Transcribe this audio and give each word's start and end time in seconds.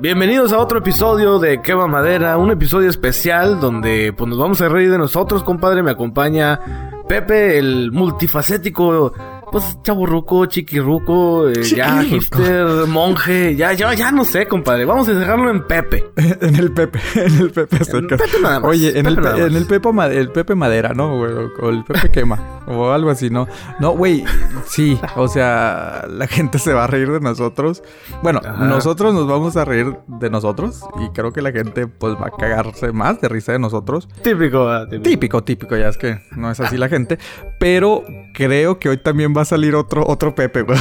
Bienvenidos 0.00 0.52
a 0.52 0.58
otro 0.58 0.78
episodio 0.78 1.38
de 1.38 1.62
Quema 1.62 1.86
Madera, 1.86 2.36
un 2.36 2.50
episodio 2.50 2.88
especial 2.88 3.58
donde 3.58 4.12
pues, 4.16 4.28
nos 4.28 4.38
vamos 4.38 4.60
a 4.60 4.68
reír 4.68 4.90
de 4.90 4.98
nosotros, 4.98 5.42
compadre. 5.42 5.82
Me 5.82 5.90
acompaña 5.90 7.02
Pepe, 7.08 7.58
el 7.58 7.90
multifacético 7.92 9.12
pues 9.56 9.78
chaburruco, 9.82 10.44
chiquirruco, 10.44 11.48
eh, 11.48 11.62
ya 11.62 12.02
hipster, 12.02 12.86
monje, 12.86 13.56
ya, 13.56 13.72
ya, 13.72 13.94
ya 13.94 14.12
no 14.12 14.22
sé, 14.22 14.46
compadre. 14.46 14.84
Vamos 14.84 15.08
a 15.08 15.14
dejarlo 15.14 15.50
en 15.50 15.66
Pepe. 15.66 16.04
en 16.16 16.56
el 16.56 16.72
Pepe, 16.72 17.00
en 17.14 17.38
el 17.38 17.50
Pepe. 17.50 17.78
En 17.90 18.06
Pepe 18.06 18.24
nada 18.42 18.60
más. 18.60 18.68
Oye, 18.68 18.90
en, 18.90 19.06
el, 19.06 19.16
en 19.16 19.56
el, 19.56 19.66
Pepe 19.66 19.88
el 20.12 20.30
Pepe 20.30 20.54
Madera, 20.54 20.92
¿no? 20.92 21.14
O 21.14 21.70
el 21.70 21.84
Pepe 21.84 22.10
Quema. 22.10 22.60
o 22.66 22.90
algo 22.90 23.08
así, 23.08 23.30
¿no? 23.30 23.48
No, 23.80 23.92
güey, 23.92 24.24
sí, 24.66 25.00
o 25.14 25.26
sea, 25.26 26.04
la 26.06 26.26
gente 26.26 26.58
se 26.58 26.74
va 26.74 26.84
a 26.84 26.86
reír 26.86 27.10
de 27.10 27.20
nosotros. 27.20 27.82
Bueno, 28.22 28.42
nosotros 28.58 29.14
nos 29.14 29.26
vamos 29.26 29.56
a 29.56 29.64
reír 29.64 29.96
de 30.06 30.28
nosotros 30.28 30.84
y 31.00 31.08
creo 31.14 31.32
que 31.32 31.40
la 31.40 31.52
gente 31.52 31.86
pues 31.86 32.14
va 32.16 32.26
a 32.26 32.30
cagarse 32.30 32.92
más 32.92 33.22
de 33.22 33.30
risa 33.30 33.52
de 33.52 33.58
nosotros. 33.58 34.06
Típico, 34.22 34.86
típico. 34.86 35.02
Típico, 35.02 35.44
típico, 35.44 35.76
ya 35.78 35.88
es 35.88 35.96
que 35.96 36.20
no 36.32 36.50
es 36.50 36.60
así 36.60 36.76
la 36.76 36.90
gente. 36.90 37.18
Pero 37.58 38.04
creo 38.34 38.78
que 38.78 38.90
hoy 38.90 38.98
también 38.98 39.34
va 39.34 39.40
a 39.40 39.45
salir 39.46 39.74
otro, 39.74 40.04
otro 40.06 40.34
Pepe, 40.34 40.62
güey. 40.62 40.78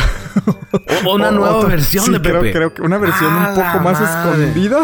O 1.06 1.16
una 1.16 1.32
nueva 1.32 1.66
versión 1.66 2.12
de 2.12 2.20
Pepe. 2.20 2.52
Creo, 2.52 2.74
que 2.74 2.82
una 2.82 2.98
versión 2.98 3.34
un 3.34 3.56
poco 3.56 3.80
más 3.84 4.02
escondida, 4.02 4.82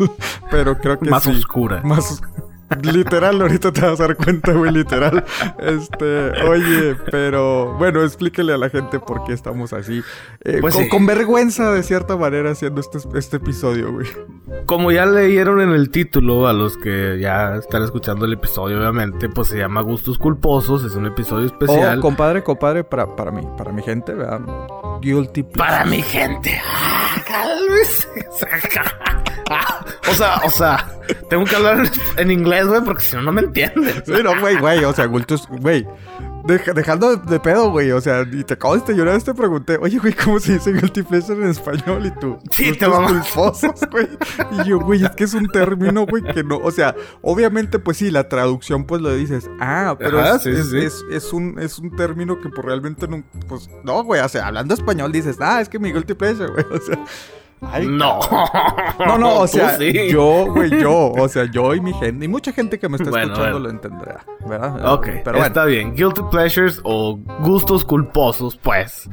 pero 0.50 0.78
creo 0.78 0.98
que 0.98 1.10
más 1.10 1.26
oscura. 1.26 1.82
Más 1.84 2.22
Literal, 2.82 3.40
ahorita 3.40 3.72
te 3.72 3.80
vas 3.80 4.00
a 4.00 4.06
dar 4.06 4.16
cuenta, 4.16 4.52
güey, 4.52 4.72
literal. 4.72 5.24
Este, 5.58 6.30
oye, 6.42 6.96
pero 7.10 7.74
bueno, 7.74 8.02
explíquele 8.02 8.52
a 8.52 8.58
la 8.58 8.70
gente 8.70 9.00
por 9.00 9.24
qué 9.24 9.32
estamos 9.32 9.72
así. 9.72 10.02
Eh, 10.44 10.58
pues 10.60 10.76
con, 10.90 11.06
vergüenza, 11.06 11.72
de 11.72 11.82
cierta 11.82 12.16
manera, 12.16 12.50
haciendo 12.50 12.80
este, 12.80 12.98
este 13.16 13.36
episodio, 13.36 13.92
güey. 13.92 14.06
Como 14.66 14.92
ya 14.92 15.06
leyeron 15.06 15.60
en 15.60 15.70
el 15.70 15.90
título, 15.90 16.46
a 16.46 16.52
los 16.52 16.76
que 16.76 17.18
ya 17.20 17.56
están 17.56 17.82
escuchando 17.82 18.24
el 18.24 18.32
episodio, 18.32 18.78
obviamente, 18.78 19.28
pues 19.28 19.48
se 19.48 19.58
llama 19.58 19.82
Gustos 19.82 20.18
Culposos, 20.18 20.84
es 20.84 20.94
un 20.94 21.06
episodio 21.06 21.46
especial. 21.46 21.98
Oh, 21.98 22.02
compadre, 22.02 22.42
compadre, 22.42 22.84
para, 22.84 23.14
para 23.14 23.30
mí, 23.30 23.42
para 23.56 23.72
mi 23.72 23.82
gente, 23.82 24.14
¿verdad? 24.14 24.40
Guilty 25.00 25.42
Para 25.42 25.84
mi 25.84 26.02
gente. 26.02 26.60
Ah, 29.50 29.84
o 30.10 30.14
sea, 30.14 30.40
o 30.44 30.50
sea, 30.50 30.86
tengo 31.28 31.44
que 31.44 31.56
hablar 31.56 31.88
en 32.16 32.30
inglés, 32.30 32.66
güey, 32.66 32.80
porque 32.82 33.02
si 33.02 33.16
no, 33.16 33.22
no 33.22 33.32
me 33.32 33.42
entienden. 33.42 34.02
Sí, 34.04 34.12
no, 34.22 34.38
güey, 34.40 34.56
güey, 34.58 34.84
o 34.84 34.92
sea, 34.92 35.06
gultos, 35.06 35.46
güey. 35.48 35.86
dejando 36.74 37.16
de, 37.16 37.40
pedo, 37.40 37.70
güey, 37.70 37.90
o 37.92 38.00
sea, 38.00 38.26
y 38.30 38.44
te 38.44 38.54
acabo 38.54 38.76
de 38.76 38.94
llorar, 38.94 39.20
te 39.22 39.34
pregunté, 39.34 39.78
oye, 39.80 39.98
güey, 39.98 40.12
¿cómo 40.12 40.38
se 40.38 40.54
dice 40.54 40.72
guilty 40.72 41.02
pleasure 41.02 41.42
en 41.42 41.50
español? 41.50 42.06
Y 42.06 42.10
tú, 42.20 42.38
sí, 42.50 42.72
te 42.72 42.86
vamos. 42.86 43.12
güey. 43.90 44.08
Y 44.52 44.68
yo, 44.68 44.78
güey, 44.80 45.04
es 45.04 45.10
que 45.10 45.24
es 45.24 45.34
un 45.34 45.48
término, 45.48 46.06
güey, 46.06 46.22
que 46.22 46.44
no, 46.44 46.58
o 46.58 46.70
sea, 46.70 46.94
obviamente, 47.22 47.78
pues 47.78 47.96
sí, 47.96 48.10
la 48.10 48.28
traducción, 48.28 48.84
pues 48.84 49.00
lo 49.00 49.14
dices, 49.14 49.48
ah, 49.60 49.96
pero 49.98 50.24
es, 50.24 50.46
es, 50.46 51.32
un, 51.32 51.58
es 51.58 51.78
un 51.78 51.94
término 51.96 52.40
que 52.40 52.48
pues 52.48 52.64
realmente 52.64 53.08
no, 53.08 53.24
pues, 53.48 53.68
no, 53.82 54.04
güey, 54.04 54.20
o 54.20 54.28
sea, 54.28 54.46
hablando 54.46 54.74
español 54.74 55.12
dices, 55.12 55.36
ah, 55.40 55.60
es 55.60 55.68
que 55.68 55.78
mi 55.78 55.92
guilty 55.92 56.14
pleasure, 56.14 56.52
güey, 56.52 56.66
o 56.70 56.80
sea 56.80 56.98
no. 57.88 58.20
No, 59.06 59.18
no, 59.18 59.40
o 59.40 59.46
sea, 59.46 59.78
yo, 59.78 60.46
güey, 60.52 60.70
yo, 60.80 61.12
o 61.12 61.28
sea, 61.28 61.44
yo 61.44 61.74
y 61.74 61.80
mi 61.80 61.92
gente, 61.94 62.24
y 62.24 62.28
mucha 62.28 62.52
gente 62.52 62.78
que 62.78 62.88
me 62.88 62.96
está 62.96 63.10
escuchando 63.10 63.58
lo 63.58 63.70
entenderá, 63.70 64.24
¿verdad? 64.46 64.92
Ok, 64.92 65.08
pero 65.24 65.44
está 65.44 65.64
bien. 65.64 65.94
Guilty 65.94 66.22
pleasures 66.30 66.80
o 66.84 67.18
gustos 67.40 67.84
culposos, 67.84 68.56
pues. 68.56 69.08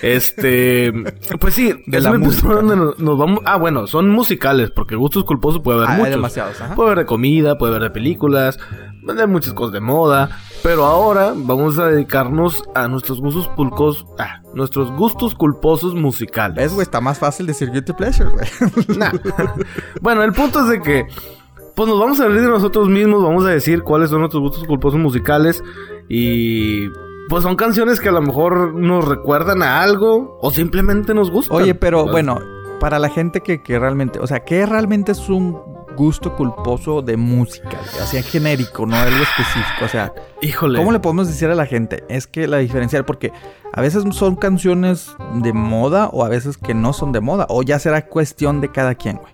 Este, 0.00 0.92
pues 1.40 1.54
sí, 1.54 1.74
de 1.86 2.00
la 2.00 2.12
música. 2.12 2.48
Donde 2.48 2.76
nos, 2.76 3.18
vamos. 3.18 3.40
Ah, 3.44 3.56
bueno, 3.56 3.86
son 3.86 4.08
musicales, 4.10 4.70
porque 4.70 4.96
gustos 4.96 5.24
culposos 5.24 5.60
puede 5.60 5.78
haber 5.78 5.90
ah, 5.90 5.98
muchos. 5.98 6.10
demasiados, 6.10 6.56
Puede 6.74 6.90
haber 6.90 7.04
de 7.04 7.06
comida, 7.06 7.58
puede 7.58 7.72
haber 7.72 7.88
de 7.88 7.90
películas, 7.90 8.58
de 9.02 9.26
muchas 9.26 9.54
cosas 9.54 9.72
de 9.72 9.80
moda. 9.80 10.38
Pero 10.62 10.84
ahora 10.84 11.32
vamos 11.34 11.78
a 11.78 11.86
dedicarnos 11.86 12.62
a 12.74 12.86
nuestros 12.86 13.20
gustos 13.20 13.48
pulcos, 13.48 14.06
ah, 14.18 14.40
nuestros 14.54 14.92
gustos 14.92 15.34
culposos 15.34 15.94
musicales. 15.94 16.56
¿Ves, 16.56 16.74
güey? 16.74 16.82
Está 16.82 17.00
más 17.00 17.18
fácil 17.18 17.46
decir 17.46 17.72
guilty 17.72 17.92
pleasure, 17.92 18.30
güey. 18.30 18.46
bueno, 20.00 20.22
el 20.22 20.32
punto 20.32 20.60
es 20.60 20.68
de 20.68 20.80
que, 20.80 21.06
pues 21.74 21.88
nos 21.88 21.98
vamos 21.98 22.20
a 22.20 22.24
abrir 22.24 22.42
de 22.42 22.48
nosotros 22.48 22.88
mismos, 22.88 23.24
vamos 23.24 23.44
a 23.44 23.50
decir 23.50 23.82
cuáles 23.82 24.10
son 24.10 24.20
nuestros 24.20 24.40
gustos 24.40 24.64
culposos 24.64 25.00
musicales 25.00 25.64
y 26.08 26.88
pues 27.28 27.42
son 27.42 27.56
canciones 27.56 27.98
que 27.98 28.10
a 28.10 28.12
lo 28.12 28.22
mejor 28.22 28.74
nos 28.74 29.04
recuerdan 29.04 29.62
a 29.62 29.82
algo 29.82 30.38
o 30.40 30.52
simplemente 30.52 31.12
nos 31.12 31.30
gustan. 31.30 31.56
Oye, 31.56 31.74
pero 31.74 32.06
bueno, 32.06 32.38
para 32.78 33.00
la 33.00 33.08
gente 33.08 33.40
que, 33.40 33.62
que 33.62 33.80
realmente, 33.80 34.20
o 34.20 34.26
sea, 34.28 34.40
¿qué 34.40 34.64
realmente 34.64 35.10
es 35.12 35.28
un 35.28 35.71
gusto 35.96 36.34
culposo 36.36 37.02
de 37.02 37.16
música, 37.16 37.78
así 38.00 38.22
genérico, 38.22 38.86
no 38.86 38.96
algo 38.96 39.22
específico, 39.22 39.84
o 39.84 39.88
sea, 39.88 40.12
híjole. 40.40 40.78
¿Cómo 40.78 40.92
le 40.92 41.00
podemos 41.00 41.28
decir 41.28 41.48
a 41.48 41.54
la 41.54 41.66
gente? 41.66 42.04
Es 42.08 42.26
que 42.26 42.46
la 42.46 42.58
diferenciar 42.58 43.04
porque 43.06 43.32
a 43.72 43.80
veces 43.80 44.04
son 44.12 44.36
canciones 44.36 45.14
de 45.34 45.52
moda 45.52 46.08
o 46.12 46.24
a 46.24 46.28
veces 46.28 46.58
que 46.58 46.74
no 46.74 46.92
son 46.92 47.12
de 47.12 47.20
moda 47.20 47.46
o 47.48 47.62
ya 47.62 47.78
será 47.78 48.06
cuestión 48.06 48.60
de 48.60 48.70
cada 48.70 48.94
quien, 48.94 49.16
güey. 49.16 49.32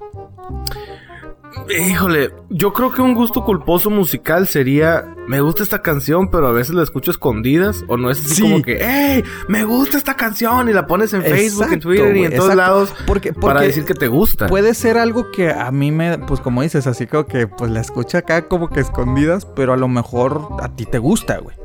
Híjole, 1.70 2.30
yo 2.48 2.72
creo 2.72 2.92
que 2.92 3.02
un 3.02 3.14
gusto 3.14 3.44
culposo 3.44 3.90
musical 3.90 4.46
sería, 4.46 5.14
me 5.26 5.40
gusta 5.40 5.62
esta 5.62 5.82
canción, 5.82 6.30
pero 6.30 6.46
a 6.46 6.52
veces 6.52 6.74
la 6.74 6.82
escucho 6.82 7.10
escondidas, 7.10 7.84
o 7.88 7.96
no 7.96 8.10
es 8.10 8.24
así 8.24 8.42
como 8.42 8.62
que, 8.62 8.78
hey, 8.80 9.24
me 9.48 9.64
gusta 9.64 9.96
esta 9.96 10.14
canción 10.14 10.68
y 10.68 10.72
la 10.72 10.86
pones 10.86 11.12
en 11.12 11.22
Facebook, 11.22 11.72
en 11.72 11.80
Twitter 11.80 12.16
y 12.16 12.24
en 12.24 12.34
todos 12.34 12.54
lados 12.54 12.94
porque, 13.06 13.32
para 13.32 13.60
decir 13.60 13.84
que 13.84 13.94
te 13.94 14.08
gusta. 14.08 14.46
Puede 14.46 14.74
ser 14.74 14.98
algo 14.98 15.30
que 15.30 15.50
a 15.50 15.70
mí 15.70 15.92
me, 15.92 16.18
pues 16.18 16.40
como 16.40 16.62
dices, 16.62 16.86
así 16.86 17.06
como 17.06 17.26
que 17.26 17.46
pues 17.46 17.70
la 17.70 17.80
escucho 17.80 18.18
acá 18.18 18.48
como 18.48 18.70
que 18.70 18.80
escondidas, 18.80 19.44
pero 19.44 19.72
a 19.72 19.76
lo 19.76 19.88
mejor 19.88 20.48
a 20.60 20.68
ti 20.74 20.86
te 20.86 20.98
gusta, 20.98 21.38
güey. 21.38 21.56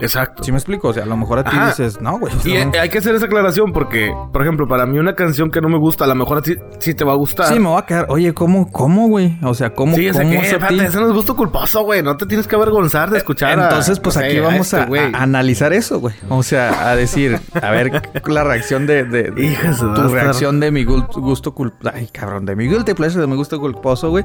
Exacto. 0.00 0.44
¿Sí 0.44 0.52
me 0.52 0.58
explico? 0.58 0.88
O 0.88 0.92
sea, 0.92 1.02
a 1.02 1.06
lo 1.06 1.16
mejor 1.16 1.40
a 1.40 1.44
ti 1.44 1.56
dices, 1.66 2.00
no, 2.00 2.18
güey. 2.18 2.32
Y 2.44 2.56
hay 2.56 2.88
que 2.88 2.98
hacer 2.98 3.14
esa 3.14 3.26
aclaración 3.26 3.72
porque, 3.72 4.14
por 4.32 4.42
ejemplo, 4.42 4.66
para 4.68 4.86
mí 4.86 4.98
una 4.98 5.14
canción 5.14 5.50
que 5.50 5.60
no 5.60 5.68
me 5.68 5.78
gusta, 5.78 6.04
a 6.04 6.06
lo 6.06 6.14
mejor 6.14 6.38
a 6.38 6.42
ti 6.42 6.54
sí 6.78 6.94
te 6.94 7.04
va 7.04 7.12
a 7.12 7.16
gustar. 7.16 7.46
Sí, 7.46 7.58
me 7.58 7.68
va 7.70 7.80
a 7.80 7.86
quedar. 7.86 8.06
Oye, 8.08 8.32
¿cómo, 8.34 8.70
cómo, 8.70 9.08
güey? 9.08 9.38
O 9.42 9.54
sea, 9.54 9.70
¿cómo, 9.74 9.96
sí, 9.96 10.08
cómo 10.12 10.30
que, 10.30 10.36
espérate, 10.38 10.84
ese 10.84 11.00
no 11.00 11.08
es 11.08 11.12
gusto 11.12 11.34
culposo, 11.34 11.82
güey. 11.82 12.02
No 12.02 12.16
te 12.16 12.26
tienes 12.26 12.46
que 12.46 12.54
avergonzar 12.54 13.10
de 13.10 13.18
escuchar 13.18 13.58
Entonces, 13.58 13.98
pues 13.98 14.16
aquí 14.16 14.38
vamos 14.38 14.72
este 14.72 14.98
a, 14.98 15.22
analizar 15.22 15.72
eso, 15.72 15.98
güey. 15.98 16.14
O 16.28 16.42
sea, 16.42 16.88
a 16.90 16.96
decir, 16.96 17.40
a 17.60 17.70
ver 17.70 18.02
la 18.26 18.44
reacción 18.44 18.86
de... 18.86 19.04
de, 19.04 19.32
tu 19.94 20.08
reacción 20.08 20.60
de 20.60 20.70
mi 20.70 20.84
gusto 20.84 21.54
culposo. 21.54 21.90
Ay, 21.94 22.08
cabrón, 22.12 22.46
de 22.46 22.54
mi 22.54 22.68
guilty 22.68 22.94
pleasure, 22.94 23.20
de 23.20 23.26
mi 23.26 23.36
gusto 23.36 23.58
culposo, 23.58 24.10
güey. 24.10 24.24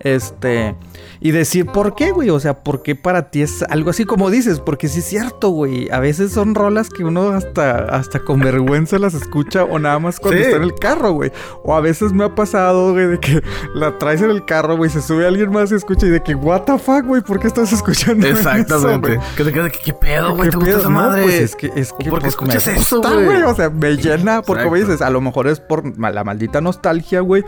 Este, 0.00 0.74
y 1.22 1.30
decir 1.30 1.66
por 1.66 1.94
qué, 1.94 2.10
güey. 2.10 2.30
O 2.30 2.40
sea, 2.40 2.62
por 2.62 2.82
qué 2.82 2.96
para 2.96 3.30
ti 3.30 3.42
es 3.42 3.62
algo 3.62 3.90
así 3.90 4.04
como 4.04 4.30
dices. 4.30 4.60
Porque 4.60 4.88
sí 4.88 4.98
es 4.98 5.06
cierto, 5.06 5.50
güey. 5.50 5.88
A 5.90 6.00
veces 6.00 6.32
son 6.32 6.54
rolas 6.54 6.88
que 6.90 7.04
uno 7.04 7.28
hasta, 7.30 7.78
hasta 7.94 8.18
con 8.20 8.40
vergüenza 8.40 8.98
las 8.98 9.14
escucha 9.14 9.64
o 9.64 9.78
nada 9.78 9.98
más 9.98 10.18
cuando 10.18 10.40
está 10.40 10.56
en 10.56 10.64
el 10.64 10.74
carro, 10.74 11.12
güey. 11.12 11.32
O 11.62 11.74
a 11.74 11.80
veces 11.80 12.12
me 12.12 12.24
ha 12.24 12.34
pasado, 12.34 12.92
güey, 12.92 13.06
de 13.06 13.20
que 13.20 13.42
la 13.74 13.98
traes 13.98 14.20
en 14.22 14.30
el 14.30 14.44
carro, 14.44 14.76
güey, 14.76 14.90
se 14.90 15.00
sube 15.00 15.26
alguien 15.26 15.50
más 15.50 15.70
y 15.70 15.76
escucha 15.76 16.06
y 16.06 16.10
de 16.10 16.22
que, 16.22 16.34
what 16.34 16.62
the 16.62 16.78
fuck, 16.78 17.04
güey, 17.04 17.22
¿por 17.22 17.38
qué 17.38 17.46
estás 17.46 17.72
escuchando 17.72 18.26
Exactamente. 18.26 19.14
Eso, 19.14 19.22
que 19.36 19.44
te 19.44 19.52
queda 19.52 19.70
que, 19.70 19.78
¿qué 19.78 19.94
pedo, 19.94 20.34
güey? 20.34 20.50
¿Te 20.50 20.56
gusta 20.56 20.78
esa 20.78 20.88
madre? 20.88 21.22
pues 21.22 21.40
es 21.40 21.56
que, 21.56 21.70
es 21.76 21.92
que, 21.92 22.10
¿Por 22.10 22.18
qué 22.18 22.22
pues, 22.22 22.24
escuchas 22.24 22.66
eso, 22.66 23.00
güey? 23.00 23.42
O 23.42 23.54
sea, 23.54 23.70
me 23.70 23.96
llena, 23.96 24.42
porque, 24.42 24.64
como 24.64 24.76
dices, 24.76 25.00
a 25.00 25.10
lo 25.10 25.20
mejor 25.20 25.46
es 25.46 25.60
por 25.60 25.96
la 25.98 26.24
maldita 26.24 26.60
nostalgia, 26.60 27.20
güey. 27.20 27.44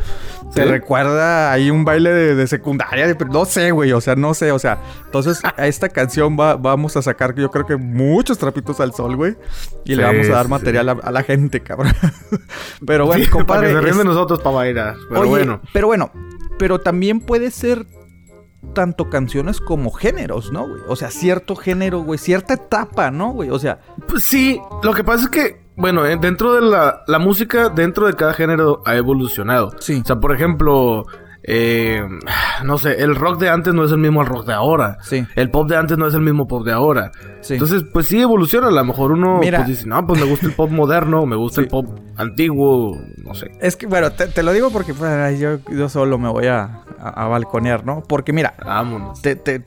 Te 0.54 0.64
recuerda 0.64 1.50
ahí 1.50 1.70
un 1.70 1.84
baile 1.84 2.10
de, 2.10 2.34
de 2.36 2.46
secundaria 2.46 2.84
no 3.30 3.44
sé, 3.44 3.63
güey, 3.70 3.92
o 3.92 4.00
sea, 4.00 4.16
no 4.16 4.34
sé, 4.34 4.52
o 4.52 4.58
sea, 4.58 4.78
entonces 5.04 5.40
a 5.44 5.66
esta 5.66 5.88
canción 5.88 6.36
va, 6.38 6.56
vamos 6.56 6.96
a 6.96 7.02
sacar 7.02 7.34
yo 7.34 7.50
creo 7.50 7.66
que 7.66 7.76
muchos 7.76 8.38
trapitos 8.38 8.80
al 8.80 8.92
sol, 8.94 9.16
güey, 9.16 9.36
y 9.84 9.94
le 9.94 10.04
vamos 10.04 10.28
a 10.28 10.32
dar 10.32 10.48
material 10.48 10.88
a, 11.02 11.10
la 11.10 11.22
gente, 11.22 11.60
cabrón. 11.60 11.92
pero 12.86 13.06
bueno, 13.06 13.24
compadre. 13.30 13.72
Para 13.72 13.80
que 13.84 13.92
se 13.92 13.98
de 13.98 14.04
nosotros 14.04 14.40
para 14.40 14.56
bailar, 14.56 14.96
pero 15.08 15.28
bueno. 15.28 15.60
Pero 15.72 15.86
bueno, 15.86 16.10
pero 16.58 16.80
también 16.80 17.20
puede 17.20 17.50
ser 17.50 17.86
tanto 18.72 19.10
canciones 19.10 19.60
como 19.60 19.90
géneros, 19.90 20.52
¿no, 20.52 20.68
güey? 20.68 20.82
O 20.88 20.96
sea, 20.96 21.10
cierto 21.10 21.56
género, 21.56 22.00
güey, 22.00 22.18
cierta 22.18 22.54
etapa, 22.54 23.10
¿no, 23.10 23.30
güey? 23.30 23.50
O 23.50 23.58
sea... 23.58 23.80
Pues 24.08 24.24
sí, 24.24 24.60
lo 24.82 24.92
que 24.94 25.04
pasa 25.04 25.24
es 25.24 25.30
que, 25.30 25.60
bueno, 25.76 26.06
eh, 26.06 26.16
dentro 26.20 26.54
de 26.54 26.62
la, 26.62 27.02
la 27.06 27.18
música, 27.18 27.68
dentro 27.68 28.06
de 28.06 28.14
cada 28.14 28.34
género 28.34 28.82
ha 28.86 28.96
evolucionado. 28.96 29.72
Sí. 29.80 30.00
O 30.02 30.06
sea, 30.06 30.16
por 30.16 30.34
ejemplo, 30.34 31.04
eh, 31.46 32.02
no 32.64 32.78
sé, 32.78 33.02
el 33.02 33.14
rock 33.14 33.38
de 33.38 33.50
antes 33.50 33.74
no 33.74 33.84
es 33.84 33.92
el 33.92 33.98
mismo 33.98 34.24
rock 34.24 34.46
de 34.46 34.54
ahora. 34.54 34.98
Sí. 35.02 35.26
El 35.36 35.50
pop 35.50 35.68
de 35.68 35.76
antes 35.76 35.98
no 35.98 36.06
es 36.06 36.14
el 36.14 36.22
mismo 36.22 36.48
pop 36.48 36.64
de 36.64 36.72
ahora. 36.72 37.12
Sí. 37.42 37.54
Entonces, 37.54 37.84
pues 37.92 38.08
sí 38.08 38.20
evoluciona. 38.20 38.68
A 38.68 38.70
lo 38.70 38.84
mejor 38.84 39.12
uno 39.12 39.40
pues, 39.42 39.66
dice, 39.66 39.86
no, 39.86 40.06
pues 40.06 40.18
me 40.20 40.26
gusta 40.26 40.46
el 40.46 40.54
pop 40.54 40.70
moderno, 40.70 41.26
me 41.26 41.36
gusta 41.36 41.60
el 41.60 41.68
pop 41.68 41.86
antiguo, 42.16 42.98
no 43.22 43.34
sé. 43.34 43.50
Es 43.60 43.76
que, 43.76 43.86
bueno, 43.86 44.10
te, 44.12 44.42
lo 44.42 44.52
digo 44.52 44.70
porque 44.70 44.94
pues, 44.94 45.38
yo, 45.38 45.58
yo, 45.70 45.88
solo 45.90 46.16
me 46.16 46.30
voy 46.30 46.46
a, 46.46 46.80
a, 46.98 47.26
balconear, 47.26 47.84
¿no? 47.84 48.02
Porque 48.02 48.32
mira, 48.32 48.54
Vámonos. 48.64 49.20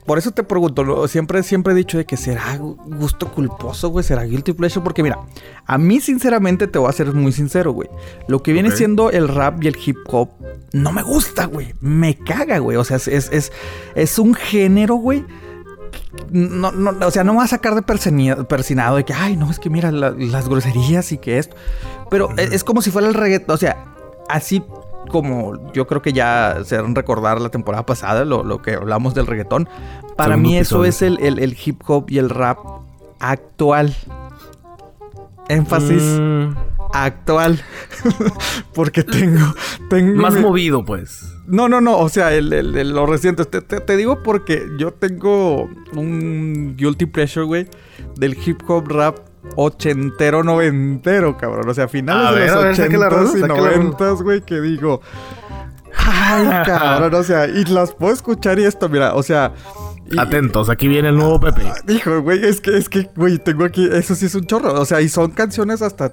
por 0.04 0.18
eso 0.18 0.32
te 0.32 0.42
pregunto, 0.42 1.06
siempre, 1.06 1.42
siempre 1.44 1.74
he 1.74 1.76
dicho 1.76 1.98
de 1.98 2.06
que 2.06 2.16
será 2.16 2.56
gusto 2.56 3.30
culposo, 3.30 3.90
güey, 3.90 4.04
será 4.04 4.24
guilty 4.24 4.52
pleasure, 4.52 4.82
porque 4.82 5.02
mira, 5.02 5.18
a 5.66 5.78
mí 5.78 6.00
sinceramente 6.00 6.66
te 6.66 6.78
voy 6.78 6.88
a 6.88 6.92
ser 6.92 7.12
muy 7.12 7.32
sincero, 7.32 7.72
güey. 7.72 7.88
Lo 8.26 8.42
que 8.42 8.52
viene 8.52 8.70
siendo 8.70 9.10
el 9.10 9.28
rap 9.28 9.62
y 9.62 9.68
el 9.68 9.76
hip 9.84 9.98
hop 10.06 10.30
no 10.72 10.92
me 10.92 11.02
gusta, 11.02 11.46
güey. 11.46 11.67
Me 11.80 12.16
caga, 12.16 12.58
güey. 12.58 12.76
O 12.76 12.84
sea, 12.84 12.96
es, 12.96 13.08
es, 13.08 13.52
es 13.94 14.18
un 14.18 14.34
género, 14.34 14.96
güey 14.96 15.24
no, 16.30 16.72
no, 16.72 17.06
o 17.06 17.10
sea, 17.10 17.24
no 17.24 17.32
me 17.32 17.38
va 17.38 17.44
a 17.44 17.48
sacar 17.48 17.74
de 17.74 17.82
persinado 17.82 18.96
de 18.96 19.04
que, 19.04 19.14
ay, 19.14 19.36
no, 19.36 19.50
es 19.50 19.58
que 19.58 19.70
mira 19.70 19.90
las 19.92 20.48
groserías 20.48 21.12
y 21.12 21.18
que 21.18 21.38
esto. 21.38 21.56
Pero 22.10 22.30
es, 22.36 22.64
como 22.64 22.82
si 22.82 22.90
fuera 22.90 23.08
el 23.08 23.14
reggaetón, 23.14 23.54
o 23.54 23.58
sea, 23.58 23.84
así 24.28 24.62
como 25.10 25.72
yo 25.72 25.86
creo 25.86 26.02
que 26.02 26.12
ya 26.12 26.58
se 26.64 26.76
han 26.76 26.94
recordar 26.94 27.40
la 27.40 27.50
temporada 27.50 27.86
pasada, 27.86 28.24
lo, 28.24 28.62
que 28.62 28.74
hablamos 28.74 29.14
del 29.14 29.26
reggaetón. 29.26 29.68
Para 30.16 30.36
mí 30.36 30.56
eso 30.56 30.84
es 30.84 31.02
el, 31.02 31.56
hip 31.64 31.82
hop 31.86 32.06
y 32.08 32.18
el 32.18 32.30
rap 32.30 32.58
actual. 33.20 33.94
Énfasis. 35.48 36.02
Mm. 36.02 36.54
Actual. 36.92 37.62
Porque 38.74 39.02
tengo, 39.02 39.54
tengo. 39.88 40.20
Más 40.20 40.38
movido, 40.38 40.84
pues. 40.84 41.37
No, 41.48 41.68
no, 41.68 41.80
no. 41.80 41.98
O 41.98 42.08
sea, 42.08 42.32
el, 42.34 42.52
el, 42.52 42.90
lo 42.90 43.06
reciente. 43.06 43.44
Te, 43.44 43.96
digo 43.96 44.22
porque 44.22 44.68
yo 44.78 44.92
tengo 44.92 45.68
un 45.94 46.76
guilty 46.76 47.06
pleasure, 47.06 47.46
güey, 47.46 47.66
del 48.16 48.36
hip 48.44 48.60
hop 48.68 48.88
rap 48.88 49.18
ochentero, 49.56 50.44
noventero, 50.44 51.36
cabrón. 51.36 51.68
O 51.68 51.74
sea, 51.74 51.88
finales 51.88 52.52
de 52.52 52.54
los 52.54 52.78
ochentas 52.78 53.34
y 53.34 53.42
noventas, 53.42 54.22
güey, 54.22 54.42
que 54.42 54.60
digo... 54.60 55.00
Ay, 55.96 56.46
cabrón, 56.64 57.14
o 57.14 57.22
sea, 57.22 57.46
y 57.46 57.64
las 57.64 57.92
puedo 57.92 58.12
escuchar 58.12 58.58
y 58.58 58.64
esto, 58.64 58.88
mira, 58.88 59.14
o 59.14 59.22
sea... 59.22 59.52
Atentos, 60.16 60.70
aquí 60.70 60.88
viene 60.88 61.10
el 61.10 61.16
nuevo 61.16 61.38
Pepe. 61.38 61.62
Dijo, 61.84 62.22
güey, 62.22 62.44
es 62.44 62.60
que, 62.60 62.76
es 62.76 62.88
que, 62.88 63.10
güey, 63.14 63.38
tengo 63.38 63.64
aquí, 63.64 63.88
eso 63.92 64.14
sí 64.14 64.26
es 64.26 64.34
un 64.34 64.46
chorro. 64.46 64.80
O 64.80 64.84
sea, 64.84 65.00
y 65.00 65.08
son 65.08 65.32
canciones 65.32 65.82
hasta 65.82 66.12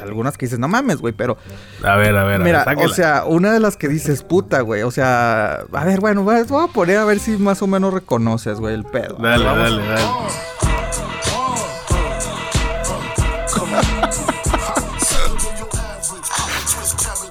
algunas 0.00 0.38
que 0.38 0.46
dices, 0.46 0.58
no 0.58 0.68
mames, 0.68 0.98
güey, 0.98 1.14
pero. 1.14 1.36
A 1.82 1.96
ver, 1.96 2.16
a 2.16 2.24
ver, 2.24 2.40
Mira, 2.40 2.64
o 2.76 2.88
sea, 2.88 3.24
una 3.26 3.52
de 3.52 3.60
las 3.60 3.76
que 3.76 3.88
dices, 3.88 4.22
puta, 4.22 4.60
güey. 4.60 4.82
O 4.82 4.90
sea, 4.90 5.64
a 5.72 5.84
ver, 5.84 6.00
bueno, 6.00 6.22
voy 6.22 6.36
a 6.36 6.44
poner 6.72 6.98
a 6.98 7.04
ver 7.04 7.18
si 7.18 7.36
más 7.38 7.60
o 7.62 7.66
menos 7.66 7.92
reconoces, 7.92 8.60
güey, 8.60 8.74
el 8.74 8.84
pedo. 8.84 9.16
Dale, 9.18 9.44
dale, 9.44 9.82
dale. 9.82 10.02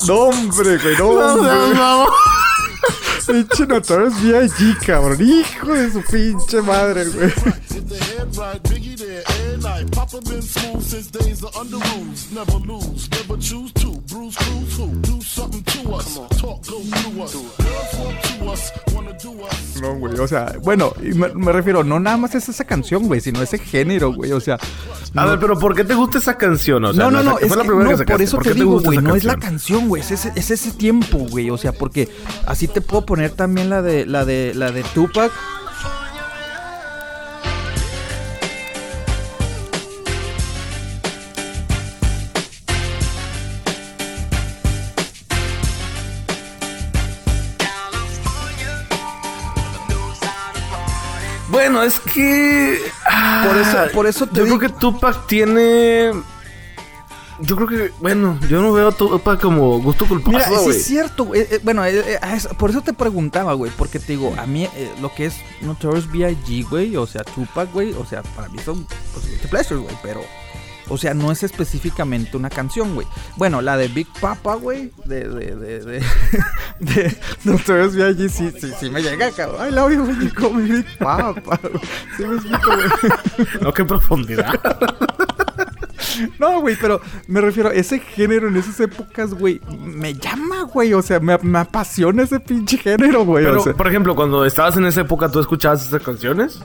no, 0.07 0.15
hombre, 0.15 0.77
güey, 0.77 0.97
no, 0.97 1.09
hombre. 1.09 2.36
Pinche 3.27 3.65
Notorious 3.67 4.21
B.I.G., 4.21 4.85
cabrón. 4.85 5.21
Hijo 5.21 5.73
de 5.73 5.91
su 5.91 6.01
pinche 6.01 6.61
madre, 6.61 7.05
güey. 7.09 7.33
Bruise, 14.27 14.37
cruise, 14.37 14.77
who? 14.77 14.87
Do 15.01 15.21
something 15.21 15.63
to 15.63 15.95
us. 15.95 16.15
Talk, 16.37 16.65
go 16.67 16.81
through 16.81 17.23
us. 17.23 17.33
Girls 17.33 17.93
want 17.97 18.23
to 18.23 18.51
us, 18.51 18.71
wanna 18.93 19.13
do 19.13 19.31
us. 19.45 19.81
No, 19.81 19.95
güey, 19.95 20.19
o 20.19 20.27
sea, 20.27 20.53
bueno, 20.63 20.93
me, 20.99 21.33
me, 21.33 21.51
refiero, 21.53 21.83
no 21.83 21.97
nada 21.99 22.17
más 22.17 22.35
es 22.35 22.49
esa 22.49 22.65
canción, 22.65 23.07
güey, 23.07 23.21
sino 23.21 23.41
ese 23.41 23.57
género, 23.57 24.11
güey, 24.11 24.33
o 24.33 24.41
sea. 24.41 24.57
A 25.15 25.25
ver, 25.25 25.39
pero 25.39 25.57
¿por 25.57 25.73
qué 25.75 25.85
te 25.85 25.93
gusta 25.93 26.17
esa 26.17 26.37
canción? 26.37 26.83
O 26.83 26.93
sea, 26.93 27.05
no, 27.05 27.11
no, 27.11 27.23
no, 27.23 27.39
es 27.39 27.55
la 27.55 27.61
que, 27.61 27.69
no, 27.69 28.05
por 28.05 28.21
eso 28.21 28.37
te, 28.39 28.49
te 28.49 28.55
digo, 28.55 28.81
güey, 28.81 28.97
no 28.97 29.15
es 29.15 29.23
la 29.23 29.37
canción, 29.37 29.87
güey, 29.87 30.01
es 30.01 30.11
ese, 30.11 30.33
es 30.35 30.51
ese 30.51 30.71
tiempo, 30.71 31.19
güey, 31.19 31.49
o 31.49 31.57
sea, 31.57 31.71
porque 31.71 32.09
así 32.45 32.67
te 32.67 32.81
puedo 32.81 33.05
poner 33.05 33.31
también 33.31 33.69
la 33.69 33.81
de, 33.81 34.05
la 34.05 34.25
de, 34.25 34.53
la 34.53 34.71
de 34.71 34.83
Tupac. 34.83 35.31
Bueno, 51.69 51.83
es 51.83 51.99
que. 51.99 52.79
por 53.45 53.57
eso, 53.57 53.77
ah, 53.77 53.87
por 53.93 54.07
eso 54.07 54.25
te 54.25 54.37
Yo 54.37 54.45
creo 54.45 54.59
que 54.59 54.69
Tupac 54.69 55.27
tiene. 55.27 56.13
Yo 57.41 57.57
creo 57.57 57.67
que, 57.67 57.91
bueno, 57.99 58.39
yo 58.49 58.61
no 58.61 58.71
veo 58.71 58.87
a 58.87 58.91
Tupac 58.93 59.41
como 59.41 59.77
gusto 59.79 60.07
culposo, 60.07 60.31
Mira, 60.31 60.47
sí 60.47 60.69
es 60.69 60.85
cierto, 60.85 61.35
eh, 61.35 61.47
eh, 61.51 61.59
bueno, 61.61 61.85
eh, 61.85 62.17
por 62.57 62.69
eso 62.69 62.81
te 62.81 62.93
preguntaba, 62.93 63.53
güey, 63.53 63.71
porque 63.77 63.99
te 63.99 64.13
digo, 64.13 64.33
a 64.39 64.47
mí 64.47 64.67
lo 65.01 65.13
que 65.13 65.25
es 65.25 65.35
Notorious 65.61 66.09
B.I.G., 66.09 66.67
güey, 66.67 66.95
o 66.95 67.05
sea, 67.05 67.23
Tupac, 67.23 67.71
güey, 67.71 67.93
o 67.93 68.05
sea, 68.05 68.23
para 68.23 68.47
mí 68.47 68.57
son 68.63 68.87
pues, 69.13 69.25
pleasures, 69.49 69.83
güey, 69.83 69.95
pero 70.01 70.21
o 70.89 70.97
sea, 70.97 71.13
no 71.13 71.31
es 71.31 71.43
específicamente 71.43 72.37
una 72.37 72.49
canción, 72.49 72.95
güey. 72.95 73.07
Bueno, 73.35 73.61
la 73.61 73.77
de 73.77 73.87
Big 73.87 74.07
Papa, 74.19 74.55
güey. 74.55 74.91
De, 75.05 75.27
de, 75.27 75.55
de, 75.55 75.79
de, 75.79 76.03
de 76.79 77.17
Notorious 77.43 77.95
B.I.G. 77.95 78.29
Sí, 78.29 78.51
sí, 78.59 78.71
sí 78.79 78.89
me 78.89 79.01
llega, 79.01 79.31
cabrón. 79.31 79.61
Ay, 79.61 79.71
la 79.71 79.85
odio, 79.85 80.05
güey, 80.05 80.29
como 80.29 80.59
Big 80.59 80.97
Papa, 80.97 81.59
Sí 82.17 82.25
me 82.25 82.35
explico, 82.35 82.71
güey. 82.75 83.47
No, 83.61 83.73
qué 83.73 83.85
profundidad. 83.85 84.53
No, 86.39 86.61
güey, 86.61 86.75
pero 86.79 87.01
me 87.27 87.41
refiero, 87.41 87.71
ese 87.71 87.99
género 87.99 88.47
en 88.47 88.57
esas 88.57 88.79
épocas, 88.79 89.33
güey, 89.33 89.61
me 89.79 90.13
llama, 90.13 90.63
güey. 90.63 90.93
O 90.93 91.01
sea, 91.01 91.19
me, 91.19 91.33
apasiona 91.59 92.23
ese 92.23 92.39
pinche 92.39 92.77
género, 92.77 93.25
güey. 93.25 93.45
Pero, 93.45 93.61
o 93.61 93.63
sea. 93.63 93.73
por 93.73 93.87
ejemplo, 93.87 94.15
cuando 94.15 94.45
estabas 94.45 94.77
en 94.77 94.85
esa 94.85 95.01
época, 95.01 95.29
¿tú 95.29 95.39
escuchabas 95.39 95.85
esas 95.85 96.01
canciones? 96.01 96.59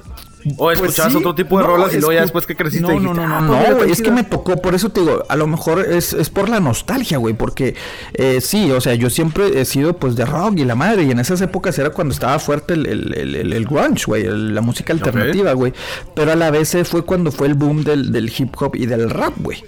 ¿O 0.56 0.64
pues 0.64 0.78
escuchabas 0.78 1.14
otro 1.14 1.34
tipo 1.34 1.58
de 1.58 1.64
rolas 1.64 1.92
y 1.94 1.98
luego 1.98 2.12
ya 2.12 2.22
después 2.22 2.46
que 2.46 2.56
creciste 2.56 2.86
no, 2.86 2.98
no, 2.98 3.14
no, 3.14 3.26
no, 3.26 3.54
ah, 3.54 3.68
no, 3.70 3.76
pues 3.78 3.92
es 3.92 4.02
que 4.02 4.10
me 4.10 4.24
tocó, 4.24 4.56
por 4.60 4.74
eso 4.74 4.90
te 4.90 5.00
digo, 5.00 5.22
a 5.28 5.36
lo 5.36 5.46
mejor 5.46 5.80
es, 5.80 6.12
es 6.12 6.30
por 6.30 6.48
la 6.48 6.60
nostalgia, 6.60 7.18
güey, 7.18 7.34
porque 7.34 7.76
eh, 8.14 8.40
sí, 8.40 8.70
o 8.72 8.80
sea, 8.80 8.94
yo 8.94 9.10
siempre 9.10 9.60
he 9.60 9.64
sido 9.64 9.96
pues 9.96 10.16
de 10.16 10.24
rock 10.24 10.58
y 10.58 10.64
la 10.64 10.74
madre, 10.74 11.04
y 11.04 11.10
en 11.10 11.20
esas 11.20 11.40
épocas 11.40 11.78
era 11.78 11.90
cuando 11.90 12.12
estaba 12.12 12.38
fuerte 12.38 12.74
el, 12.74 12.86
el, 12.86 13.14
el, 13.14 13.52
el 13.52 13.64
grunge, 13.64 14.04
güey, 14.06 14.24
la 14.24 14.60
música 14.60 14.92
alternativa, 14.92 15.52
güey, 15.52 15.72
pero 16.14 16.32
a 16.32 16.36
la 16.36 16.50
vez 16.50 16.72
fue 16.84 17.04
cuando 17.04 17.30
fue 17.30 17.46
el 17.48 17.54
boom 17.54 17.84
del, 17.84 18.12
del 18.12 18.32
hip 18.36 18.54
hop 18.60 18.74
y 18.76 18.86
del 18.86 19.10
rap, 19.10 19.34
güey. 19.38 19.62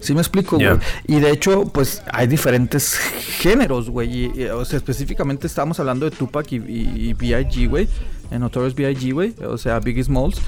¿Sí 0.00 0.12
me 0.14 0.20
explico, 0.20 0.56
güey? 0.56 0.78
Y 1.06 1.20
de 1.20 1.30
hecho, 1.30 1.64
pues 1.64 2.02
hay 2.12 2.26
diferentes 2.26 2.94
géneros, 2.94 3.90
güey. 3.90 4.48
o 4.50 4.64
sea, 4.64 4.76
específicamente 4.76 5.46
estábamos 5.46 5.80
hablando 5.80 6.08
de 6.08 6.14
Tupac 6.14 6.52
y, 6.52 6.56
y, 6.56 7.08
y 7.08 7.12
B.I.G., 7.14 7.68
güey 7.68 7.88
en 8.30 8.40
Notorious 8.40 8.74
B.I.G., 8.74 9.12
güey, 9.12 9.34
o 9.44 9.58
sea, 9.58 9.80
Biggie 9.80 10.04
Smalls, 10.04 10.40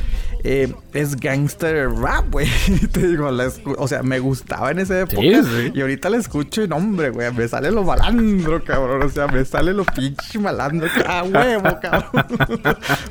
eh, 0.45 0.73
es 0.95 1.17
gangster 1.17 1.91
rap, 1.91 2.31
güey. 2.31 2.47
Te 2.93 3.09
digo, 3.09 3.29
o 3.79 3.89
sea, 3.89 4.03
me 4.03 4.19
gustaba 4.19 4.71
en 4.71 4.79
esa 4.81 5.01
época. 5.01 5.23
Y 5.23 5.81
ahorita 5.81 6.11
la 6.11 6.17
escucho 6.17 6.63
y 6.63 6.69
no, 6.69 6.77
hombre, 6.77 7.11
güey, 7.11 7.33
me 7.33 7.49
sale 7.49 7.71
lo 7.71 7.83
malandro, 7.85 8.63
cabrón. 8.65 9.03
O 9.03 9.09
sea, 9.09 9.27
me 9.27 9.45
sale 9.45 9.73
lo 9.73 9.85
pinche 9.85 10.39
malandro. 10.39 10.89
¡Ah, 11.07 11.25
huevo, 11.25 11.79
cabrón! 11.83 12.27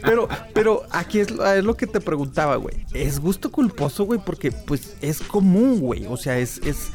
pero, 0.04 0.30
pero 0.54 0.84
aquí 0.92 1.20
es, 1.20 1.30
es 1.30 1.64
lo 1.64 1.76
que 1.76 1.88
te 1.88 2.00
preguntaba, 2.00 2.56
güey. 2.56 2.76
¿Es 2.94 3.20
gusto 3.20 3.52
culposo, 3.52 4.06
güey? 4.06 4.20
Porque, 4.24 4.52
pues, 4.52 4.96
es 5.02 5.22
común, 5.22 5.80
güey. 5.80 6.06
O 6.08 6.18
sea, 6.18 6.38
es, 6.38 6.60
es 6.60 6.92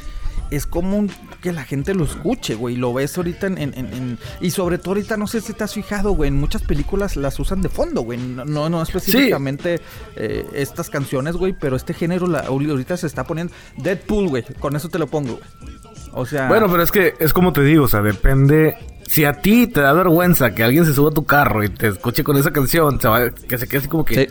es 0.56 0.66
común 0.66 1.10
que 1.40 1.52
la 1.52 1.64
gente 1.64 1.94
lo 1.94 2.04
escuche, 2.04 2.54
güey. 2.54 2.76
Lo 2.76 2.92
ves 2.92 3.16
ahorita 3.16 3.46
en, 3.46 3.58
en, 3.58 4.18
Y 4.40 4.50
sobre 4.50 4.78
todo 4.78 4.90
ahorita, 4.90 5.16
no 5.16 5.26
sé 5.26 5.40
si 5.40 5.52
te 5.52 5.64
has 5.64 5.74
fijado, 5.74 6.12
güey. 6.12 6.28
En 6.28 6.36
muchas 6.36 6.62
películas 6.62 7.16
las 7.16 7.38
usan 7.40 7.62
de 7.62 7.68
fondo, 7.68 8.02
güey. 8.02 8.18
No, 8.18 8.68
no 8.68 8.82
específicamente 8.82 9.80
eh, 10.16 10.46
estas 10.52 10.90
canciones, 10.90 11.36
güey. 11.36 11.54
Pero 11.58 11.76
este 11.76 11.94
género 11.94 12.26
la, 12.26 12.40
ahorita 12.40 12.96
se 12.96 13.06
está 13.06 13.24
poniendo... 13.24 13.52
Deadpool, 13.78 14.28
güey. 14.28 14.44
Con 14.60 14.76
eso 14.76 14.88
te 14.88 14.98
lo 14.98 15.06
pongo, 15.06 15.36
güey. 15.36 15.76
O 16.12 16.26
sea... 16.26 16.48
Bueno, 16.48 16.68
pero 16.70 16.82
es 16.82 16.90
que 16.90 17.14
es 17.18 17.32
como 17.32 17.52
te 17.52 17.62
digo, 17.62 17.84
o 17.84 17.88
sea, 17.88 18.02
depende... 18.02 18.76
Si 19.06 19.24
a 19.24 19.34
ti 19.42 19.66
te 19.66 19.80
da 19.80 19.92
vergüenza 19.92 20.54
que 20.54 20.62
alguien 20.62 20.86
se 20.86 20.94
suba 20.94 21.10
a 21.10 21.12
tu 21.12 21.24
carro 21.24 21.62
y 21.64 21.68
te 21.68 21.88
escuche 21.88 22.24
con 22.24 22.36
esa 22.38 22.50
canción, 22.50 22.98
se 22.98 23.08
va, 23.08 23.30
que 23.30 23.58
se 23.58 23.66
quede 23.66 23.80
así 23.80 23.88
como 23.88 24.04
que... 24.04 24.14
Sí. 24.14 24.28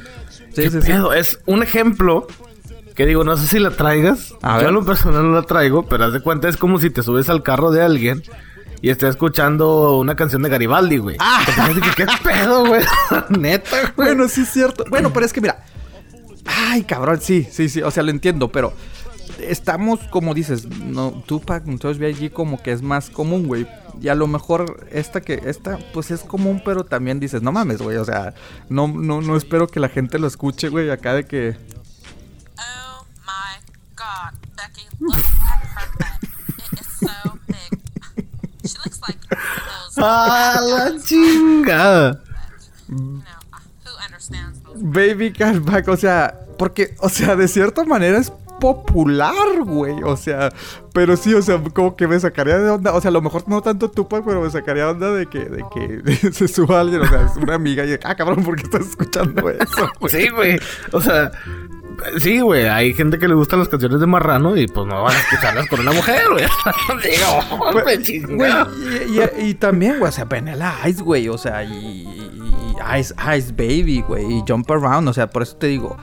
Sí, 0.54 0.70
sí, 0.70 0.92
Es 1.16 1.40
un 1.46 1.64
ejemplo 1.64 2.28
que 3.02 3.08
digo, 3.08 3.24
no 3.24 3.36
sé 3.36 3.48
si 3.48 3.58
la 3.58 3.72
traigas. 3.72 4.36
A 4.44 4.62
Yo 4.62 4.68
a 4.68 4.72
lo 4.72 4.86
personal 4.86 5.24
no 5.24 5.34
la 5.34 5.42
traigo, 5.42 5.88
pero 5.88 6.06
haz 6.06 6.14
de 6.14 6.22
cuenta 6.22 6.48
es 6.48 6.56
como 6.56 6.80
si 6.80 6.92
te 6.92 7.02
subes 7.02 7.30
al 7.30 7.42
carro 7.42 7.72
de 7.72 7.82
alguien 7.82 8.22
y 8.80 8.92
estés 8.92 9.10
escuchando 9.10 9.98
una 9.98 10.16
canción 10.16 10.44
de 10.44 10.50
Garibaldi, 10.50 10.98
güey. 10.98 11.18
Ah. 11.20 11.44
¿Qué 11.96 12.06
pedo, 12.24 12.64
güey? 12.68 12.84
Neta, 13.30 13.94
güey. 13.96 14.10
Bueno, 14.10 14.28
sí 14.28 14.42
es 14.42 14.50
cierto. 14.50 14.86
Bueno, 14.92 15.12
pero 15.12 15.26
es 15.26 15.34
que 15.34 15.42
mira. 15.42 15.64
Ay, 16.46 16.84
cabrón, 16.84 17.20
sí, 17.22 17.48
sí, 17.50 17.70
sí. 17.70 17.82
O 17.82 17.90
sea, 17.90 18.04
lo 18.04 18.12
entiendo, 18.12 18.52
pero 18.52 18.72
estamos, 19.40 20.02
como 20.12 20.36
dices, 20.36 20.68
no, 20.68 21.24
Tupac, 21.26 21.68
entonces 21.68 22.04
allí 22.04 22.30
como 22.30 22.62
que 22.62 22.72
es 22.72 22.84
más 22.84 23.10
común, 23.10 23.48
güey. 23.48 23.66
Y 24.00 24.10
a 24.10 24.16
lo 24.16 24.28
mejor 24.28 24.88
esta 24.92 25.22
que, 25.22 25.42
esta, 25.46 25.80
pues 25.92 26.12
es 26.12 26.22
común, 26.22 26.62
pero 26.64 26.84
también 26.84 27.20
dices, 27.20 27.42
no 27.42 27.52
mames, 27.52 27.82
güey. 27.82 27.98
O 27.98 28.06
sea, 28.06 28.36
no, 28.70 28.88
no, 28.88 29.22
no 29.22 29.36
espero 29.38 29.68
que 29.68 29.80
la 29.80 29.90
gente 29.90 30.20
lo 30.20 30.28
escuche, 30.28 30.70
güey, 30.70 30.92
acá 30.92 31.16
de 31.16 31.26
que 31.26 31.56
¡Ah, 39.98 40.60
la 40.62 41.04
chingada! 41.04 42.22
Baby 44.76 45.32
Cashback, 45.32 45.88
o 45.90 45.98
sea, 45.98 46.40
porque, 46.58 46.96
o 47.00 47.10
sea, 47.10 47.36
de 47.36 47.48
cierta 47.48 47.84
manera 47.86 48.18
es 48.18 48.32
popular, 48.60 49.64
güey. 49.66 50.02
O 50.04 50.16
sea, 50.16 50.50
pero 50.94 51.18
sí, 51.18 51.34
o 51.34 51.42
sea, 51.42 51.62
como 51.74 51.96
que 51.96 52.08
me 52.08 52.20
sacaría 52.20 52.58
de 52.58 52.70
onda. 52.70 52.94
O 52.94 53.02
sea, 53.02 53.10
a 53.10 53.12
lo 53.12 53.22
mejor 53.22 53.48
no 53.48 53.62
tanto 53.62 53.92
Tupac, 53.92 54.24
pero 54.26 54.42
me 54.42 54.50
sacaría 54.50 54.86
de 54.86 54.92
onda 54.92 55.12
de 55.12 55.28
que, 55.28 55.46
de 55.46 55.66
que 55.70 56.32
se 56.32 56.48
suba 56.48 56.80
alguien, 56.80 57.02
o 57.02 57.08
sea, 57.08 57.24
es 57.26 57.36
una 57.36 57.56
amiga 57.56 57.86
y, 57.86 57.98
ah, 58.04 58.16
cabrón, 58.16 58.44
¿por 58.44 58.56
qué 58.56 58.64
estás 58.64 58.88
escuchando 58.88 59.50
eso? 59.50 59.90
Sí, 60.08 60.30
güey. 60.30 60.60
O 60.92 61.02
sea, 61.02 61.32
Sí, 62.18 62.40
güey, 62.40 62.68
hay 62.68 62.94
gente 62.94 63.20
que 63.20 63.28
le 63.28 63.34
gustan 63.34 63.60
las 63.60 63.70
canciones 63.70 64.00
de 64.00 64.08
Marrano 64.08 64.58
y 64.58 64.68
pues 64.68 64.88
no 64.88 65.04
van 65.04 65.16
a 65.16 65.20
escucharlas 65.20 65.68
con 65.68 65.80
una 65.80 65.92
mujer, 65.92 66.22
güey. 66.30 66.44
Digo, 67.04 67.72
güey, 67.72 69.40
y, 69.40 69.50
y, 69.50 69.54
también, 69.56 70.00
güey, 70.00 70.10
o 70.10 70.12
sea, 70.12 70.26
Vanilla 70.26 70.76
Ice, 70.88 71.02
güey, 71.02 71.28
o 71.30 71.38
sea, 71.38 71.64
y, 71.64 72.08
Ice, 73.00 73.14
Ice 73.38 73.52
Baby, 73.52 74.04
güey, 74.08 74.38
y 74.38 74.44
Jump 74.48 74.70
Around, 74.70 75.10
o 75.10 75.14
sea, 75.14 75.28
por 75.28 75.44
eso 75.44 75.56
te 75.58 75.68
digo, 75.68 75.98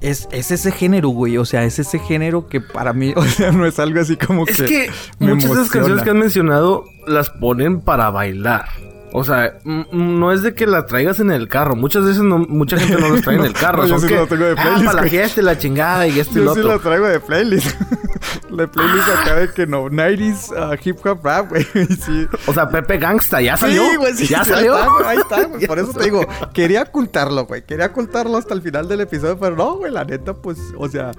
es, 0.00 0.28
es, 0.32 0.50
ese 0.50 0.72
género, 0.72 1.10
güey. 1.10 1.36
O 1.36 1.44
sea, 1.44 1.64
es 1.64 1.78
ese 1.78 1.98
género 1.98 2.48
que 2.48 2.60
para 2.60 2.92
mí, 2.92 3.12
o 3.16 3.22
sea, 3.24 3.52
no 3.52 3.66
es 3.66 3.78
algo 3.78 4.00
así 4.00 4.16
como 4.16 4.44
que. 4.46 4.52
Es 4.52 4.62
que 4.62 4.90
muchas 5.18 5.50
de 5.50 5.54
esas 5.54 5.70
canciones 5.70 6.02
que 6.02 6.10
han 6.10 6.18
mencionado 6.18 6.84
las 7.06 7.30
ponen 7.30 7.80
para 7.80 8.10
bailar. 8.10 8.68
O 9.12 9.24
sea, 9.24 9.58
no 9.64 10.32
es 10.32 10.42
de 10.42 10.54
que 10.54 10.66
la 10.66 10.86
traigas 10.86 11.20
en 11.20 11.30
el 11.30 11.48
carro. 11.48 11.74
Muchas 11.74 12.04
veces 12.04 12.22
no, 12.22 12.38
mucha 12.38 12.78
gente 12.78 13.00
no 13.00 13.08
las 13.10 13.22
trae 13.22 13.36
en 13.36 13.44
el 13.44 13.52
carro. 13.54 13.86
yo 13.86 13.98
sí 13.98 14.06
que, 14.06 14.14
tengo 14.14 14.44
de 14.44 14.54
playlist. 14.54 14.82
Ah, 14.82 14.84
para 14.84 15.02
la 15.02 15.08
fiesta 15.08 15.40
y 15.40 15.44
la 15.44 15.58
chingada 15.58 16.06
y 16.06 16.20
este 16.20 16.40
y 16.40 16.44
Yo 16.44 16.54
sí 16.54 16.62
la 16.62 16.78
traigo 16.78 17.06
de 17.06 17.20
playlist. 17.20 17.80
la 18.50 18.66
playlist 18.66 19.08
acá 19.08 19.36
de 19.36 19.50
que 19.50 19.66
no. 19.66 19.86
90s 19.88 20.50
uh, 20.50 20.78
hip 20.82 21.04
hop 21.04 21.24
rap, 21.24 21.48
güey. 21.48 21.66
Sí. 22.00 22.26
O 22.46 22.54
sea, 22.54 22.68
Pepe 22.68 22.98
Gangsta, 22.98 23.40
¿ya 23.40 23.56
salió? 23.56 23.82
Sí, 23.90 23.96
güey, 23.96 24.14
sí. 24.14 24.26
¿Ya 24.28 24.44
salió? 24.44 24.76
Ahí 25.04 25.18
está, 25.18 25.44
güey. 25.44 25.66
Por 25.66 25.78
eso 25.78 25.92
te 25.92 26.04
digo, 26.04 26.24
quería 26.52 26.82
ocultarlo, 26.82 27.46
güey. 27.46 27.62
Quería 27.62 27.86
ocultarlo 27.86 28.36
hasta 28.38 28.54
el 28.54 28.62
final 28.62 28.88
del 28.88 29.00
episodio, 29.00 29.38
pero 29.38 29.56
no, 29.56 29.76
güey, 29.76 29.92
la 29.92 30.04
neta, 30.04 30.34
pues, 30.34 30.58
o 30.76 30.88
sea... 30.88 31.12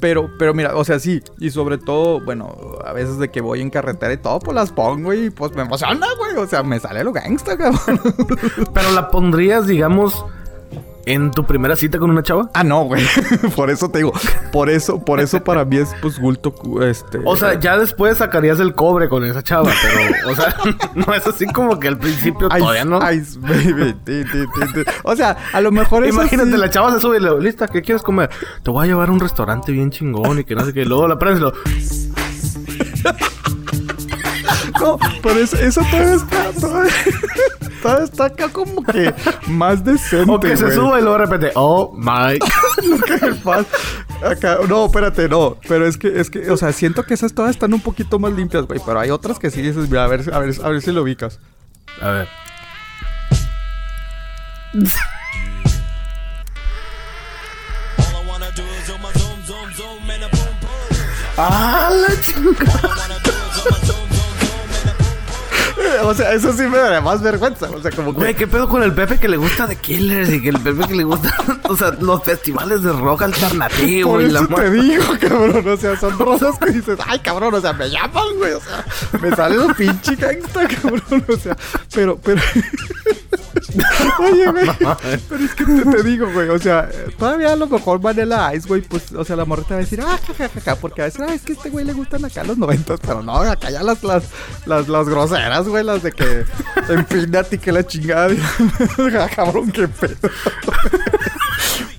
Pero, 0.00 0.30
pero 0.38 0.54
mira, 0.54 0.76
o 0.76 0.84
sea, 0.84 0.98
sí. 0.98 1.22
Y 1.38 1.50
sobre 1.50 1.78
todo, 1.78 2.20
bueno, 2.20 2.56
a 2.84 2.92
veces 2.92 3.18
de 3.18 3.30
que 3.30 3.40
voy 3.40 3.60
en 3.60 3.70
carretera 3.70 4.12
y 4.12 4.18
todo, 4.18 4.38
pues 4.38 4.54
las 4.54 4.72
pongo 4.72 5.12
y 5.12 5.30
pues 5.30 5.54
me 5.54 5.62
emociona, 5.62 6.06
güey. 6.18 6.36
O 6.36 6.46
sea, 6.46 6.62
me 6.62 6.78
sale 6.78 7.04
lo 7.04 7.12
gangsta, 7.12 7.56
cabrón. 7.56 8.00
pero 8.72 8.92
la 8.92 9.08
pondrías, 9.08 9.66
digamos 9.66 10.24
¿En 11.06 11.30
tu 11.30 11.44
primera 11.44 11.76
cita 11.76 11.98
con 11.98 12.10
una 12.10 12.22
chava? 12.22 12.50
Ah, 12.54 12.64
no, 12.64 12.84
güey. 12.84 13.04
por 13.56 13.68
eso 13.70 13.90
te 13.90 13.98
digo. 13.98 14.12
Por 14.52 14.70
eso, 14.70 15.04
por 15.04 15.20
eso 15.20 15.44
para 15.44 15.64
mí 15.64 15.76
es 15.76 15.94
pues 16.00 16.18
gulto, 16.18 16.54
este. 16.82 17.20
O 17.24 17.36
sea, 17.36 17.60
ya 17.60 17.76
después 17.76 18.18
sacarías 18.18 18.58
el 18.60 18.74
cobre 18.74 19.08
con 19.08 19.24
esa 19.24 19.42
chava, 19.42 19.70
pero, 19.82 20.32
o 20.32 20.34
sea, 20.34 20.56
no 20.94 21.12
es 21.12 21.26
así 21.26 21.46
como 21.46 21.78
que 21.78 21.88
al 21.88 21.98
principio 21.98 22.48
todavía 22.48 22.84
no. 22.84 22.98
Ice, 23.12 23.38
baby. 23.38 23.94
o 25.02 25.16
sea, 25.16 25.36
a 25.52 25.60
lo 25.60 25.72
mejor 25.72 26.04
es 26.04 26.14
Imagínate, 26.14 26.56
la 26.56 26.70
chava 26.70 26.92
se 26.92 27.00
sube 27.00 27.18
y 27.18 27.20
le 27.20 27.40
lista, 27.40 27.66
¿qué 27.68 27.82
quieres 27.82 28.02
comer? 28.02 28.30
Te 28.62 28.70
voy 28.70 28.84
a 28.84 28.86
llevar 28.86 29.08
a 29.08 29.12
un 29.12 29.20
restaurante 29.20 29.72
bien 29.72 29.90
chingón 29.90 30.38
y 30.38 30.44
que 30.44 30.54
no 30.54 30.64
sé 30.64 30.72
qué. 30.72 30.84
Luego 30.84 31.08
la 31.08 31.16
lo. 31.16 31.24
no, 34.80 34.98
pero 35.22 35.40
eso, 35.40 35.58
eso 35.58 35.80
todavía 35.90 36.14
está. 36.14 36.52
Todavía 36.60 36.92
está, 37.84 38.26
acá 38.26 38.48
como 38.48 38.82
que 38.82 39.14
más 39.46 39.84
decente. 39.84 40.30
O 40.32 40.40
que 40.40 40.56
se 40.56 40.72
sube 40.72 40.98
y 40.98 41.02
luego 41.02 41.18
repente, 41.18 41.50
oh 41.54 41.92
my. 41.96 42.38
acá, 44.24 44.58
no, 44.68 44.86
espérate, 44.86 45.28
no. 45.28 45.56
Pero 45.68 45.86
es 45.86 45.96
que, 45.96 46.20
es 46.20 46.30
que, 46.30 46.50
o 46.50 46.56
sea, 46.56 46.72
siento 46.72 47.04
que 47.04 47.14
esas 47.14 47.34
todas 47.34 47.50
están 47.50 47.74
un 47.74 47.80
poquito 47.80 48.18
más 48.18 48.32
limpias, 48.32 48.64
güey. 48.66 48.80
Pero 48.84 49.00
hay 49.00 49.10
otras 49.10 49.38
que 49.38 49.50
sí 49.50 49.62
dices, 49.62 49.88
mira, 49.88 50.04
a 50.04 50.08
ver, 50.08 50.32
a 50.32 50.38
ver, 50.38 50.54
a 50.62 50.68
ver 50.68 50.82
si 50.82 50.92
lo 50.92 51.02
ubicas. 51.02 51.38
A 52.00 52.10
ver. 52.10 52.28
¡Ah, 61.36 61.90
la 61.92 62.20
chingada! 62.20 63.43
O 66.02 66.14
sea, 66.14 66.32
eso 66.32 66.52
sí 66.52 66.62
me 66.62 66.78
da 66.78 67.00
más 67.00 67.22
vergüenza. 67.22 67.70
O 67.70 67.80
sea, 67.80 67.90
como 67.90 68.12
que. 68.12 68.18
Güey, 68.18 68.34
¿qué 68.34 68.46
pedo 68.46 68.68
con 68.68 68.82
el 68.82 68.92
Pepe 68.92 69.18
que 69.18 69.28
le 69.28 69.36
gusta 69.36 69.66
The 69.66 69.76
Killers? 69.76 70.30
Y 70.32 70.42
que 70.42 70.48
el 70.50 70.60
Pepe 70.60 70.86
que 70.88 70.94
le 70.94 71.04
gusta. 71.04 71.34
o 71.68 71.76
sea, 71.76 71.90
los 72.00 72.22
festivales 72.22 72.82
de 72.82 72.92
rock 72.92 73.22
alternativo. 73.22 74.12
Por 74.12 74.22
y 74.22 74.26
eso 74.26 74.46
la 74.48 74.56
te 74.56 74.70
digo, 74.70 75.04
cabrón. 75.20 75.68
O 75.68 75.76
sea, 75.76 75.98
son 75.98 76.18
rosas 76.18 76.58
que 76.58 76.72
dices, 76.72 76.98
ay, 77.06 77.18
cabrón, 77.20 77.54
o 77.54 77.60
sea, 77.60 77.72
me 77.72 77.90
llaman, 77.90 78.24
güey. 78.36 78.52
O 78.52 78.60
sea, 78.60 78.84
me 79.20 79.34
sale 79.34 79.56
lo 79.56 79.74
pinche 79.74 80.16
gangsta, 80.16 80.66
cabrón. 80.82 81.24
O 81.28 81.36
sea, 81.36 81.56
pero, 81.94 82.18
pero. 82.22 82.40
Oye, 84.20 84.50
güey. 84.50 84.66
Pero 85.28 85.44
es 85.44 85.54
que 85.54 85.64
te, 85.64 86.02
digo, 86.02 86.30
güey. 86.32 86.48
O 86.48 86.58
sea, 86.58 86.88
todavía 87.18 87.52
a 87.52 87.56
lo 87.56 87.66
mejor 87.66 88.00
Vanilla 88.00 88.54
Ice, 88.54 88.68
güey. 88.68 88.82
Pues, 88.82 89.12
o 89.12 89.24
sea, 89.24 89.36
la 89.36 89.44
morrita 89.44 89.70
va 89.70 89.76
a 89.76 89.80
decir, 89.80 90.00
ah, 90.00 90.18
jajaja. 90.26 90.76
Porque 90.76 91.02
a 91.02 91.04
veces, 91.06 91.20
ah, 91.20 91.34
es 91.34 91.42
que 91.42 91.52
a 91.52 91.56
este 91.56 91.70
güey 91.70 91.84
le 91.84 91.92
gustan 91.92 92.24
acá 92.24 92.44
los 92.44 92.58
noventas. 92.58 93.00
Pero 93.00 93.22
no, 93.22 93.36
acá 93.36 93.70
ya 93.70 93.82
las, 93.82 94.02
las, 94.02 94.24
las, 94.66 94.88
las 94.88 95.08
groseras, 95.08 95.68
güey. 95.68 95.84
Las 95.84 96.02
de 96.02 96.12
que 96.12 96.44
empínate 96.88 97.56
y 97.56 97.58
que 97.58 97.72
la 97.72 97.86
chingada. 97.86 98.34
Cabrón, 99.34 99.70
qué 99.72 99.88
pedo. 99.88 100.30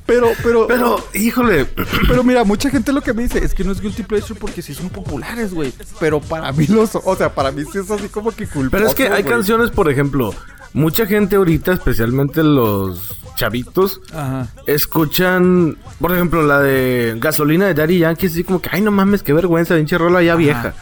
Pero, 0.05 0.31
pero. 0.43 0.67
Pero, 0.67 1.07
híjole. 1.13 1.65
Pero 2.07 2.24
mira, 2.24 2.43
mucha 2.43 2.69
gente 2.69 2.93
lo 2.93 3.01
que 3.01 3.13
me 3.13 3.24
dice 3.24 3.43
es 3.43 3.53
que 3.53 3.63
no 3.63 3.72
es 3.72 3.81
guilty 3.81 4.03
pleasure 4.03 4.39
porque 4.39 4.62
sí 4.62 4.74
son 4.74 4.89
populares, 4.89 5.53
güey. 5.53 5.74
Pero 6.00 6.22
para 6.22 6.51
mí 6.51 6.67
los. 6.67 6.95
O 6.95 7.15
sea, 7.15 7.34
para 7.34 7.51
mí 7.51 7.63
sí 7.72 7.79
es 7.79 7.89
así 7.89 8.07
como 8.10 8.31
que 8.31 8.48
culposo. 8.48 8.72
Pero 8.72 8.89
es 8.89 8.95
que 8.95 9.07
hay 9.07 9.24
canciones, 9.24 9.72
por 9.72 9.89
ejemplo. 9.89 10.34
Mucha 10.75 11.05
gente 11.05 11.38
ahorita, 11.38 11.72
especialmente 11.72 12.44
los 12.44 13.17
chavitos, 13.36 14.01
escuchan, 14.67 15.77
por 16.01 16.13
ejemplo, 16.13 16.44
la 16.44 16.60
de 16.60 17.15
gasolina 17.17 17.65
de 17.65 17.74
Daddy 17.74 18.00
Yankee, 18.00 18.27
así 18.27 18.44
como 18.44 18.62
que, 18.62 18.70
ay, 18.74 18.82
no 18.82 18.91
mames, 18.91 19.24
qué 19.24 19.32
vergüenza, 19.32 19.75
pinche 19.75 19.98
rola 19.98 20.22
ya 20.22 20.36
vieja. 20.36 20.74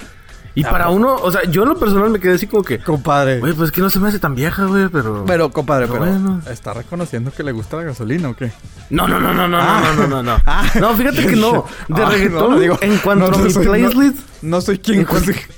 Y 0.56 0.64
ah, 0.64 0.70
para 0.70 0.90
uno, 0.90 1.16
o 1.16 1.32
sea, 1.32 1.44
yo 1.46 1.64
en 1.64 1.70
lo 1.70 1.76
personal 1.76 2.10
me 2.12 2.20
quedé 2.20 2.36
así 2.36 2.46
como 2.46 2.64
que. 2.64 2.78
Compadre. 2.80 3.40
Güey, 3.40 3.54
pues 3.54 3.72
que 3.72 3.82
no 3.82 3.90
se 3.90 4.00
me 4.00 4.10
hace 4.10 4.20
tan 4.20 4.36
vieja, 4.36 4.66
güey, 4.66 4.88
pero. 4.90 5.24
Pero, 5.26 5.52
compadre, 5.52 5.88
pero. 5.88 6.00
Bueno. 6.00 6.42
¿Está 6.50 6.74
reconociendo 6.74 7.32
que 7.32 7.42
le 7.42 7.52
gusta 7.52 7.78
la 7.78 7.84
gasolina 7.84 8.30
o 8.30 8.36
qué? 8.36 8.52
No, 8.92 9.08
no, 9.08 9.20
no, 9.20 9.34
no, 9.34 9.48
no, 9.48 9.58
ah. 9.60 9.82
no, 9.84 9.94
no, 10.04 10.08
no, 10.08 10.24
no. 10.24 10.42
Ah. 10.46 10.64
No, 10.80 10.94
fíjate 10.94 11.26
que 11.26 11.36
no. 11.36 11.66
De 11.88 12.06
reggaetón, 12.06 12.60
digo, 12.60 12.78
en 12.82 12.98
cuanto 12.98 13.34
a 13.34 13.38
mi 13.38 13.50
soy. 13.50 14.14
No, 14.44 14.62
soy 14.62 14.78
quien, 14.78 15.08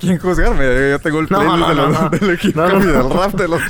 quien, 0.00 0.18
juzgarme. 0.18 0.90
Yo 0.90 0.98
tengo 1.00 1.20
el 1.20 1.26
playlist 1.26 1.68
de 1.68 1.74
los, 1.74 2.10
del 2.12 2.30
equipo 2.30 2.60
rap 2.62 3.34
de 3.34 3.48
los 3.48 3.60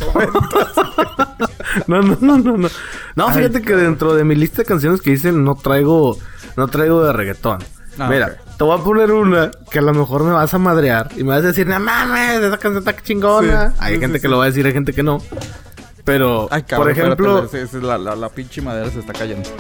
no, 1.86 2.02
no, 2.02 2.16
no, 2.20 2.38
no, 2.38 2.56
no. 2.56 2.68
No, 3.14 3.30
fíjate 3.32 3.62
que 3.62 3.74
dentro 3.74 4.14
de 4.14 4.24
mi 4.24 4.34
lista 4.34 4.58
de 4.58 4.66
canciones 4.66 5.00
que 5.00 5.10
dicen 5.10 5.44
no 5.44 5.54
traigo. 5.54 6.18
No 6.56 6.68
traigo 6.68 7.04
de 7.04 7.12
reggaetón. 7.12 7.58
Ah, 7.98 8.08
Mira 8.08 8.36
te 8.56 8.64
voy 8.64 8.78
a 8.78 8.82
poner 8.82 9.12
una 9.12 9.50
que 9.70 9.78
a 9.80 9.82
lo 9.82 9.92
mejor 9.92 10.24
me 10.24 10.32
vas 10.32 10.54
a 10.54 10.58
madrear 10.58 11.10
y 11.16 11.24
me 11.24 11.34
vas 11.34 11.44
a 11.44 11.48
decir, 11.48 11.66
no 11.66 11.78
mames, 11.78 12.40
esa 12.40 12.56
canción 12.56 12.78
está 12.78 12.96
chingona. 13.02 13.74
hay 13.78 13.98
gente 14.00 14.20
que 14.20 14.28
lo 14.28 14.38
va 14.38 14.44
a 14.44 14.46
decir, 14.46 14.64
hay 14.66 14.72
gente 14.72 14.92
que 14.92 15.02
no. 15.02 15.20
Pero, 16.04 16.48
por 16.76 16.90
ejemplo, 16.90 17.48
la, 17.82 17.98
la, 17.98 18.16
la, 18.16 18.28
pinche 18.28 18.62
madera 18.62 18.90
se 18.90 19.00
está 19.00 19.12
cayendo. 19.12 19.50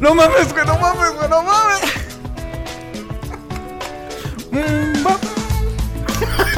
No 0.00 0.14
mames, 0.14 0.52
güey, 0.52 0.66
no 0.66 0.78
mames, 0.78 1.14
güey, 1.14 1.28
no 1.30 1.42
mames. 1.42 1.80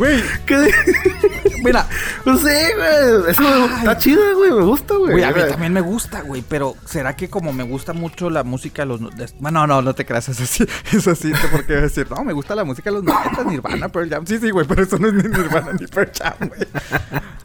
Güey. 0.00 0.22
¿Qué? 0.46 0.56
Mira. 1.62 1.86
No 2.24 2.38
sé, 2.38 2.72
güey. 2.74 3.32
Eso 3.32 3.66
está 3.66 3.98
chido, 3.98 4.22
güey. 4.34 4.50
Me 4.50 4.62
gusta, 4.62 4.94
güey. 4.94 5.12
Güey, 5.12 5.24
a 5.24 5.30
mí 5.30 5.40
también 5.46 5.74
me 5.74 5.82
gusta, 5.82 6.22
güey. 6.22 6.42
Pero 6.48 6.74
¿será 6.86 7.14
que 7.14 7.28
como 7.28 7.52
me 7.52 7.64
gusta 7.64 7.92
mucho 7.92 8.30
la 8.30 8.42
música 8.42 8.80
de 8.80 8.86
los... 8.86 9.00
Bueno, 9.40 9.66
no, 9.66 9.82
no 9.82 9.94
te 9.94 10.06
creas. 10.06 10.30
Es 10.30 10.40
así. 10.40 10.64
Es 10.92 11.06
así. 11.06 11.30
Porque 11.52 11.74
decir, 11.74 12.06
no, 12.08 12.24
me 12.24 12.32
gusta 12.32 12.54
la 12.54 12.64
música 12.64 12.88
de 12.88 12.96
los 12.96 13.04
90, 13.04 13.44
Nirvana, 13.44 13.90
Pearl 13.90 14.08
Jam. 14.08 14.26
Sí, 14.26 14.38
sí, 14.38 14.48
güey. 14.48 14.66
Pero 14.66 14.84
eso 14.84 14.96
no 14.98 15.08
es 15.08 15.12
ni 15.12 15.22
Nirvana 15.24 15.72
ni 15.78 15.86
Pearl 15.86 16.10
Jam, 16.18 16.48
güey. 16.48 16.66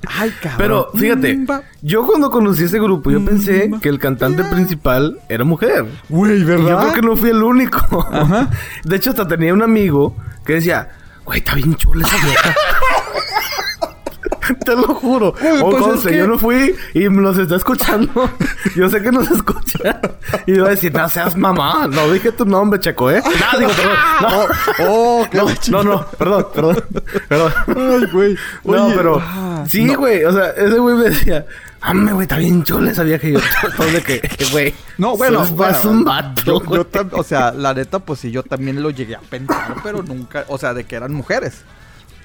Ay, 0.07 0.31
cabrón. 0.41 0.57
Pero 0.57 0.89
fíjate. 0.95 1.45
Yo 1.81 2.05
cuando 2.05 2.31
conocí 2.31 2.63
ese 2.63 2.79
grupo, 2.79 3.12
yo 3.12 3.25
pensé 3.25 3.69
que 3.81 3.89
el 3.89 4.00
cantante 4.00 4.45
principal 4.45 5.19
era 5.27 5.43
mujer. 5.43 5.88
Güey, 6.07 6.41
¿verdad? 6.45 6.69
yo 6.69 6.79
creo 6.79 6.93
que 6.93 7.01
no 7.01 7.17
fui 7.17 7.31
el 7.31 7.43
único. 7.43 8.07
Ajá. 8.09 8.50
De 8.85 8.95
hecho, 8.95 9.09
hasta 9.09 9.27
tenía 9.27 9.53
un 9.53 9.62
amigo 9.62 10.15
que 10.45 10.53
decía... 10.53 10.89
Güey, 11.25 11.39
está 11.39 11.55
bien 11.55 11.75
chula 11.75 12.08
esa 12.08 12.25
vieja. 12.25 12.55
Te 14.65 14.75
lo 14.75 14.95
juro. 14.95 15.33
pues 15.33 16.03
yo 16.03 16.27
no 16.27 16.37
fui 16.37 16.75
y 16.93 17.09
los 17.09 17.37
está 17.37 17.55
escuchando. 17.55 18.29
yo 18.75 18.89
sé 18.89 19.01
que 19.01 19.11
nos 19.11 19.29
escucha. 19.29 19.99
Y 20.45 20.53
iba 20.53 20.67
a 20.67 20.71
decir, 20.71 20.93
no 20.93 21.09
seas 21.09 21.35
mamá. 21.35 21.87
No 21.87 22.11
dije 22.11 22.31
tu 22.31 22.45
nombre, 22.45 22.79
Checo, 22.79 23.11
¿eh? 23.11 23.21
No, 23.53 23.59
digo, 23.59 23.71
perdón. 23.71 23.97
No, 24.21 24.89
oh, 24.89 25.27
qué 25.29 25.37
no, 25.37 25.47
no, 25.69 25.83
no, 25.83 26.07
perdón, 26.07 26.47
perdón. 26.53 26.83
Perdón. 27.27 27.53
Ay, 27.67 28.07
güey. 28.11 28.37
No, 28.63 28.91
pero. 28.95 29.21
Ah, 29.21 29.63
sí, 29.67 29.93
güey. 29.95 30.23
O 30.23 30.31
sea, 30.31 30.49
ese 30.51 30.77
güey 30.77 30.95
me 30.95 31.09
decía. 31.09 31.45
Ame, 31.81 32.13
güey, 32.13 32.23
está 32.23 32.37
bien 32.37 32.63
chula 32.63 32.91
esa 32.91 33.03
vieja. 33.03 33.27
Yo, 33.27 33.39
de 33.91 34.01
que, 34.01 34.21
güey. 34.51 34.73
No, 34.97 35.15
bueno, 35.17 35.43
es 35.43 35.83
un 35.85 36.03
vato. 36.03 36.61
o 37.11 37.23
sea, 37.23 37.51
la 37.51 37.73
neta, 37.73 37.99
pues 37.99 38.21
sí, 38.21 38.31
yo 38.31 38.41
también 38.41 38.81
lo 38.81 38.89
llegué 38.89 39.15
a 39.15 39.19
pensar, 39.19 39.75
pero 39.83 40.01
nunca, 40.01 40.45
o 40.47 40.57
sea, 40.57 40.73
de 40.73 40.85
que 40.85 40.95
eran 40.95 41.13
mujeres. 41.13 41.63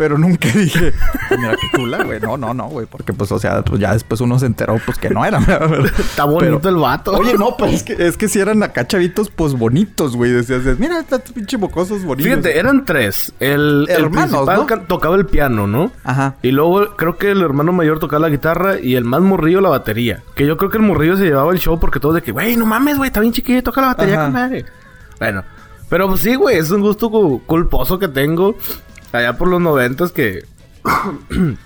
Pero 0.01 0.17
nunca 0.17 0.49
dije, 0.55 0.95
mira 1.37 1.55
qué 1.61 1.77
chula, 1.77 2.03
güey. 2.05 2.19
No, 2.21 2.39
no, 2.39 2.55
no, 2.55 2.69
güey. 2.69 2.87
Porque, 2.87 3.13
pues, 3.13 3.31
o 3.33 3.39
sea, 3.39 3.61
pues 3.61 3.79
ya 3.83 3.93
después 3.93 4.19
uno 4.23 4.39
se 4.39 4.47
enteró, 4.47 4.81
pues, 4.87 4.97
que 4.97 5.11
no 5.11 5.27
era. 5.27 5.39
Está 5.99 6.25
bonito 6.25 6.71
el 6.71 6.77
vato. 6.77 7.13
Oye, 7.13 7.37
no, 7.37 7.55
pues 7.59 7.75
es 7.75 7.83
que, 7.83 8.07
es 8.07 8.17
que 8.17 8.27
si 8.27 8.41
eran 8.41 8.63
acá 8.63 8.87
chavitos, 8.87 9.29
pues, 9.29 9.53
bonitos, 9.53 10.17
güey. 10.17 10.31
Decías, 10.31 10.63
mira, 10.79 11.01
estos 11.01 11.21
pinche 11.35 11.59
mocosos 11.59 12.03
bonitos. 12.03 12.33
Fíjate, 12.33 12.59
eran 12.59 12.87
tres. 12.87 13.35
El, 13.41 13.87
Hermanos, 13.91 14.33
el 14.33 14.47
principal 14.47 14.87
tocaba 14.87 15.17
el 15.17 15.27
piano, 15.27 15.67
¿no? 15.67 15.93
Ajá. 16.03 16.37
Y 16.41 16.53
luego 16.53 16.97
creo 16.97 17.19
que 17.19 17.33
el 17.33 17.43
hermano 17.43 17.73
mayor 17.73 17.99
tocaba 17.99 18.21
la 18.21 18.31
guitarra 18.31 18.81
y 18.81 18.95
el 18.95 19.05
más 19.05 19.21
morrillo 19.21 19.61
la 19.61 19.69
batería. 19.69 20.23
Que 20.35 20.47
yo 20.47 20.57
creo 20.57 20.71
que 20.71 20.79
el 20.79 20.85
morrillo 20.85 21.19
se 21.19 21.25
llevaba 21.25 21.53
el 21.53 21.59
show 21.59 21.79
porque 21.79 22.01
todos 22.01 22.15
de 22.15 22.23
que, 22.23 22.33
güey, 22.33 22.57
no 22.57 22.65
mames, 22.65 22.97
güey, 22.97 23.09
está 23.09 23.21
bien 23.21 23.35
chiquillo, 23.35 23.63
toca 23.63 23.83
la 23.83 23.89
batería 23.89 24.23
con 24.23 24.33
madre. 24.33 24.65
Bueno, 25.19 25.45
pero 25.91 26.09
pues 26.09 26.21
sí, 26.21 26.37
güey, 26.37 26.57
es 26.57 26.71
un 26.71 26.81
gusto 26.81 27.11
culposo 27.45 27.99
que 27.99 28.09
tengo. 28.09 28.57
Allá 29.13 29.37
por 29.37 29.49
los 29.49 29.61
noventas 29.61 30.13
que... 30.13 30.45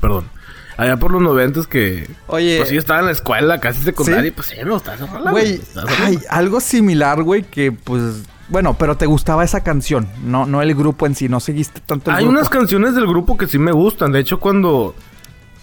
Perdón. 0.00 0.28
Allá 0.76 0.96
por 0.96 1.10
los 1.10 1.20
noventas 1.20 1.66
que... 1.66 2.08
Oye... 2.28 2.58
Pues 2.58 2.68
sí, 2.68 2.76
estaba 2.76 3.00
en 3.00 3.06
la 3.06 3.12
escuela, 3.12 3.58
casi 3.58 3.82
secundaria, 3.82 4.28
y 4.28 4.30
pues 4.30 4.48
sí, 4.48 4.56
no, 4.64 4.76
estás 4.76 5.00
Güey, 5.30 5.60
hay 6.00 6.18
algo 6.30 6.60
similar, 6.60 7.22
güey, 7.22 7.42
que 7.42 7.72
pues... 7.72 8.22
Bueno, 8.48 8.76
pero 8.78 8.96
te 8.96 9.06
gustaba 9.06 9.44
esa 9.44 9.62
canción, 9.62 10.08
no, 10.24 10.46
no 10.46 10.62
el 10.62 10.74
grupo 10.74 11.06
en 11.06 11.14
sí, 11.14 11.28
no 11.28 11.40
seguiste 11.40 11.80
tanto 11.84 12.10
el 12.10 12.16
Hay 12.16 12.24
unas 12.24 12.48
canciones 12.48 12.94
del 12.94 13.06
grupo 13.06 13.36
que 13.36 13.46
sí 13.46 13.58
me 13.58 13.72
gustan. 13.72 14.10
De 14.10 14.20
hecho, 14.20 14.40
cuando 14.40 14.94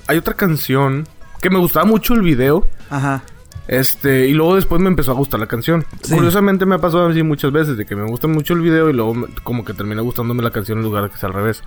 hay 0.05 0.17
otra 0.17 0.35
canción 0.35 1.07
que 1.41 1.49
me 1.49 1.57
gustaba 1.57 1.85
mucho 1.85 2.13
el 2.13 2.21
video. 2.21 2.67
Ajá. 2.89 3.23
Este, 3.67 4.27
y 4.27 4.33
luego 4.33 4.55
después 4.55 4.81
me 4.81 4.89
empezó 4.89 5.11
a 5.11 5.15
gustar 5.15 5.39
la 5.39 5.47
canción. 5.47 5.85
Curiosamente 6.09 6.65
me 6.65 6.75
ha 6.75 6.79
pasado 6.79 7.07
así 7.07 7.23
muchas 7.23 7.51
veces, 7.51 7.77
de 7.77 7.85
que 7.85 7.95
me 7.95 8.07
gusta 8.07 8.27
mucho 8.27 8.53
el 8.53 8.61
video 8.61 8.89
y 8.89 8.93
luego 8.93 9.27
como 9.43 9.65
que 9.65 9.73
termina 9.73 10.01
gustándome 10.01 10.43
la 10.43 10.51
canción 10.51 10.79
en 10.79 10.83
lugar 10.83 11.03
de 11.03 11.09
que 11.09 11.17
sea 11.17 11.27
al 11.27 11.33
revés. 11.33 11.63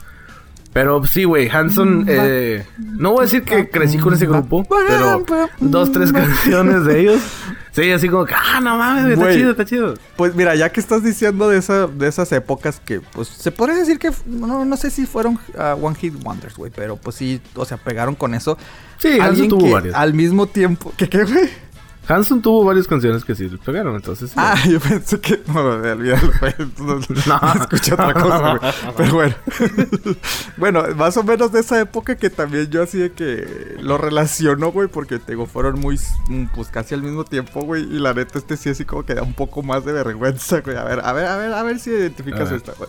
Pero 0.73 1.05
sí, 1.07 1.25
güey, 1.25 1.49
Hanson, 1.49 2.05
mm, 2.05 2.07
eh, 2.09 2.67
no 2.79 3.13
voy 3.13 3.21
a 3.21 3.23
decir 3.23 3.43
que 3.43 3.71
crecí 3.71 3.99
con 3.99 4.13
ese 4.15 4.27
grupo, 4.27 4.65
pero 4.69 5.25
dos, 5.61 5.91
tres 5.91 6.13
canciones 6.13 6.85
de 6.85 7.01
ellos. 7.01 7.23
Sí, 7.73 7.91
así 7.91 8.09
como 8.09 8.25
que, 8.25 8.35
ah, 8.35 8.61
no 8.61 8.77
mames, 8.77 9.13
está 9.13 9.33
chido, 9.33 9.51
está 9.53 9.65
chido. 9.65 9.95
Pues 10.17 10.35
mira, 10.35 10.55
ya 10.57 10.71
que 10.71 10.81
estás 10.81 11.03
diciendo 11.03 11.49
de, 11.49 11.59
esa, 11.59 11.87
de 11.87 12.09
esas 12.09 12.31
épocas 12.33 12.81
que, 12.85 13.01
pues, 13.01 13.29
se 13.29 13.51
podría 13.51 13.77
decir 13.77 13.99
que, 13.99 14.11
no, 14.27 14.65
no 14.65 14.77
sé 14.77 14.91
si 14.91 15.07
fueron 15.07 15.39
ah, 15.57 15.77
One 15.81 15.97
Hit 15.97 16.15
Wonders, 16.23 16.57
güey, 16.57 16.71
pero 16.75 16.97
pues 16.97 17.17
sí, 17.17 17.41
o 17.55 17.65
sea, 17.65 17.77
pegaron 17.77 18.15
con 18.15 18.35
eso. 18.35 18.59
Sí, 18.99 19.19
Hanson 19.21 19.49
tuvo 19.49 19.71
varios. 19.71 19.95
Al 19.95 20.13
mismo 20.13 20.47
tiempo, 20.47 20.93
¿qué 20.97 21.09
qué, 21.09 21.25
güey? 21.25 21.49
Hanson 22.09 22.41
tuvo 22.41 22.65
varias 22.65 22.89
canciones 22.89 23.23
que 23.23 23.35
sí 23.35 23.51
le 23.51 23.59
pegaron, 23.59 23.95
entonces. 23.95 24.33
Ah, 24.35 24.57
yo 24.69 24.81
pensé 24.81 25.21
que. 25.21 25.43
No, 25.47 25.61
olvídalo, 25.61 26.33
No, 26.79 26.95
no, 26.97 27.55
escuché 27.61 27.93
otra 27.93 28.15
cosa, 28.15 28.57
güey. 28.57 28.73
Pero 28.97 29.15
bueno. 29.15 29.35
bueno, 30.57 30.85
más 30.97 31.17
o 31.19 31.23
menos 31.23 31.53
de 31.53 31.61
esa 31.61 31.79
época 31.81 32.17
que 32.17 32.31
también 32.31 32.71
yo 32.71 32.83
así 32.83 32.99
de 32.99 33.13
que 33.13 33.77
lo 33.81 33.99
relaciono, 33.99 34.73
güey, 34.73 34.89
porque 34.89 35.19
tengo, 35.19 35.47
fueron 35.47 35.79
muy. 35.81 36.01
Mm, 36.29 36.47
pues 36.55 36.69
casi 36.69 36.95
al 36.95 37.03
mismo 37.03 37.25
tiempo, 37.25 37.61
güey. 37.61 37.83
Y 37.83 37.99
la 37.99 38.15
neta, 38.15 38.39
este 38.39 38.57
sí 38.57 38.71
así 38.71 38.87
como 38.87 39.05
que 39.05 39.15
da 39.15 39.23
un 39.23 39.35
poco 39.35 39.63
más 39.63 39.85
de 39.85 39.93
vergüenza, 39.93 40.61
güey. 40.61 40.79
A 40.79 40.85
ver, 40.85 41.01
a 41.05 41.13
ver, 41.13 41.27
a 41.27 41.37
ver, 41.37 41.53
a 41.53 41.63
ver 41.63 41.79
si 41.79 41.91
identificas 41.91 42.51
esta, 42.51 42.73
güey. 42.73 42.89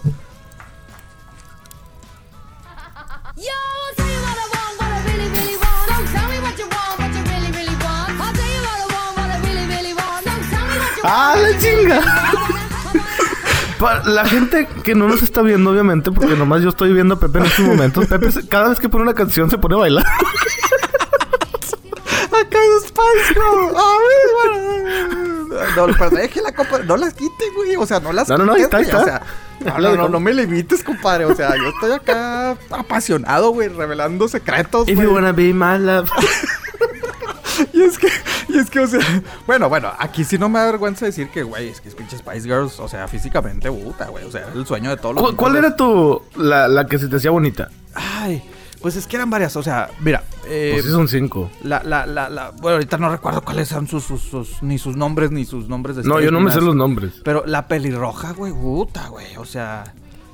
¡Ah, 11.04 11.36
la 11.38 11.58
chinga! 11.58 12.02
Para 13.80 14.04
la 14.04 14.26
gente 14.26 14.68
que 14.84 14.94
no 14.94 15.08
nos 15.08 15.22
está 15.24 15.42
viendo, 15.42 15.72
obviamente, 15.72 16.12
porque 16.12 16.36
nomás 16.36 16.62
yo 16.62 16.70
estoy 16.70 16.92
viendo 16.92 17.16
a 17.16 17.20
Pepe 17.20 17.40
en 17.40 17.46
estos 17.46 17.66
momentos. 17.66 18.08
Pepe, 18.08 18.28
cada 18.50 18.68
vez 18.70 18.80
que 18.80 18.90
pone 18.90 19.04
una 19.04 19.14
canción, 19.14 19.50
se 19.50 19.58
pone 19.58 19.76
a 19.76 19.78
bailar. 19.78 20.06
Acá 22.26 22.58
hay 22.60 22.70
Spice 22.86 23.34
Girl. 23.34 23.74
No, 25.76 25.88
pero 25.98 26.10
deje 26.10 26.42
la 26.42 26.52
copa. 26.52 26.80
No 26.80 26.98
las 26.98 27.14
quite, 27.14 27.50
güey. 27.56 27.78
O 27.78 27.86
sea, 27.86 28.02
no 28.02 28.12
las 28.12 28.28
no, 28.28 28.38
no, 28.38 28.46
no, 28.46 28.56
está, 28.56 28.82
está. 28.82 28.98
O 28.98 29.04
sea, 29.04 29.22
no, 29.80 29.96
no, 29.96 30.10
no, 30.10 30.20
me 30.20 30.34
limites, 30.34 30.84
compadre. 30.84 31.26
O 31.26 31.36
sea, 31.36 31.56
yo 31.56 31.70
estoy 31.70 31.92
acá 31.92 32.58
apasionado, 32.70 33.52
güey, 33.52 33.70
revelando 33.70 34.28
secretos. 34.28 34.88
If 34.88 35.00
you 35.00 35.14
wanna 35.14 35.32
be 35.32 35.54
my 35.54 35.78
love. 35.78 36.10
y 37.74 37.82
es 37.82 37.98
que, 37.98 38.08
y 38.50 38.58
es 38.58 38.70
que, 38.70 38.80
o 38.80 38.88
sea, 38.88 39.00
bueno, 39.48 39.70
bueno, 39.70 39.92
aquí 39.98 40.24
sí 40.24 40.38
no 40.38 40.50
me 40.50 40.60
da 40.60 40.66
vergüenza 40.66 41.06
decir 41.06 41.30
que, 41.30 41.44
güey, 41.44 41.70
es 41.70 41.82
que 41.82 41.90
es 41.90 41.96
pinche 41.96 42.18
Spice 42.18 42.44
Girls, 42.44 42.80
o 42.80 42.88
sea, 42.88 43.08
físicamente, 43.08 43.72
puta, 43.72 44.08
güey, 44.08 44.26
o 44.26 44.32
sea, 44.32 44.48
el 44.54 44.66
sueño 44.66 44.90
de 44.90 44.98
todos 44.98 45.16
los. 45.16 45.36
¿Cuál, 45.36 45.56
era 45.56 45.76
tu, 45.76 46.22
la, 46.36 46.68
la 46.68 46.86
que 46.86 46.98
se 46.98 47.08
te 47.08 47.18
hacía 47.18 47.32
bonita? 47.32 47.70
Ay. 47.94 48.44
Pues 48.82 48.96
es 48.96 49.08
que 49.08 49.18
eran 49.18 49.30
varias, 49.30 49.56
o 49.58 49.64
sea, 49.64 49.90
mira. 50.00 50.24
Eh, 50.48 50.72
pues 50.74 50.86
sí 50.86 50.92
son 50.92 51.08
cinco. 51.10 51.52
La, 51.64 51.84
la, 51.84 52.06
la, 52.06 52.30
la, 52.30 52.52
bueno, 52.52 52.76
ahorita 52.76 52.98
no 52.98 53.10
recuerdo 53.10 53.42
cuáles 53.42 53.68
son 53.68 53.88
sus, 53.88 54.06
sus, 54.06 54.64
ni 54.64 54.78
sus 54.78 54.96
nombres, 54.96 55.32
ni 55.32 55.44
sus 55.44 55.68
nombres 55.68 55.98
de 55.98 56.04
No, 56.04 56.22
yo 56.22 56.32
no 56.32 56.40
me 56.40 56.52
sé 56.52 56.62
los 56.62 56.76
nombres. 56.76 57.22
Pero 57.26 57.44
la 57.46 57.68
pelirroja, 57.68 58.32
güey, 58.32 58.54
puta, 58.54 59.10
güey, 59.10 59.36
o 59.38 59.46
sea. 59.46 59.84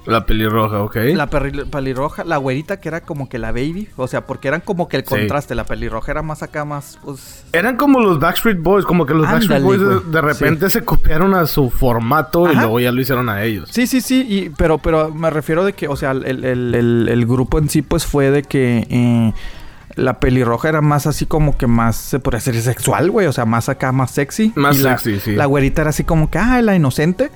La 0.05 0.25
pelirroja, 0.25 0.81
ok. 0.81 0.97
La 1.13 1.27
pelirroja, 1.29 2.23
la 2.23 2.37
güerita 2.37 2.79
que 2.79 2.89
era 2.89 3.01
como 3.01 3.27
que 3.27 3.39
la 3.39 3.51
baby. 3.51 3.89
O 3.95 4.07
sea, 4.07 4.25
porque 4.25 4.47
eran 4.47 4.61
como 4.61 4.87
que 4.87 4.97
el 4.97 5.03
contraste. 5.03 5.55
La 5.55 5.65
pelirroja 5.65 6.11
era 6.11 6.21
más 6.21 6.43
acá, 6.43 6.65
más, 6.65 6.99
pues... 7.03 7.43
Eran 7.53 7.75
como 7.77 7.99
los 7.99 8.19
Backstreet 8.19 8.61
Boys. 8.61 8.85
Como 8.85 9.05
que 9.05 9.13
los 9.13 9.29
Backstreet 9.29 9.63
Boys 9.63 9.81
de, 10.11 10.21
repente 10.21 10.69
se 10.69 10.83
copiaron 10.83 11.33
a 11.33 11.47
su 11.47 11.69
formato 11.69 12.51
y 12.51 12.55
luego 12.55 12.79
ya 12.79 12.91
lo 12.91 13.01
hicieron 13.01 13.29
a 13.29 13.43
ellos. 13.43 13.69
Sí, 13.71 13.87
sí, 13.87 14.01
sí. 14.01 14.25
Y, 14.27 14.49
pero, 14.49 14.77
pero 14.77 15.11
me 15.11 15.29
refiero 15.29 15.65
de 15.65 15.73
que, 15.73 15.87
o 15.87 15.95
sea, 15.95 16.11
el, 16.11 17.25
grupo 17.27 17.57
en 17.57 17.69
sí, 17.69 17.81
pues 17.81 18.05
fue 18.05 18.31
de 18.31 18.43
que... 18.43 18.87
Eh, 18.89 19.33
la 19.95 20.19
pelirroja 20.19 20.67
era 20.67 20.81
más 20.81 21.07
así 21.07 21.25
como 21.25 21.57
que 21.57 21.67
más, 21.67 21.95
se 21.95 22.19
podría 22.19 22.39
decir 22.39 22.61
sexual, 22.61 23.11
güey. 23.11 23.27
O 23.27 23.31
sea, 23.31 23.45
más 23.45 23.69
acá, 23.69 23.93
más 23.93 24.11
sexy. 24.11 24.51
Más 24.55 24.75
sexy, 24.75 25.19
sí. 25.21 25.35
La 25.35 25.45
güerita 25.45 25.81
era 25.81 25.91
así 25.91 26.03
como 26.03 26.29
que, 26.29 26.37
ah, 26.37 26.61
la 26.61 26.75
inocente. 26.75 27.31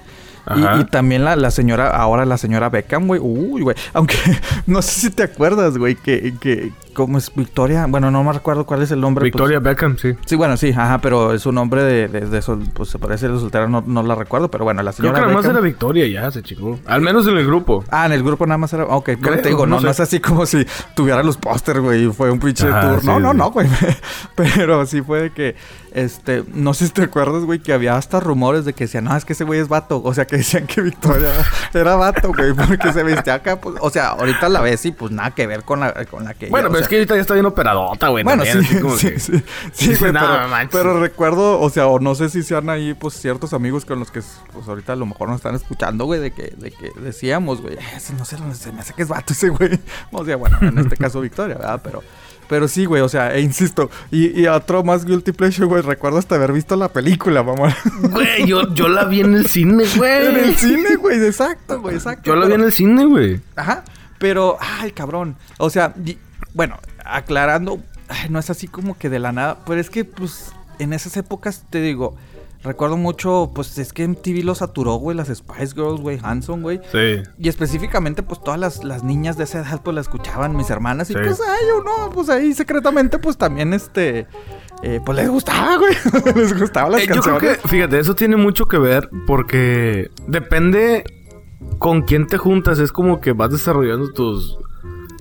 Y, 0.55 0.83
también 0.85 1.23
la, 1.23 1.35
la, 1.35 1.51
señora, 1.51 1.89
ahora 1.89 2.25
la 2.25 2.38
señora 2.38 2.69
Beckham, 2.69 3.07
güey. 3.07 3.19
Uy, 3.21 3.62
güey. 3.62 3.75
Aunque 3.93 4.15
no 4.65 4.81
sé 4.81 5.01
si 5.01 5.09
te 5.12 5.23
acuerdas, 5.23 5.77
güey, 5.77 5.95
que, 5.95 6.33
que, 6.39 6.71
¿Cómo 6.93 7.17
es 7.17 7.32
Victoria? 7.34 7.86
Bueno, 7.88 8.12
no 8.12 8.23
me 8.23 8.34
recuerdo 8.34 8.65
cuál 8.65 8.82
es 8.82 8.91
el 8.91 8.99
nombre. 8.99 9.21
Pues. 9.21 9.34
Victoria 9.34 9.60
Beckham, 9.60 9.97
sí. 9.97 10.15
Sí, 10.25 10.36
bueno, 10.36 10.58
sí, 10.58 10.69
ajá, 10.69 10.99
pero 10.99 11.38
su 11.39 11.52
nombre 11.52 11.84
de, 11.84 12.08
de, 12.08 12.41
pues 12.73 12.89
se 12.89 12.99
parece 12.99 13.30
de 13.30 13.39
soltera, 13.39 13.67
no, 13.67 13.84
no 13.86 14.04
la 14.04 14.15
recuerdo, 14.15 14.49
pero 14.49 14.63
bueno, 14.63 14.82
la 14.84 14.91
señora. 14.91 15.13
Creo 15.13 15.25
que 15.25 15.32
nada 15.32 15.41
más 15.41 15.49
era 15.49 15.62
Victoria 15.62 16.08
ya, 16.08 16.30
se 16.32 16.41
chingó. 16.41 16.80
Al 16.86 17.02
menos 17.02 17.28
en 17.28 17.38
el 17.38 17.45
grupo. 17.45 17.84
Ah, 17.89 18.06
en 18.06 18.13
el 18.13 18.23
grupo 18.23 18.45
nada 18.45 18.58
más 18.58 18.73
era. 18.73 18.86
Ok, 18.86 19.12
te 19.21 19.49
digo, 19.49 19.65
no, 19.65 19.80
no, 19.80 19.89
es 19.89 19.99
así 19.99 20.19
como 20.19 20.45
si 20.45 20.65
tuviera 20.95 21.23
los 21.23 21.38
pósters, 21.38 21.80
güey, 21.80 22.08
fue 22.12 22.32
un 22.32 22.39
pinche 22.39 22.65
tour. 22.65 23.04
no, 23.04 23.19
no, 23.19 23.34
no, 23.34 23.52
güey. 23.52 23.67
pero 24.36 24.86
sí 24.86 25.02
fue 25.02 25.21
de 25.21 25.30
que, 25.32 25.56
este, 25.93 26.43
no 26.54 26.73
sé 26.73 26.88
si 26.88 26.93
te 26.93 27.04
acuerdas, 27.04 27.43
güey, 27.43 27.60
que 27.60 27.73
había 27.73 27.95
hasta 27.95 28.19
rumores 28.19 28.65
de 28.65 28.73
que 28.73 28.86
decían, 28.86 29.06
no, 29.06 29.15
es 29.15 29.25
que 29.25 29.34
ese 29.34 29.43
güey 29.43 29.60
es 29.60 29.67
vato. 29.67 30.02
O 30.04 30.13
sea, 30.13 30.25
que 30.25 30.38
decían 30.38 30.67
que 30.67 30.82
Victoria 30.82 31.32
era 31.73 31.95
vato, 31.95 32.34
güey, 32.34 32.54
porque 32.54 32.93
se 32.93 33.04
vestía 33.04 33.36
acá. 33.36 33.60
Pues, 33.60 33.75
o 33.80 33.89
sea, 33.89 34.10
ahorita 34.10 34.49
la 34.49 34.62
ves 34.62 34.86
y 34.86 34.91
pues 34.91 35.12
nada 35.12 35.32
que 35.32 35.47
ver 35.47 35.63
con 35.63 35.80
la, 35.80 35.93
con 36.06 36.23
la 36.23 36.34
que. 36.34 36.47
Bueno, 36.47 36.69
pero 36.69 36.82
es 36.82 36.88
que 36.89 36.95
ahorita 36.95 37.15
ya 37.15 37.21
está 37.21 37.34
bien 37.34 37.45
operado 37.45 37.91
güey. 38.10 38.23
Bueno, 38.23 38.43
sí, 38.43 38.63
sí, 38.63 38.78
sí, 39.71 39.95
sí, 39.95 40.06
pero, 40.71 40.99
recuerdo, 40.99 41.62
o 41.62 41.69
sea, 41.69 41.88
o 41.88 41.99
no 41.99 42.15
sé 42.15 42.30
si 42.30 42.43
sean 42.43 42.69
ahí, 42.69 42.93
pues, 42.93 43.13
ciertos 43.13 43.54
amigos 43.54 43.86
con 43.86 43.99
los 43.99 44.12
que, 44.12 44.21
pues, 44.54 44.67
ahorita 44.67 44.93
a 44.93 44.95
lo 44.95 45.06
mejor 45.06 45.30
nos 45.30 45.38
están 45.38 45.56
escuchando, 45.56 46.06
güey, 46.06 46.19
de 46.19 46.32
que, 46.32 46.54
de 46.58 46.71
que 46.71 46.91
decíamos, 46.99 47.62
güey, 47.62 47.78
no 48.17 48.25
sé, 48.25 48.38
se 48.56 48.71
me 48.71 48.80
hace 48.80 48.93
que 48.93 49.04
es 49.04 49.08
vato 49.08 49.34
ese, 49.34 49.49
güey. 49.49 49.80
O 50.12 50.25
sea, 50.25 50.36
bueno, 50.36 50.58
en 50.62 50.78
este 50.80 50.97
caso 50.97 51.21
Victoria, 51.21 51.56
¿verdad? 51.56 51.80
Pero... 51.84 52.04
Pero 52.49 52.67
sí, 52.67 52.86
güey, 52.86 53.04
o 53.04 53.08
sea, 53.08 53.36
e 53.36 53.41
insisto. 53.41 53.91
Y, 54.10 54.41
y 54.41 54.47
otro 54.47 54.84
más 54.84 55.06
guilty 55.06 55.34
pleasure, 55.34 55.67
güey. 55.67 55.84
Recuerdo 55.84 56.17
hasta 56.17 56.34
haber 56.34 56.52
visto 56.52 56.75
la 56.75 56.89
película, 56.89 57.43
mamá. 57.43 57.78
Güey, 58.02 58.47
yo, 58.47 58.73
yo 58.73 58.88
la 58.88 59.06
vi 59.06 59.19
en 59.19 59.36
el 59.36 59.47
cine, 59.47 59.84
güey. 59.95 60.25
En 60.25 60.36
el 60.36 60.56
cine, 60.56 60.95
güey, 60.95 61.23
exacto, 61.23 61.80
güey, 61.80 61.97
exacto. 61.97 62.23
Yo 62.25 62.36
la 62.36 62.47
vi 62.47 62.54
en 62.54 62.62
el 62.62 62.71
cine, 62.71 63.06
güey. 63.06 63.39
Ajá. 63.56 63.84
Pero, 64.17 64.58
ay, 64.60 64.91
cabrón. 64.93 65.36
O 65.60 65.69
sea, 65.69 65.93
bueno, 66.53 66.77
aclarando, 67.05 67.79
no 68.29 68.39
es 68.39 68.49
así 68.49 68.67
como 68.67 68.97
que 68.97 69.09
de 69.09 69.19
la 69.19 69.31
nada, 69.31 69.59
pero 69.65 69.79
es 69.79 69.89
que 69.89 70.05
pues 70.05 70.51
en 70.79 70.93
esas 70.93 71.15
épocas 71.17 71.65
te 71.69 71.81
digo, 71.81 72.15
recuerdo 72.63 72.97
mucho, 72.97 73.51
pues 73.53 73.77
es 73.77 73.93
que 73.93 74.07
MTV 74.07 74.43
lo 74.43 74.55
saturó, 74.55 74.95
güey, 74.95 75.15
las 75.15 75.27
Spice 75.27 75.73
Girls, 75.75 76.01
güey, 76.01 76.19
Hanson, 76.21 76.62
güey. 76.62 76.79
Sí. 76.91 77.23
Y 77.38 77.49
específicamente, 77.49 78.23
pues 78.23 78.41
todas 78.41 78.59
las, 78.59 78.83
las, 78.83 79.03
niñas 79.03 79.38
de 79.38 79.45
esa 79.45 79.59
edad, 79.59 79.81
pues 79.83 79.95
la 79.95 80.01
escuchaban 80.01 80.55
mis 80.55 80.69
hermanas 80.69 81.09
y 81.09 81.13
pues 81.13 81.39
ay, 81.39 81.65
uno, 81.79 82.09
pues 82.13 82.29
ahí 82.29 82.53
secretamente, 82.53 83.19
pues 83.19 83.38
también 83.38 83.73
este... 83.73 84.27
Eh, 84.81 85.01
pues 85.05 85.17
les 85.17 85.27
gustaba, 85.27 85.75
güey. 85.75 85.91
les 86.35 86.57
gustaba 86.57 86.89
las 86.89 87.01
eh, 87.01 87.07
canciones. 87.07 87.33
Yo 87.33 87.38
creo 87.39 87.62
que, 87.62 87.67
fíjate, 87.67 87.99
eso 87.99 88.15
tiene 88.15 88.38
mucho 88.38 88.65
que 88.65 88.77
ver 88.77 89.09
porque 89.27 90.09
depende 90.25 91.03
con 91.79 92.03
quién 92.03 92.27
te 92.27 92.38
juntas. 92.38 92.79
Es 92.79 92.93
como 92.93 93.19
que 93.19 93.33
vas 93.33 93.51
desarrollando 93.51 94.13
tus 94.13 94.57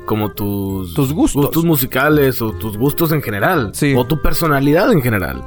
como 0.08 0.30
tus, 0.30 0.94
tus 0.94 1.12
gustos. 1.12 1.64
musicales 1.64 2.40
o 2.40 2.52
tus 2.52 2.78
gustos 2.78 3.12
en 3.12 3.20
general. 3.20 3.70
Sí. 3.74 3.94
O 3.94 4.06
tu 4.06 4.20
personalidad 4.22 4.90
en 4.90 5.02
general. 5.02 5.44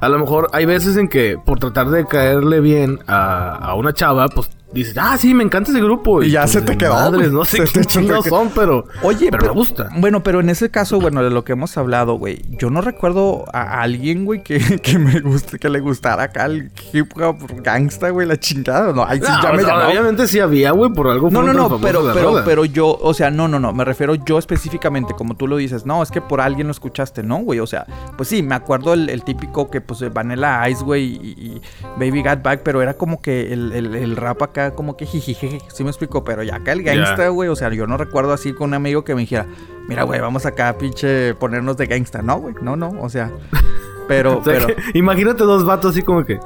A 0.00 0.08
lo 0.08 0.18
mejor 0.18 0.48
hay 0.52 0.64
veces 0.64 0.96
en 0.96 1.08
que 1.08 1.36
por 1.44 1.58
tratar 1.58 1.90
de 1.90 2.06
caerle 2.06 2.60
bien 2.60 3.00
a, 3.08 3.56
a 3.56 3.74
una 3.74 3.92
chava, 3.92 4.28
pues 4.28 4.48
dices, 4.80 4.96
ah, 4.98 5.16
sí, 5.18 5.34
me 5.34 5.44
encanta 5.44 5.70
ese 5.70 5.80
grupo. 5.80 6.22
Y, 6.22 6.30
ya 6.30 6.46
se 6.46 6.62
te 6.62 6.76
quedó. 6.76 6.94
Madres, 6.94 7.32
no 7.32 7.44
sé 7.44 7.64
qué 7.72 7.82
son, 8.28 8.50
pero. 8.54 8.86
Oye, 9.02 9.28
pero, 9.30 9.46
me 9.46 9.52
gusta. 9.52 9.88
Bueno, 9.96 10.22
pero 10.22 10.40
en 10.40 10.50
ese 10.50 10.70
caso, 10.70 11.00
bueno, 11.00 11.22
de 11.22 11.30
lo 11.30 11.44
que 11.44 11.52
hemos 11.52 11.76
hablado, 11.76 12.14
güey, 12.14 12.42
yo 12.58 12.70
no 12.70 12.80
recuerdo 12.80 13.44
a 13.52 13.80
alguien, 13.80 14.24
güey, 14.24 14.42
que, 14.42 14.58
que 14.82 14.98
me 14.98 15.20
guste, 15.20 15.58
que 15.58 15.68
le 15.68 15.80
gustara 15.80 16.24
acá 16.24 16.46
el 16.46 16.70
hip 16.92 17.12
hop 17.20 17.36
gangsta, 17.62 18.10
güey, 18.10 18.26
la 18.26 18.38
chingada. 18.38 18.92
No, 18.92 19.04
ahí 19.04 19.20
sí 19.20 19.32
ya 19.42 19.52
me 19.52 19.64
Obviamente 19.64 20.26
sí 20.26 20.40
había, 20.40 20.72
güey, 20.72 20.92
por 20.92 21.08
algo. 21.08 21.30
No, 21.30 21.42
no, 21.42 21.52
no, 21.52 21.80
pero, 21.80 22.10
pero, 22.12 22.42
pero 22.44 22.64
yo, 22.64 22.96
o 23.00 23.14
sea, 23.14 23.30
no, 23.30 23.48
no, 23.48 23.58
no, 23.58 23.72
me 23.72 23.84
refiero 23.84 24.14
yo 24.14 24.38
específicamente, 24.38 25.14
como 25.14 25.36
tú 25.36 25.46
lo 25.46 25.56
dices, 25.56 25.86
no, 25.86 26.02
es 26.02 26.10
que 26.10 26.20
por 26.20 26.40
alguien 26.40 26.66
lo 26.66 26.72
escuchaste, 26.72 27.22
¿no, 27.22 27.38
güey? 27.38 27.60
O 27.60 27.66
sea, 27.66 27.86
pues 28.16 28.28
sí, 28.28 28.42
me 28.42 28.54
acuerdo 28.54 28.94
el, 28.94 29.22
típico 29.24 29.70
que, 29.70 29.80
pues, 29.80 30.12
Vanilla 30.12 30.68
Ice, 30.68 30.84
güey, 30.84 31.04
y, 31.04 31.62
Baby 31.98 32.22
Got 32.22 32.42
Back, 32.42 32.60
pero 32.62 32.82
era 32.82 32.94
como 32.94 33.20
que 33.20 33.52
el, 33.52 33.72
el 33.72 34.16
rap 34.16 34.42
acá 34.42 34.65
como 34.74 34.96
que 34.96 35.06
jijije, 35.06 35.60
sí 35.68 35.84
me 35.84 35.90
explico, 35.90 36.24
pero 36.24 36.42
ya 36.42 36.56
acá 36.56 36.72
el 36.72 36.82
gangsta, 36.82 37.28
güey, 37.28 37.48
o 37.48 37.56
sea, 37.56 37.72
yo 37.72 37.86
no 37.86 37.96
recuerdo 37.96 38.32
así 38.32 38.52
con 38.52 38.68
un 38.68 38.74
amigo 38.74 39.04
que 39.04 39.14
me 39.14 39.22
dijera, 39.22 39.46
mira, 39.88 40.02
güey, 40.04 40.20
vamos 40.20 40.46
acá 40.46 40.76
pinche 40.78 41.34
ponernos 41.34 41.76
de 41.76 41.86
gangsta, 41.86 42.22
no, 42.22 42.38
güey, 42.38 42.54
no, 42.60 42.76
no, 42.76 42.90
o 43.00 43.08
sea, 43.08 43.30
pero, 44.08 44.42
pero... 44.44 44.66
imagínate 44.94 45.44
dos 45.44 45.64
vatos 45.64 45.92
así 45.92 46.02
como 46.02 46.24
que, 46.24 46.40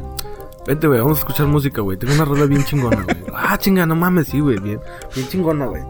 vente, 0.67 0.87
güey, 0.87 1.01
vamos 1.01 1.19
a 1.19 1.21
escuchar 1.21 1.47
música, 1.47 1.81
güey, 1.81 1.99
tengo 1.99 2.15
una 2.15 2.25
rola 2.25 2.47
bien 2.47 2.65
chingona, 2.65 3.03
güey. 3.03 3.17
ah, 3.35 3.57
chinga, 3.59 3.87
no 3.87 3.97
mames, 3.97 4.29
sí, 4.29 4.41
güey, 4.41 4.59
bien, 4.59 4.81
bien 5.15 5.29
chingona, 5.29 5.67
güey. 5.67 5.83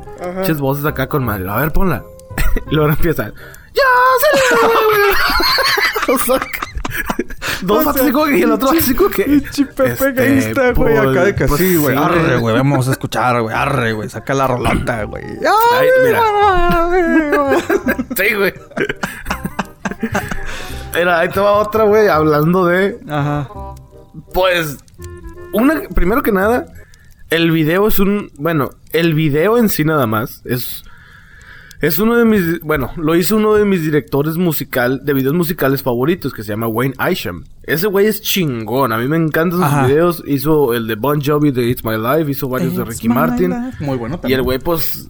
Eches 0.42 0.60
voces 0.60 0.84
acá 0.84 1.08
con 1.08 1.24
madre, 1.24 1.48
a 1.48 1.56
ver, 1.56 1.72
ponla. 1.72 2.04
y 2.70 2.74
luego 2.74 2.90
empieza, 2.90 3.32
ya 3.74 3.82
se 4.20 6.12
o 6.12 6.18
sea, 6.18 6.40
Dos 7.62 7.84
vatos 7.84 8.30
y 8.32 8.42
el 8.42 8.52
otro 8.52 8.70
como 8.96 9.10
que. 9.10 9.24
Pinche 9.24 9.66
Pepe 9.66 10.38
este, 10.38 10.72
güey. 10.72 10.96
Acá 10.96 11.24
de 11.24 11.34
que 11.34 11.46
pues, 11.46 11.60
sí, 11.60 11.76
güey. 11.76 11.96
arre, 11.96 12.38
güey. 12.38 12.54
Vamos 12.56 12.88
a 12.88 12.92
escuchar, 12.92 13.40
güey. 13.42 13.54
Arre, 13.54 13.92
güey. 13.92 14.08
Saca 14.08 14.34
la 14.34 14.46
rolota, 14.46 15.04
güey. 15.04 15.24
Ay, 15.72 15.88
mira. 16.04 16.22
sí, 18.16 18.34
güey. 18.34 18.54
Mira, 20.94 21.20
ahí 21.20 21.28
te 21.28 21.40
va 21.40 21.52
otra, 21.52 21.84
güey, 21.84 22.08
hablando 22.08 22.66
de. 22.66 22.98
Ajá. 23.08 23.48
Pues. 24.32 24.78
Una, 25.52 25.82
primero 25.94 26.22
que 26.22 26.32
nada, 26.32 26.66
el 27.30 27.50
video 27.50 27.88
es 27.88 27.98
un. 27.98 28.30
Bueno, 28.36 28.70
el 28.92 29.14
video 29.14 29.58
en 29.58 29.68
sí 29.68 29.84
nada 29.84 30.06
más 30.06 30.42
es 30.44 30.84
es 31.80 31.98
uno 31.98 32.16
de 32.16 32.24
mis, 32.24 32.60
bueno, 32.60 32.90
lo 32.96 33.16
hizo 33.16 33.36
uno 33.36 33.54
de 33.54 33.64
mis 33.64 33.82
directores 33.82 34.36
musical, 34.36 35.00
de 35.02 35.14
videos 35.14 35.34
musicales 35.34 35.82
favoritos, 35.82 36.34
que 36.34 36.42
se 36.42 36.50
llama 36.50 36.68
Wayne 36.68 36.94
Isham. 37.10 37.44
Ese 37.62 37.86
güey 37.86 38.06
es 38.06 38.20
chingón, 38.20 38.92
a 38.92 38.98
mí 38.98 39.08
me 39.08 39.16
encantan 39.16 39.60
sus 39.60 39.86
videos. 39.86 40.22
Hizo 40.26 40.74
el 40.74 40.86
de 40.86 40.96
Bon 40.96 41.22
Jovi 41.22 41.52
de 41.52 41.68
It's 41.70 41.84
My 41.84 41.96
Life, 41.96 42.30
hizo 42.30 42.48
varios 42.48 42.76
de 42.76 42.84
Ricky 42.84 43.08
Martin. 43.08 43.54
Muy 43.80 43.96
bueno 43.96 44.18
también. 44.18 44.36
Y 44.36 44.38
el 44.38 44.42
güey, 44.42 44.58
pues, 44.58 45.08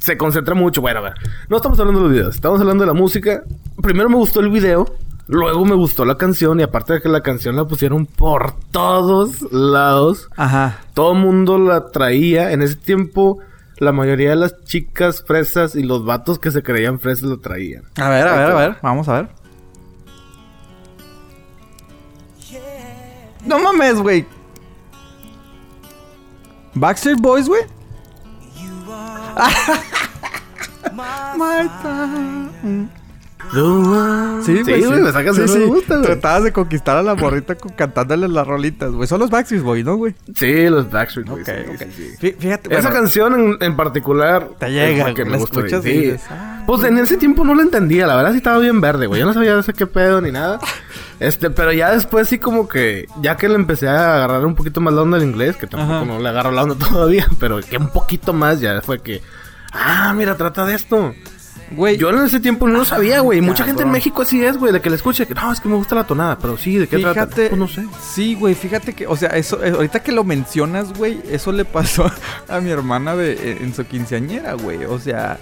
se 0.00 0.18
concentra 0.18 0.54
mucho. 0.54 0.82
Bueno, 0.82 0.98
a 0.98 1.02
ver, 1.02 1.14
no 1.48 1.56
estamos 1.56 1.78
hablando 1.80 2.00
de 2.00 2.06
los 2.06 2.14
videos, 2.14 2.34
estamos 2.34 2.60
hablando 2.60 2.82
de 2.82 2.88
la 2.88 2.94
música. 2.94 3.42
Primero 3.80 4.10
me 4.10 4.16
gustó 4.16 4.40
el 4.40 4.50
video, 4.50 4.94
luego 5.28 5.64
me 5.64 5.74
gustó 5.74 6.04
la 6.04 6.16
canción, 6.16 6.60
y 6.60 6.62
aparte 6.62 6.94
de 6.94 7.00
que 7.00 7.08
la 7.08 7.22
canción 7.22 7.56
la 7.56 7.64
pusieron 7.64 8.04
por 8.04 8.54
todos 8.70 9.50
lados. 9.50 10.28
Ajá. 10.36 10.80
Todo 10.92 11.14
el 11.14 11.20
mundo 11.20 11.58
la 11.58 11.90
traía. 11.90 12.52
En 12.52 12.60
ese 12.60 12.74
tiempo 12.74 13.38
la 13.82 13.90
mayoría 13.90 14.30
de 14.30 14.36
las 14.36 14.62
chicas 14.62 15.24
fresas 15.26 15.74
y 15.74 15.82
los 15.82 16.04
vatos 16.04 16.38
que 16.38 16.52
se 16.52 16.62
creían 16.62 17.00
fresas 17.00 17.24
lo 17.24 17.40
traían. 17.40 17.82
A 17.96 18.08
ver, 18.10 18.28
a 18.28 18.36
ver, 18.36 18.50
a 18.50 18.54
ver. 18.54 18.76
Vamos 18.80 19.08
a 19.08 19.14
ver. 19.14 19.28
No 23.44 23.58
mames, 23.58 23.96
güey. 23.96 24.24
Backstreet 26.74 27.18
Boys, 27.18 27.48
güey. 27.48 27.62
My 30.94 31.68
time. 33.52 34.42
Sí, 34.42 34.62
güey. 34.62 34.82
Sí, 34.82 34.88
me 34.88 35.12
sacas 35.12 35.36
sí, 35.36 35.48
sí. 35.48 35.64
gusta, 35.64 35.94
güey. 35.96 36.06
Tratabas 36.06 36.44
de 36.44 36.52
conquistar 36.52 36.96
a 36.96 37.02
la 37.02 37.14
morrita 37.14 37.54
cantándole 37.54 38.28
las 38.28 38.46
rolitas, 38.46 38.90
güey. 38.92 39.06
Son 39.06 39.20
los 39.20 39.30
Backstreet 39.30 39.62
Boys, 39.62 39.84
¿no, 39.84 39.96
güey? 39.96 40.14
Sí, 40.34 40.68
los 40.68 40.90
Backstreet 40.90 41.28
Boys. 41.28 41.48
Ok, 41.48 41.54
ok. 41.74 42.36
Fíjate. 42.38 42.76
Esa 42.76 42.90
canción 42.90 43.58
en, 43.60 43.76
particular. 43.76 44.48
Te 44.58 44.70
llega, 44.70 45.14
que 45.14 45.24
me 45.24 45.36
escuchas 45.36 45.84
y 45.86 46.16
ah, 46.30 46.62
Pues 46.66 46.82
en 46.84 46.98
ese 46.98 47.16
tiempo 47.16 47.44
no 47.44 47.54
la 47.54 47.62
entendía. 47.62 48.06
La 48.06 48.16
verdad 48.16 48.32
sí 48.32 48.38
estaba 48.38 48.58
bien 48.58 48.80
verde, 48.80 49.06
güey. 49.06 49.20
Yo 49.20 49.26
no 49.26 49.34
sabía 49.34 49.54
de 49.54 49.60
ese 49.60 49.72
qué 49.72 49.86
pedo 49.86 50.20
ni 50.20 50.32
nada. 50.32 50.58
Este, 51.20 51.50
pero 51.50 51.72
ya 51.72 51.92
después 51.92 52.28
sí 52.28 52.38
como 52.38 52.68
que... 52.68 53.06
Ya 53.20 53.36
que 53.36 53.48
le 53.48 53.54
empecé 53.54 53.88
a 53.88 54.16
agarrar 54.16 54.44
un 54.44 54.54
poquito 54.54 54.80
más 54.80 54.92
la 54.94 55.02
onda 55.02 55.18
al 55.18 55.22
inglés. 55.22 55.56
Que 55.56 55.66
tampoco 55.66 56.04
no 56.04 56.18
le 56.18 56.28
agarro 56.28 56.50
la 56.50 56.64
onda 56.64 56.74
todavía. 56.88 57.26
Pero 57.38 57.60
que 57.60 57.76
un 57.76 57.90
poquito 57.90 58.32
más 58.32 58.60
ya 58.60 58.80
fue 58.82 59.00
que... 59.00 59.22
Ah, 59.72 60.12
mira, 60.14 60.36
trata 60.36 60.66
de 60.66 60.74
esto. 60.74 61.14
Güey. 61.76 61.96
Yo 61.96 62.10
en 62.10 62.18
ese 62.18 62.40
tiempo 62.40 62.68
no 62.68 62.78
lo 62.78 62.84
sabía, 62.84 63.20
güey. 63.20 63.40
Mucha 63.40 63.64
gente 63.64 63.82
en 63.82 63.90
México 63.90 64.22
así 64.22 64.42
es, 64.44 64.56
güey, 64.58 64.72
de 64.72 64.80
que 64.80 64.90
le 64.90 64.96
escuche. 64.96 65.26
No, 65.34 65.52
es 65.52 65.60
que 65.60 65.68
me 65.68 65.76
gusta 65.76 65.94
la 65.94 66.04
tonada, 66.04 66.38
pero 66.38 66.56
sí, 66.56 66.76
¿de 66.76 66.88
qué 66.88 66.98
trata? 66.98 67.26
Pues 67.26 67.56
no 67.56 67.68
sé. 67.68 67.86
Sí, 68.00 68.34
güey, 68.34 68.54
fíjate 68.54 68.92
que, 68.94 69.06
o 69.06 69.16
sea, 69.16 69.30
eso, 69.30 69.62
eh, 69.64 69.70
ahorita 69.70 70.02
que 70.02 70.12
lo 70.12 70.24
mencionas, 70.24 70.92
güey, 70.92 71.20
eso 71.30 71.52
le 71.52 71.64
pasó 71.64 72.10
a 72.48 72.60
mi 72.60 72.70
hermana 72.70 73.16
de, 73.16 73.32
eh, 73.32 73.58
en 73.60 73.74
su 73.74 73.84
quinceañera, 73.84 74.54
güey. 74.54 74.84
O 74.84 74.98
sea, 74.98 75.38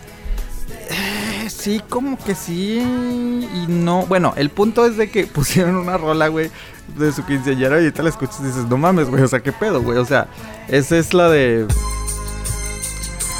eh, 0.90 1.48
sí, 1.50 1.80
como 1.88 2.18
que 2.18 2.34
sí 2.34 2.78
y 2.78 3.66
no. 3.68 4.06
Bueno, 4.06 4.34
el 4.36 4.50
punto 4.50 4.86
es 4.86 4.96
de 4.96 5.10
que 5.10 5.26
pusieron 5.26 5.76
una 5.76 5.96
rola, 5.96 6.28
güey, 6.28 6.50
de 6.96 7.12
su 7.12 7.24
quinceañera 7.24 7.76
y 7.76 7.84
ahorita 7.84 8.02
la 8.02 8.10
escuchas 8.10 8.40
y 8.40 8.44
dices, 8.46 8.66
no 8.66 8.76
mames, 8.76 9.08
güey, 9.08 9.22
o 9.22 9.28
sea, 9.28 9.40
qué 9.40 9.52
pedo, 9.52 9.82
güey. 9.82 9.98
O 9.98 10.04
sea, 10.04 10.28
esa 10.68 10.96
es 10.98 11.14
la 11.14 11.28
de... 11.28 11.66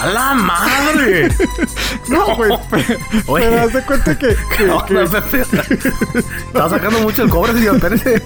¡A 0.01 0.07
la 0.07 0.33
madre! 0.33 1.29
no, 2.09 2.35
güey. 2.35 2.51
Oye. 3.27 3.45
Pero 3.45 3.61
haz 3.61 3.73
de 3.75 3.83
cuenta 3.83 4.19
que. 4.19 4.29
que, 4.57 4.65
Estaba 6.47 6.71
sacando 6.71 7.01
mucho 7.01 7.23
el 7.23 7.29
cobre, 7.29 7.53
señor. 7.53 7.77
Espérese. 7.77 8.23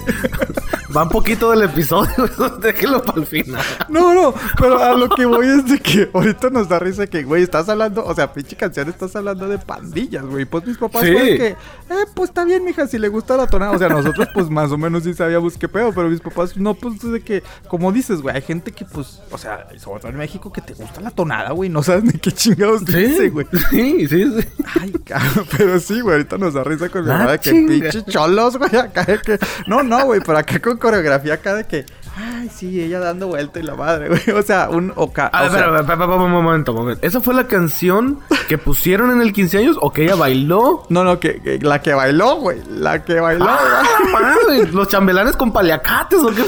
Va 0.95 1.03
un 1.03 1.09
poquito 1.09 1.51
del 1.51 1.63
episodio. 1.63 2.29
Déjelo 2.61 3.03
para 3.03 3.19
el 3.19 3.27
final. 3.27 3.61
No, 3.89 4.13
no. 4.13 4.33
Pero 4.57 4.81
a 4.81 4.93
lo 4.93 5.09
que 5.09 5.25
voy 5.25 5.47
es 5.47 5.65
de 5.65 5.79
que 5.79 6.09
ahorita 6.13 6.49
nos 6.49 6.69
da 6.69 6.79
risa 6.79 7.07
que, 7.07 7.23
güey, 7.23 7.43
estás 7.43 7.67
hablando. 7.67 8.05
O 8.05 8.15
sea, 8.15 8.31
pinche 8.31 8.55
canción, 8.55 8.87
estás 8.87 9.13
hablando 9.17 9.49
de 9.49 9.57
pandillas, 9.57 10.23
güey. 10.23 10.45
Pues 10.45 10.65
mis 10.65 10.77
papás, 10.77 11.03
sí. 11.03 11.11
que. 11.11 11.47
Eh, 11.47 12.05
pues 12.13 12.29
está 12.29 12.45
bien, 12.45 12.63
mija, 12.63 12.87
si 12.87 12.97
le 12.97 13.09
gusta 13.09 13.35
la 13.35 13.47
tonada. 13.47 13.73
O 13.73 13.77
sea, 13.77 13.89
nosotros, 13.89 14.29
pues 14.33 14.49
más 14.49 14.71
o 14.71 14.77
menos 14.77 15.03
sí 15.03 15.13
sabíamos 15.13 15.57
qué 15.57 15.67
pedo. 15.67 15.91
Pero 15.93 16.07
mis 16.07 16.21
papás, 16.21 16.55
no, 16.55 16.73
pues 16.73 17.01
de 17.01 17.21
que. 17.21 17.43
Como 17.67 17.91
dices, 17.91 18.21
güey, 18.21 18.33
hay 18.33 18.41
gente 18.43 18.71
que, 18.71 18.85
pues. 18.85 19.21
O 19.29 19.37
sea, 19.37 19.67
sobre 19.77 19.99
todo 19.99 20.11
en 20.11 20.17
México, 20.17 20.53
que 20.53 20.61
te 20.61 20.73
gusta 20.73 21.01
la 21.01 21.11
tonada, 21.11 21.51
güey 21.51 21.64
no 21.69 21.83
sabes 21.83 22.03
ni 22.03 22.13
qué 22.13 22.31
chingados 22.31 22.81
¿Sí? 22.87 22.95
dice, 22.95 23.29
güey. 23.29 23.45
Sí, 23.69 24.07
sí, 24.07 24.25
sí. 24.25 24.47
Ay, 24.79 24.91
cabrón, 25.05 25.45
pero 25.57 25.79
sí, 25.79 26.01
güey, 26.01 26.17
ahorita 26.17 26.37
nos 26.37 26.53
da 26.53 26.63
risa 26.63 26.89
con 26.89 27.05
mi 27.05 27.11
ah, 27.11 27.17
madre 27.17 27.39
que 27.39 27.51
pinche 27.51 28.03
cholos, 28.05 28.57
güey, 28.57 28.75
acá 28.75 29.03
de 29.03 29.19
que... 29.19 29.39
No, 29.67 29.83
no, 29.83 30.05
güey, 30.05 30.21
pero 30.25 30.37
acá 30.37 30.59
con 30.59 30.77
coreografía 30.77 31.35
acá 31.35 31.55
de 31.55 31.65
que... 31.65 31.85
Ay, 32.17 32.49
sí, 32.49 32.81
ella 32.81 32.99
dando 32.99 33.27
vuelta 33.27 33.59
y 33.59 33.63
la 33.63 33.75
madre, 33.75 34.07
güey. 34.07 34.37
O 34.37 34.41
sea, 34.41 34.69
un 34.69 34.93
oca. 34.95 35.27
A 35.27 35.49
ver, 35.49 35.67
un 35.67 36.31
momento, 36.31 36.73
momento. 36.73 37.05
¿Esa 37.05 37.19
fue 37.19 37.33
la 37.33 37.47
canción 37.47 38.19
que 38.47 38.57
pusieron 38.57 39.11
en 39.11 39.21
el 39.21 39.33
15 39.33 39.57
años 39.57 39.77
o 39.81 39.91
que 39.91 40.05
ella 40.05 40.15
bailó? 40.15 40.83
No, 40.89 41.03
no, 41.03 41.19
que, 41.19 41.59
la 41.61 41.81
que 41.81 41.93
bailó, 41.93 42.37
güey. 42.37 42.61
La 42.69 43.03
que 43.03 43.19
bailó. 43.19 43.45
Ah, 43.49 43.83
madre. 44.13 44.71
Los 44.71 44.87
chambelanes 44.87 45.35
con 45.35 45.51
paliacates 45.51 46.19
o 46.19 46.31
qué. 46.33 46.43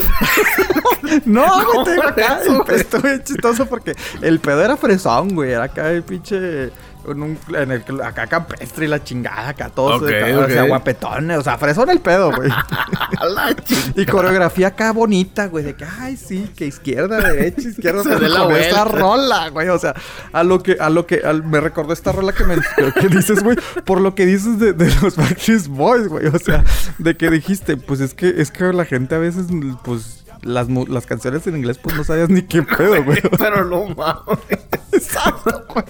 no, 1.26 1.44
güey, 1.64 1.84
tengo 1.84 2.02
acá. 2.02 2.40
Estuve 2.68 3.22
chistoso 3.22 3.66
porque 3.66 3.94
el 4.22 4.40
pedo 4.40 4.62
era 4.62 4.76
fresón, 4.76 5.34
güey. 5.34 5.52
Era 5.52 5.64
acá 5.64 5.90
el 5.90 6.02
pinche 6.02 6.70
en, 7.12 7.22
un, 7.22 7.38
en 7.54 7.72
el 7.72 8.02
acá 8.02 8.26
campestre 8.26 8.84
y 8.84 8.88
la 8.88 9.02
chingada, 9.02 9.50
acá 9.50 9.70
todos, 9.70 10.02
o 10.02 10.08
sea, 10.08 10.62
guapetones, 10.64 11.38
o 11.38 11.42
sea, 11.42 11.58
fresón 11.58 11.90
el 11.90 12.00
pedo, 12.00 12.32
güey. 12.34 12.50
y 13.96 14.06
coreografía 14.06 14.68
acá 14.68 14.92
bonita, 14.92 15.46
güey, 15.46 15.64
de 15.64 15.74
que, 15.74 15.84
ay, 15.84 16.16
sí, 16.16 16.50
que 16.56 16.66
izquierda, 16.66 17.20
derecha, 17.20 17.68
izquierda, 17.68 18.02
se 18.04 18.16
de 18.16 18.28
la 18.28 18.58
esta 18.58 18.84
rola, 18.84 19.48
güey, 19.50 19.68
o 19.68 19.78
sea, 19.78 19.94
a 20.32 20.42
lo 20.42 20.62
que, 20.62 20.76
a 20.80 20.90
lo 20.90 21.06
que, 21.06 21.22
me 21.44 21.60
recordó 21.60 21.92
esta 21.92 22.12
rola 22.12 22.32
que 22.32 22.44
me, 22.44 22.56
que 23.00 23.08
dices, 23.08 23.42
güey, 23.42 23.56
por 23.84 24.00
lo 24.00 24.14
que 24.14 24.26
dices 24.26 24.58
de, 24.58 24.72
de 24.72 24.92
los 25.02 25.16
Backstreet 25.16 25.66
Boys, 25.68 26.08
güey, 26.08 26.26
o 26.26 26.38
sea, 26.38 26.64
de 26.98 27.16
que 27.16 27.30
dijiste, 27.30 27.76
pues 27.76 28.00
es 28.00 28.14
que, 28.14 28.40
es 28.40 28.50
que 28.50 28.72
la 28.72 28.84
gente 28.84 29.14
a 29.14 29.18
veces, 29.18 29.46
pues, 29.82 30.24
las, 30.48 30.68
las 30.68 31.06
canciones 31.06 31.46
en 31.46 31.56
inglés, 31.56 31.78
pues 31.78 31.96
no 31.96 32.04
sabías 32.04 32.28
ni 32.28 32.42
qué 32.42 32.62
pedo, 32.62 33.02
güey. 33.04 33.20
Pero 33.38 33.64
no 33.64 33.86
mames. 33.94 34.38
Exacto, 34.92 35.64
güey. 35.68 35.84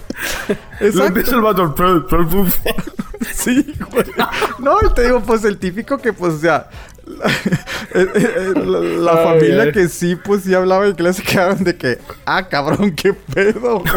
Exacto. 0.79 1.19
el 1.19 1.23
Sí, 3.33 3.75
güey. 3.91 4.05
No, 4.59 4.79
te 4.93 5.03
digo, 5.03 5.21
pues 5.21 5.43
el 5.43 5.57
típico 5.57 5.97
que, 5.97 6.13
pues, 6.13 6.35
o 6.35 6.39
sea, 6.39 6.69
eh, 7.95 8.07
eh, 8.15 8.53
la, 8.55 9.17
familia 9.17 9.71
que 9.71 9.89
sí, 9.89 10.15
pues 10.15 10.43
sí 10.43 10.53
hablaba 10.53 10.87
inglés 10.87 11.17
se 11.17 11.23
quedaban 11.23 11.63
de 11.63 11.75
que, 11.75 11.97
ah, 12.25 12.47
cabrón, 12.47 12.91
qué 12.91 13.13
pedo, 13.13 13.79
güey. 13.79 13.93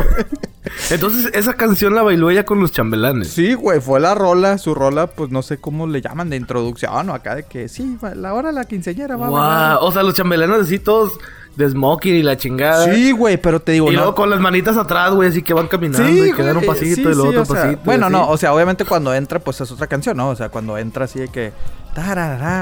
Entonces, 0.91 1.31
esa 1.35 1.55
canción 1.55 1.95
la 1.95 2.03
bailó 2.03 2.31
ella 2.31 2.45
con 2.45 2.61
los 2.61 2.73
chambelanes. 2.73 3.29
Sí, 3.29 3.55
güey, 3.55 3.81
fue 3.81 4.01
la 4.01 4.15
rola, 4.15 4.59
su 4.59 4.75
rola, 4.75 5.09
pues 5.09 5.31
no 5.31 5.43
sé 5.43 5.59
cómo 5.59 5.87
le 5.87 6.01
llaman 6.01 6.31
de 6.31 6.37
introducción 6.37 7.11
o 7.11 7.15
acá 7.15 7.35
de 7.35 7.43
que 7.45 7.69
sí, 7.69 7.99
la 8.15 8.33
hora 8.35 8.53
la 8.53 8.65
quinceañera 8.65 9.17
va 9.17 9.29
wow. 9.29 9.87
O 9.87 9.93
sea, 9.93 10.03
los 10.03 10.15
chambelanes 10.15 10.63
así 10.63 10.79
todos 10.79 11.19
de 11.57 11.69
smoking 11.69 12.15
y 12.15 12.23
la 12.23 12.37
chingada. 12.37 12.93
Sí, 12.93 13.13
güey, 13.13 13.37
pero 13.37 13.61
te 13.61 13.73
digo, 13.73 13.91
y 13.91 13.95
luego 13.95 14.15
con 14.15 14.31
las 14.31 14.41
manitas 14.41 14.77
atrás, 14.77 15.13
güey, 15.13 15.29
así 15.29 15.43
que 15.43 15.53
van 15.53 15.67
caminando 15.69 16.09
sí, 16.09 16.31
y 16.31 16.33
quedan 16.33 16.57
un 16.57 16.65
pasito 16.65 17.11
y 17.11 17.15
luego 17.15 17.29
otro 17.29 17.45
pasito. 17.45 17.81
bueno, 17.85 18.09
no, 18.09 18.29
o 18.29 18.37
sea, 18.37 18.55
obviamente 18.55 18.85
cuando 18.85 19.13
entra, 19.15 19.39
pues 19.39 19.61
es 19.61 19.71
otra 19.71 19.87
canción, 19.87 20.17
¿no? 20.17 20.31
O 20.31 20.37
sea, 20.37 20.49
cuando 20.49 20.79
entra 20.79 21.05
así 21.05 21.21
de 21.21 21.29
que. 21.29 21.53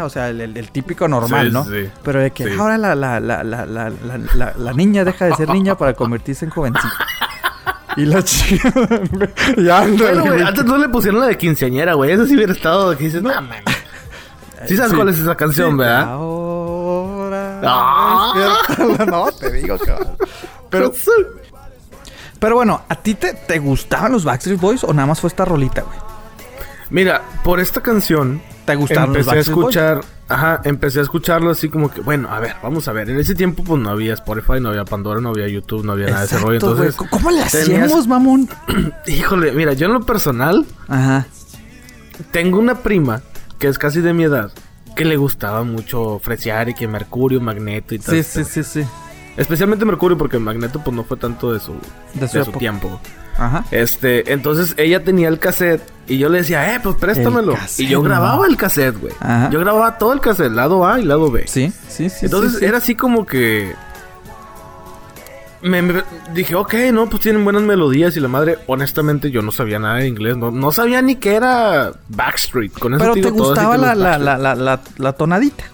O 0.05 0.11
sea, 0.11 0.29
el, 0.29 0.71
típico 0.71 1.09
normal, 1.09 1.53
¿no? 1.53 1.66
Pero 2.03 2.21
de 2.21 2.31
que 2.31 2.53
ahora 2.55 2.79
la, 2.79 2.95
la, 2.95 3.21
la, 3.21 3.45
la, 3.45 3.64
la, 3.64 4.55
la, 4.57 4.73
niña 4.73 5.05
deja 5.05 5.27
de 5.27 5.35
ser 5.35 5.49
niña 5.51 5.77
para 5.77 5.95
convertirse 5.95 6.45
en 6.45 6.51
jovencita. 6.51 7.07
Y 7.97 8.07
la 8.07 8.23
chica. 8.23 8.73
ya, 9.57 9.81
bueno, 9.87 10.23
güey, 10.23 10.43
antes 10.43 10.64
no 10.64 10.79
le 10.79 10.88
pusieron 10.88 11.21
la 11.21 11.27
de 11.27 11.37
quinceañera, 11.37 11.95
güey. 11.95 12.12
Eso 12.12 12.27
sí 12.27 12.35
hubiera 12.37 12.53
estado 12.53 12.97
que 12.97 13.05
dices, 13.05 13.23
no. 13.23 13.31
Sí 14.66 14.77
sabes 14.77 14.93
cuál 14.93 15.09
es 15.09 15.19
esa 15.19 15.35
canción, 15.37 15.77
¿verdad? 15.77 16.03
Ahora. 16.03 17.61
Ah. 17.64 18.77
no, 19.07 19.33
te 19.33 19.51
digo 19.53 19.79
que 19.79 19.93
Pero. 20.69 20.93
Pero 22.38 22.55
bueno, 22.55 22.81
¿a 22.88 22.97
ti 22.97 23.14
te, 23.16 23.35
te 23.35 23.59
gustaban 23.59 24.12
los 24.12 24.25
Backstreet 24.25 24.59
Boys 24.59 24.83
o 24.83 24.95
nada 24.95 25.07
más 25.07 25.21
fue 25.21 25.29
esta 25.29 25.45
rolita, 25.45 25.83
güey? 25.83 26.10
Mira, 26.90 27.22
por 27.44 27.61
esta 27.61 27.81
canción. 27.81 28.42
¿Te 28.64 28.74
gustaron 28.76 29.16
empecé 29.16 29.37
a 29.37 29.40
escuchar. 29.40 30.00
Ajá, 30.29 30.61
empecé 30.64 31.00
a 31.00 31.03
escucharlo 31.03 31.50
así 31.50 31.68
como 31.68 31.90
que, 31.90 32.00
bueno, 32.03 32.29
a 32.31 32.38
ver, 32.38 32.55
vamos 32.62 32.87
a 32.87 32.92
ver. 32.92 33.11
En 33.11 33.18
ese 33.18 33.35
tiempo, 33.35 33.64
pues 33.64 33.83
no 33.83 33.90
había 33.90 34.14
Spotify, 34.14 34.61
no 34.61 34.68
había 34.68 34.85
Pandora, 34.85 35.20
no 35.20 35.31
había 35.31 35.48
YouTube, 35.48 35.85
no 35.85 35.92
había 35.92 36.07
nada 36.07 36.20
de 36.20 36.26
ese 36.26 36.38
rollo. 36.38 36.55
Entonces. 36.55 36.94
¿Cómo 36.94 37.31
le 37.31 37.42
hacíamos, 37.42 38.07
mamón? 38.07 38.48
Híjole, 39.07 39.50
mira, 39.53 39.72
yo 39.72 39.87
en 39.87 39.94
lo 39.94 40.00
personal. 40.03 40.64
Ajá. 40.87 41.26
Tengo 42.31 42.59
una 42.59 42.76
prima 42.76 43.22
que 43.59 43.66
es 43.66 43.79
casi 43.79 44.00
de 44.00 44.12
mi 44.12 44.24
edad, 44.24 44.53
que 44.94 45.05
le 45.05 45.16
gustaba 45.16 45.64
mucho 45.64 46.20
fresear 46.22 46.68
y 46.68 46.74
que 46.74 46.87
Mercurio, 46.87 47.40
Magneto 47.40 47.94
y 47.94 47.98
tal. 47.98 48.14
Sí, 48.14 48.22
sí, 48.22 48.44
sí, 48.44 48.62
sí. 48.62 48.85
Especialmente 49.37 49.85
Mercurio, 49.85 50.18
porque 50.18 50.38
Magneto 50.38 50.81
pues 50.85 50.94
no 50.94 51.03
fue 51.03 51.16
tanto 51.16 51.53
de 51.53 51.61
su, 51.61 51.74
de 52.14 52.29
su, 52.29 52.53
tiempo. 52.53 53.00
Ajá. 53.38 53.64
Este, 53.71 54.33
entonces 54.33 54.75
ella 54.77 55.03
tenía 55.03 55.29
el 55.29 55.38
cassette 55.38 55.83
y 56.07 56.19
yo 56.19 56.29
le 56.29 56.38
decía, 56.38 56.75
eh, 56.75 56.81
pues 56.83 56.97
préstamelo. 56.97 57.55
y 57.79 57.87
yo 57.87 58.03
grababa 58.03 58.47
el 58.47 58.57
cassette, 58.57 58.99
güey. 58.99 59.14
Yo 59.51 59.61
grababa 59.61 59.99
todo 59.99 60.12
el 60.12 60.21
cassette, 60.21 60.53
lado 60.53 60.87
A 60.87 61.01
y 61.01 61.05
lado 61.05 61.31
B. 61.31 61.45
Sí, 61.47 61.73
sí, 61.88 62.11
sí. 62.11 62.27
Entonces 62.27 62.61
era 62.62 62.79
así 62.79 62.95
como 62.95 63.27
que 63.27 63.75
me, 65.62 66.03
dije, 66.35 66.55
ok, 66.55 66.75
no, 66.93 67.09
pues 67.09 67.23
tienen 67.23 67.45
buenas 67.45 67.62
melodías 67.62 68.16
y 68.16 68.21
la 68.21 68.29
madre, 68.29 68.59
honestamente 68.66 69.31
yo 69.31 69.43
no 69.43 69.53
sabía 69.53 69.79
nada 69.79 69.97
de 69.97 70.09
inglés, 70.09 70.37
no, 70.37 70.51
no 70.51 70.73
sabía 70.73 71.03
ni 71.03 71.16
que 71.16 71.35
era 71.35 71.93
Backstreet. 72.09 72.73
Con 72.73 72.95
eso 72.95 73.01
Pero 73.01 73.14
te 73.14 73.31
gustaba 73.31 73.77
la, 73.77 73.95
la, 73.95 74.19
la, 74.19 74.81
la, 74.97 75.12
tonadita. 75.12 75.64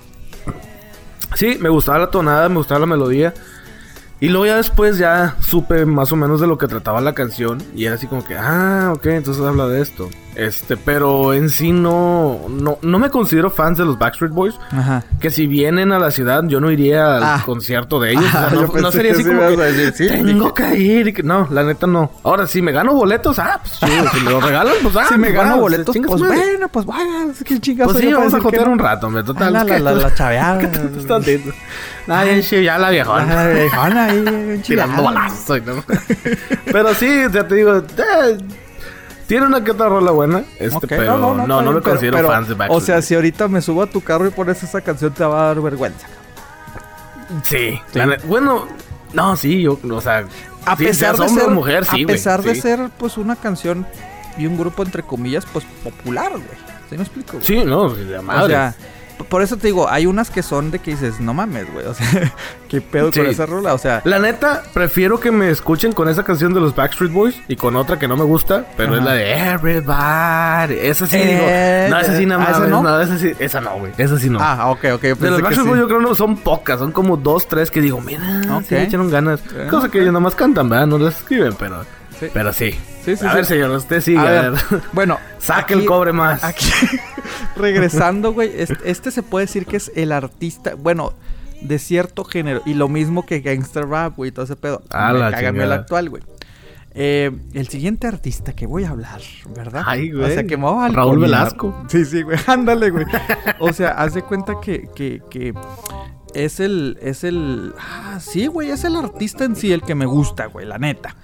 Sí, 1.35 1.57
me 1.61 1.69
gustaba 1.69 1.99
la 1.99 2.11
tonada, 2.11 2.49
me 2.49 2.57
gustaba 2.57 2.81
la 2.81 2.87
melodía. 2.87 3.33
Y 4.21 4.29
luego 4.29 4.47
ya 4.47 4.57
después 4.57 4.97
ya 4.99 5.37
supe 5.41 5.85
más 5.85 6.11
o 6.11 6.17
menos 6.17 6.41
de 6.41 6.47
lo 6.47 6.57
que 6.57 6.69
trataba 6.69 7.01
la 7.01 7.13
canción. 7.13 7.63
Y 7.75 7.85
era 7.85 7.97
así 7.97 8.07
como 8.07 8.25
que, 8.25 8.35
ah, 8.37 8.93
ok, 8.95 9.07
entonces 9.07 9.45
habla 9.45 9.67
de 9.69 9.83
esto. 9.83 10.09
Este, 10.37 10.77
pero 10.77 11.33
en 11.33 11.49
sí 11.49 11.73
no, 11.73 12.43
no, 12.51 12.79
no 12.83 12.99
me 12.99 13.09
considero 13.09 13.51
fans 13.51 13.79
de 13.79 13.85
los 13.87 13.99
Backstreet 13.99 14.33
Boys. 14.33 14.59
Ajá. 14.71 15.03
Que 15.19 15.31
si 15.31 15.47
vienen 15.47 15.93
a 15.93 15.99
la 15.99 16.11
ciudad, 16.11 16.45
yo 16.47 16.61
no 16.61 16.71
iría 16.71 17.17
al 17.17 17.23
ah. 17.23 17.43
concierto 17.45 17.99
de 17.99 18.13
ellos. 18.13 18.25
no, 18.75 18.93
sería 18.93 19.13
así 19.13 19.25
como 19.25 19.41
que, 19.41 19.57
decir, 19.57 20.11
tengo 20.11 20.53
que 20.53 20.77
ir. 20.77 21.25
No, 21.25 21.49
la 21.51 21.63
neta 21.63 21.87
no. 21.87 22.11
Ahora, 22.23 22.47
si 22.47 22.61
me 22.61 22.73
gano 22.73 22.93
boletos, 22.93 23.39
ah, 23.39 23.59
pues 23.63 23.81
chido. 23.81 24.11
si 24.11 24.21
me 24.21 24.31
lo 24.31 24.41
regalan, 24.41 24.75
pues 24.83 24.97
ah. 24.97 25.07
Si 25.09 25.15
me 25.17 25.29
pues, 25.29 25.35
gano 25.35 25.57
boletos, 25.59 25.97
pues 26.07 26.21
bueno, 26.21 26.69
pues 26.69 26.85
vaya. 26.85 27.33
que 27.45 27.59
chingazo. 27.59 27.93
Pues 27.93 28.05
sí, 28.05 28.13
vamos 28.13 28.35
a 28.35 28.41
jotear 28.41 28.69
un 28.69 28.79
rato, 28.79 29.09
me 29.09 29.23
total. 29.23 29.57
Ah, 29.57 29.65
la, 29.65 29.79
la, 29.79 29.93
la, 29.93 30.15
chaveada. 30.15 30.71
Ay, 32.09 32.43
ya 32.43 32.79
la 32.79 32.91
viejona. 32.91 33.35
La 33.35 33.49
viejona 33.49 34.05
ahí, 34.05 34.61
tirando 34.67 35.03
balazo. 35.03 35.59
¿no? 35.59 35.85
Pero 36.65 36.95
sí, 36.95 37.09
ya 37.33 37.47
te 37.47 37.55
digo, 37.55 37.77
eh, 37.79 38.39
tiene 39.27 39.47
una 39.47 39.63
que 39.63 39.73
otra 39.73 39.89
rola 39.89 40.11
buena, 40.11 40.45
este, 40.59 40.87
pero 40.87 41.19
no, 41.19 41.35
no, 41.47 41.63
no, 41.63 41.73
me 41.73 41.81
considero 41.81 42.29
fans 42.29 42.49
de 42.49 42.55
Backstreet. 42.55 42.83
O 42.83 42.85
sea, 42.85 43.03
si 43.03 43.15
ahorita 43.15 43.49
me 43.49 43.61
subo 43.61 43.83
a 43.83 43.87
tu 43.87 44.01
carro 44.01 44.27
y 44.27 44.31
pones 44.31 44.63
esa 44.63 44.81
canción, 44.81 45.13
te 45.13 45.25
va 45.25 45.45
a 45.45 45.47
dar 45.49 45.61
vergüenza. 45.61 46.07
Sí, 47.43 47.81
bueno, 48.25 48.67
no, 49.13 49.37
sí, 49.37 49.63
yo, 49.63 49.79
o 49.91 50.01
sea, 50.01 50.25
a 50.65 50.77
pesar 50.77 51.17
de 51.17 51.29
ser 51.29 51.49
mujer, 51.49 51.85
sí, 51.85 52.05
a 52.05 52.07
pesar 52.07 52.43
de 52.43 52.55
ser, 52.55 52.91
pues, 52.99 53.17
una 53.19 53.37
canción 53.37 53.87
y 54.39 54.47
un 54.47 54.57
grupo 54.57 54.83
entre 54.83 55.03
comillas, 55.03 55.45
pues, 55.53 55.65
popular, 55.83 56.33
güey. 56.33 56.67
¿Sí 56.89 56.97
me 56.97 57.03
explico? 57.03 57.39
Sí, 57.41 57.65
no, 57.65 57.89
de 57.89 58.21
madre. 58.21 58.45
O 58.45 58.49
sea, 58.49 58.75
por 59.25 59.43
eso 59.43 59.57
te 59.57 59.69
digo, 59.69 59.89
hay 59.89 60.07
unas 60.07 60.31
que 60.31 60.43
son 60.43 60.71
de 60.71 60.79
que 60.79 60.93
dices, 60.93 61.21
no 61.21 61.35
mames, 61.35 61.73
güey. 61.73 61.87
O 61.87 61.95
sea, 61.95 62.33
¿qué 62.69 62.81
pedo 62.81 63.11
con 63.11 63.27
esa 63.27 63.47
rola? 63.47 63.75
O 63.75 63.79
sea. 63.79 64.03
La 64.05 64.19
neta, 64.19 64.63
prefiero 64.73 65.19
que 65.21 65.31
me 65.31 65.51
escuchen 65.51 65.93
con 65.93 66.09
esa 66.09 66.23
canción 66.23 66.53
de 66.55 66.61
los 66.61 66.75
Backstreet 66.75 67.13
Boys 67.13 67.41
y 67.49 67.57
con 67.57 67.77
otra 67.77 67.99
que 67.99 68.09
no 68.09 68.17
me 68.17 68.25
gusta, 68.25 68.67
pero 68.77 68.97
es 68.97 69.03
la 69.03 69.13
de 69.15 69.33
Everybody. 69.33 70.79
Esa 70.87 71.07
sí, 71.07 71.17
digo. 71.17 71.45
Eh, 71.47 71.89
no, 71.91 71.99
esa 71.99 72.17
sí 72.17 72.27
nada 72.27 72.45
más. 72.45 72.59
¿esa 72.59 72.67
no? 72.67 72.83
no, 72.83 73.01
esa 73.01 73.19
sí. 73.19 73.33
Esa 73.39 73.61
no, 73.61 73.79
güey. 73.79 73.93
Esa 73.97 74.19
sí 74.19 74.29
no. 74.29 74.39
Ah, 74.41 74.71
ok, 74.71 74.85
ok. 74.95 75.03
De 75.03 75.31
los 75.31 75.43
Backstreet 75.43 75.69
Boys 75.69 75.81
yo 75.81 75.89
creo 75.89 76.01
que 76.01 76.07
no 76.07 76.15
son 76.15 76.37
pocas. 76.37 76.79
Son 76.79 76.93
como 76.93 77.17
dos, 77.17 77.49
tres 77.49 77.71
que 77.71 77.81
digo, 77.81 78.01
mira, 78.01 78.43
okay. 78.53 78.65
sí 78.69 78.75
echaron 78.77 79.11
ganas. 79.11 79.41
Cosa 79.71 79.89
que 79.89 79.99
ellos 79.99 80.13
nada 80.13 80.21
más 80.21 80.35
cantan, 80.35 80.69
¿verdad? 80.69 80.87
No 80.87 80.99
las 80.99 81.19
escriben, 81.19 81.55
pero. 81.59 81.85
Sí. 82.21 82.27
Pero 82.33 82.53
sí. 82.53 82.73
Sí, 83.05 83.17
sí, 83.17 83.27
a 83.27 83.35
ver, 83.35 83.45
señor, 83.45 83.71
usted 83.71 84.01
sigue. 84.01 84.19
A, 84.19 84.51
ver. 84.51 84.53
Bueno, 84.93 85.19
saque 85.39 85.75
el 85.75 85.85
cobre 85.85 86.13
más. 86.13 86.43
Aquí, 86.43 86.67
regresando, 87.57 88.33
güey. 88.33 88.51
Este, 88.57 89.11
se 89.11 89.23
puede 89.23 89.47
decir 89.47 89.67
que 89.67 89.77
es 89.77 89.93
el 89.95 90.13
artista. 90.13 90.75
Bueno, 90.75 91.13
de 91.61 91.79
cierto 91.79 92.25
género. 92.25 92.63
Y 92.67 92.75
lo 92.75 92.89
mismo 92.89 93.25
que 93.25 93.41
Gangster 93.41 93.87
Rap, 93.87 94.17
güey, 94.17 94.31
todo 94.33 94.45
ese 94.45 94.57
pedo. 94.57 94.83
Ah, 94.91 95.13
Me 95.13 95.19
la 95.19 95.65
el 95.65 95.73
actual, 95.73 96.11
güey. 96.11 96.23
Eh, 96.99 97.31
el 97.53 97.69
siguiente 97.69 98.07
artista 98.07 98.55
que 98.55 98.67
voy 98.67 98.85
a 98.85 98.91
hablar, 98.91 99.21
¿verdad? 99.55 99.83
Ay, 99.85 100.11
güey. 100.11 100.25
O 100.25 100.35
sea, 100.35 100.45
que 100.45 100.57
me 100.57 100.65
va 100.65 100.87
a 100.87 100.89
Raúl 100.89 101.19
Velasco. 101.19 101.85
Sí, 101.89 102.07
sí, 102.07 102.23
güey. 102.23 102.39
Ándale, 102.47 102.91
güey. 102.91 103.05
o 103.59 103.71
sea, 103.75 103.91
haz 103.91 104.15
de 104.15 104.23
cuenta 104.23 104.55
que, 104.63 104.89
que, 104.95 105.21
que 105.29 105.53
es 106.45 106.61
el. 106.61 106.99
Es 107.01 107.25
el. 107.25 107.73
Ah, 107.79 108.19
sí, 108.21 108.47
güey, 108.47 108.71
es 108.71 108.85
el 108.85 108.97
artista 108.97 109.45
en 109.45 109.57
sí 109.57 109.73
el 109.73 109.83
que 109.83 109.95
me 109.95 110.05
gusta, 110.05 110.47
güey, 110.47 110.67
la 110.67 110.79
neta. 110.79 111.17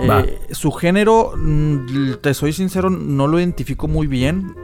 Eh, 0.00 0.38
su 0.52 0.72
género, 0.72 1.34
mm, 1.36 2.14
te 2.22 2.32
soy 2.32 2.52
sincero, 2.52 2.88
no 2.88 3.26
lo 3.26 3.38
identifico 3.38 3.88
muy 3.88 4.06
bien. 4.06 4.54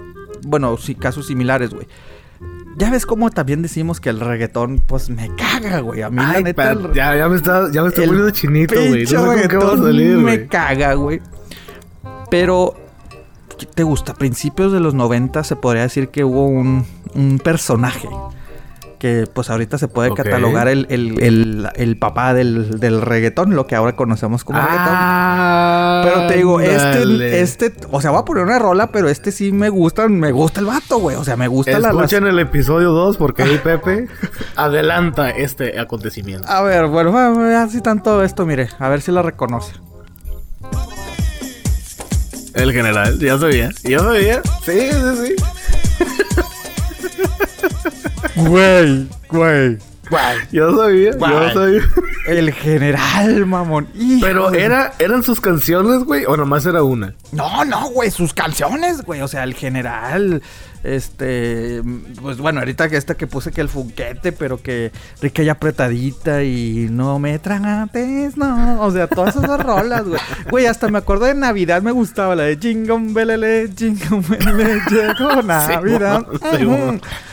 Bueno, 0.46 0.76
sí, 0.78 0.94
casos 0.94 1.26
similares, 1.26 1.70
güey. 1.70 1.86
Ya 2.78 2.90
ves 2.90 3.04
cómo 3.04 3.30
también 3.30 3.60
decimos 3.60 4.00
que 4.00 4.08
el 4.08 4.20
reggaetón, 4.20 4.80
pues 4.86 5.10
me 5.10 5.30
caga, 5.36 5.80
güey. 5.80 6.00
A 6.00 6.08
mí, 6.08 6.16
la 6.16 6.40
neta. 6.40 6.74
ya, 6.94 7.14
ya 7.16 7.28
me 7.28 7.36
está, 7.36 7.70
ya 7.70 7.82
me 7.82 7.88
está 7.88 8.02
poniendo 8.02 8.30
chinito, 8.30 8.76
güey. 8.76 9.02
No 9.02 9.08
sé 9.08 9.16
va 9.16 9.74
a 9.74 9.76
salir, 9.76 10.16
Me 10.16 10.46
caga, 10.46 10.94
güey. 10.94 11.20
Pero, 12.30 12.74
¿te 13.74 13.82
gusta? 13.82 14.12
A 14.12 14.14
principios 14.14 14.72
de 14.72 14.80
los 14.80 14.94
90 14.94 15.44
se 15.44 15.56
podría 15.56 15.82
decir 15.82 16.08
que 16.08 16.24
hubo 16.24 16.46
un, 16.46 16.86
un 17.14 17.38
personaje 17.38 18.08
que 19.00 19.26
pues 19.32 19.48
ahorita 19.48 19.78
se 19.78 19.88
puede 19.88 20.12
catalogar 20.14 20.68
el, 20.68 20.86
el, 20.90 21.66
el, 21.74 21.96
papá 21.96 22.34
del, 22.34 22.78
del, 22.78 23.00
reggaetón, 23.00 23.56
lo 23.56 23.66
que 23.66 23.74
ahora 23.74 23.96
conocemos 23.96 24.44
como 24.44 24.58
ah, 24.60 26.02
reggaetón. 26.04 26.20
Pero 26.20 26.28
te 26.28 26.36
digo, 26.36 26.60
este, 26.60 27.40
este, 27.40 27.74
o 27.90 28.02
sea, 28.02 28.10
voy 28.10 28.20
a 28.20 28.24
poner 28.26 28.44
una 28.44 28.58
rola, 28.58 28.92
pero 28.92 29.08
este 29.08 29.32
sí 29.32 29.52
me 29.52 29.70
gusta, 29.70 30.06
me 30.08 30.32
gusta 30.32 30.60
el 30.60 30.66
vato, 30.66 30.98
güey. 30.98 31.16
O 31.16 31.24
sea, 31.24 31.36
me 31.38 31.48
gusta 31.48 31.78
la... 31.78 31.88
Escuchen 31.88 32.26
el 32.26 32.38
episodio 32.38 32.90
2 32.90 33.16
porque 33.16 33.42
ahí 33.42 33.58
Pepe 33.64 34.06
adelanta 34.54 35.30
este 35.30 35.80
acontecimiento. 35.80 36.46
A 36.46 36.60
ver, 36.60 36.86
bueno, 36.86 37.16
así 37.56 37.80
tanto 37.80 38.22
esto, 38.22 38.44
mire, 38.44 38.68
a 38.78 38.88
ver 38.90 39.00
si 39.00 39.10
la 39.12 39.22
reconoce. 39.22 39.72
El 42.52 42.72
general, 42.72 43.18
ya 43.18 43.38
sabía, 43.38 43.70
ya 43.82 43.98
sabía. 44.00 44.42
Sí, 44.62 44.90
sí, 44.92 45.26
sí. 45.26 45.49
Güey, 48.36 49.08
güey. 49.28 49.78
Yo 50.50 50.76
sabía, 50.76 51.12
yo 51.12 51.52
sabía. 51.52 51.82
El 52.26 52.52
general, 52.52 53.46
mamón. 53.46 53.88
Pero 54.20 54.52
era, 54.52 54.92
eran 54.98 55.22
sus 55.22 55.40
canciones, 55.40 56.04
güey, 56.04 56.24
o 56.26 56.36
nomás 56.36 56.66
era 56.66 56.82
una. 56.82 57.14
No, 57.32 57.64
no, 57.64 57.90
güey, 57.90 58.10
sus 58.10 58.34
canciones, 58.34 59.02
güey. 59.02 59.20
O 59.20 59.28
sea, 59.28 59.44
el 59.44 59.54
general. 59.54 60.42
Este, 60.82 61.82
pues 62.22 62.38
bueno, 62.38 62.60
ahorita 62.60 62.88
que 62.88 62.96
esta 62.96 63.14
que 63.14 63.26
puse 63.26 63.50
que 63.52 63.60
el 63.60 63.68
funquete, 63.68 64.32
pero 64.32 64.62
que 64.62 64.92
rica 65.20 65.42
y 65.42 65.48
apretadita 65.50 66.42
y 66.42 66.88
no 66.90 67.18
me 67.18 67.38
tragates, 67.38 68.36
no. 68.36 68.80
O 68.82 68.90
sea, 68.90 69.06
todas 69.06 69.36
esas 69.36 69.60
rolas, 69.64 70.04
güey. 70.04 70.20
Güey, 70.50 70.66
hasta 70.66 70.88
me 70.88 70.98
acuerdo 70.98 71.26
de 71.26 71.34
Navidad 71.34 71.82
me 71.82 71.90
gustaba 71.92 72.34
la 72.34 72.44
de 72.44 72.56
Jingon 72.56 73.12
Belele, 73.12 73.70
Jingon 73.76 74.24
Belele, 74.26 74.80
llegó 74.90 75.42
Navidad. 75.42 76.24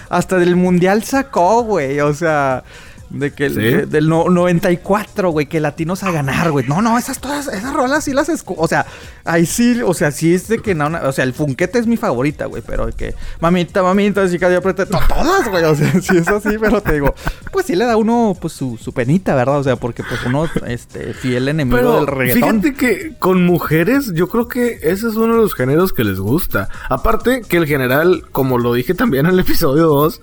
hasta 0.09 0.37
del 0.37 0.55
mundial 0.55 1.03
sacó, 1.03 1.63
güey. 1.63 2.01
O 2.01 2.13
sea, 2.13 2.63
De 3.09 3.31
que 3.31 3.45
el, 3.45 3.89
del 3.89 4.09
94, 4.09 5.29
güey, 5.29 5.45
que 5.45 5.59
latinos 5.61 6.03
a 6.03 6.11
ganar, 6.11 6.51
güey. 6.51 6.67
No, 6.67 6.81
no, 6.81 6.97
esas 6.97 7.19
todas, 7.19 7.47
esas 7.47 7.73
rolas 7.73 8.03
sí 8.03 8.13
las 8.13 8.27
escucho. 8.27 8.59
O 8.59 8.67
sea, 8.67 8.85
ahí 9.23 9.45
sí, 9.45 9.81
o 9.81 9.93
sea, 9.93 10.11
sí 10.11 10.33
es 10.33 10.47
de 10.49 10.59
que 10.59 10.75
no, 10.75 10.87
o 11.03 11.11
sea, 11.13 11.23
el 11.23 11.33
funquete 11.33 11.79
es 11.79 11.87
mi 11.87 11.95
favorita, 11.95 12.45
güey, 12.47 12.61
pero 12.65 12.85
de 12.85 12.93
que 12.93 13.15
mamita, 13.39 13.81
mamita, 13.81 14.29
chica, 14.29 14.49
yo 14.49 14.57
apreté 14.57 14.85
todas, 14.85 15.49
güey. 15.49 15.63
O 15.63 15.75
sea, 15.75 15.91
sí 16.01 16.17
es 16.17 16.27
así, 16.27 16.57
pero 16.59 16.81
te 16.81 16.93
digo, 16.93 17.15
pues 17.51 17.65
sí 17.65 17.75
le 17.75 17.85
da 17.85 17.95
uno 17.95 18.35
pues 18.39 18.53
su, 18.53 18.77
su 18.77 18.91
penita, 18.93 19.35
¿verdad? 19.35 19.59
O 19.59 19.63
sea, 19.63 19.77
porque 19.77 20.03
pues 20.03 20.23
uno 20.25 20.45
este 20.65 21.13
fiel 21.13 21.47
enemigo 21.47 21.95
del 21.95 22.07
reggaetón. 22.07 22.61
Fíjate 22.61 22.73
que 22.73 23.15
con 23.19 23.45
mujeres 23.45 24.11
yo 24.13 24.27
creo 24.27 24.47
que 24.47 24.79
ese 24.81 25.07
es 25.07 25.15
uno 25.15 25.35
de 25.35 25.41
los 25.41 25.55
géneros 25.55 25.93
que 25.93 26.03
les 26.03 26.19
gusta. 26.19 26.67
Aparte 26.89 27.41
que 27.47 27.57
el 27.57 27.67
general, 27.67 28.23
como 28.31 28.57
lo 28.57 28.73
dije 28.73 28.93
también 28.93 29.25
en 29.25 29.33
el 29.33 29.39
episodio 29.39 29.87
2, 29.87 30.21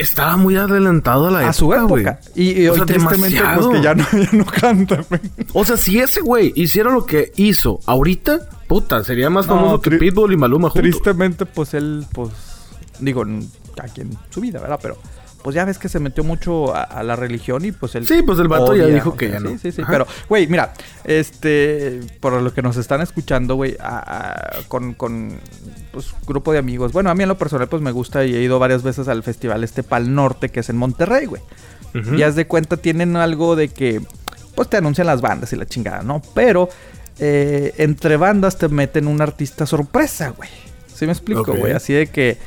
estaba 0.00 0.36
muy 0.36 0.56
adelantado 0.56 1.28
a 1.28 1.30
la 1.30 1.48
a 1.48 1.52
su 1.52 1.72
época. 1.72 2.20
Y, 2.34 2.66
o 2.66 2.74
sea, 2.74 2.86
tristemente, 2.86 3.40
pues 3.54 3.66
que 3.66 3.82
ya 3.82 3.94
no, 4.32 4.44
canta, 4.44 5.04
O 5.52 5.64
sea, 5.64 5.76
si 5.76 5.98
ese 5.98 6.20
güey 6.20 6.52
hiciera 6.56 6.90
lo 6.90 7.06
que 7.06 7.32
hizo 7.36 7.80
ahorita, 7.86 8.48
puta, 8.66 9.04
sería 9.04 9.30
más 9.30 9.46
famoso 9.46 9.80
que 9.80 9.90
Pitbull 9.92 10.32
y 10.32 10.36
Maluma 10.36 10.70
juntos. 10.70 10.90
Tristemente, 10.90 11.46
pues 11.46 11.74
él, 11.74 12.06
pues, 12.12 12.30
digo, 12.98 13.24
aquí 13.82 14.00
en 14.00 14.16
su 14.30 14.40
vida, 14.40 14.60
¿verdad? 14.60 14.78
Pero 14.80 14.98
pues 15.42 15.54
ya 15.54 15.64
ves 15.64 15.78
que 15.78 15.88
se 15.88 16.00
metió 16.00 16.24
mucho 16.24 16.74
a, 16.74 17.02
la 17.02 17.16
religión 17.16 17.64
y 17.64 17.72
pues 17.72 17.94
él... 17.94 18.06
Sí, 18.06 18.22
pues 18.22 18.38
el 18.38 18.48
vato 18.48 18.74
ya 18.74 18.86
dijo 18.86 19.16
que 19.16 19.30
ya 19.30 19.40
no. 19.40 19.50
Sí, 19.50 19.58
sí, 19.58 19.72
sí. 19.72 19.82
Pero, 19.88 20.06
güey, 20.28 20.46
mira, 20.46 20.72
este, 21.04 22.00
por 22.20 22.40
lo 22.40 22.52
que 22.52 22.62
nos 22.62 22.76
están 22.76 23.00
escuchando, 23.00 23.54
güey, 23.54 23.76
con, 24.68 24.94
con, 24.94 25.38
pues, 25.92 26.14
grupo 26.26 26.52
de 26.52 26.58
amigos. 26.58 26.92
Bueno, 26.92 27.10
a 27.10 27.14
mí 27.14 27.22
en 27.22 27.28
lo 27.28 27.38
personal, 27.38 27.68
pues 27.68 27.82
me 27.82 27.90
gusta 27.90 28.24
y 28.24 28.34
he 28.34 28.42
ido 28.42 28.58
varias 28.58 28.82
veces 28.82 29.08
al 29.08 29.22
festival 29.22 29.64
este 29.64 29.82
Pal 29.82 30.14
Norte, 30.14 30.50
que 30.50 30.60
es 30.60 30.68
en 30.68 30.76
Monterrey, 30.76 31.26
güey. 31.26 31.42
Y 32.16 32.22
haz 32.22 32.36
de 32.36 32.46
cuenta, 32.46 32.76
tienen 32.76 33.16
algo 33.16 33.56
de 33.56 33.68
que, 33.68 34.00
pues 34.54 34.68
te 34.68 34.76
anuncian 34.76 35.06
las 35.06 35.20
bandas 35.20 35.52
y 35.52 35.56
la 35.56 35.66
chingada, 35.66 36.02
¿no? 36.02 36.22
Pero 36.34 36.68
eh, 37.18 37.74
entre 37.78 38.16
bandas 38.16 38.58
te 38.58 38.68
meten 38.68 39.08
un 39.08 39.20
artista 39.20 39.66
sorpresa, 39.66 40.30
güey. 40.30 40.48
¿Sí 40.94 41.06
me 41.06 41.12
explico, 41.12 41.54
güey? 41.54 41.72
Así 41.72 41.92
de 41.92 42.06
que 42.06 42.38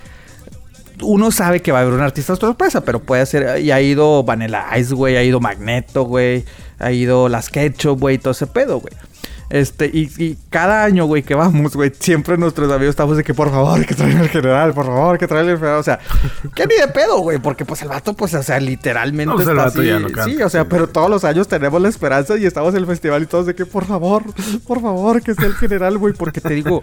uno 1.04 1.32
sabe 1.32 1.62
que 1.62 1.72
va 1.72 1.80
a 1.80 1.82
haber 1.82 1.94
un 1.94 2.02
artista 2.02 2.36
sorpresa, 2.36 2.82
pero 2.82 3.00
puede 3.00 3.26
ser. 3.26 3.62
Y 3.62 3.72
ha 3.72 3.82
ido 3.82 4.24
Vanilla 4.24 4.66
Ice, 4.78 4.94
güey. 4.94 5.18
Ha 5.18 5.24
ido 5.24 5.40
Magneto, 5.40 6.04
güey. 6.04 6.46
Ha 6.80 6.92
ido 6.92 7.30
Las 7.30 7.50
Ketchup, 7.50 8.00
güey. 8.00 8.18
Todo 8.18 8.32
ese 8.32 8.48
pedo, 8.48 8.80
güey. 8.80 8.94
Este, 9.50 9.86
y, 9.94 10.38
cada 10.50 10.84
año, 10.84 11.06
güey, 11.06 11.24
que 11.24 11.36
vamos, 11.36 11.76
güey, 11.76 11.92
siempre 11.98 12.38
nuestros 12.38 12.72
amigos 12.72 12.92
estamos 12.92 13.18
de 13.18 13.24
que 13.24 13.34
por 13.34 13.52
favor, 13.52 13.86
que 13.86 13.94
traigan 13.94 14.22
el 14.22 14.30
general, 14.30 14.74
por 14.74 14.86
favor, 14.86 15.18
que 15.18 15.28
traigan 15.28 15.50
el 15.50 15.58
general. 15.58 15.80
O 15.80 15.84
sea, 15.84 16.00
que 16.56 16.66
ni 16.66 16.76
de 16.76 16.88
pedo, 16.88 17.20
güey, 17.20 17.40
porque 17.40 17.66
pues 17.66 17.82
el 17.82 17.90
vato, 17.90 18.14
pues, 18.14 18.34
o 18.34 18.44
sea, 18.44 18.60
literalmente 18.60 19.34
pues, 19.34 19.48
está 19.48 19.66
así. 19.66 19.90
sí, 20.26 20.42
o 20.42 20.50
sea, 20.50 20.68
pero 20.68 20.88
todos 20.88 21.10
los 21.10 21.24
años 21.24 21.48
tenemos 21.48 21.82
la 21.82 21.90
esperanza 21.90 22.38
y 22.38 22.46
estamos 22.46 22.74
en 22.74 22.80
el 22.80 22.88
festival 22.88 23.24
y 23.24 23.26
todos 23.26 23.46
de 23.46 23.56
que 23.56 23.66
por 23.66 23.86
favor, 23.86 24.24
por 24.66 24.82
favor, 24.82 25.22
que 25.22 25.36
sea 25.36 25.46
el 25.46 25.56
general, 25.56 25.98
güey, 25.98 26.14
porque 26.14 26.42
te 26.42 26.54
digo, 26.54 26.82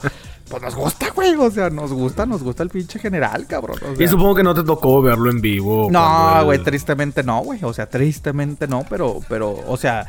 pues 0.49 0.62
nos 0.62 0.75
gusta, 0.75 1.11
güey, 1.14 1.35
o 1.35 1.51
sea, 1.51 1.70
nos 1.70 1.92
gusta, 1.92 2.27
nos 2.27 2.42
gusta 2.42 2.62
el 2.62 2.70
pinche 2.70 2.99
general, 2.99 3.46
cabrón. 3.46 3.79
y 3.99 4.07
supongo 4.07 4.37
que 4.37 4.42
no 4.42 4.55
te 4.55 4.62
tocó 4.62 5.03
verlo 5.03 5.31
en 5.31 5.40
vivo. 5.40 5.88
No, 5.90 6.44
güey, 6.44 6.59
tristemente 6.62 7.23
no, 7.23 7.40
güey, 7.40 7.61
o 7.62 7.73
sea, 7.73 7.87
tristemente 7.87 8.68
no, 8.68 8.85
pero, 8.88 9.20
pero, 9.29 9.59
o 9.66 9.77
sea 9.77 10.07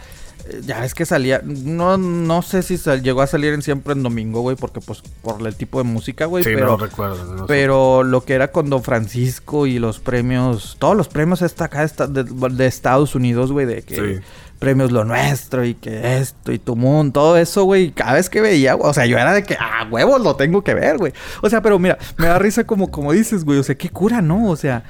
ya 0.64 0.84
es 0.86 0.94
que 0.94 1.06
salía, 1.06 1.42
no, 1.44 1.98
no 1.98 2.42
sé 2.42 2.64
si 2.64 2.78
llegó 3.02 3.22
a 3.22 3.28
salir 3.28 3.54
en 3.54 3.62
siempre 3.62 3.94
en 3.94 4.04
domingo, 4.04 4.42
güey, 4.42 4.56
porque 4.56 4.80
pues 4.82 5.02
por 5.22 5.46
el 5.46 5.56
tipo 5.56 5.78
de 5.78 5.84
música, 5.84 6.26
güey. 6.26 6.44
Sí, 6.44 6.52
pero, 6.54 6.68
no 6.68 6.78
recuerdo. 6.78 7.46
pero 7.48 8.04
lo 8.04 8.24
que 8.24 8.34
era 8.34 8.52
con 8.52 8.70
Don 8.70 8.84
Francisco 8.84 9.68
y 9.68 9.80
los 9.80 10.00
premios, 10.00 10.76
todos 10.80 10.96
los 10.96 11.08
premios 11.08 11.42
esta 11.42 11.66
acá 11.66 11.86
de, 11.86 12.66
Estados 12.68 13.16
Unidos, 13.16 13.52
güey, 13.52 13.66
de 13.66 13.82
que 13.82 14.22
premios 14.60 14.92
lo 14.92 15.04
nuestro 15.04 15.66
y 15.66 15.74
que 15.74 16.20
esto 16.20 16.52
y 16.52 16.60
tu 16.60 16.76
mundo, 16.76 17.14
todo 17.14 17.38
eso, 17.38 17.64
güey. 17.64 17.92
Cada 17.92 18.14
vez 18.14 18.30
que 18.30 18.42
veía, 18.42 18.76
o 18.76 18.94
sea, 18.94 19.06
yo 19.06 19.18
era 19.18 19.34
de 19.34 19.44
que, 19.44 19.58
ah, 19.60 19.88
huevos, 19.90 20.22
lo 20.22 20.36
tengo 20.36 20.64
que 20.64 20.74
ver, 20.74 20.98
güey. 20.98 21.14
O 21.42 21.50
sea, 21.50 21.62
pero 21.62 21.80
mira, 21.80 21.98
me 22.18 22.28
da 22.28 22.38
risa 22.38 22.64
como, 22.64 22.92
como 22.92 23.12
dices, 23.12 23.44
güey, 23.44 23.60
o 23.60 23.64
sea, 23.64 23.76
qué 23.76 23.90
cura, 23.90 24.22
¿no? 24.22 24.50
O 24.50 24.56
sea... 24.56 24.84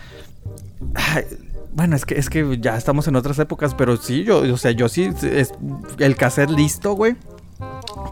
Bueno, 1.73 1.95
es 1.95 2.05
que, 2.05 2.17
es 2.17 2.29
que 2.29 2.57
ya 2.59 2.77
estamos 2.77 3.07
en 3.07 3.15
otras 3.15 3.39
épocas, 3.39 3.73
pero 3.73 3.97
sí, 3.97 4.23
yo, 4.23 4.39
o 4.39 4.57
sea, 4.57 4.71
yo 4.71 4.89
sí, 4.89 5.09
es 5.23 5.53
el 5.99 6.15
cassette 6.15 6.49
listo, 6.49 6.93
güey. 6.93 7.15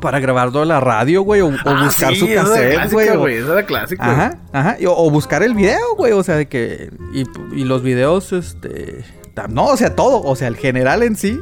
Para 0.02 0.20
grabarlo 0.20 0.62
a 0.62 0.66
la 0.66 0.80
radio, 0.80 1.24
güey, 1.24 1.42
o, 1.42 1.52
ah, 1.66 1.84
buscar 1.84 2.16
su 2.16 2.28
cassette, 2.28 2.92
güey. 2.92 3.38
Esa 3.38 3.54
era 3.54 3.66
clásica. 3.66 4.12
Ajá, 4.12 4.38
ajá. 4.54 4.78
o, 4.88 5.10
buscar 5.10 5.44
el 5.44 5.56
video, 5.56 5.96
güey, 5.98 6.14
o 6.14 6.24
sea, 6.24 6.36
de 6.36 6.48
que. 6.48 6.92
Y, 7.14 7.24
y 7.54 7.66
los 7.66 7.82
videos, 7.84 8.32
este. 8.32 9.04
No, 9.50 9.66
o 9.66 9.78
sea, 9.78 9.96
todo. 9.96 10.22
O 10.22 10.36
sea, 10.36 10.48
el 10.48 10.56
general 10.56 11.04
en 11.04 11.16
sí 11.16 11.40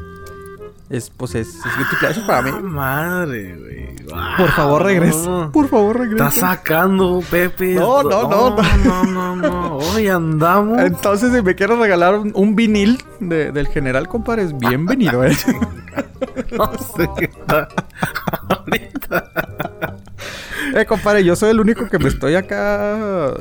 es, 0.89 1.09
pues 1.09 1.35
es, 1.35 1.49
es 2.09 2.19
para 2.19 2.41
mí. 2.43 2.51
Madre, 2.63 3.55
güey. 3.57 3.87
Por 4.37 4.49
favor, 4.51 4.83
regresa. 4.83 5.49
Por 5.51 5.67
favor, 5.67 5.99
regresa. 5.99 6.27
Está 6.29 6.55
sacando, 6.55 7.21
Pepe. 7.29 7.73
No, 7.75 8.03
no, 8.03 8.29
no. 8.29 8.55
No, 8.85 9.03
no, 9.05 9.35
no. 9.35 9.77
Hoy 9.77 10.07
andamos. 10.07 10.79
Entonces, 10.79 11.33
si 11.33 11.41
me 11.41 11.55
quiero 11.55 11.75
regalar 11.75 12.15
un, 12.15 12.55
vinil 12.55 13.03
de, 13.19 13.51
del 13.51 13.67
general, 13.67 14.07
compadre, 14.07 14.43
es 14.43 14.57
bienvenido, 14.57 15.25
eh. 15.25 15.35
no 16.57 16.71
sé 16.77 17.09
qué 17.17 17.29
Eh, 20.73 20.85
compadre, 20.85 21.23
yo 21.23 21.35
soy 21.35 21.49
el 21.49 21.59
único 21.59 21.89
que 21.89 21.99
me 21.99 22.07
estoy 22.07 22.35
acá. 22.35 23.33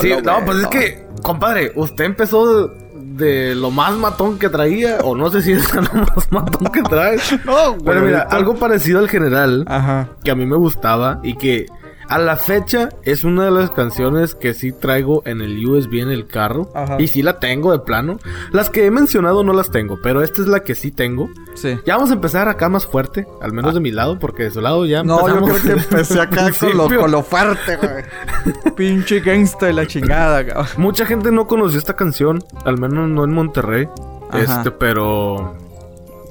sí, 0.00 0.12
no, 0.24 0.44
pues 0.44 0.58
es 0.58 0.66
que, 0.68 1.06
compadre, 1.22 1.72
usted 1.76 2.04
empezó 2.04 2.72
de 3.18 3.54
lo 3.54 3.70
más 3.70 3.92
matón 3.94 4.38
que 4.38 4.48
traía, 4.48 4.98
o 5.04 5.14
no 5.14 5.28
sé 5.30 5.42
si 5.42 5.52
es 5.52 5.74
lo 5.74 5.82
más 5.82 6.30
matón 6.32 6.68
que 6.72 6.82
trae. 6.82 7.18
No, 7.44 7.76
Pero 7.84 8.00
mira, 8.02 8.22
algo 8.30 8.54
parecido 8.54 8.98
al 9.00 9.08
general, 9.08 9.64
Ajá. 9.68 10.08
que 10.24 10.30
a 10.30 10.34
mí 10.34 10.46
me 10.46 10.56
gustaba 10.56 11.20
y 11.22 11.34
que 11.34 11.66
a 12.08 12.18
la 12.18 12.36
fecha 12.36 12.88
es 13.02 13.24
una 13.24 13.44
de 13.44 13.50
las 13.50 13.70
canciones 13.70 14.34
que 14.34 14.54
sí 14.54 14.72
traigo 14.72 15.22
en 15.26 15.40
el 15.40 15.64
USB 15.64 16.00
en 16.00 16.10
el 16.10 16.26
carro. 16.26 16.70
Y 16.98 17.08
sí 17.08 17.22
la 17.22 17.38
tengo 17.38 17.72
de 17.72 17.80
plano. 17.80 18.18
Las 18.50 18.70
que 18.70 18.86
he 18.86 18.90
mencionado 18.90 19.44
no 19.44 19.52
las 19.52 19.70
tengo, 19.70 19.98
pero 20.02 20.22
esta 20.22 20.40
es 20.40 20.48
la 20.48 20.60
que 20.60 20.74
sí 20.74 20.90
tengo. 20.90 21.28
Sí. 21.54 21.78
Ya 21.84 21.96
vamos 21.96 22.10
a 22.10 22.14
empezar 22.14 22.48
acá 22.48 22.68
más 22.68 22.86
fuerte, 22.86 23.26
al 23.42 23.52
menos 23.52 23.74
de 23.74 23.80
mi 23.80 23.90
lado, 23.90 24.18
porque 24.18 24.44
de 24.44 24.50
su 24.50 24.60
lado 24.60 24.86
ya 24.86 25.02
No, 25.02 25.28
yo 25.28 25.42
creo 25.42 25.62
que 25.62 25.82
empecé 25.82 26.20
acá 26.20 26.50
con 26.58 26.76
lo, 26.76 26.88
con 26.88 27.10
lo, 27.10 27.22
fuerte, 27.22 27.76
güey. 27.76 28.74
Pinche 28.76 29.20
gangsta 29.20 29.66
de 29.66 29.72
la 29.74 29.86
chingada, 29.86 30.46
cabrón. 30.46 30.66
Mucha 30.76 31.04
gente 31.04 31.30
no 31.30 31.46
conoció 31.46 31.78
esta 31.78 31.94
canción, 31.94 32.42
al 32.64 32.78
menos 32.78 33.08
no 33.08 33.24
en 33.24 33.32
Monterrey. 33.32 33.88
Este, 34.32 34.70
pero 34.70 35.56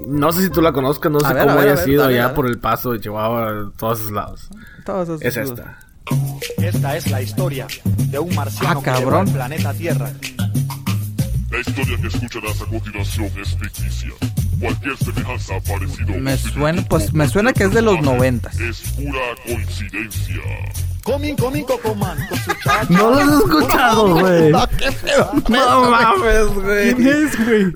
no 0.07 0.31
sé 0.31 0.43
si 0.43 0.49
tú 0.49 0.61
la 0.61 0.71
conozcas, 0.71 1.11
no 1.11 1.19
sé 1.19 1.33
cómo 1.37 1.59
haya 1.59 1.77
sido 1.77 2.05
allá 2.05 2.33
por 2.33 2.47
el 2.47 2.59
paso 2.59 2.93
de 2.93 3.01
Chihuahua, 3.01 3.71
todos 3.77 3.99
esos 3.99 4.11
lados. 4.11 4.49
Es 5.19 5.35
esta. 5.35 5.79
Esta 6.57 6.95
es 6.95 7.11
la 7.11 7.21
historia 7.21 7.67
de 7.83 8.17
un 8.17 8.33
marciano 8.33 8.79
ah, 8.79 8.83
cabrón. 8.83 9.25
que 9.25 9.33
planeta 9.33 9.73
Tierra. 9.73 10.09
La 11.51 11.59
historia 11.59 11.97
que 12.01 12.07
escucharás 12.07 12.61
a 12.61 12.65
continuación 12.65 13.31
es 13.41 13.57
ficticia. 13.57 14.13
Cualquier 14.59 14.97
semejanza 14.97 15.55
ha 15.55 15.59
parecido. 15.61 16.19
Me 16.19 16.37
suena, 16.37 16.81
pues 16.89 17.13
me 17.13 17.27
suena 17.27 17.53
que 17.53 17.65
es 17.65 17.73
de 17.73 17.81
los 17.81 18.01
90. 18.01 18.49
Es 18.49 18.81
pura 18.91 19.19
coincidencia. 19.45 20.41
Comin, 21.03 21.37
comin, 21.37 21.63
cocoman, 21.63 22.17
No 22.89 23.11
lo 23.11 23.15
has 23.17 23.29
escuchado, 23.29 24.19
güey. 24.19 24.51
No 24.51 25.89
mames, 25.89 26.47
güey. 26.53 26.93
¿Quién 26.95 27.07
es, 27.07 27.45
güey? 27.45 27.73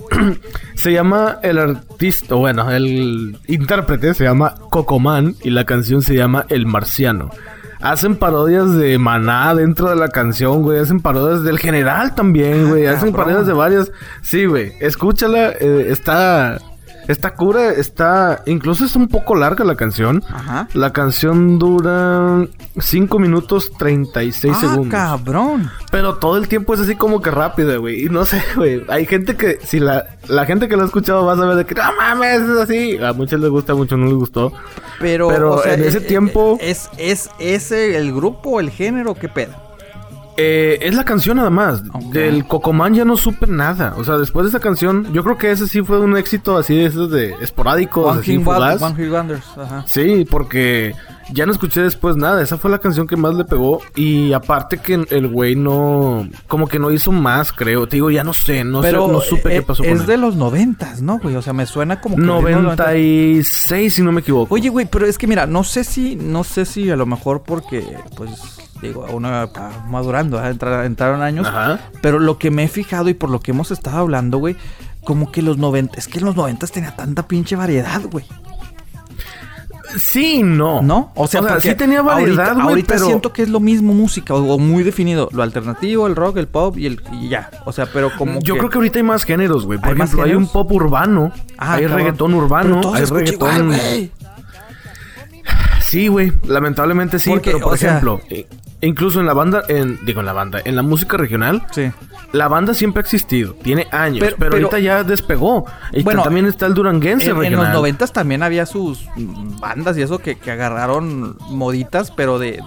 Se 0.76 0.92
llama 0.92 1.38
el 1.44 1.58
artista, 1.60 2.36
bueno, 2.36 2.70
el 2.72 3.38
intérprete 3.48 4.16
se 4.16 4.24
llama 4.24 4.56
Cocoman 4.72 5.36
y 5.44 5.52
la 5.52 5.64
canción 5.64 6.02
se 6.02 6.16
llama 6.16 6.48
El 6.50 6.66
Marciano. 6.66 7.30
Hacen 7.82 8.16
parodias 8.16 8.76
de 8.76 8.98
Maná 8.98 9.54
dentro 9.54 9.90
de 9.90 9.96
la 9.96 10.10
canción, 10.10 10.64
güey. 10.64 10.80
Hacen 10.80 11.00
parodias 11.00 11.44
del 11.44 11.60
general 11.60 12.16
también, 12.16 12.70
güey. 12.70 12.88
Ah, 12.88 12.94
Hacen 12.94 13.12
parodias 13.12 13.46
de 13.48 13.54
varias. 13.54 13.92
Sí, 14.24 14.46
güey. 14.46 14.74
Escúchala. 14.80 15.52
Eh, 15.60 15.88
está 15.90 16.60
esta 17.12 17.34
cura 17.34 17.72
está. 17.72 18.44
Incluso 18.46 18.86
es 18.86 18.96
un 18.96 19.08
poco 19.08 19.36
larga 19.36 19.64
la 19.64 19.76
canción. 19.76 20.24
Ajá. 20.30 20.68
La 20.74 20.94
canción 20.94 21.60
dura 21.60 22.46
5 22.80 23.20
minutos 23.20 23.72
36 23.78 24.54
ah, 24.56 24.62
segundos. 24.62 24.88
cabrón! 24.88 25.70
Pero 25.92 26.16
todo 26.16 26.38
el 26.38 26.48
tiempo 26.48 26.74
es 26.74 26.80
así 26.80 26.96
como 26.96 27.22
que 27.22 27.32
rápido, 27.32 27.80
güey. 27.80 28.06
Y 28.06 28.10
no 28.10 28.26
sé, 28.26 28.42
güey. 28.56 28.84
Hay 28.88 29.06
gente 29.06 29.36
que. 29.36 29.60
Si 29.64 29.80
la, 29.80 30.06
la 30.28 30.46
gente 30.46 30.68
que 30.68 30.76
lo 30.76 30.84
ha 30.84 30.86
escuchado 30.86 31.26
va 31.26 31.34
a 31.34 31.38
saber 31.38 31.56
de 31.58 31.66
que. 31.66 31.76
¡No 31.76 31.84
mames! 31.98 32.42
Es 32.42 32.58
así. 32.58 32.98
A 32.98 33.14
muchos 33.14 33.40
les 33.40 33.50
gusta, 33.50 33.74
a 33.74 33.76
muchos 33.76 33.98
no 34.00 34.06
les 34.06 34.16
gustó. 34.16 34.54
Pero. 35.00 35.28
Pero 35.28 35.66
en 35.66 35.84
ese 35.84 36.02
tiempo. 36.02 36.58
Es, 36.62 36.90
es 36.98 37.30
ese 37.40 37.98
el 37.98 38.14
grupo, 38.14 38.60
el 38.60 38.70
género, 38.70 39.16
¿qué 39.16 39.30
pedo? 39.30 39.61
Eh, 40.38 40.80
es 40.82 40.96
la 40.96 41.04
canción 41.04 41.38
nada 41.38 41.50
más. 41.50 41.84
Del 42.12 42.46
Cocomán 42.46 42.94
ya 42.94 43.06
no 43.06 43.18
supe 43.18 43.48
nada. 43.48 43.94
O 43.98 44.04
sea, 44.04 44.18
después 44.18 44.46
de 44.46 44.50
esa 44.50 44.60
canción, 44.60 45.12
yo 45.14 45.24
creo 45.24 45.38
que 45.38 45.52
ese 45.52 45.68
sí 45.68 45.82
fue 45.82 46.00
un 46.00 46.18
éxito 46.18 46.58
así 46.58 46.76
de 46.76 46.86
esos 46.86 47.12
de 47.12 47.36
esporádicos, 47.42 48.18
One 48.18 48.24
Hit 48.24 48.46
Wonders, 48.46 49.44
Sí, 49.88 50.26
porque 50.30 50.96
ya 51.32 51.46
no 51.46 51.52
escuché 51.52 51.82
después 51.82 52.16
nada. 52.16 52.42
Esa 52.42 52.58
fue 52.58 52.72
la 52.72 52.80
canción 52.80 53.08
que 53.08 53.18
más 53.18 53.36
le 53.36 53.46
pegó. 53.46 53.82
Y 53.96 54.34
aparte 54.34 54.78
que 54.78 55.06
el 55.10 55.28
güey 55.28 55.56
no... 55.56 56.28
Como 56.48 56.68
que 56.68 56.80
no 56.80 56.92
hizo 56.92 57.12
más, 57.12 57.52
creo. 57.52 57.88
Te 57.88 57.98
digo, 57.98 58.10
ya 58.10 58.24
no 58.24 58.34
sé. 58.34 58.64
No, 58.64 58.82
sé, 58.82 58.92
no 58.92 59.22
supe 59.22 59.50
qué 59.50 59.58
eh, 59.58 59.62
pasó 59.62 59.84
con 59.84 59.92
él. 59.92 59.98
Es 59.98 60.08
de 60.08 60.18
los 60.18 60.36
noventas, 60.36 61.02
¿no, 61.02 61.20
güey? 61.20 61.36
O 61.36 61.42
sea, 61.42 61.54
me 61.54 61.66
suena 61.66 62.02
como... 62.02 62.16
Que 62.16 62.22
96, 62.22 63.94
si 63.94 64.02
no 64.02 64.12
me 64.12 64.22
equivoco. 64.22 64.54
Oye, 64.54 64.70
güey, 64.70 64.86
pero 64.86 65.06
es 65.06 65.18
que 65.18 65.28
mira, 65.28 65.46
no 65.46 65.64
sé 65.64 65.84
si... 65.84 66.16
No 66.16 66.44
sé 66.44 66.66
si 66.66 66.90
a 66.90 66.96
lo 66.96 67.06
mejor 67.06 67.44
porque, 67.46 67.84
pues 68.16 68.32
digo, 68.82 69.06
uno 69.12 69.30
madurando, 69.88 70.44
entraron 70.44 71.22
años. 71.22 71.48
Ajá. 71.48 71.80
Pero 72.02 72.20
lo 72.20 72.38
que 72.38 72.52
me 72.52 72.64
he 72.64 72.68
fijado 72.68 73.10
y 73.10 73.14
por 73.14 73.30
lo 73.30 73.40
que 73.40 73.52
hemos 73.52 73.72
estado 73.72 73.98
hablando, 73.98 74.38
güey, 74.38 74.56
como 75.04 75.32
que 75.32 75.42
los 75.42 75.58
90, 75.58 75.98
es 75.98 76.08
que 76.08 76.20
en 76.20 76.26
los 76.26 76.36
90 76.36 76.68
tenía 76.68 76.96
tanta 76.96 77.28
pinche 77.28 77.56
variedad, 77.56 78.02
güey. 78.12 78.26
Sí, 79.98 80.42
no. 80.44 80.82
¿No? 80.82 81.12
O 81.16 81.28
sea, 81.28 81.60
sí 81.60 81.74
tenía 81.76 82.02
variedad, 82.02 82.54
güey. 82.54 82.68
Ahorita, 82.68 82.98
siento 82.98 83.34
que 83.34 83.44
es 83.44 83.50
lo 83.50 83.60
mismo 83.60 83.94
música, 83.94 84.34
o, 84.34 84.58
muy 84.58 84.84
definido. 84.84 85.30
Lo 85.32 85.44
alternativo, 85.44 86.08
el 86.08 86.16
rock, 86.16 86.38
el 86.38 86.48
pop 86.48 86.78
y 86.78 86.86
el 86.86 87.02
ya. 87.30 87.50
O 87.66 87.72
sea, 87.72 87.88
pero 87.92 88.12
como. 88.18 88.40
Yo 88.42 88.58
creo 88.58 88.70
que 88.70 88.78
ahorita 88.78 89.00
hay 89.00 89.04
más 89.04 89.24
géneros, 89.24 89.66
güey. 89.66 89.80
Por 89.80 89.94
ejemplo, 89.94 90.24
hay 90.24 90.34
un 90.34 90.48
pop 90.48 90.72
urbano, 90.72 91.32
ah, 91.58 91.74
hay 91.74 91.88
reggaetón 91.88 92.34
urbano, 92.34 92.94
hay 92.94 93.06
reggaetón. 93.06 93.74
sí, 95.82 96.08
güey. 96.08 96.32
Lamentablemente 96.46 97.20
sí. 97.20 97.34
pero 97.44 97.60
por 97.60 97.76
ejemplo, 97.76 98.22
eh, 98.30 98.48
incluso 98.82 99.20
en 99.20 99.26
la 99.26 99.34
banda, 99.34 99.64
en, 99.68 100.04
digo 100.06 100.20
en 100.20 100.26
la 100.26 100.34
banda, 100.34 100.62
en 100.64 100.76
la 100.76 100.82
música 100.82 101.18
regional. 101.18 101.66
Sí 101.72 101.92
la 102.32 102.48
banda 102.48 102.74
siempre 102.74 103.02
ha 103.02 103.04
existido, 103.04 103.54
tiene 103.54 103.88
años, 103.92 104.36
pero, 104.38 104.54
ahorita 104.54 104.80
ya 104.80 105.04
despegó. 105.04 105.66
Y 105.92 106.04
bueno, 106.04 106.24
también 106.24 106.46
está 106.46 106.66
el 106.66 106.74
Duranguense 106.74 107.30
en, 107.30 107.44
en 107.44 107.56
los 107.56 107.70
noventas 107.70 108.14
también 108.14 108.42
había 108.44 108.66
sus 108.66 109.06
bandas 109.60 109.98
y 109.98 110.02
eso 110.02 110.20
que, 110.20 110.38
agarraron 110.52 111.38
moditas, 111.50 112.12
pero 112.12 112.40
de, 112.40 112.62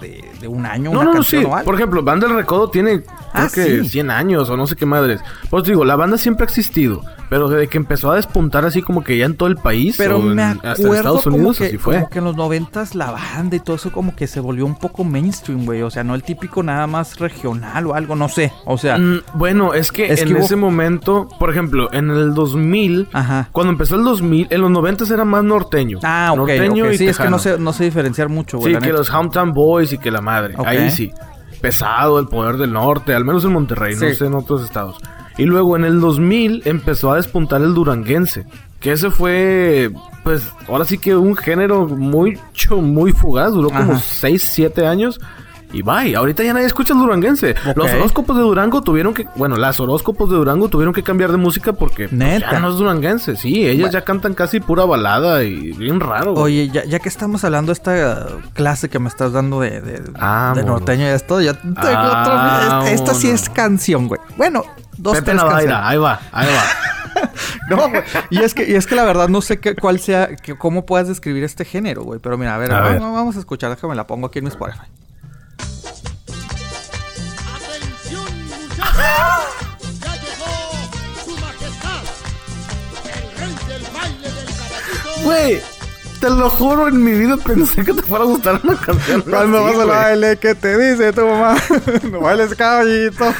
un 0.47 0.65
año, 0.65 0.91
no, 0.91 1.01
una 1.01 1.13
no, 1.13 1.23
sí. 1.23 1.43
Por 1.63 1.75
ejemplo, 1.75 2.03
Banda 2.03 2.27
del 2.27 2.35
Recodo 2.35 2.69
tiene 2.69 3.01
creo 3.01 3.15
ah, 3.33 3.47
que 3.53 3.83
100 3.83 4.11
años 4.11 4.49
o 4.49 4.57
no 4.57 4.67
sé 4.67 4.75
qué 4.75 4.85
madres. 4.85 5.21
Pues 5.49 5.63
digo, 5.63 5.83
la 5.83 5.95
banda 5.95 6.17
siempre 6.17 6.43
ha 6.43 6.47
existido. 6.47 7.03
Pero 7.29 7.49
desde 7.49 7.67
que 7.67 7.77
empezó 7.77 8.11
a 8.11 8.15
despuntar 8.15 8.65
así 8.65 8.81
como 8.81 9.03
que 9.03 9.17
ya 9.17 9.25
en 9.25 9.35
todo 9.35 9.49
el 9.49 9.57
país. 9.57 9.95
Pero 9.97 10.19
me 10.19 10.43
acuerdo 10.43 10.69
hasta 10.69 10.87
en 10.87 10.93
Estados 10.93 11.25
Unidos 11.25 11.57
que, 11.57 11.65
así 11.65 11.77
fue. 11.77 11.95
Como 11.95 12.09
que 12.09 12.19
en 12.19 12.25
los 12.25 12.35
noventas 12.35 12.93
la 12.93 13.11
banda 13.11 13.55
y 13.55 13.59
todo 13.59 13.75
eso 13.75 13.91
como 13.91 14.15
que 14.15 14.27
se 14.27 14.39
volvió 14.39 14.65
un 14.65 14.75
poco 14.75 15.03
mainstream, 15.03 15.65
güey. 15.65 15.81
O 15.81 15.89
sea, 15.89 16.03
no 16.05 16.15
el 16.15 16.23
típico 16.23 16.63
nada 16.63 16.87
más 16.87 17.19
regional 17.19 17.87
o 17.87 17.93
algo, 17.93 18.15
no 18.15 18.29
sé. 18.29 18.53
O 18.65 18.77
sea. 18.77 18.97
Mm, 18.97 19.21
bueno, 19.33 19.73
es 19.73 19.91
que 19.91 20.13
en 20.13 20.37
ese 20.37 20.55
momento, 20.55 21.27
por 21.39 21.49
ejemplo, 21.49 21.91
en 21.91 22.09
el 22.09 22.33
2000, 22.33 23.09
Ajá. 23.11 23.49
cuando 23.51 23.71
empezó 23.71 23.95
el 23.95 24.03
2000, 24.03 24.47
en 24.49 24.61
los 24.61 24.71
noventas 24.71 25.11
era 25.11 25.25
más 25.25 25.43
norteño. 25.43 25.99
Ah, 26.03 26.29
ok. 26.31 26.37
Norteño 26.37 26.91
Y 26.91 26.97
sí, 26.97 27.07
es 27.07 27.17
que 27.17 27.29
no 27.29 27.39
sé, 27.39 27.57
no 27.57 27.73
sé 27.73 27.85
diferenciar 27.85 28.29
mucho, 28.29 28.57
güey. 28.57 28.73
Sí, 28.73 28.79
que 28.79 28.93
los 28.93 29.13
Hometown 29.13 29.53
Boys 29.53 29.93
y 29.93 29.97
que 29.97 30.11
la 30.11 30.21
madre. 30.21 30.55
Ahí 30.65 30.89
sí. 30.91 31.11
Pesado 31.61 32.19
el 32.19 32.27
poder 32.27 32.57
del 32.57 32.73
norte, 32.73 33.13
al 33.13 33.25
menos 33.25 33.43
en 33.43 33.53
Monterrey, 33.53 33.95
no 33.95 34.13
sé 34.13 34.25
en 34.25 34.35
otros 34.35 34.63
estados. 34.63 34.97
Y 35.37 35.45
luego 35.45 35.75
en 35.75 35.83
el 35.83 35.99
2000 35.99 36.61
empezó 36.65 37.11
a 37.11 37.17
despuntar 37.17 37.61
el 37.61 37.73
duranguense. 37.73 38.45
Que 38.79 38.91
ese 38.91 39.09
fue, 39.09 39.89
pues, 40.23 40.47
ahora 40.67 40.85
sí 40.85 40.97
que 40.97 41.15
un 41.15 41.35
género 41.35 41.87
muy, 41.87 42.39
muy 42.81 43.11
fugaz. 43.11 43.51
Duró 43.53 43.69
como 43.69 43.97
6, 43.97 44.43
7 44.47 44.85
años. 44.85 45.19
Y 45.75 45.81
bye, 45.81 46.15
ahorita 46.15 46.41
ya 46.41 46.53
nadie 46.53 46.67
escucha 46.67 46.93
el 46.93 46.99
duranguense. 46.99 47.53
Los 47.75 47.91
horóscopos 47.91 48.37
de 48.37 48.43
Durango 48.43 48.81
tuvieron 48.81 49.13
que, 49.13 49.27
bueno, 49.35 49.57
las 49.57 49.77
horóscopos 49.81 50.29
de 50.29 50.37
Durango 50.37 50.69
tuvieron 50.69 50.93
que 50.93 51.03
cambiar 51.03 51.31
de 51.31 51.37
música 51.37 51.73
porque 51.73 52.07
pues, 52.07 52.39
ya 52.39 52.59
no 52.61 52.69
es 52.69 52.75
duranguense. 52.75 53.35
Sí, 53.35 53.67
ellas 53.67 53.91
ya 53.91 54.05
cantan 54.05 54.35
casi 54.35 54.61
pura 54.61 54.85
balada 54.85 55.43
y 55.43 55.73
bien 55.73 55.99
raro. 55.99 56.33
Oye, 56.35 56.69
ya, 56.69 56.85
ya, 56.85 56.99
que 56.99 57.09
estamos 57.09 57.43
hablando 57.43 57.71
de 57.71 57.73
esta 57.73 58.27
clase 58.53 58.87
que 58.87 58.99
me 58.99 59.09
estás 59.09 59.33
dando 59.33 59.59
de, 59.59 59.81
de, 59.81 59.99
de 59.99 60.63
norteño 60.63 61.07
y 61.07 61.09
esto, 61.09 61.41
ya 61.41 61.53
tengo 61.55 61.73
otro. 61.75 62.83
Esta, 62.87 63.13
sí 63.13 63.29
es 63.29 63.49
canción, 63.49 64.07
güey. 64.07 64.21
Bueno, 64.37 64.63
dos, 64.95 65.21
tres 65.25 65.41
canciones. 65.41 65.77
Ahí 65.77 65.97
va, 65.97 66.21
ahí 66.31 66.47
va. 66.47 67.29
no, 67.69 67.89
güey. 67.89 68.01
Y 68.29 68.43
es 68.43 68.53
que, 68.53 68.65
y 68.69 68.75
es 68.75 68.87
que 68.87 68.95
la 68.95 69.03
verdad 69.03 69.27
no 69.27 69.41
sé 69.41 69.59
qué, 69.59 69.75
cuál 69.75 69.99
sea, 69.99 70.29
cómo 70.57 70.85
puedas 70.85 71.09
describir 71.09 71.43
este 71.43 71.65
género, 71.65 72.03
güey. 72.03 72.21
Pero 72.21 72.37
mira, 72.37 72.55
a 72.55 72.59
ver, 72.59 72.69
vamos, 72.69 73.13
vamos, 73.13 73.35
a 73.35 73.39
escuchar, 73.39 73.71
déjame 73.71 73.93
la 73.95 74.07
pongo 74.07 74.27
aquí 74.27 74.39
en 74.39 74.45
mi 74.45 74.49
Spotify. 74.51 74.87
Güey, 85.23 85.59
te 86.19 86.29
lo 86.29 86.49
juro, 86.51 86.87
en 86.87 87.03
mi 87.03 87.13
vida 87.13 87.35
pensé 87.37 87.83
que 87.83 87.93
te 87.93 88.01
fuera 88.03 88.25
a 88.25 88.27
gustar 88.27 88.61
una 88.63 88.75
canción. 88.77 89.21
Cuando 89.23 89.63
vas 89.63 89.75
a 89.75 89.85
baile, 89.85 90.37
¿qué 90.37 90.53
te 90.53 90.77
dice 90.77 91.11
tu 91.13 91.21
mamá? 91.21 91.55
no 92.11 92.19
bailes 92.19 92.53
caballito. 92.53 93.33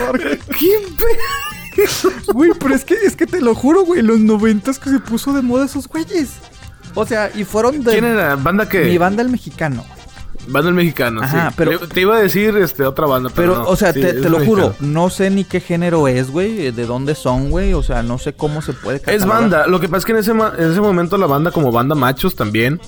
¿Qué 1.74 1.88
Güey, 2.34 2.52
pero 2.60 2.74
es 2.74 2.86
que, 2.86 2.96
es 2.96 3.16
que 3.16 3.28
te 3.28 3.40
lo 3.40 3.54
juro, 3.54 3.84
güey, 3.84 4.02
los 4.02 4.20
noventas 4.20 4.80
que 4.80 4.90
se 4.90 5.00
puso 5.00 5.34
de 5.34 5.42
moda 5.42 5.66
esos 5.66 5.88
güeyes. 5.88 6.30
O 6.96 7.06
sea, 7.06 7.30
y 7.36 7.44
fueron 7.44 7.84
de. 7.84 7.92
¿Quién 7.92 8.06
era? 8.06 8.36
¿Banda 8.36 8.68
que 8.68 8.86
Mi 8.86 8.98
banda 8.98 9.22
el 9.22 9.30
mexicano. 9.30 9.86
Banda 10.48 10.70
el 10.70 10.76
mexicano, 10.76 11.22
Ajá, 11.24 11.54
Pero, 11.56 11.80
te, 11.80 12.02
iba 12.02 12.16
a 12.16 12.20
decir 12.20 12.56
este, 12.58 12.86
otra 12.86 13.08
banda, 13.08 13.30
pero. 13.36 13.68
o 13.68 13.76
sea, 13.76 13.94
te, 13.94 14.14
lo 14.30 14.40
juro, 14.46 14.76
no 14.80 15.10
sé 15.10 15.30
ni 15.30 15.44
qué 15.44 15.60
género 15.60 16.08
es, 16.08 16.32
güey, 16.32 16.72
de 16.72 16.86
dónde 16.86 17.16
son, 17.16 17.50
güey. 17.50 17.74
O 17.74 17.84
sea, 17.84 18.04
no 18.04 18.18
sé 18.18 18.34
cómo 18.34 18.62
se 18.62 18.74
puede 18.74 19.02
Es 19.08 19.26
banda. 19.26 19.68
Lo 19.68 19.80
que 19.80 19.88
pasa 19.88 20.00
es 20.00 20.06
que 20.06 20.12
en 20.12 20.18
ese, 20.20 20.32
en 20.32 20.72
ese 20.72 20.82
momento 20.82 21.18
la 21.18 21.28
banda, 21.28 21.52
como 21.52 21.72
banda 21.72 21.96
machos 21.96 22.36
también, 22.36 22.80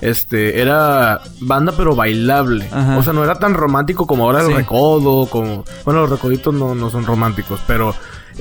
este, 0.00 0.60
era 0.60 1.20
banda 1.40 1.72
pero 1.76 1.94
bailable. 1.96 2.68
O 2.96 3.02
sea, 3.02 3.12
no 3.12 3.24
era 3.24 3.38
tan 3.38 3.54
romántico 3.54 4.06
como 4.06 4.24
ahora 4.24 4.42
el 4.42 4.54
recodo, 4.54 5.26
como... 5.26 5.64
Bueno, 5.84 6.02
los 6.02 6.10
recoditos 6.10 6.54
no, 6.54 6.74
no 6.74 6.90
son 6.90 7.04
románticos, 7.04 7.60
pero... 7.66 7.94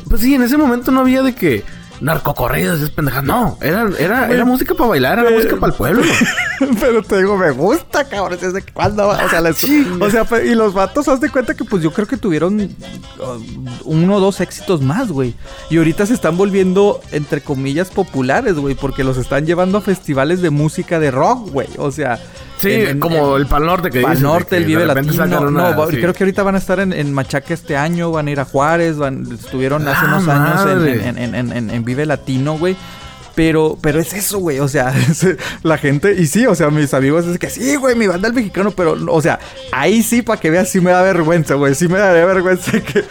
Pues 0.07 0.21
sí, 0.21 0.35
en 0.35 0.43
ese 0.43 0.57
momento 0.57 0.91
no 0.91 0.99
había 0.99 1.23
de 1.23 1.33
que 1.33 1.63
narcocorridos, 2.01 2.81
es 2.81 2.89
pendeja. 2.89 3.21
No, 3.21 3.57
era, 3.61 3.89
era, 3.99 4.29
era 4.31 4.45
música 4.45 4.73
para 4.73 4.89
bailar, 4.89 5.19
era 5.19 5.31
música 5.31 5.55
para 5.57 5.71
el 5.71 5.77
pueblo. 5.77 6.03
Pero 6.79 7.03
te 7.03 7.17
digo, 7.17 7.37
me 7.37 7.51
gusta, 7.51 8.07
cabrón. 8.07 8.37
¿Desde 8.41 8.61
cuándo? 8.61 9.07
O 9.07 9.29
sea, 9.29 9.43
o 9.99 10.09
sea, 10.09 10.43
y 10.43 10.55
los 10.55 10.73
vatos, 10.73 11.07
haz 11.07 11.19
de 11.19 11.29
cuenta 11.29 11.55
que 11.55 11.63
pues 11.63 11.83
yo 11.83 11.91
creo 11.91 12.07
que 12.07 12.17
tuvieron 12.17 12.59
uh, 12.59 12.69
uno 13.83 14.15
o 14.15 14.19
dos 14.19 14.41
éxitos 14.41 14.81
más, 14.81 15.11
güey. 15.11 15.33
Y 15.69 15.77
ahorita 15.77 16.05
se 16.05 16.13
están 16.13 16.37
volviendo, 16.37 17.01
entre 17.11 17.41
comillas, 17.41 17.89
populares, 17.89 18.55
güey, 18.55 18.75
porque 18.75 19.03
los 19.03 19.17
están 19.17 19.45
llevando 19.45 19.77
a 19.77 19.81
festivales 19.81 20.41
de 20.41 20.49
música 20.49 20.99
de 20.99 21.11
rock, 21.11 21.49
güey. 21.51 21.69
O 21.77 21.91
sea, 21.91 22.19
Sí, 22.59 22.99
como 22.99 23.37
el 23.37 23.45
Pal 23.45 23.65
Norte 23.65 23.89
que 23.89 24.01
Pal 24.01 24.21
Norte, 24.21 24.57
el 24.57 24.65
Vive 24.65 24.85
Latino. 24.85 25.51
no, 25.51 25.87
creo 25.87 26.13
que 26.13 26.23
ahorita 26.23 26.43
van 26.43 26.55
a 26.55 26.57
estar 26.57 26.79
en, 26.79 27.13
Machaca 27.13 27.53
este 27.53 27.77
año, 27.77 28.11
van 28.11 28.27
a 28.27 28.31
ir 28.31 28.39
a 28.39 28.45
Juárez, 28.45 28.97
van, 28.97 29.27
estuvieron 29.31 29.87
hace 29.87 30.05
ah, 30.05 30.15
unos 30.15 30.27
años 30.27 30.87
en, 30.95 31.85
Vive 31.85 32.05
Latino, 32.05 32.57
güey. 32.57 32.75
Pero, 33.35 33.77
pero 33.79 33.99
es 33.99 34.13
eso, 34.13 34.39
güey. 34.39 34.59
O 34.59 34.67
sea, 34.67 34.91
la 35.63 35.77
gente. 35.77 36.15
Y 36.19 36.25
sí, 36.25 36.47
o 36.47 36.55
sea, 36.55 36.71
mis 36.71 36.91
amigos 36.95 37.27
es 37.27 37.37
que 37.37 37.51
sí, 37.51 37.75
güey, 37.75 37.93
mi 37.95 38.07
banda 38.07 38.27
el 38.27 38.33
mexicano. 38.33 38.71
Pero, 38.71 38.97
o 39.09 39.21
sea, 39.21 39.37
ahí 39.71 40.01
sí, 40.01 40.23
para 40.23 40.39
que 40.39 40.49
veas, 40.49 40.69
sí 40.69 40.81
me 40.81 40.89
da 40.89 41.03
vergüenza, 41.03 41.53
güey. 41.53 41.75
Sí 41.75 41.87
me 41.87 41.99
da 41.99 42.11
vergüenza 42.13 42.71
que 42.81 43.05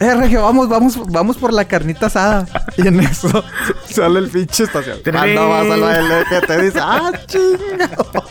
eh, 0.00 0.14
Regio, 0.14 0.42
vamos, 0.42 0.68
vamos, 0.68 0.98
vamos 1.10 1.36
por 1.36 1.52
la 1.52 1.66
carnita 1.66 2.06
asada. 2.06 2.46
Y 2.76 2.86
en 2.86 3.00
eso 3.00 3.44
sale 3.90 4.18
el 4.18 4.28
pinche 4.28 4.64
estación. 4.64 4.98
Cuando 5.02 5.48
vas 5.48 5.70
al 5.70 5.80
baile 5.80 6.24
que 6.28 6.46
te 6.46 6.62
dice, 6.62 6.78
ah, 6.80 7.12
chingado. 7.26 8.24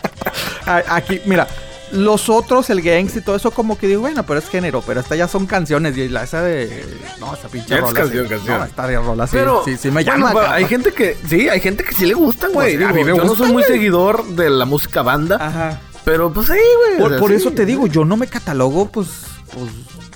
Aquí, 0.66 1.22
mira, 1.26 1.48
los 1.94 2.28
otros, 2.28 2.70
el 2.70 2.82
gangs 2.82 3.16
y 3.16 3.22
todo 3.22 3.36
eso, 3.36 3.52
como 3.52 3.78
que 3.78 3.88
digo, 3.88 4.02
bueno, 4.02 4.24
pero 4.24 4.40
es 4.40 4.50
género, 4.50 4.82
pero 4.82 5.00
esta 5.00 5.16
ya 5.16 5.28
son 5.28 5.46
canciones. 5.46 5.96
Y 5.98 6.10
la 6.10 6.24
esa 6.24 6.42
de. 6.42 6.84
No, 7.20 7.34
esa 7.34 7.48
pinche 7.48 7.78
rola. 7.78 7.90
Es 7.90 7.96
canción, 7.96 8.28
canción. 8.28 8.58
No, 8.58 8.66
esta 8.66 8.88
de 8.88 8.98
rola 8.98 9.28
sí, 9.28 9.38
pero, 9.38 9.62
sí, 9.64 9.78
sí 9.78 9.92
me 9.92 10.04
llama. 10.04 10.34
hay 10.50 10.66
gente 10.66 10.92
que. 10.92 11.16
Sí, 11.28 11.50
hay 11.50 11.60
gente 11.60 11.84
que 11.84 11.94
sí 11.94 12.06
le 12.06 12.16
gusta, 12.16 12.48
güey. 12.48 12.78
Pues, 12.78 12.90
a 12.90 12.94
mí 12.94 13.04
me 13.04 13.16
yo 13.16 13.24
no 13.24 13.36
soy 13.36 13.52
muy 13.52 13.64
seguidor 13.64 14.26
de 14.26 14.50
la 14.50 14.66
música 14.66 15.02
banda. 15.02 15.38
Ajá. 15.40 15.80
Pero 16.04 16.34
pues 16.34 16.48
sí, 16.48 16.98
güey. 16.98 17.20
Por, 17.20 17.32
eso 17.32 17.52
te 17.52 17.66
digo, 17.66 17.88
yo 17.88 18.04
no 18.06 18.18
me 18.18 18.28
catalogo, 18.28 18.90
pues. 18.90 19.08
pues 19.54 19.70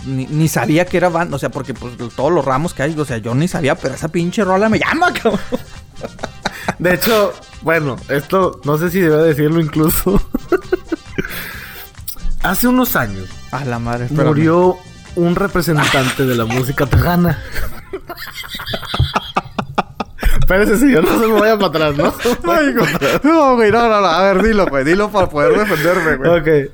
ni, 0.05 0.47
sabía 0.47 0.85
que 0.85 0.97
era 0.97 1.09
banda, 1.09 1.35
o 1.35 1.39
sea, 1.39 1.49
porque 1.49 1.73
pues 1.73 1.93
todos 2.15 2.31
los 2.31 2.43
ramos 2.43 2.73
que 2.73 2.83
hay, 2.83 2.97
o 2.97 3.05
sea, 3.05 3.17
yo 3.17 3.35
ni 3.35 3.47
sabía, 3.47 3.75
pero 3.75 3.93
esa 3.93 4.07
pinche 4.07 4.43
rola 4.43 4.69
me 4.69 4.79
llama, 4.79 5.13
cabrón. 5.13 5.39
De 6.79 6.93
hecho, 6.93 7.33
bueno, 7.61 7.95
esto 8.09 8.61
no 8.63 8.77
sé 8.77 8.89
si 8.91 8.99
debe 8.99 9.23
decirlo 9.23 9.59
incluso. 9.59 10.21
Hace 12.43 12.67
unos 12.67 12.95
años. 12.95 13.27
A 13.51 13.65
la 13.65 13.79
madre. 13.79 14.07
Murió 14.09 14.77
un 15.15 15.35
representante 15.35 16.25
de 16.25 16.35
la 16.35 16.45
música 16.45 16.85
tejana. 16.85 17.41
Espérese, 20.47 20.77
señor, 20.77 21.03
no 21.03 21.19
se 21.19 21.27
me 21.27 21.41
vaya 21.41 21.57
para 21.57 21.89
atrás, 21.89 21.97
¿no? 21.97 22.05
no, 23.23 23.55
güey, 23.55 23.69
no, 23.69 23.89
no, 23.89 23.99
no. 23.99 24.07
A 24.07 24.31
ver, 24.31 24.41
dilo, 24.41 24.65
güey. 24.65 24.85
Dilo 24.85 25.11
para 25.11 25.27
poder 25.27 25.59
defenderme, 25.59 26.15
güey. 26.15 26.39
Ok. 26.39 26.71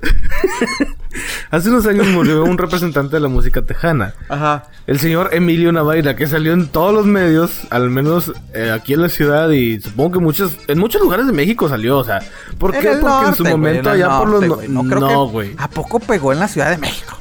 Hace 1.49 1.69
unos 1.69 1.87
años 1.87 2.05
murió 2.09 2.43
un 2.43 2.59
representante 2.59 3.15
de 3.15 3.19
la 3.21 3.29
música 3.29 3.63
tejana. 3.63 4.13
Ajá. 4.29 4.65
El 4.85 4.99
señor 4.99 5.31
Emilio 5.33 5.71
Navaira, 5.71 6.15
que 6.15 6.27
salió 6.27 6.53
en 6.53 6.67
todos 6.67 6.93
los 6.93 7.07
medios, 7.07 7.61
al 7.71 7.89
menos 7.89 8.31
eh, 8.53 8.69
aquí 8.69 8.93
en 8.93 9.01
la 9.01 9.09
ciudad 9.09 9.49
y 9.49 9.81
supongo 9.81 10.11
que 10.11 10.19
muchos, 10.19 10.55
en 10.67 10.77
muchos 10.77 11.01
lugares 11.01 11.25
de 11.25 11.33
México 11.33 11.67
salió, 11.67 11.97
o 11.97 12.03
sea. 12.03 12.19
¿Por 12.59 12.73
qué? 12.73 12.91
Porque 13.01 13.29
en 13.29 13.35
su 13.35 13.43
momento 13.43 13.89
allá 13.89 14.19
por 14.19 14.29
los... 14.29 14.69
no, 14.69 15.27
güey. 15.29 15.55
¿A 15.57 15.67
poco 15.67 15.99
pegó 15.99 16.31
en 16.31 16.39
la 16.39 16.47
Ciudad 16.47 16.69
de 16.69 16.77
México? 16.77 17.17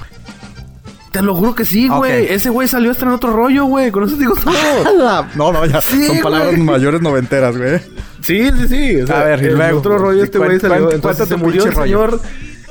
Te 1.13 1.21
lo 1.21 1.35
juro 1.35 1.55
que 1.55 1.65
sí, 1.65 1.89
güey. 1.89 2.33
Ese 2.33 2.49
güey 2.49 2.67
salió 2.67 2.91
hasta 2.91 3.05
en 3.05 3.13
otro 3.13 3.33
rollo, 3.33 3.67
güey. 3.67 3.91
Con 3.91 4.05
eso 4.05 4.17
digo 4.17 4.35
todo. 4.35 5.27
no, 5.35 5.53
no, 5.53 5.67
ya. 5.67 5.81
son 5.81 6.21
palabras 6.23 6.59
mayores 6.59 7.03
noventeras, 7.03 7.57
güey. 7.57 7.81
Sí, 8.23 8.51
sí, 8.51 8.69
sí. 8.69 9.01
O 9.03 9.07
sea, 9.07 9.21
a 9.21 9.25
ver, 9.25 9.45
en 9.45 9.61
otro 9.75 9.99
rollo 9.99 10.25
este 10.25 10.39
güey 10.39 10.59
salió. 10.59 10.91
Entonces 10.91 11.29
se 11.29 11.37
murió 11.37 11.67
el 11.67 11.75
señor 11.75 12.21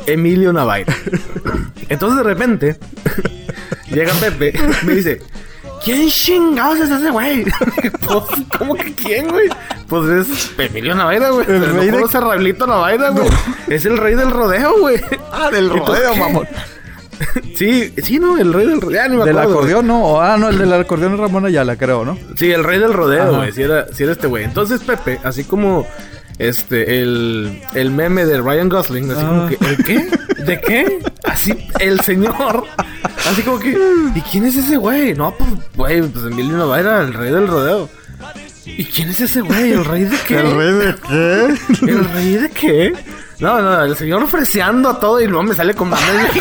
Emilio 0.08 0.52
Navaira. 0.54 0.96
Entonces 1.90 2.18
de 2.18 2.24
repente 2.24 2.78
llega 3.92 4.14
Pepe 4.14 4.54
me 4.84 4.96
dice... 4.96 5.22
¿Quién 5.84 6.08
chingados 6.10 6.80
es 6.80 6.92
ese 6.92 7.10
güey? 7.10 7.44
pues, 8.08 8.24
¿Cómo 8.60 8.76
que 8.76 8.94
quién, 8.94 9.28
güey? 9.30 9.50
Pues 9.88 10.28
es 10.28 10.52
Emilio 10.60 10.94
Navaira, 10.94 11.32
güey. 11.32 11.46
El, 11.50 11.74
rey 11.74 11.88
de... 11.88 12.54
Navaira, 12.68 13.10
güey. 13.10 13.28
Es 13.68 13.86
el 13.86 13.98
rey 13.98 14.14
del 14.14 14.30
rodeo, 14.30 14.80
güey. 14.80 15.02
Ah, 15.32 15.50
del 15.50 15.72
rodeo, 15.72 16.16
mamón. 16.16 16.48
sí, 17.56 17.94
sí, 17.98 18.20
no, 18.20 18.38
el 18.38 18.54
rey 18.54 18.68
del 18.68 18.82
rodeo. 18.82 19.26
del 19.26 19.38
acordeón, 19.38 19.88
no. 19.88 20.22
Ah, 20.22 20.38
no, 20.38 20.50
el 20.50 20.58
del 20.58 20.74
acordeón 20.74 21.14
es 21.14 21.20
Ramón 21.20 21.46
Ayala, 21.46 21.76
creo, 21.76 22.06
¿no? 22.06 22.18
Sí, 22.36 22.52
el 22.52 22.64
rey 22.64 22.80
del 22.80 22.94
rodeo, 22.94 23.36
güey. 23.36 23.52
Si 23.52 23.62
era, 23.62 23.88
si 23.94 24.04
era 24.04 24.14
este 24.14 24.28
güey. 24.28 24.44
Entonces, 24.44 24.82
Pepe, 24.82 25.20
así 25.24 25.44
como 25.44 25.86
este, 26.38 27.02
el, 27.02 27.62
el 27.74 27.92
meme 27.92 28.26
de 28.26 28.42
Ryan 28.42 28.70
Gosling, 28.70 29.12
así 29.12 29.26
como 29.26 29.44
ah. 29.44 29.50
que, 29.50 29.66
¿el 29.66 29.78
qué? 29.84 30.44
¿De 30.44 30.60
qué? 30.60 31.00
Así, 31.24 31.54
el 31.80 32.00
señor, 32.02 32.66
así 33.30 33.42
como 33.44 33.60
que, 33.60 33.78
¿y 34.16 34.22
quién 34.22 34.46
es 34.46 34.56
ese 34.58 34.78
güey? 34.78 35.14
No, 35.14 35.36
pues, 35.38 35.50
güey, 35.76 36.02
pues 36.02 36.26
Emilio 36.26 36.58
Navaira, 36.58 37.02
el 37.02 37.14
rey 37.14 37.32
del 37.32 37.48
rodeo. 37.48 37.90
¿Y 38.66 38.86
quién 38.86 39.10
es 39.10 39.20
ese 39.22 39.42
güey? 39.42 39.72
¿El 39.72 39.86
rey 39.86 40.04
de 40.04 40.18
qué? 40.28 40.40
¿El 40.40 40.56
rey 40.56 40.74
de 40.74 40.96
qué? 41.08 41.92
¿El 41.92 42.06
rey 42.06 42.36
de 42.36 42.50
qué? 42.50 42.94
No, 43.42 43.60
no, 43.60 43.84
el 43.84 43.96
señor 43.96 44.22
ofreciendo 44.22 44.90
a 44.90 45.00
todo 45.00 45.20
y 45.20 45.28
no 45.28 45.42
me 45.42 45.56
sale 45.56 45.74
con 45.74 45.90
mames. 45.90 46.32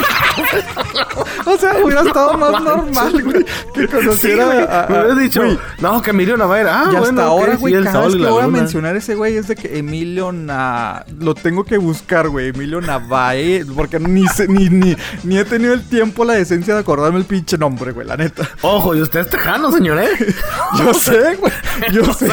o 1.47 1.57
sea, 1.57 1.77
hubiera 1.83 2.03
estado 2.03 2.37
más 2.37 2.63
normal, 2.63 3.23
güey. 3.23 3.45
Que 3.73 3.89
conociera 3.89 4.87
Me 4.89 4.99
hubieras 4.99 5.19
dicho, 5.19 5.43
no, 5.79 6.03
que 6.03 6.11
Emilio 6.11 6.37
Navaira. 6.37 6.83
Ah, 6.83 6.91
y 6.93 6.97
hasta 6.97 7.25
ahora, 7.25 7.57
güey, 7.57 7.83
cada 7.83 8.07
vez 8.07 8.17
que 8.17 8.27
voy 8.27 8.45
a 8.45 8.49
mencionar 8.49 8.97
ese 8.97 9.15
güey 9.15 9.37
es 9.37 9.49
de 9.49 9.57
que 9.57 9.79
Emilio 9.79 10.31
Na... 10.31 11.05
Lo 11.19 11.35
tengo 11.35 11.65
que 11.65 11.79
buscar, 11.79 12.29
güey. 12.29 12.49
Emilio 12.49 12.83
Navae. 12.83 13.65
Porque 13.75 13.99
ni, 13.99 14.25
ni, 14.49 14.69
ni, 14.69 14.97
ni 15.25 15.39
he 15.39 15.45
tenido 15.47 15.73
el 15.73 15.89
tiempo, 15.89 16.25
la 16.27 16.35
decencia 16.35 16.75
de 16.75 16.81
acordarme 16.81 17.19
el 17.19 17.25
pinche 17.25 17.57
nombre, 17.57 17.93
güey, 17.93 18.07
la 18.07 18.19
neta. 18.19 18.49
Ojo, 18.61 18.95
y 18.95 19.01
usted 19.01 19.21
es 19.21 19.31
tejano, 19.31 19.73
señor, 19.73 19.99
¿eh? 19.99 20.11
yo 20.79 20.93
sé, 20.93 21.37
güey. 21.41 21.53
Yo 21.93 22.13
sé. 22.13 22.29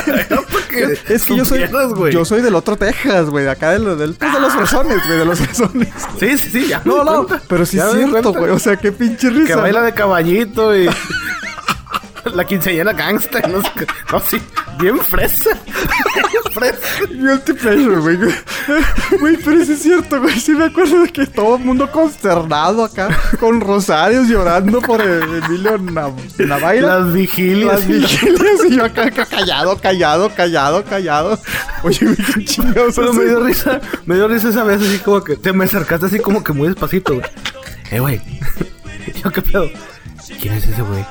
es 1.08 1.24
que 1.24 1.36
yo 1.36 1.46
soy, 1.46 1.64
yo 2.12 2.26
soy 2.26 2.42
del 2.42 2.56
otro 2.56 2.76
Texas, 2.76 3.30
güey. 3.30 3.46
De 3.46 3.52
acá 3.52 3.72
del, 3.72 3.98
del, 3.98 4.14
pues, 4.14 4.34
de 4.34 4.40
los 4.40 4.57
razones, 4.58 5.06
güey, 5.06 5.20
de 5.20 5.26
los 5.26 5.48
razones. 5.48 5.90
Sí, 6.20 6.38
sí, 6.38 6.50
sí, 6.52 6.68
ya. 6.68 6.82
No, 6.86 7.04
no, 7.04 7.28
pero 7.48 7.66
sí 7.66 7.78
es 7.78 7.92
cierto, 7.92 8.34
güey. 8.34 8.52
O 8.52 8.60
sea, 8.60 8.76
qué 8.76 8.92
pinche 8.92 9.30
risa. 9.30 9.48
Que 9.48 9.56
baila 9.56 9.82
de 9.82 9.94
caballito 9.94 10.76
y. 10.76 10.90
la 12.34 12.46
quinceañera 12.46 12.94
gangsta, 12.94 13.40
no 13.48 13.62
sé, 13.62 13.88
no, 14.12 14.20
sí, 14.20 14.42
bien 14.80 15.00
fresa. 15.00 15.52
Fresa. 16.58 17.06
Guilty 17.10 17.54
pleasure, 17.54 18.00
güey. 18.00 18.18
Güey, 19.20 19.38
pero 19.38 19.64
sí 19.66 19.72
es 19.74 19.82
cierto, 19.82 20.22
güey. 20.22 20.40
Sí 20.40 20.52
me 20.52 20.66
acuerdo 20.66 21.02
de 21.02 21.10
que 21.10 21.26
todo 21.26 21.56
el 21.56 21.64
mundo 21.64 21.90
consternado 21.92 22.84
acá, 22.84 23.08
con 23.40 23.62
rosarios 23.62 24.28
llorando 24.28 24.82
por 24.82 25.02
Emilio 25.02 25.78
Navaira. 25.78 27.00
Las 27.00 27.14
vigilias. 27.14 27.80
Las 27.80 27.88
vigilias 27.88 28.66
y 28.70 28.76
yo 28.76 28.86
acá, 28.86 29.10
callado, 29.12 29.78
callado, 29.80 30.30
callado, 30.36 30.84
callado. 30.84 31.40
Oye, 31.84 32.00
güey, 32.02 32.16
qué 32.16 32.46
chingados. 32.46 32.96
Pero 32.96 33.14
me 33.14 33.26
dio 33.26 33.44
risa, 33.44 33.80
me 34.06 34.16
dio 34.16 34.28
risa 34.28 34.50
esa 34.50 34.64
vez 34.64 34.82
así 34.82 35.00
como 35.00 35.24
que 35.24 35.36
te 35.38 35.54
me 35.54 35.66
acercaste 35.66 36.08
así 36.08 36.20
como 36.20 36.44
que 36.44 36.54
muy 36.54 36.68
despacito, 36.68 37.16
güey. 37.16 37.26
Eh, 37.92 38.00
güey. 38.00 38.22
yo 39.24 39.32
qué 39.32 39.42
pedo. 39.42 39.70
¿Quién 40.42 40.54
es 40.54 40.68
ese 40.68 40.82
güey? 40.82 41.06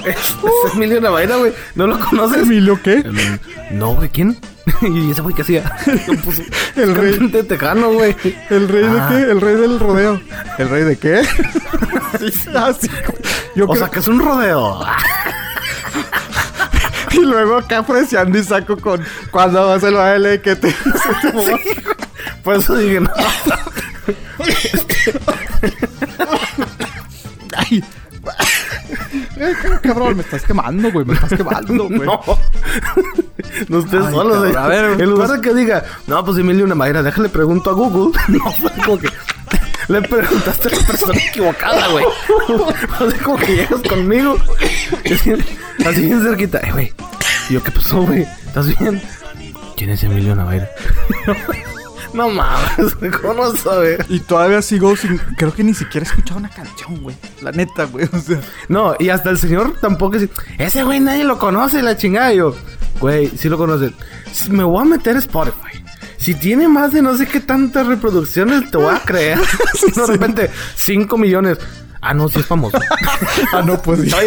es, 0.06 0.74
Emilio 0.74 1.00
Navaira, 1.00 1.36
güey. 1.36 1.52
¿No 1.74 1.86
lo 1.86 1.98
conoces? 1.98 2.42
¿Emilio 2.42 2.80
qué? 2.82 3.04
no, 3.70 3.94
güey, 3.94 4.08
¿quién? 4.08 4.38
¿Y 4.82 5.10
ese 5.10 5.20
güey 5.20 5.34
qué 5.34 5.42
hacía? 5.42 5.76
Pues, 6.24 6.42
el 6.76 6.94
rey 6.94 7.18
de 7.28 7.44
tejano, 7.44 7.92
güey. 7.92 8.16
¿El 8.50 8.68
rey 8.68 8.84
de 8.84 9.00
ah. 9.00 9.08
qué? 9.10 9.22
El 9.22 9.40
rey 9.40 9.54
del 9.56 9.80
rodeo. 9.80 10.20
¿El 10.58 10.68
rey 10.68 10.84
de 10.84 10.96
qué? 10.96 11.22
sí, 12.18 12.32
así. 12.54 12.88
Yo 13.54 13.66
o 13.66 13.76
sea, 13.76 13.88
que 13.88 13.98
es 13.98 14.06
un 14.06 14.20
rodeo. 14.20 14.80
y 17.12 17.20
luego 17.20 17.56
acá 17.56 17.78
apreciando 17.78 18.38
y 18.38 18.44
saco 18.44 18.76
con 18.76 19.02
cuando 19.30 19.66
vas 19.66 19.82
al 19.82 19.94
baile 19.94 20.40
que 20.40 20.56
te 20.56 20.74
Por 22.44 22.56
eso 22.56 22.76
dije, 22.76 23.00
no. 23.00 23.10
Ay. 27.56 27.84
Cabrón, 29.82 30.16
me 30.16 30.22
estás 30.22 30.42
quemando, 30.42 30.90
güey. 30.92 31.06
Me 31.06 31.14
estás 31.14 31.34
quemando, 31.34 31.84
güey. 31.88 32.00
No. 32.00 32.20
No 33.68 33.78
estés 33.80 34.04
solo, 34.10 34.40
güey. 34.40 34.54
A 34.56 34.66
ver, 34.66 35.00
en 35.00 35.10
lugar 35.10 35.30
de 35.30 35.40
que 35.40 35.54
diga, 35.54 35.84
no, 36.06 36.24
pues 36.24 36.38
Emilio 36.38 36.64
una 36.64 36.74
madera, 36.74 37.02
déjale 37.02 37.28
pregunto 37.28 37.70
a 37.70 37.72
Google. 37.72 38.18
No, 38.28 38.52
fue 38.52 38.70
como 38.84 38.98
que 38.98 39.08
le 39.88 40.02
preguntaste 40.02 40.68
a 40.68 40.70
la 40.70 40.86
persona 40.86 41.18
equivocada, 41.18 41.88
güey. 41.88 42.04
Sea, 42.46 43.22
como 43.24 43.36
que 43.38 43.56
llegas 43.56 43.82
conmigo. 43.88 44.36
Así 45.84 46.02
bien 46.02 46.22
cerquita. 46.22 46.58
Eh, 46.60 46.72
güey. 46.72 46.92
Y 47.48 47.54
yo, 47.54 47.62
¿qué 47.62 47.70
pasó, 47.72 48.02
güey? 48.02 48.22
¿Estás 48.22 48.78
bien? 48.78 49.02
¿Quién 49.76 49.90
es 49.90 50.02
Emilio 50.04 50.36
Navaira? 50.36 50.68
No 52.12 52.28
mames, 52.28 52.94
¿cómo 53.20 53.34
no 53.34 53.56
sabes? 53.56 54.00
Y 54.08 54.20
todavía 54.20 54.62
sigo 54.62 54.96
sin. 54.96 55.18
Creo 55.36 55.54
que 55.54 55.62
ni 55.62 55.74
siquiera 55.74 56.04
he 56.04 56.08
escuchado 56.08 56.38
una 56.38 56.48
canción, 56.48 57.02
güey. 57.02 57.16
La 57.40 57.52
neta, 57.52 57.84
güey. 57.84 58.08
O 58.12 58.18
sea. 58.18 58.40
No, 58.68 58.94
y 58.98 59.10
hasta 59.10 59.30
el 59.30 59.38
señor 59.38 59.74
tampoco 59.80 60.16
es. 60.16 60.28
Ese 60.58 60.82
güey 60.82 61.00
nadie 61.00 61.24
lo 61.24 61.38
conoce, 61.38 61.82
la 61.82 61.96
chingada. 61.96 62.32
Yo, 62.32 62.54
güey, 63.00 63.28
sí 63.28 63.48
lo 63.48 63.58
conoce. 63.58 63.92
Me 64.50 64.64
voy 64.64 64.82
a 64.82 64.84
meter 64.84 65.16
Spotify. 65.16 65.84
Si 66.16 66.34
tiene 66.34 66.68
más 66.68 66.92
de 66.92 67.00
no 67.00 67.16
sé 67.16 67.26
qué 67.26 67.40
tantas 67.40 67.86
reproducciones, 67.86 68.70
te 68.70 68.76
voy 68.76 68.94
a 68.94 68.98
creer. 68.98 69.38
de 69.96 70.06
repente, 70.06 70.50
5 70.76 71.16
millones. 71.16 71.58
Ah, 72.02 72.14
no, 72.14 72.28
sí 72.28 72.40
es 72.40 72.46
famoso. 72.46 72.78
ah, 73.52 73.62
no, 73.62 73.80
pues 73.80 74.04
ya. 74.04 74.18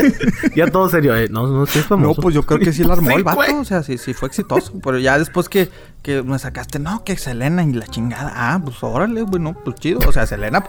ya 0.55 0.67
todo 0.67 0.89
serio. 0.89 1.15
Eh. 1.15 1.27
No, 1.29 1.47
no, 1.47 1.65
sí 1.65 1.79
es 1.79 1.86
famoso. 1.86 2.15
No, 2.15 2.21
pues 2.21 2.36
yo 2.36 2.43
creo 2.43 2.59
que 2.59 2.71
sí 2.71 2.84
la 2.84 2.93
armó 2.93 3.11
el 3.11 3.23
vato. 3.23 3.59
O 3.59 3.65
sea, 3.65 3.84
sí, 3.84 3.97
sí 3.97 4.13
fue 4.13 4.27
exitoso. 4.27 4.73
Pero 4.84 4.99
ya 4.99 5.17
después 5.17 5.49
que, 5.49 5.69
que 6.03 6.21
me 6.21 6.37
sacaste, 6.37 6.79
no, 6.79 7.03
que 7.03 7.17
Selena 7.17 7.63
y 7.63 7.71
la 7.71 7.87
chingada. 7.87 8.31
Ah, 8.35 8.61
pues 8.63 8.83
órale, 8.83 9.21
güey, 9.21 9.41
no, 9.41 9.53
pues 9.53 9.77
chido. 9.77 10.01
O 10.07 10.11
sea, 10.11 10.27
Selena. 10.27 10.63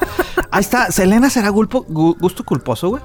ahí 0.51 0.61
está. 0.61 0.91
¿Selena 0.93 1.29
será 1.29 1.51
gusto 1.51 2.45
culposo, 2.45 2.91
güey? 2.91 3.03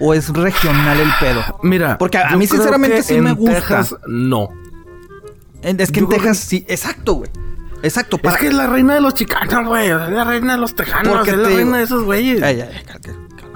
¿O 0.00 0.14
es 0.14 0.30
regional 0.30 0.98
el 0.98 1.10
pedo? 1.20 1.42
Mira. 1.62 1.98
Porque 1.98 2.16
a, 2.16 2.34
mí, 2.36 2.46
sinceramente, 2.46 3.02
sí 3.02 3.20
me 3.20 3.32
gusta. 3.32 3.56
Texas, 3.56 3.96
no. 4.06 4.48
Es 5.62 5.92
que 5.92 6.00
en 6.00 6.08
Texas 6.08 6.38
sí. 6.38 6.64
Exacto, 6.68 7.14
güey. 7.14 7.30
Exacto. 7.82 8.16
Para... 8.16 8.36
Es 8.36 8.40
que 8.40 8.48
es 8.48 8.54
la 8.54 8.66
reina 8.66 8.94
de 8.94 9.02
los 9.02 9.12
chicanos, 9.12 9.66
güey. 9.66 9.90
Es 9.90 10.10
la 10.10 10.24
reina 10.24 10.54
de 10.54 10.58
los 10.58 10.74
tejanos. 10.74 11.14
Porque 11.14 11.32
es 11.32 11.36
la 11.36 11.48
reina 11.48 11.76
de 11.76 11.84
esos 11.84 12.02
güeyes. 12.02 12.42
Ay, 12.42 12.62
ay, 12.62 12.82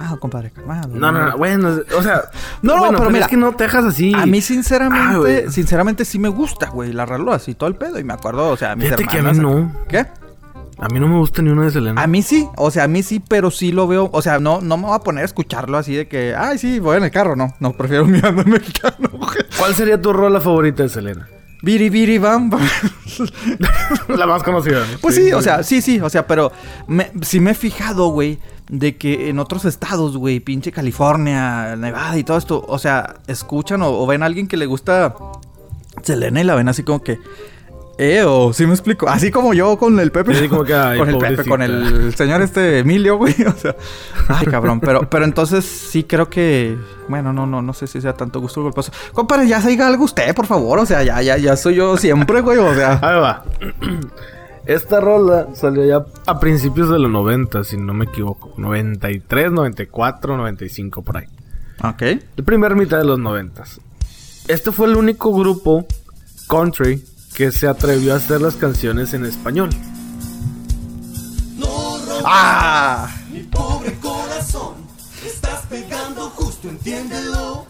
calmado, 0.04 0.20
compadre, 0.20 0.50
calmado. 0.50 0.88
No, 0.88 1.12
no, 1.12 1.30
no, 1.30 1.36
bueno, 1.36 1.80
o 1.96 2.02
sea. 2.02 2.24
No, 2.62 2.78
bueno, 2.78 2.98
pero, 2.98 3.10
mira. 3.10 3.24
Es 3.24 3.30
que 3.30 3.36
no 3.36 3.52
Texas 3.52 3.84
así. 3.84 4.12
A 4.14 4.26
mí, 4.26 4.40
sinceramente, 4.40 5.50
sinceramente 5.50 6.04
sí 6.04 6.18
me 6.18 6.28
gusta, 6.28 6.70
güey. 6.70 6.92
La 6.92 7.04
ralo 7.04 7.32
así 7.32 7.54
todo 7.54 7.68
el 7.68 7.76
pedo. 7.76 7.98
Y 7.98 8.04
me 8.04 8.14
acuerdo, 8.14 8.48
o 8.48 8.56
sea, 8.56 8.72
a 8.72 8.76
mis 8.76 8.86
Fíjate 8.86 9.04
que 9.04 9.18
a 9.18 9.22
mí 9.22 9.38
no. 9.38 9.72
¿Qué? 9.88 10.06
A 10.78 10.88
mí 10.88 10.98
no 10.98 11.08
me 11.08 11.18
gusta 11.18 11.40
ni 11.42 11.50
una 11.50 11.64
de 11.64 11.70
Selena. 11.70 12.02
A 12.02 12.06
mí 12.06 12.22
sí, 12.22 12.48
o 12.56 12.70
sea, 12.70 12.84
a 12.84 12.88
mí 12.88 13.02
sí, 13.02 13.20
pero 13.20 13.50
sí 13.50 13.70
lo 13.70 13.86
veo. 13.86 14.08
O 14.12 14.22
sea, 14.22 14.38
no, 14.38 14.60
no 14.60 14.76
me 14.76 14.86
voy 14.86 14.94
a 14.94 15.00
poner 15.00 15.22
a 15.22 15.24
escucharlo 15.26 15.78
así 15.78 15.94
de 15.94 16.08
que, 16.08 16.34
ay, 16.36 16.58
sí, 16.58 16.80
voy 16.80 16.96
en 16.96 17.04
el 17.04 17.10
carro, 17.10 17.36
no. 17.36 17.54
No, 17.60 17.72
prefiero 17.74 18.06
mirando 18.06 18.42
en 18.42 18.54
el 18.54 18.72
carro. 18.72 19.10
¿Cuál 19.58 19.74
sería 19.74 20.00
tu 20.00 20.12
rola 20.12 20.40
favorita 20.40 20.82
de 20.82 20.88
Selena? 20.88 21.28
Biri 21.62 21.88
Biri 21.88 22.18
Bam 22.18 22.50
La 24.08 24.26
más 24.26 24.42
conocida. 24.42 24.84
Pues 25.00 25.14
sí, 25.14 25.32
o 25.32 25.40
sea, 25.40 25.62
sí, 25.62 25.80
sí, 25.80 25.98
o 26.00 26.10
sea, 26.10 26.26
pero 26.26 26.52
me, 26.86 27.10
sí 27.22 27.40
me 27.40 27.52
he 27.52 27.54
fijado, 27.54 28.08
güey, 28.08 28.38
de 28.68 28.96
que 28.96 29.28
en 29.28 29.38
otros 29.38 29.64
estados, 29.64 30.16
güey, 30.16 30.40
pinche 30.40 30.72
California, 30.72 31.76
Nevada 31.76 32.16
y 32.16 32.24
todo 32.24 32.38
esto, 32.38 32.64
o 32.66 32.78
sea, 32.78 33.16
escuchan 33.26 33.82
o 33.82 34.06
ven 34.06 34.22
a 34.22 34.26
alguien 34.26 34.48
que 34.48 34.56
le 34.56 34.66
gusta 34.66 35.14
Selena 36.02 36.40
y 36.40 36.44
la 36.44 36.54
ven 36.54 36.68
así 36.68 36.82
como 36.82 37.02
que, 37.02 37.18
eh, 37.96 38.24
o 38.24 38.52
sí 38.52 38.66
me 38.66 38.72
explico. 38.72 39.08
Así 39.08 39.30
como 39.30 39.54
yo 39.54 39.78
con 39.78 39.98
el 40.00 40.10
Pepe. 40.10 40.34
Sí, 40.34 40.48
como 40.48 40.64
que, 40.64 40.72
con 40.72 41.08
el 41.08 41.18
Pepe, 41.18 41.44
con 41.44 41.62
el 41.62 42.14
señor 42.14 42.42
este 42.42 42.80
Emilio, 42.80 43.16
güey. 43.16 43.34
O 43.46 43.56
sea, 43.56 43.76
ay, 44.28 44.46
cabrón. 44.46 44.80
Pero, 44.80 45.08
pero 45.08 45.24
entonces 45.24 45.64
sí 45.64 46.04
creo 46.04 46.28
que. 46.28 46.76
Bueno, 47.08 47.32
no, 47.32 47.46
no, 47.46 47.62
no 47.62 47.72
sé 47.72 47.86
si 47.86 48.00
sea 48.00 48.14
tanto 48.14 48.40
gusto 48.40 48.62
golposo. 48.62 48.90
Compadre, 49.12 49.46
ya 49.46 49.60
se 49.60 49.68
diga 49.68 49.86
algo 49.86 50.04
usted, 50.04 50.34
por 50.34 50.46
favor. 50.46 50.78
O 50.78 50.86
sea, 50.86 51.02
ya, 51.02 51.22
ya, 51.22 51.36
ya 51.36 51.56
soy 51.56 51.76
yo 51.76 51.96
siempre, 51.96 52.40
güey. 52.40 52.58
O 52.58 52.74
sea. 52.74 52.98
Ahí 53.00 53.20
va. 53.20 53.44
Esta 54.66 55.00
rola 55.00 55.48
salió 55.54 55.84
ya 55.84 56.06
a 56.26 56.40
principios 56.40 56.88
de 56.88 56.98
los 56.98 57.10
90, 57.10 57.64
si 57.64 57.76
no 57.76 57.92
me 57.92 58.06
equivoco. 58.06 58.54
93, 58.56 59.52
94, 59.52 60.36
95 60.36 61.02
por 61.02 61.18
ahí. 61.18 61.26
Ok. 61.82 62.02
El 62.36 62.44
primer 62.44 62.74
mitad 62.74 62.98
de 62.98 63.04
los 63.04 63.18
90. 63.18 63.64
Este 64.48 64.72
fue 64.72 64.88
el 64.88 64.96
único 64.96 65.32
grupo 65.32 65.86
country 66.48 67.04
que 67.34 67.52
se 67.52 67.66
atrevió 67.66 68.14
a 68.14 68.16
hacer 68.16 68.40
las 68.40 68.56
canciones 68.56 69.12
en 69.12 69.24
español. 69.24 69.70
¡Ah! 72.24 73.14
Mi 73.30 73.40
pobre 73.42 73.94
corazón, 74.00 74.76
estás 75.26 75.66
pegando 75.66 76.30
justo, 76.30 76.70
entiéndelo. 76.70 77.66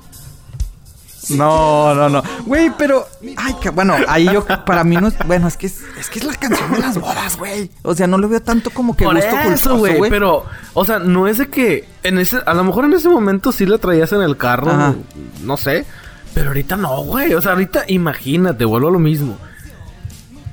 No, 1.31 1.95
no, 1.95 2.09
no. 2.09 2.22
Güey, 2.45 2.72
pero. 2.77 3.07
Ay, 3.37 3.55
que, 3.61 3.70
bueno, 3.70 3.95
ahí 4.09 4.25
yo. 4.25 4.45
Para 4.45 4.85
mí 4.85 4.97
no 4.97 5.09
es. 5.09 5.14
Bueno, 5.27 5.49
es 5.49 5.57
que 5.57 5.66
es, 5.66 5.81
es 5.99 6.11
que 6.11 6.18
es 6.18 6.25
la 6.25 6.35
canción 6.35 6.72
de 6.72 6.79
las 6.79 6.99
bodas, 6.99 7.37
güey. 7.37 7.70
O 7.83 7.95
sea, 7.95 8.07
no 8.07 8.18
lo 8.18 8.29
veo 8.29 8.41
tanto 8.41 8.70
como 8.70 8.97
que 8.97 9.05
Por 9.05 9.14
gusto 9.14 9.37
eso, 9.53 9.77
güey. 9.79 10.11
Pero, 10.11 10.45
o 10.72 10.85
sea, 10.85 10.99
no 10.99 11.27
es 11.27 11.39
de 11.39 11.49
que. 11.49 11.89
En 12.03 12.18
ese, 12.18 12.39
a 12.45 12.55
lo 12.55 12.64
mejor 12.64 12.85
en 12.85 12.93
ese 12.93 13.09
momento 13.09 13.51
sí 13.53 13.64
la 13.66 13.79
traías 13.79 14.12
en 14.12 14.20
el 14.20 14.37
carro. 14.37 14.95
No 15.43 15.57
sé. 15.57 15.87
Pero 16.35 16.49
ahorita 16.49 16.77
no, 16.77 17.05
güey. 17.05 17.33
O 17.35 17.41
sea, 17.41 17.53
ahorita 17.53 17.85
imagínate, 17.87 18.64
vuelvo 18.64 18.89
a 18.89 18.93
lo 18.93 18.99
mismo 18.99 19.39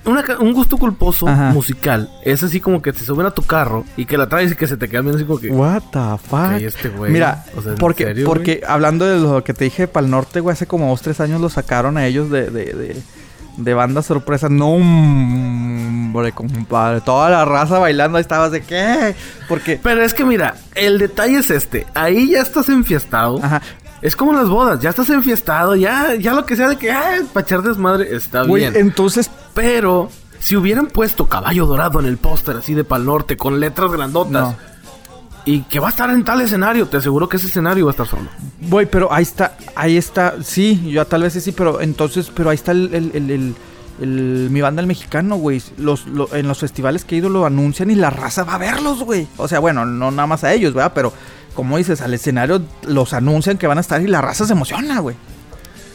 un 0.05 0.53
gusto 0.53 0.77
culposo 0.77 1.27
musical 1.27 2.09
es 2.23 2.41
así 2.43 2.59
como 2.59 2.81
que 2.81 2.91
te 2.93 3.03
suben 3.03 3.25
a 3.27 3.31
tu 3.31 3.43
carro 3.43 3.85
y 3.97 4.05
que 4.05 4.17
la 4.17 4.27
traes 4.27 4.51
y 4.51 4.55
que 4.55 4.67
se 4.67 4.77
te 4.77 4.89
queda 4.89 5.01
bien 5.01 5.15
así 5.15 5.25
como 5.25 5.39
que. 5.39 5.49
What 5.49 5.83
the 5.91 6.17
fuck? 6.27 6.61
Este 6.61 6.89
Mira, 6.89 7.45
porque, 7.79 8.23
porque 8.25 8.61
hablando 8.67 9.05
de 9.05 9.19
lo 9.19 9.43
que 9.43 9.53
te 9.53 9.65
dije 9.65 9.87
para 9.87 10.05
el 10.05 10.11
norte, 10.11 10.39
güey, 10.39 10.53
hace 10.53 10.67
como 10.67 10.89
dos, 10.89 11.01
tres 11.01 11.19
años 11.19 11.41
lo 11.41 11.49
sacaron 11.49 11.97
a 11.97 12.05
ellos 12.05 12.29
de, 12.29 12.49
de, 12.49 12.65
de, 12.73 13.01
de 13.57 13.73
banda 13.73 14.01
sorpresa. 14.01 14.49
No, 14.49 14.69
hombre, 14.69 16.31
compadre. 16.31 17.01
Toda 17.01 17.29
la 17.29 17.45
raza 17.45 17.79
bailando, 17.79 18.17
ahí 18.17 18.21
estabas 18.21 18.51
de 18.51 18.61
qué. 18.61 19.15
Porque. 19.47 19.79
Pero 19.81 20.03
es 20.03 20.13
que 20.13 20.23
mira, 20.25 20.55
el 20.75 20.97
detalle 20.97 21.39
es 21.39 21.49
este. 21.51 21.85
Ahí 21.93 22.31
ya 22.31 22.41
estás 22.41 22.69
enfiestado. 22.69 23.39
Ajá. 23.43 23.61
Es 24.01 24.15
como 24.15 24.33
las 24.33 24.49
bodas, 24.49 24.79
ya 24.79 24.89
estás 24.89 25.09
enfiestado, 25.09 25.75
ya, 25.75 26.15
ya 26.15 26.33
lo 26.33 26.45
que 26.45 26.55
sea 26.55 26.69
de 26.69 26.75
que, 26.75 26.91
ay, 26.91 27.21
para 27.31 27.45
echar 27.45 27.61
desmadre, 27.61 28.15
está 28.15 28.43
bien. 28.43 28.75
Entonces, 28.75 29.29
pero 29.53 30.09
si 30.39 30.55
hubieran 30.55 30.87
puesto 30.87 31.27
caballo 31.27 31.67
dorado 31.67 31.99
en 31.99 32.07
el 32.07 32.17
póster 32.17 32.57
así 32.57 32.73
de 32.73 32.83
pal 32.83 33.05
norte 33.05 33.37
con 33.37 33.59
letras 33.59 33.91
grandotas. 33.91 34.55
Y 35.43 35.61
que 35.63 35.79
va 35.79 35.87
a 35.87 35.89
estar 35.89 36.07
en 36.11 36.23
tal 36.23 36.39
escenario, 36.41 36.87
te 36.87 36.97
aseguro 36.97 37.27
que 37.27 37.37
ese 37.37 37.47
escenario 37.47 37.85
va 37.85 37.91
a 37.91 37.93
estar 37.93 38.05
solo. 38.07 38.29
Voy, 38.59 38.85
pero 38.85 39.11
ahí 39.11 39.23
está, 39.23 39.57
ahí 39.75 39.97
está, 39.97 40.35
sí, 40.43 40.91
yo 40.91 41.03
tal 41.07 41.23
vez 41.23 41.33
sí, 41.33 41.51
pero 41.51 41.81
entonces, 41.81 42.31
pero 42.35 42.51
ahí 42.51 42.55
está 42.55 42.73
el, 42.73 42.93
el, 42.93 43.55
el, 43.99 44.49
mi 44.51 44.61
banda 44.61 44.81
el 44.81 44.87
mexicano, 44.87 45.37
güey. 45.37 45.61
Los, 45.77 46.05
en 46.33 46.47
los 46.47 46.59
festivales 46.59 47.05
que 47.05 47.15
he 47.15 47.17
ido 47.17 47.29
lo 47.29 47.45
anuncian 47.47 47.89
y 47.89 47.95
la 47.95 48.11
raza 48.11 48.43
va 48.43 48.55
a 48.55 48.57
verlos, 48.59 49.03
güey. 49.03 49.27
O 49.37 49.47
sea, 49.47 49.57
bueno, 49.57 49.83
no 49.83 50.11
nada 50.11 50.27
más 50.27 50.43
a 50.43 50.53
ellos, 50.53 50.75
¿verdad? 50.75 50.91
Pero 50.93 51.11
como 51.53 51.77
dices, 51.77 52.01
al 52.01 52.13
escenario 52.13 52.61
los 52.83 53.13
anuncian 53.13 53.57
que 53.57 53.67
van 53.67 53.77
a 53.77 53.81
estar 53.81 54.01
y 54.01 54.07
la 54.07 54.21
raza 54.21 54.45
se 54.45 54.53
emociona, 54.53 54.99
güey. 54.99 55.15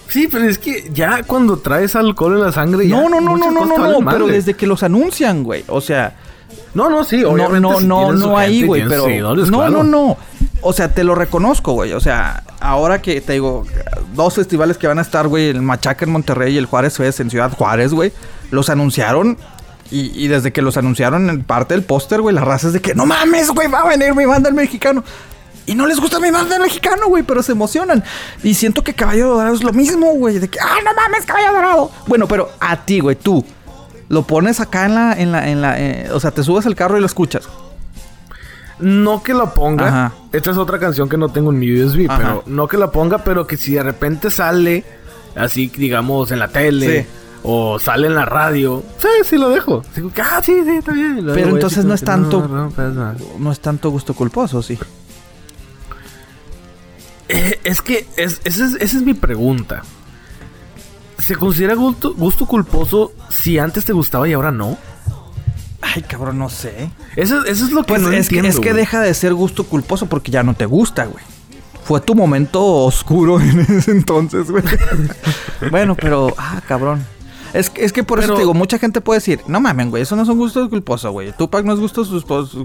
Sí, 0.09 0.29
pero 0.31 0.45
es 0.49 0.59
que 0.59 0.89
ya 0.93 1.23
cuando 1.25 1.59
traes 1.59 1.97
alcohol 1.97 2.35
en 2.35 2.43
la 2.43 2.53
sangre. 2.53 2.87
No, 2.87 3.09
no, 3.09 3.21
no, 3.21 3.37
no, 3.37 3.51
no, 3.51 3.65
no, 3.65 4.01
no, 4.01 4.11
pero 4.11 4.27
desde 4.27 4.55
que 4.55 4.67
los 4.67 4.83
anuncian, 4.83 5.43
güey. 5.43 5.65
O 5.69 5.81
sea. 5.81 6.17
No, 6.75 6.89
no, 6.89 7.05
sí, 7.05 7.25
obviamente. 7.25 7.61
No, 7.61 7.81
no, 7.81 8.13
no, 8.13 8.27
no 8.27 8.39
ahí, 8.39 8.65
güey, 8.65 8.87
pero. 8.89 9.09
No, 9.47 9.69
no, 9.69 9.83
no. 9.83 10.17
O 10.63 10.73
sea, 10.73 10.93
te 10.93 11.05
lo 11.05 11.15
reconozco, 11.15 11.73
güey. 11.73 11.93
O 11.93 12.01
sea, 12.01 12.45
ahora 12.61 13.03
que 13.03 13.21
te 13.21 13.35
digo, 13.35 13.67
dos 14.15 14.35
festivales 14.35 14.79
que 14.79 14.87
van 14.87 14.99
a 14.99 15.03
estar, 15.03 15.27
güey, 15.29 15.49
el 15.49 15.63
Machaca 15.63 16.05
en 16.05 16.13
Monterrey 16.13 16.55
y 16.55 16.59
el 16.59 16.67
Juárez 16.67 16.97
Fest 16.97 17.21
en 17.21 17.31
Ciudad 17.31 17.53
Juárez, 17.53 17.93
güey, 17.93 18.13
los 18.51 18.71
anunciaron. 18.71 19.39
Y, 19.91 20.11
y 20.21 20.27
desde 20.27 20.53
que 20.53 20.63
los 20.63 20.77
anunciaron 20.77 21.31
en 21.31 21.45
parte 21.45 21.75
del 21.75 21.85
póster, 21.85 22.21
güey, 22.21 22.35
la 22.35 22.45
raza 22.45 22.69
es 22.69 22.73
de 22.73 22.81
que 22.81 22.95
no 22.95 23.07
mames, 23.07 23.51
güey, 23.51 23.69
va 23.69 23.83
a 23.83 23.89
venir 23.89 24.15
mi 24.15 24.25
banda 24.25 24.49
el 24.49 24.55
mexicano. 24.55 25.05
Y 25.67 25.75
no 25.75 25.87
les 25.87 25.99
gusta 25.99 26.21
mi 26.21 26.31
banda 26.31 26.59
mexicano, 26.61 27.09
güey, 27.09 27.25
pero 27.25 27.43
se 27.43 27.53
emocionan. 27.53 28.03
Y 28.43 28.55
siento 28.55 28.85
que 28.85 28.95
Caballo 28.95 29.35
Dorado 29.35 29.55
es 29.55 29.65
lo 29.65 29.73
mismo, 29.73 30.13
güey. 30.15 30.39
De 30.39 30.49
que, 30.49 30.61
ah, 30.61 30.77
no 30.85 30.95
mames, 30.95 31.27
Caballo 31.27 31.53
Dorado. 31.53 31.91
Bueno, 32.07 32.29
pero 32.29 32.51
a 32.61 32.85
ti, 32.85 33.01
güey, 33.01 33.17
tú. 33.17 33.45
Lo 34.09 34.23
pones 34.23 34.61
acá 34.61 34.87
en 34.87 34.95
la, 34.95 35.13
en 35.15 35.33
la, 35.33 35.49
en 35.49 35.61
la, 35.61 35.81
eh, 35.81 36.09
o 36.13 36.21
sea, 36.21 36.31
te 36.31 36.45
subes 36.45 36.65
al 36.67 36.77
carro 36.77 36.97
y 36.97 37.01
lo 37.01 37.07
escuchas. 37.07 37.49
No 38.79 39.25
que 39.25 39.35
lo 39.35 39.53
ponga. 39.53 39.89
Ajá. 39.89 40.13
Esta 40.33 40.51
es 40.51 40.57
otra 40.57 40.79
canción 40.79 41.09
que 41.09 41.17
no 41.17 41.31
tengo 41.31 41.51
en 41.51 41.59
mi 41.59 41.73
USB, 41.73 42.07
pero 42.07 42.45
no 42.47 42.69
que 42.69 42.77
la 42.77 42.93
ponga, 42.93 43.19
pero 43.19 43.47
que 43.47 43.57
si 43.57 43.73
de 43.75 43.83
repente 43.83 44.31
sale 44.31 44.85
así, 45.35 45.67
digamos, 45.77 46.31
en 46.31 46.39
la 46.39 46.49
tele. 46.49 47.07
O 47.49 47.79
sale 47.79 48.09
en 48.09 48.17
la 48.17 48.25
radio. 48.25 48.83
Sí, 48.99 49.09
sí 49.23 49.39
lo 49.39 49.51
dejo. 49.51 49.85
Digo, 49.95 50.11
ah, 50.21 50.41
sí, 50.45 50.63
sí, 50.65 50.71
está 50.79 50.91
bien. 50.91 51.25
Pero 51.33 51.51
entonces 51.51 51.85
no 51.85 51.95
es 51.95 52.03
tanto. 52.03 52.73
no 53.39 53.53
es 53.53 53.61
tanto 53.61 53.91
gusto 53.91 54.15
culposo, 54.15 54.63
sí. 54.63 54.77
Eh, 57.29 57.61
es 57.65 57.83
que 57.83 58.07
esa 58.17 58.77
es, 58.79 58.95
mi 59.03 59.15
pregunta. 59.15 59.83
¿Se 61.19 61.35
considera 61.35 61.75
gusto, 61.75 62.15
gusto 62.15 62.47
culposo 62.47 63.13
si 63.31 63.59
antes 63.59 63.85
te 63.85 63.93
gustaba 63.93 64.29
y 64.29 64.33
ahora 64.33 64.53
no? 64.53 64.79
Ay, 65.81 66.03
cabrón, 66.03 66.39
no 66.39 66.49
sé. 66.49 66.91
Eso, 67.17 67.45
es 67.45 67.61
lo 67.71 67.83
que 67.83 67.95
pues 67.95 68.03
no 68.03 68.13
es, 68.13 68.27
entiendo, 68.27 68.49
es 68.49 68.61
que 68.61 68.73
deja 68.73 69.01
de 69.01 69.13
ser 69.15 69.35
gusto 69.35 69.65
culposo 69.65 70.07
porque 70.07 70.31
ya 70.31 70.43
no 70.43 70.55
te 70.55 70.67
gusta, 70.67 71.07
güey. 71.07 71.25
Fue 71.85 72.01
tu 72.01 72.15
momento 72.15 72.65
oscuro 72.65 73.41
en 73.41 73.61
ese 73.61 73.93
entonces, 73.93 74.51
güey. 74.51 74.65
bueno, 75.71 75.95
pero, 75.95 76.35
ah, 76.39 76.61
cabrón. 76.67 77.05
Es, 77.53 77.73
es 77.77 77.93
que 77.93 78.05
por 78.05 78.21
eso 78.21 78.35
te 78.35 78.41
digo, 78.41 78.55
mucha 78.55 78.79
gente 78.79 79.01
puede 79.01 79.19
decir, 79.19 79.41
no 79.47 79.61
mames, 79.61 79.89
güey, 79.91 80.03
eso 80.03 80.17
no 80.17 80.25
son 80.25 80.39
gustos 80.39 80.69
culposos, 80.69 81.11
güey. 81.13 81.33
Tupac 81.33 81.65
no 81.65 81.73
es 81.73 81.81
gustos 81.81 82.09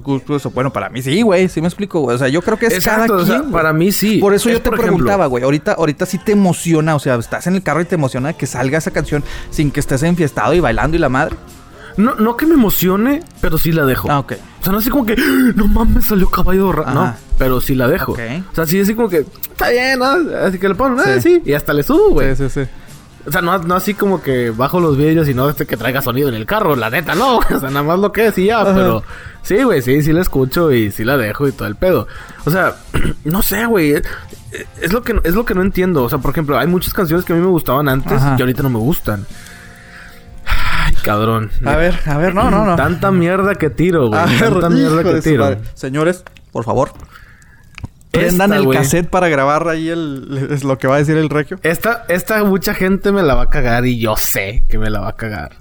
culposos. 0.04 0.54
Bueno, 0.54 0.72
para 0.74 0.90
mí 0.90 1.02
sí, 1.02 1.22
güey, 1.22 1.50
sí 1.50 1.62
me 1.62 1.68
explico, 1.68 2.00
güey. 2.02 2.16
O 2.16 2.20
sea, 2.20 2.28
yo 2.28 2.42
creo 2.42 2.58
que 2.58 2.68
es 2.68 2.84
cada 2.84 3.08
quien. 3.08 3.52
para 3.52 3.74
mí 3.74 3.92
sí. 3.92 4.18
Por 4.18 4.34
eso 4.34 4.50
yo 4.50 4.62
te 4.62 4.72
preguntaba, 4.72 5.26
güey. 5.28 5.44
Ahorita, 5.44 5.74
ahorita 5.74 6.06
sí 6.06 6.18
te 6.18 6.32
emociona, 6.32 6.96
o 6.96 7.00
sea, 7.00 7.16
estás 7.16 7.48
en 7.48 7.56
el 7.56 7.64
carro 7.64 7.82
y 7.82 7.86
te 7.86 7.96
emociona 7.96 8.34
que 8.34 8.48
salga 8.48 8.78
esa 8.78 8.92
canción 8.92 9.24
sin 9.50 9.72
que 9.72 9.80
estés 9.80 10.04
enfiestado 10.04 10.54
y 10.54 10.60
bailando 10.60 10.98
y 10.98 11.00
la 11.00 11.10
madre. 11.10 11.36
No, 11.98 12.16
no 12.16 12.38
que 12.38 12.46
me 12.46 12.54
emocione, 12.54 13.22
pero 13.42 13.58
sí 13.58 13.72
la 13.72 13.86
dejo. 13.86 14.10
Ah, 14.10 14.20
ok. 14.20 14.34
O 14.62 14.64
sea, 14.64 14.72
no 14.72 14.80
así 14.80 14.90
como 14.90 15.06
que, 15.06 15.14
¡Ah, 15.14 15.52
no 15.56 15.68
mames, 15.68 16.06
salió 16.06 16.30
caballo 16.30 16.72
de 16.72 16.94
No, 16.94 17.14
pero 17.38 17.60
sí 17.62 17.76
la 17.76 17.88
dejo. 17.88 18.14
O 18.14 18.56
sea, 18.56 18.66
sí 18.66 18.80
así 18.80 18.96
como 18.96 19.10
que, 19.10 19.26
está 19.52 19.70
bien, 19.70 20.00
¿no? 20.00 20.18
Así 20.46 20.58
que 20.60 20.70
le 20.70 20.76
pongo, 20.76 21.02
ah, 21.02 21.20
sí. 21.22 21.42
Y 21.46 21.54
hasta 21.54 21.74
le 21.74 21.84
subo, 21.84 22.12
güey. 22.12 22.36
Sí, 22.36 22.50
sí, 22.50 22.64
sí. 22.64 22.70
O 23.26 23.32
sea, 23.32 23.42
no, 23.42 23.58
no 23.60 23.76
así 23.76 23.94
como 23.94 24.22
que 24.22 24.52
bajo 24.52 24.80
los 24.80 24.98
vídeos 24.98 25.28
y 25.28 25.34
no 25.34 25.50
este 25.50 25.66
que 25.66 25.78
traiga 25.78 26.02
sonido 26.02 26.30
en 26.30 26.36
el 26.36 26.46
carro, 26.46 26.76
la 26.76 26.90
neta, 26.90 27.16
no. 27.16 27.38
O 27.52 27.60
sea, 27.60 27.70
nada 27.70 27.84
más 27.84 28.00
lo 28.00 28.12
que 28.12 28.24
decía, 28.24 28.64
pero 28.64 29.04
sí, 29.42 29.64
güey, 29.64 29.82
sí, 29.82 30.02
sí 30.02 30.14
la 30.14 30.22
escucho 30.22 30.72
y 30.72 30.92
sí 30.92 31.04
la 31.04 31.18
dejo 31.18 31.48
y 31.48 31.52
todo 31.52 31.68
el 31.68 31.76
pedo. 31.76 32.08
O 32.46 32.52
sea, 32.52 32.76
no 33.24 33.42
sé, 33.42 33.66
güey. 33.66 34.02
Es 34.82 34.92
lo 34.92 35.02
que 35.02 35.20
es 35.24 35.34
lo 35.34 35.46
que 35.46 35.54
no 35.54 35.62
entiendo. 35.62 36.04
O 36.04 36.10
sea, 36.10 36.20
por 36.20 36.32
ejemplo, 36.32 36.58
hay 36.58 36.68
muchas 36.68 36.94
canciones 36.94 37.26
que 37.26 37.34
a 37.34 37.36
mí 37.36 37.42
me 37.42 37.48
gustaban 37.48 37.88
antes 37.88 38.22
y 38.38 38.42
ahorita 38.42 38.64
no 38.64 38.70
me 38.70 38.80
gustan. 38.80 39.26
Ay, 40.46 40.94
cabrón. 41.04 41.52
A 41.66 41.76
ver, 41.76 42.00
a 42.06 42.18
ver, 42.18 42.36
no, 42.36 42.52
no, 42.52 42.66
no. 42.66 42.76
Tanta 42.76 43.12
mierda 43.12 43.56
que 43.56 43.70
tiro, 43.70 44.10
güey. 44.10 44.22
Tanta 44.40 44.70
mierda 44.70 45.04
que 45.04 45.22
tiro. 45.22 45.58
Señores, 45.74 46.24
por 46.52 46.66
favor, 46.66 46.92
Prendan 48.12 48.54
el 48.54 48.70
cassette 48.70 49.10
para 49.10 49.30
grabar 49.30 49.68
ahí 49.70 49.90
el, 49.90 50.50
es 50.52 50.64
lo 50.64 50.78
que 50.78 50.88
va 50.88 50.96
a 50.96 50.98
decir 50.98 51.18
el 51.18 51.30
regio. 51.30 51.60
Esta, 51.64 52.06
esta 52.10 52.44
mucha 52.44 52.74
gente 52.74 53.12
me 53.12 53.24
la 53.24 53.36
va 53.36 53.44
a 53.44 53.50
cagar 53.50 53.86
y 53.86 54.00
yo 54.00 54.18
sé 54.18 54.64
que 54.70 54.78
me 54.78 54.90
la 54.90 55.00
va 55.00 55.10
a 55.10 55.16
cagar. 55.16 55.56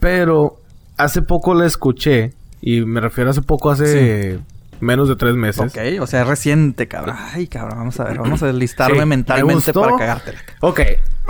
Pero 0.00 0.58
hace 0.96 1.22
poco 1.22 1.54
la 1.54 1.66
escuché 1.66 2.32
y 2.60 2.80
me 2.80 3.00
refiero 3.00 3.30
hace 3.30 3.42
poco, 3.42 3.70
hace 3.70 4.40
menos 4.80 5.08
de 5.08 5.16
tres 5.16 5.34
meses. 5.34 5.72
Ok, 5.72 5.78
o 6.00 6.06
sea, 6.06 6.24
reciente, 6.24 6.88
cabrón. 6.88 7.16
Ay, 7.18 7.46
cabrón, 7.46 7.78
vamos 7.78 8.00
a 8.00 8.04
ver, 8.04 8.18
vamos 8.18 8.42
a 8.42 8.52
listarme 8.52 9.06
mentalmente 9.06 9.72
para 9.72 9.96
cagarte. 9.96 10.34
Ok. 10.60 10.80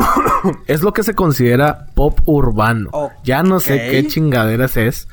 es 0.66 0.82
lo 0.82 0.92
que 0.92 1.02
se 1.02 1.14
considera 1.14 1.86
pop 1.94 2.18
urbano. 2.24 2.90
Ya 3.24 3.42
no 3.42 3.60
sé 3.60 3.88
qué 3.90 4.06
chingaderas 4.06 4.76
es, 4.76 5.08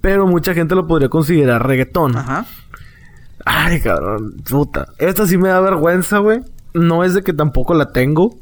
pero 0.00 0.26
mucha 0.26 0.54
gente 0.54 0.74
lo 0.74 0.86
podría 0.86 1.08
considerar 1.08 1.66
reggaetón. 1.66 2.16
Ajá. 2.16 2.46
Ay, 3.52 3.80
cabrón, 3.80 4.36
puta. 4.48 4.86
Esta 4.98 5.26
sí 5.26 5.36
me 5.36 5.48
da 5.48 5.60
vergüenza, 5.60 6.18
güey. 6.18 6.40
No 6.72 7.02
es 7.02 7.14
de 7.14 7.22
que 7.22 7.32
tampoco 7.32 7.74
la 7.74 7.90
tengo. 7.90 8.36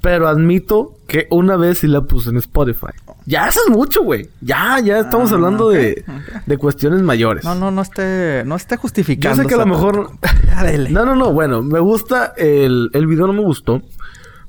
Pero 0.00 0.28
admito 0.28 0.94
que 1.06 1.26
una 1.30 1.56
vez 1.56 1.78
sí 1.78 1.86
la 1.86 2.02
puse 2.02 2.30
en 2.30 2.38
Spotify. 2.38 2.92
Ya 3.26 3.48
eso 3.48 3.60
es 3.66 3.70
mucho, 3.70 4.02
güey. 4.02 4.30
Ya, 4.40 4.78
ya 4.80 5.00
estamos 5.00 5.30
ah, 5.30 5.34
hablando 5.34 5.68
de, 5.68 6.04
de, 6.46 6.58
cuestiones 6.58 7.02
mayores. 7.02 7.44
No, 7.44 7.54
no, 7.54 7.70
no 7.70 7.82
esté, 7.82 8.44
no 8.46 8.56
esté 8.56 8.76
justificando. 8.76 9.36
Yo 9.36 9.42
sé 9.42 9.48
que 9.48 9.54
a 9.54 9.58
lo 9.58 9.66
mejor. 9.66 10.10
no, 10.90 11.04
no, 11.04 11.14
no. 11.14 11.32
Bueno, 11.32 11.60
me 11.62 11.80
gusta 11.80 12.32
el, 12.36 12.88
el 12.94 13.06
video, 13.06 13.26
no 13.26 13.34
me 13.34 13.42
gustó. 13.42 13.82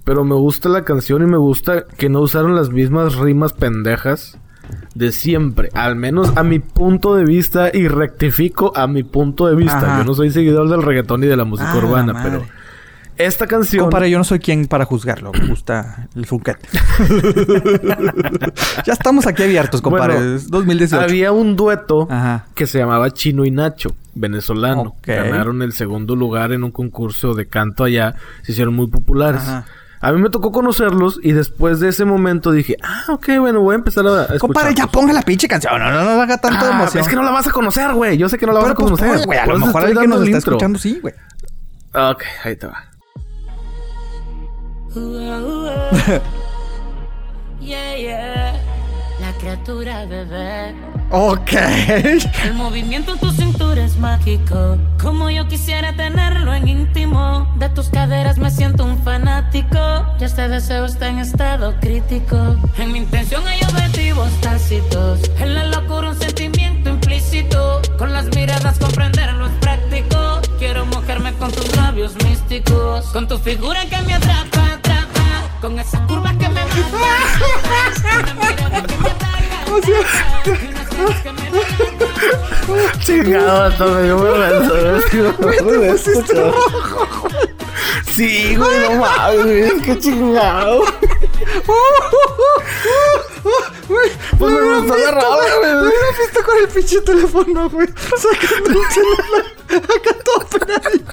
Pero 0.05 0.24
me 0.24 0.36
gusta 0.36 0.70
la 0.70 0.84
canción 0.86 1.22
y 1.24 1.26
me 1.26 1.38
gusta 1.38 1.86
que 1.86 2.08
no 2.08 2.22
usaron 2.22 2.55
las 2.55 2.70
mismas 2.70 3.16
rimas 3.16 3.51
pendejas 3.51 4.38
de 4.95 5.11
siempre, 5.11 5.70
al 5.74 5.95
menos 5.95 6.36
a 6.36 6.43
mi 6.43 6.59
punto 6.59 7.15
de 7.15 7.26
vista, 7.26 7.70
y 7.74 7.88
rectifico 7.88 8.72
a 8.76 8.88
mi 8.88 9.03
punto 9.03 9.47
de 9.47 9.55
vista. 9.55 9.99
Yo 9.99 10.03
no 10.03 10.13
soy 10.13 10.32
seguidor 10.32 10.70
del 10.70 10.84
reggaetón 10.84 11.24
y 11.24 11.28
de 11.28 11.36
la 11.36 11.45
música 11.45 11.72
ah, 11.72 11.78
urbana, 11.78 12.22
pero 12.24 12.43
esta 13.18 13.47
canción. 13.47 13.86
Compadre, 13.86 14.11
yo 14.11 14.18
no 14.18 14.24
soy 14.24 14.39
quien 14.39 14.68
para 14.68 14.86
juzgarlo. 14.86 15.32
Me 15.32 15.47
gusta 15.47 16.07
el 16.15 16.26
funquete. 16.26 16.68
ya 18.86 18.93
estamos 18.93 19.26
aquí 19.26 19.43
abiertos, 19.43 19.82
compadre. 19.82 20.39
2018. 20.47 21.03
Había 21.03 21.32
un 21.32 21.55
dueto 21.55 22.07
que 22.53 22.68
se 22.68 22.80
llamaba 22.80 23.11
Chino 23.11 23.45
y 23.45 23.51
Nacho, 23.51 23.95
venezolano. 24.13 24.95
Ganaron 25.03 25.61
el 25.63 25.74
segundo 25.74 26.15
lugar 26.15 26.51
en 26.51 26.63
un 26.63 26.72
concurso 26.72 27.34
de 27.34 27.47
canto 27.47 27.84
allá. 27.84 28.15
Se 28.43 28.51
hicieron 28.51 28.76
muy 28.76 28.88
populares. 28.88 29.43
A 29.99 30.11
mí 30.11 30.21
me 30.21 30.29
tocó 30.29 30.51
conocerlos 30.51 31.19
y 31.23 31.31
después 31.31 31.79
de 31.79 31.89
ese 31.89 32.05
momento 32.05 32.51
dije, 32.51 32.77
ah, 32.83 33.05
ok, 33.09 33.29
bueno, 33.39 33.61
voy 33.61 33.73
a 33.73 33.77
empezar 33.77 34.05
a 34.05 34.21
escuchar. 34.21 34.39
Compadre, 34.39 34.75
ya 34.75 34.87
ponga 34.87 35.11
la 35.11 35.23
pinche 35.23 35.47
canción. 35.47 35.79
No, 35.79 35.91
no, 35.91 36.03
no, 36.03 36.21
haga 36.21 36.37
tanto 36.37 36.65
ah, 36.65 36.71
emoción. 36.71 37.03
Es 37.03 37.09
que 37.09 37.15
no 37.15 37.23
la 37.23 37.31
vas 37.31 37.47
a 37.47 37.51
conocer, 37.51 37.93
güey. 37.93 38.17
Yo 38.17 38.29
sé 38.29 38.37
que 38.37 38.45
no 38.45 38.53
la 38.53 38.59
vas 38.59 38.71
a 38.71 38.75
pues, 38.75 38.91
conocer. 38.91 39.25
güey, 39.25 39.39
a 39.39 39.45
lo 39.47 39.57
mejor 39.59 39.83
alguien 39.83 40.01
que 40.01 40.07
nos 40.07 40.21
está 40.23 40.37
escuchando 40.37 40.77
sí, 40.77 40.99
güey. 41.01 41.15
Ok, 41.93 42.23
ahí 42.43 42.55
te 42.55 42.67
va. 42.67 42.83
yeah, 47.59 47.95
yeah. 47.95 48.76
Criatura 49.47 50.03
bebé. 50.03 50.75
Ok. 51.09 51.53
El 52.43 52.53
movimiento 52.55 53.13
en 53.13 53.19
tu 53.19 53.31
cintura 53.31 53.81
es 53.81 53.95
mágico. 53.95 54.77
Como 55.01 55.29
yo 55.29 55.47
quisiera 55.47 55.95
tenerlo 55.95 56.53
en 56.53 56.67
íntimo. 56.67 57.49
De 57.55 57.69
tus 57.69 57.87
caderas 57.87 58.37
me 58.37 58.51
siento 58.51 58.83
un 58.83 59.01
fanático. 59.05 59.77
Ya 60.19 60.25
este 60.25 60.49
deseo 60.49 60.83
está 60.83 61.07
en 61.07 61.19
estado 61.19 61.73
crítico. 61.79 62.57
En 62.77 62.91
mi 62.91 62.97
intención 62.99 63.47
hay 63.47 63.61
objetivos 63.63 64.29
tácitos. 64.41 65.21
En 65.39 65.55
la 65.55 65.63
locura 65.67 66.09
un 66.09 66.19
sentimiento 66.19 66.89
implícito. 66.89 67.81
Con 67.97 68.11
las 68.11 68.25
miradas 68.35 68.77
comprenderlo 68.79 69.45
es 69.45 69.53
práctico. 69.61 70.41
Quiero 70.59 70.85
mojarme 70.87 71.31
con 71.35 71.53
tus 71.53 71.73
labios 71.77 72.21
místicos. 72.25 73.05
Con 73.13 73.29
tu 73.29 73.37
figura 73.37 73.85
que 73.85 74.01
me 74.01 74.13
atrapa, 74.13 74.73
atrapa. 74.73 75.23
Con 75.61 75.79
esas 75.79 76.01
curvas 76.01 76.35
que 76.35 76.49
me 76.49 76.65
matan. 76.65 76.77
O 82.68 82.76
sea, 82.76 82.99
Chingado, 82.99 83.63
hasta 83.63 83.86
me 83.86 84.03
dio 84.03 84.20
vergüenza. 84.20 84.74
Sí, 88.13 88.55
güey, 88.55 88.80
no 88.80 88.91
mames, 88.95 89.74
qué 89.84 89.99
chingado. 89.99 90.84
Pues 94.38 94.53
me 94.53 94.80
gustó 94.80 94.93
agarrado, 94.93 95.38
güey. 95.59 95.72
Me 95.72 95.80
hubiera 95.80 96.07
visto 96.20 96.43
con 96.43 96.57
el 96.57 96.68
pinche 96.68 97.01
teléfono, 97.01 97.70
güey. 97.70 97.88
Sacando 98.18 98.70
el 98.70 98.91
celular. 98.91 99.45
Acá 99.70 100.15
todo 100.24 100.39
penadillo. 100.59 101.05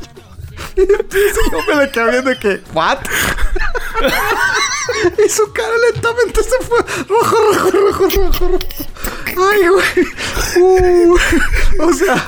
Yo 0.77 1.75
me 1.75 1.85
le 1.85 1.91
quedé 1.91 2.11
viendo 2.11 2.39
que, 2.39 2.61
¿what? 2.73 2.99
y 5.25 5.29
su 5.29 5.53
cara 5.53 5.69
lentamente 5.93 6.43
se 6.43 6.59
fue 6.65 6.79
rojo, 7.09 7.37
rojo, 7.53 7.71
rojo, 7.71 8.09
rojo, 8.09 8.49
rojo. 8.49 8.59
Ay, 9.27 9.69
güey. 9.69 10.07
Uh, 10.57 11.17
o 11.81 11.93
sea, 11.93 12.25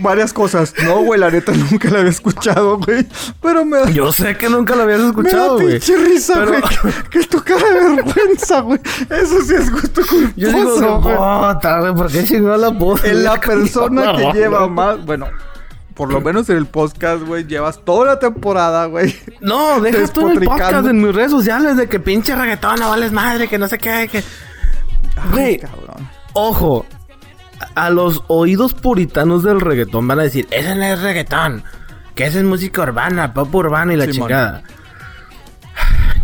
varias 0.00 0.32
cosas. 0.32 0.74
No, 0.84 1.02
güey, 1.02 1.20
la 1.20 1.30
neta 1.30 1.52
nunca 1.52 1.90
la 1.90 1.98
había 1.98 2.10
escuchado, 2.10 2.78
güey. 2.78 3.06
Pero 3.42 3.64
me 3.64 3.78
da... 3.78 3.90
Yo 3.90 4.12
sé 4.12 4.36
que 4.36 4.48
nunca 4.48 4.74
la 4.74 4.84
habías 4.84 5.00
escuchado, 5.00 5.54
güey. 5.54 5.66
Me 5.66 5.72
da 5.74 5.78
pinche 5.78 5.96
risa, 5.96 6.44
güey. 6.44 6.62
Que, 7.10 7.24
tu 7.24 7.42
cara 7.42 7.68
de 7.68 7.96
vergüenza, 7.96 8.60
güey. 8.60 8.80
Eso 9.10 9.42
sí 9.42 9.54
es 9.54 9.70
gusto 9.70 10.02
culposo, 10.02 10.32
Yo 10.36 10.52
digo, 10.52 11.00
güey. 11.00 11.16
güey, 11.16 11.94
¿por 11.94 12.10
qué 12.10 12.24
chingó 12.24 12.56
la 12.56 12.68
voz? 12.68 13.04
En 13.04 13.24
la 13.24 13.40
persona 13.40 14.14
que 14.16 14.32
lleva 14.32 14.66
más... 14.68 15.04
Bueno, 15.04 15.28
por 15.96 16.12
lo 16.12 16.20
menos 16.20 16.48
en 16.50 16.58
el 16.58 16.66
podcast, 16.66 17.22
güey, 17.22 17.46
llevas 17.46 17.82
toda 17.82 18.04
la 18.04 18.18
temporada, 18.18 18.84
güey. 18.84 19.16
No, 19.40 19.80
dejas 19.80 20.12
tú 20.12 20.28
en 20.28 20.36
el 20.36 20.44
podcast, 20.44 20.86
en 20.86 21.02
mis 21.02 21.14
redes 21.14 21.30
sociales, 21.30 21.78
de 21.78 21.88
que 21.88 21.98
pinche 21.98 22.36
reggaetón, 22.36 22.78
no 22.78 22.90
vales 22.90 23.12
madre, 23.12 23.48
que 23.48 23.58
no 23.58 23.66
sé 23.66 23.78
qué, 23.78 24.06
que... 24.12 24.22
Güey, 25.32 25.58
ojo, 26.34 26.84
a 27.74 27.88
los 27.88 28.24
oídos 28.26 28.74
puritanos 28.74 29.42
del 29.42 29.58
reggaetón 29.58 30.06
van 30.06 30.20
a 30.20 30.24
decir, 30.24 30.46
ese 30.50 30.74
no 30.74 30.84
es 30.84 31.00
reggaetón, 31.00 31.64
que 32.14 32.26
esa 32.26 32.38
es 32.38 32.44
música 32.44 32.82
urbana, 32.82 33.32
pop 33.32 33.54
urbana 33.54 33.94
y 33.94 33.96
la 33.96 34.10
chingada. 34.10 34.62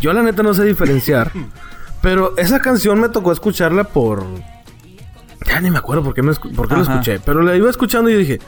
Yo 0.00 0.12
la 0.12 0.22
neta 0.22 0.42
no 0.42 0.52
sé 0.52 0.64
diferenciar, 0.64 1.32
pero 2.02 2.36
esa 2.36 2.60
canción 2.60 3.00
me 3.00 3.08
tocó 3.08 3.32
escucharla 3.32 3.84
por... 3.84 4.26
Ya 5.46 5.60
ni 5.60 5.70
me 5.70 5.78
acuerdo 5.78 6.04
por 6.04 6.12
qué, 6.12 6.20
me 6.20 6.34
por 6.34 6.68
qué 6.68 6.74
lo 6.76 6.82
escuché, 6.82 7.20
pero 7.20 7.40
la 7.40 7.56
iba 7.56 7.70
escuchando 7.70 8.10
y 8.10 8.16
dije... 8.16 8.38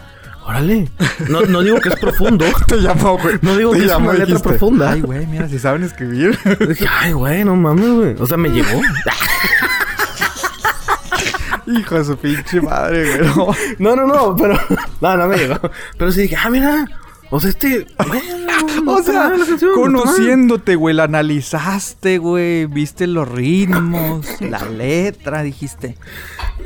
Órale. 0.46 0.90
No, 1.28 1.40
no 1.42 1.62
digo 1.62 1.80
que 1.80 1.88
es 1.88 1.96
profundo. 1.96 2.44
Te 2.66 2.76
llamó, 2.76 3.16
güey. 3.18 3.38
No 3.40 3.56
digo 3.56 3.72
que 3.72 3.84
es 3.84 3.94
una 3.94 4.12
letra 4.12 4.38
profunda. 4.38 4.92
Ay, 4.92 5.00
güey, 5.00 5.26
mira, 5.26 5.48
si 5.48 5.58
saben 5.58 5.84
escribir. 5.84 6.38
Dije, 6.68 6.86
ay, 6.90 7.12
güey, 7.12 7.44
no 7.44 7.56
mames, 7.56 7.88
güey. 7.88 8.14
O 8.18 8.26
sea, 8.26 8.36
me 8.36 8.50
llegó. 8.50 8.68
Hijo 11.66 11.94
de 11.94 12.04
su 12.04 12.16
pinche 12.18 12.60
madre, 12.60 13.18
güey. 13.18 13.56
No, 13.78 13.96
no, 13.96 14.06
no, 14.06 14.36
pero. 14.36 14.58
No, 15.00 15.16
no 15.16 15.26
me 15.28 15.36
llegó. 15.36 15.58
Pero 15.98 16.12
sí 16.12 16.22
dije, 16.22 16.36
ah, 16.36 16.50
mira. 16.50 16.86
O 17.34 17.40
sea, 17.40 17.50
este. 17.50 17.84
o 18.86 19.02
sea, 19.02 19.32
conociéndote, 19.74 20.76
güey, 20.76 20.94
la 20.94 21.02
analizaste, 21.02 22.18
güey. 22.18 22.66
Viste 22.66 23.08
los 23.08 23.28
ritmos, 23.28 24.40
la 24.40 24.64
letra, 24.66 25.42
dijiste. 25.42 25.96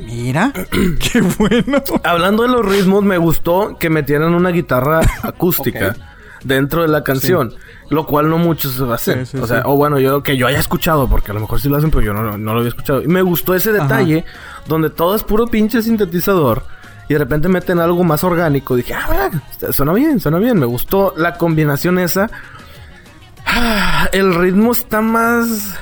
Mira, 0.04 0.52
qué 0.72 1.22
bueno. 1.38 1.82
Hablando 2.04 2.42
de 2.42 2.50
los 2.50 2.66
ritmos, 2.66 3.02
me 3.02 3.16
gustó 3.16 3.78
que 3.78 3.88
metieran 3.88 4.34
una 4.34 4.50
guitarra 4.50 5.00
acústica 5.22 5.96
dentro 6.44 6.82
de 6.82 6.88
la 6.88 7.02
canción. 7.02 7.54
Lo 7.88 8.04
cual 8.04 8.28
no 8.28 8.36
muchos 8.36 8.74
se 8.74 8.84
hacen. 8.92 9.24
o 9.40 9.46
sea, 9.46 9.62
o 9.64 9.74
bueno, 9.74 9.98
yo 9.98 10.22
que 10.22 10.36
yo 10.36 10.46
haya 10.46 10.60
escuchado, 10.60 11.08
porque 11.08 11.30
a 11.30 11.34
lo 11.34 11.40
mejor 11.40 11.62
sí 11.62 11.70
lo 11.70 11.78
hacen, 11.78 11.90
pero 11.90 12.02
yo 12.02 12.12
no, 12.12 12.36
lo 12.36 12.58
había 12.58 12.68
escuchado. 12.68 13.00
Y 13.00 13.08
me 13.08 13.22
gustó 13.22 13.54
ese 13.54 13.72
detalle 13.72 14.26
donde 14.66 14.90
todo 14.90 15.16
es 15.16 15.22
puro 15.22 15.46
pinche 15.46 15.80
sintetizador. 15.80 16.64
Y 17.09 17.14
de 17.14 17.18
repente 17.18 17.48
meten 17.48 17.78
algo 17.78 18.04
más 18.04 18.22
orgánico. 18.24 18.76
Dije, 18.76 18.94
ah, 18.94 19.30
suena 19.72 19.92
bien, 19.92 20.20
suena 20.20 20.38
bien. 20.38 20.59
Me 20.59 20.66
gustó 20.66 21.14
la 21.16 21.38
combinación 21.38 21.98
esa. 21.98 22.30
Ah, 23.46 24.09
el 24.12 24.34
ritmo 24.34 24.72
está 24.72 25.00
más 25.00 25.78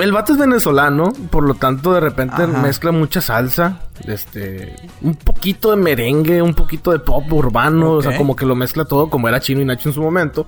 el 0.00 0.12
vato 0.12 0.32
es 0.32 0.38
venezolano, 0.38 1.12
por 1.28 1.44
lo 1.44 1.54
tanto 1.54 1.92
de 1.92 2.00
repente 2.00 2.46
mezcla 2.46 2.90
mucha 2.90 3.20
salsa, 3.20 3.80
este, 4.06 4.74
un 5.02 5.14
poquito 5.14 5.70
de 5.70 5.76
merengue, 5.76 6.40
un 6.40 6.54
poquito 6.54 6.90
de 6.90 7.00
pop 7.00 7.30
urbano, 7.30 7.92
o 7.92 8.02
sea, 8.02 8.16
como 8.16 8.34
que 8.34 8.46
lo 8.46 8.54
mezcla 8.54 8.86
todo 8.86 9.10
como 9.10 9.28
era 9.28 9.40
Chino 9.40 9.60
y 9.60 9.66
Nacho 9.66 9.90
en 9.90 9.94
su 9.94 10.00
momento. 10.00 10.46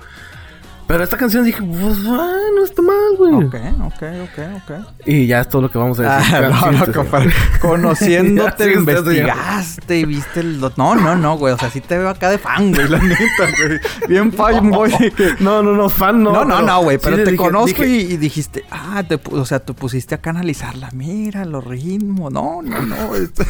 Pero 0.86 1.04
esta 1.04 1.16
canción 1.16 1.44
dije, 1.44 1.62
pues, 1.62 1.98
ah, 2.06 2.36
no 2.54 2.64
está 2.64 2.82
mal, 2.82 3.16
güey. 3.16 3.34
Ok, 3.34 3.54
ok, 3.84 4.02
ok, 4.24 4.38
ok. 4.56 5.06
Y 5.06 5.26
ya 5.26 5.40
es 5.40 5.48
todo 5.48 5.62
lo 5.62 5.70
que 5.70 5.78
vamos 5.78 5.98
a 6.00 6.18
decir. 6.18 6.36
Ah, 6.36 6.70
no, 6.72 6.72
no, 6.72 7.30
Conociéndote, 7.60 8.72
investigaste 8.72 9.98
y 9.98 10.04
viste 10.04 10.40
el... 10.40 10.60
No, 10.76 10.94
no, 10.94 11.16
no, 11.16 11.38
güey. 11.38 11.54
O 11.54 11.58
sea, 11.58 11.70
sí 11.70 11.80
te 11.80 11.98
veo 11.98 12.08
acá 12.08 12.30
de 12.30 12.38
fan, 12.38 12.72
güey, 12.72 12.88
la 12.88 12.98
neta, 13.02 13.48
güey. 13.58 13.80
Bien 14.08 14.32
fan, 14.32 14.70
güey. 14.70 14.92
No, 15.40 15.62
no, 15.62 15.72
no, 15.72 15.88
fan 15.88 16.22
no. 16.22 16.32
No, 16.32 16.44
no, 16.44 16.62
no, 16.62 16.82
güey. 16.82 16.98
Pero 16.98 17.22
te 17.24 17.36
conozco 17.36 17.84
y, 17.84 18.16
dijiste, 18.16 18.64
ah, 18.70 19.02
te, 19.06 19.20
o 19.30 19.44
sea, 19.44 19.60
te 19.60 19.72
pusiste 19.74 20.14
a 20.14 20.18
canalizarla. 20.18 20.90
Mira, 20.92 21.44
los 21.44 21.64
ritmos. 21.64 22.32
No, 22.32 22.60
no, 22.62 22.82
no. 22.82 23.14
Este... 23.14 23.44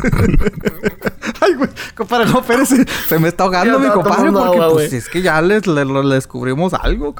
Ay, 1.41 1.55
güey. 1.55 1.71
Compadre, 1.95 2.31
no, 2.31 2.41
espérese. 2.41 2.85
Se 3.09 3.19
me 3.19 3.29
está 3.29 3.45
ahogando 3.45 3.79
mi 3.79 3.89
compadre 3.89 4.31
porque, 4.31 4.61
pues, 4.73 4.93
es 4.93 5.09
que 5.09 5.23
ya 5.23 5.41
les, 5.41 5.67
le, 5.67 5.85
descubrimos 6.15 6.75
algo, 6.75 7.15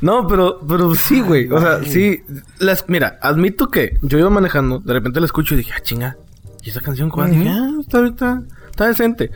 No, 0.00 0.26
pero, 0.26 0.60
pero 0.66 0.94
sí, 0.94 1.20
güey. 1.20 1.50
O 1.50 1.60
sea, 1.60 1.82
sí. 1.84 2.22
Mira, 2.88 3.18
admito 3.20 3.68
que 3.68 3.98
yo 4.02 4.18
iba 4.18 4.30
manejando, 4.30 4.78
de 4.78 4.92
repente 4.92 5.20
la 5.20 5.26
escucho 5.26 5.54
y 5.54 5.58
dije, 5.58 5.72
ah, 5.76 5.80
chinga. 5.80 6.16
¿Y 6.62 6.70
esa 6.70 6.80
canción 6.80 7.10
cuál? 7.10 7.30
Dije, 7.30 7.48
ah, 7.48 7.70
está, 7.80 8.06
está, 8.06 8.42
está 8.70 8.86
decente. 8.86 9.30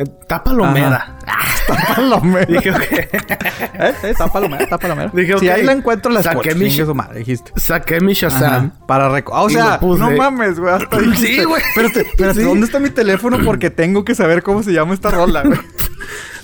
Está 0.00 0.42
palomera. 0.42 1.18
está 1.60 1.94
palomera. 1.94 2.46
Dije, 2.48 2.70
ok. 2.70 2.82
¿Eh? 2.92 3.94
Está 4.04 4.28
palomera, 4.28 4.64
está 4.64 4.78
palomera. 4.78 5.10
Dije, 5.12 5.38
Si 5.38 5.48
ahí 5.48 5.62
la 5.62 5.72
encuentro, 5.72 6.10
la 6.10 6.22
saqué 6.22 6.54
mi 6.54 6.70
madre, 6.94 7.18
dijiste. 7.18 7.52
Saqué 7.56 8.00
mi 8.00 8.14
Shazam. 8.14 8.72
para 8.86 9.10
recordar. 9.10 9.44
O 9.44 9.50
sea, 9.50 9.78
no 9.80 10.10
mames, 10.12 10.58
güey. 10.58 10.72
Hasta 10.72 10.98
Sí, 11.16 11.44
güey. 11.44 11.62
Espérate, 11.62 12.00
espérate. 12.00 12.42
¿Dónde 12.42 12.66
está 12.66 12.78
mi 12.78 12.90
teléfono? 12.90 13.38
Porque 13.44 13.70
tengo 13.70 14.04
que 14.04 14.14
saber 14.14 14.42
cómo 14.42 14.62
se 14.62 14.72
llama 14.72 14.94
esta 14.94 15.10
rola, 15.10 15.42
güey. 15.42 15.58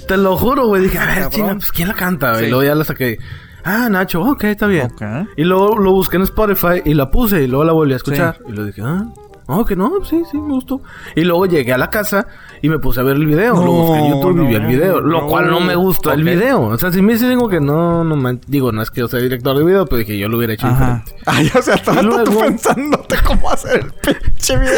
Te 0.07 0.17
lo 0.17 0.37
juro, 0.37 0.67
güey. 0.69 0.83
Dije, 0.83 0.99
a 0.99 1.07
ver, 1.07 1.29
chinga, 1.29 1.55
pues 1.55 1.73
¿quién 1.73 1.89
la 1.89 1.95
canta? 1.95 2.33
güey? 2.33 2.47
Y 2.47 2.49
luego 2.51 2.65
ya 2.65 2.75
la 2.75 2.85
saqué. 2.85 3.19
Ah, 3.65 3.89
Nacho, 3.91 4.21
ok, 4.23 4.45
está 4.45 4.67
bien. 4.69 4.93
Y 5.37 5.43
luego 5.43 5.77
lo 5.77 5.91
busqué 5.93 6.17
en 6.17 6.23
Spotify 6.23 6.83
y 6.85 6.95
la 6.95 7.11
puse 7.11 7.43
y 7.43 7.49
luego 7.49 7.65
la 7.65 7.73
volví 7.73 7.93
a 7.93 7.97
escuchar. 7.97 8.39
Y 8.49 8.53
lo 8.53 8.65
dije, 8.65 8.83
ah, 8.85 9.05
Oh, 9.49 9.65
que 9.65 9.77
no, 9.77 9.93
sí, 10.05 10.25
sí, 10.29 10.39
me 10.39 10.55
gustó. 10.55 10.81
Y 11.15 11.23
luego 11.23 11.47
llegué 11.47 11.73
a 11.73 11.79
la 11.79 11.89
casa 11.89 12.27
y 12.63 12.69
me 12.69 12.81
puse 12.81 12.99
a 12.99 13.05
ver 13.05 13.15
el 13.15 13.27
video. 13.27 13.55
lo 13.55 13.71
busqué 13.71 13.99
en 14.01 14.13
YouTube 14.13 14.43
y 14.43 14.47
vi 14.49 14.55
el 14.57 14.67
video. 14.67 15.01
Lo 15.01 15.27
cual 15.29 15.49
no 15.49 15.61
me 15.61 15.77
gustó 15.77 16.13
el 16.13 16.25
video. 16.25 16.63
O 16.63 16.79
sea, 16.79 16.91
si 16.91 17.01
me 17.01 17.13
dice 17.13 17.29
digo 17.29 17.49
que 17.49 17.61
no, 17.61 18.03
no 18.03 18.17
me... 18.17 18.41
Digo, 18.49 18.73
no 18.73 18.83
es 18.83 18.91
que 18.91 19.01
yo 19.01 19.09
sea 19.09 19.21
director 19.21 19.57
de 19.57 19.65
video, 19.65 19.87
pero 19.87 19.99
dije 19.99 20.19
yo 20.19 20.29
lo 20.29 20.39
hubiera 20.39 20.55
hecho 20.55 20.69
diferente. 20.69 21.15
Ay, 21.27 21.49
o 21.57 21.63
sea, 21.63 21.77
estaba 21.77 22.03
luego... 22.03 22.25
tú 22.25 22.41
pensándote 22.41 23.17
cómo 23.25 23.49
hacer 23.49 23.85
el 23.85 24.15
pinche 24.15 24.59
video, 24.59 24.73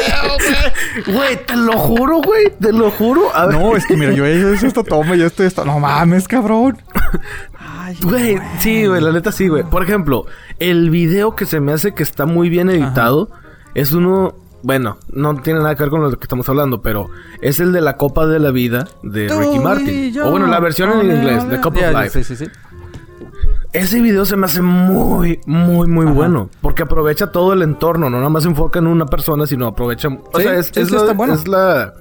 güey. 1.06 1.16
Güey, 1.16 1.46
te 1.46 1.56
lo 1.56 1.72
juro, 1.72 2.20
güey. 2.20 2.52
Te 2.60 2.72
lo 2.72 2.90
juro. 2.90 3.22
No, 3.50 3.74
es 3.74 3.86
que 3.86 3.96
mira, 3.96 4.12
yo 4.12 4.26
he 4.26 4.54
hecho 4.54 4.66
esto 4.66 4.84
toma 4.84 5.16
y 5.16 5.22
esto 5.22 5.44
y 5.44 5.46
esto. 5.46 5.64
No 5.64 5.80
mames, 5.80 6.28
cabrón. 6.28 6.76
güey, 8.02 8.38
sí, 8.60 8.86
güey, 8.86 9.00
la 9.00 9.12
neta 9.12 9.32
sí, 9.32 9.48
güey. 9.48 9.62
Por 9.62 9.82
ejemplo, 9.82 10.26
el 10.58 10.90
video 10.90 11.34
que 11.34 11.46
se 11.46 11.58
me 11.60 11.72
hace 11.72 11.94
que 11.94 12.02
está 12.02 12.26
muy 12.26 12.50
bien 12.50 12.68
editado 12.68 13.30
es 13.74 13.92
uno 13.92 14.34
bueno, 14.62 14.98
no 15.12 15.36
tiene 15.36 15.61
nada 15.61 15.74
que 15.74 15.82
ver 15.84 15.90
con 15.90 16.02
lo 16.02 16.11
que 16.11 16.24
estamos 16.24 16.48
hablando, 16.48 16.82
pero 16.82 17.11
es 17.40 17.61
el 17.61 17.72
de 17.72 17.80
la 17.80 17.96
Copa 17.96 18.26
de 18.26 18.38
la 18.38 18.50
Vida 18.50 18.88
de 19.02 19.28
Ricky 19.28 19.59
Martin. 19.59 20.20
O 20.20 20.30
bueno, 20.30 20.46
la 20.46 20.61
versión 20.61 20.90
en 21.00 21.16
inglés, 21.16 21.48
The 21.48 21.61
Cup 21.61 21.76
of 21.76 21.92
Life. 21.92 22.11
Sí, 22.11 22.24
sí, 22.24 22.44
sí. 22.44 22.50
Ese 23.72 24.00
video 24.00 24.24
se 24.24 24.36
me 24.36 24.46
hace 24.46 24.62
muy, 24.62 25.40
muy, 25.46 25.86
muy 25.86 26.06
bueno. 26.06 26.48
Porque 26.62 26.82
aprovecha 26.82 27.30
todo 27.30 27.52
el 27.52 27.62
entorno. 27.62 28.09
No 28.09 28.16
nada 28.16 28.30
más 28.30 28.44
se 28.44 28.48
enfoca 28.48 28.78
en 28.78 28.86
una 28.86 29.06
persona, 29.06 29.46
sino 29.46 29.66
aprovecha... 29.66 30.09
O 30.09 30.40
sea, 30.40 30.54
es, 30.54 30.74
es, 30.74 30.90
la, 30.90 31.12
es, 31.32 31.46
la, 31.48 31.94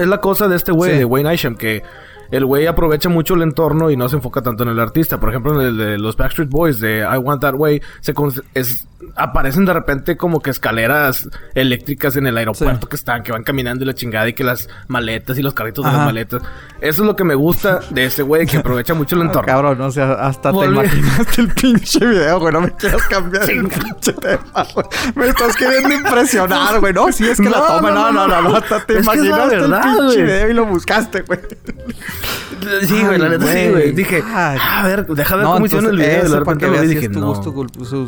es 0.00 0.06
la... 0.06 0.20
cosa 0.20 0.48
de 0.48 0.56
este 0.56 0.72
güey, 0.72 0.98
de 0.98 1.04
Wayne 1.04 1.34
Isham, 1.34 1.56
que 1.56 1.82
el 2.30 2.44
güey 2.44 2.66
aprovecha 2.66 3.08
mucho 3.08 3.34
el 3.34 3.42
entorno 3.42 3.90
y 3.90 3.96
no 3.96 4.08
se 4.08 4.16
enfoca 4.16 4.42
tanto 4.42 4.62
en 4.62 4.70
el 4.70 4.80
artista. 4.80 5.18
Por 5.20 5.30
ejemplo, 5.30 5.60
en 5.60 5.68
el 5.68 5.76
de 5.76 5.98
los 5.98 6.16
Backstreet 6.16 6.48
Boys 6.48 6.80
de 6.80 7.00
I 7.00 7.18
Want 7.18 7.42
That 7.42 7.54
Way, 7.54 7.82
se 8.00 8.14
es, 8.54 8.86
aparecen 9.14 9.64
de 9.64 9.72
repente 9.72 10.16
como 10.16 10.40
que 10.40 10.50
escaleras 10.50 11.28
eléctricas 11.54 12.16
en 12.16 12.26
el 12.26 12.36
aeropuerto 12.36 12.88
que 12.88 12.96
están, 12.96 13.22
que 13.22 13.32
van 13.32 13.42
caminando 13.42 13.84
y 13.84 13.86
la 13.86 13.94
chingada 13.94 14.28
y 14.28 14.32
que 14.32 14.44
las 14.44 14.68
maletas 14.88 15.38
y 15.38 15.42
los 15.42 15.54
carritos 15.54 15.84
de 15.84 15.92
las 15.92 16.04
maletas. 16.04 16.42
Eso 16.80 17.02
es 17.02 17.06
lo 17.06 17.16
que 17.16 17.24
me 17.24 17.34
gusta 17.34 17.80
de 17.90 18.06
ese 18.06 18.22
güey 18.22 18.46
que 18.46 18.58
aprovecha 18.58 18.94
mucho 18.94 19.16
el 19.16 19.22
entorno. 19.26 19.46
cabrón, 19.46 19.80
o 19.80 19.90
sea, 19.90 20.12
hasta 20.12 20.52
te 20.52 20.64
imaginaste 20.66 21.42
el 21.42 21.48
pinche 21.48 22.04
video, 22.04 22.40
güey. 22.40 22.52
No 22.52 22.60
me 22.62 22.70
quieras 22.72 23.02
cambiar 23.10 23.48
el 23.50 23.68
pinche 23.68 24.12
tema, 24.12 24.66
güey. 24.74 24.86
Me 25.14 25.28
estás 25.28 25.56
queriendo 25.56 25.94
impresionar, 25.94 26.80
güey. 26.80 26.92
No, 26.92 27.12
si 27.12 27.26
es 27.26 27.38
que 27.38 27.48
la 27.48 27.66
toma, 27.66 27.90
no, 27.90 28.12
no, 28.12 28.26
no, 28.26 28.42
no, 28.42 28.56
hasta 28.56 28.84
te 28.84 28.98
imaginaste 28.98 29.56
el 29.56 29.70
pinche 29.70 30.22
video 30.22 30.50
y 30.50 30.54
lo 30.54 30.66
buscaste, 30.66 31.22
güey. 31.22 31.40
Sí, 32.82 33.02
güey, 33.04 33.18
la 33.18 33.28
neta 33.28 33.46
sí, 33.52 33.68
güey. 33.70 33.92
Dije, 33.92 34.22
a 34.26 34.82
ver, 34.84 35.06
deja 35.06 35.36
ver 35.36 35.44
cómo 35.46 35.66
hicieron 35.66 35.90
el 35.90 35.96
video. 35.96 36.30
de 36.30 36.38
repente 36.38 36.68
lo 36.68 36.80
dije, 36.82 37.08
tu 37.08 37.20
no. 37.20 37.28
gusto, 37.28 37.52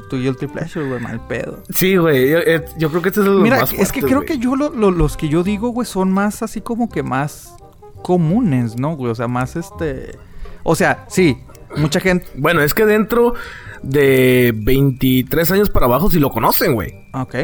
tu 0.09 0.17
guilty 0.19 0.47
pleasure, 0.47 0.87
güey, 0.89 1.01
mal 1.01 1.21
pedo. 1.27 1.63
Sí, 1.71 1.97
güey. 1.97 2.31
Yo, 2.31 2.39
eh, 2.39 2.65
yo, 2.77 2.91
creo 2.91 3.03
que 3.03 3.09
este 3.09 3.21
es 3.21 3.27
el 3.27 3.35
Mira, 3.35 3.61
es 3.63 3.93
que 3.93 4.03
creo 4.03 4.23
que 4.23 4.39
yo 4.39 4.57
lo, 4.57 4.71
los 4.91 5.17
que 5.17 5.29
yo 5.29 5.43
digo, 5.43 5.69
güey, 5.69 5.87
son 5.87 6.11
más 6.13 6.43
así 6.43 6.61
como 6.61 6.89
que 6.89 7.03
más 7.03 7.55
comunes, 8.03 8.79
¿no, 8.79 8.97
güey? 8.97 9.11
O 9.13 9.15
sea, 9.15 9.29
más 9.29 9.57
este... 9.57 10.19
O 10.63 10.75
sea, 10.75 11.05
sí, 11.09 11.39
mucha 11.77 12.01
gente... 12.01 12.27
Bueno, 12.37 12.63
es 12.63 12.75
que 12.75 12.87
dentro 12.87 13.35
de 13.83 14.53
23 14.55 15.51
años 15.53 15.71
para 15.71 15.87
abajo 15.87 16.11
sí 16.11 16.19
lo 16.19 16.31
conocen, 16.31 16.75
güey. 16.75 16.95
Ok. 17.13 17.37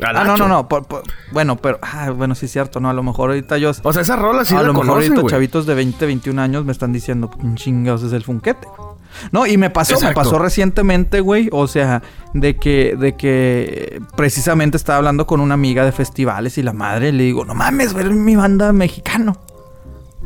Ah, 0.00 0.24
no, 0.24 0.36
no, 0.36 0.46
no. 0.46 0.68
bueno, 1.32 1.56
pero. 1.56 1.78
Ah, 1.82 2.10
bueno, 2.10 2.34
sí 2.36 2.46
es 2.46 2.52
cierto, 2.52 2.78
¿no? 2.78 2.88
A 2.88 2.92
lo 2.92 3.02
mejor 3.02 3.30
ahorita 3.30 3.58
yo. 3.58 3.72
O 3.82 3.92
sea, 3.92 4.02
esa 4.02 4.14
rola 4.14 4.44
sí 4.44 4.54
A 4.54 4.62
lo 4.62 4.72
mejor 4.72 4.90
ahorita 4.90 5.22
chavitos 5.26 5.66
de 5.66 5.74
20, 5.74 6.06
21 6.06 6.40
años 6.40 6.64
me 6.64 6.72
están 6.72 6.92
diciendo, 6.92 7.30
chingados, 7.54 8.04
es 8.04 8.12
el 8.12 8.22
funquete. 8.22 8.68
No, 9.32 9.46
y 9.46 9.56
me 9.56 9.70
pasó, 9.70 9.98
me 10.00 10.12
pasó 10.12 10.38
recientemente, 10.38 11.20
güey. 11.20 11.48
O 11.50 11.66
sea, 11.66 12.02
de 12.32 12.56
que, 12.56 12.94
de 12.96 13.16
que 13.16 14.00
precisamente 14.16 14.76
estaba 14.76 14.98
hablando 14.98 15.26
con 15.26 15.40
una 15.40 15.54
amiga 15.54 15.84
de 15.84 15.90
festivales 15.90 16.58
y 16.58 16.62
la 16.62 16.72
madre 16.72 17.10
le 17.10 17.24
digo, 17.24 17.44
no 17.44 17.54
mames, 17.54 17.94
ver 17.94 18.10
mi 18.10 18.36
banda 18.36 18.72
mexicano. 18.72 19.36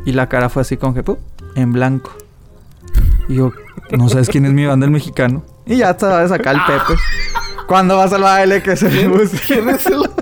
Y 0.05 0.11
la 0.11 0.29
cara 0.29 0.49
fue 0.49 0.61
así 0.61 0.77
con 0.77 0.93
que, 0.93 1.03
en 1.55 1.73
blanco. 1.73 2.11
Y 3.27 3.35
yo, 3.35 3.51
¿no 3.91 4.09
sabes 4.09 4.29
quién 4.29 4.45
es 4.45 4.53
mi 4.53 4.65
banda 4.65 4.85
el 4.85 4.91
mexicano? 4.91 5.43
Y 5.65 5.77
ya 5.77 5.95
te 5.95 6.05
va 6.05 6.21
a 6.21 6.27
sacar 6.27 6.55
el 6.55 6.61
Pepe. 6.61 6.99
¿Cuándo 7.67 7.97
vas 7.97 8.13
al 8.13 8.21
baile 8.21 8.61
que 8.61 8.75
se 8.75 8.89
¿Quién 8.89 9.69
es 9.69 9.85
el... 9.87 10.03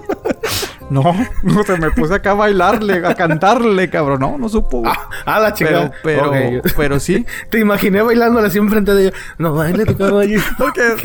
No, 0.92 1.04
no 1.44 1.64
se 1.64 1.78
me 1.78 1.90
puse 1.92 2.16
acá 2.16 2.32
a 2.32 2.34
bailarle, 2.34 3.06
a 3.08 3.16
cantarle, 3.16 3.90
cabrón. 3.90 4.20
No, 4.20 4.38
no 4.38 4.50
supo. 4.50 4.84
Ah, 4.86 5.08
ah 5.26 5.40
la 5.40 5.54
chica. 5.54 5.90
Pero, 6.04 6.32
pero, 6.32 6.62
pero, 6.76 7.00
sí. 7.00 7.26
Te 7.50 7.60
imaginé 7.60 8.02
bailándole 8.02 8.48
así 8.48 8.58
enfrente 8.58 8.94
de 8.94 9.08
ella. 9.08 9.18
No, 9.38 9.54
baile 9.54 9.86
tu 9.86 9.96
caballito. 9.96 10.44
Porque... 10.58 10.98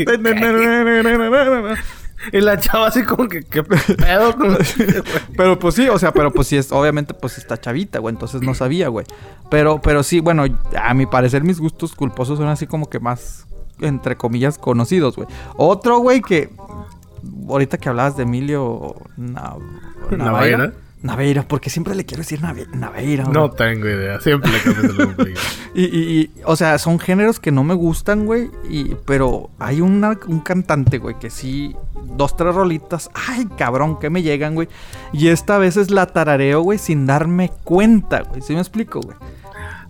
Y 2.32 2.40
la 2.40 2.58
chava 2.58 2.88
así 2.88 3.04
como 3.04 3.28
que, 3.28 3.44
¿qué 3.44 3.62
pedo? 3.62 4.34
pero 5.36 5.58
pues 5.58 5.76
sí, 5.76 5.88
o 5.88 5.98
sea, 5.98 6.12
pero 6.12 6.32
pues 6.32 6.48
sí, 6.48 6.56
es, 6.56 6.72
obviamente 6.72 7.14
pues 7.14 7.38
está 7.38 7.60
chavita, 7.60 8.00
güey. 8.00 8.12
Entonces 8.12 8.42
no 8.42 8.54
sabía, 8.54 8.88
güey. 8.88 9.06
Pero, 9.50 9.80
pero 9.80 10.02
sí, 10.02 10.18
bueno, 10.18 10.44
a 10.76 10.94
mi 10.94 11.06
parecer 11.06 11.44
mis 11.44 11.60
gustos 11.60 11.94
culposos 11.94 12.38
son 12.38 12.48
así 12.48 12.66
como 12.66 12.90
que 12.90 12.98
más 12.98 13.46
entre 13.80 14.16
comillas, 14.16 14.58
conocidos, 14.58 15.16
güey. 15.16 15.28
Otro, 15.56 15.98
güey, 15.98 16.20
que 16.20 16.50
ahorita 17.48 17.78
que 17.78 17.88
hablabas 17.88 18.16
de 18.16 18.24
Emilio 18.24 18.96
Naveira. 19.16 20.72
Naveira, 21.02 21.46
porque 21.46 21.70
siempre 21.70 21.94
le 21.94 22.04
quiero 22.04 22.22
decir 22.22 22.40
Naveira. 22.42 23.24
No 23.24 23.50
tengo 23.50 23.86
idea, 23.86 24.20
siempre 24.20 24.50
le 24.50 24.60
cambias 24.60 24.84
el 24.84 24.96
nombre. 24.98 25.34
y, 25.74 25.84
y, 25.84 26.30
o 26.44 26.56
sea, 26.56 26.78
son 26.78 26.98
géneros 26.98 27.38
que 27.38 27.52
no 27.52 27.62
me 27.64 27.74
gustan, 27.74 28.26
güey, 28.26 28.50
y, 28.68 28.96
pero 29.04 29.50
hay 29.58 29.80
una, 29.80 30.18
un 30.26 30.40
cantante, 30.40 30.98
güey, 30.98 31.16
que 31.18 31.30
sí, 31.30 31.76
dos, 32.16 32.36
tres 32.36 32.54
rolitas, 32.54 33.10
ay, 33.14 33.46
cabrón, 33.56 33.98
que 33.98 34.10
me 34.10 34.22
llegan, 34.22 34.54
güey. 34.54 34.68
Y 35.12 35.28
esta 35.28 35.58
vez 35.58 35.76
es 35.76 35.90
la 35.90 36.06
tarareo, 36.06 36.62
güey, 36.62 36.78
sin 36.78 37.06
darme 37.06 37.52
cuenta, 37.62 38.22
güey. 38.22 38.40
¿Sí 38.40 38.54
me 38.54 38.60
explico, 38.60 39.00
güey? 39.00 39.16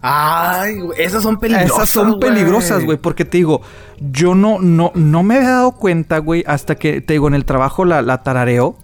Ay, 0.08 0.78
esas 0.98 1.24
son 1.24 1.38
peligrosas. 1.38 1.76
Esas 1.76 1.88
son 1.90 2.20
peligrosas, 2.20 2.84
güey, 2.84 2.96
porque 2.96 3.24
te 3.24 3.38
digo, 3.38 3.60
yo 3.98 4.36
no, 4.36 4.60
no, 4.60 4.92
no 4.94 5.22
me 5.24 5.36
había 5.36 5.50
dado 5.50 5.72
cuenta, 5.72 6.18
güey, 6.18 6.44
hasta 6.46 6.76
que 6.76 7.00
te 7.00 7.14
digo, 7.14 7.26
en 7.26 7.34
el 7.34 7.44
trabajo 7.44 7.84
la, 7.84 8.02
la 8.02 8.22
tarareo. 8.22 8.76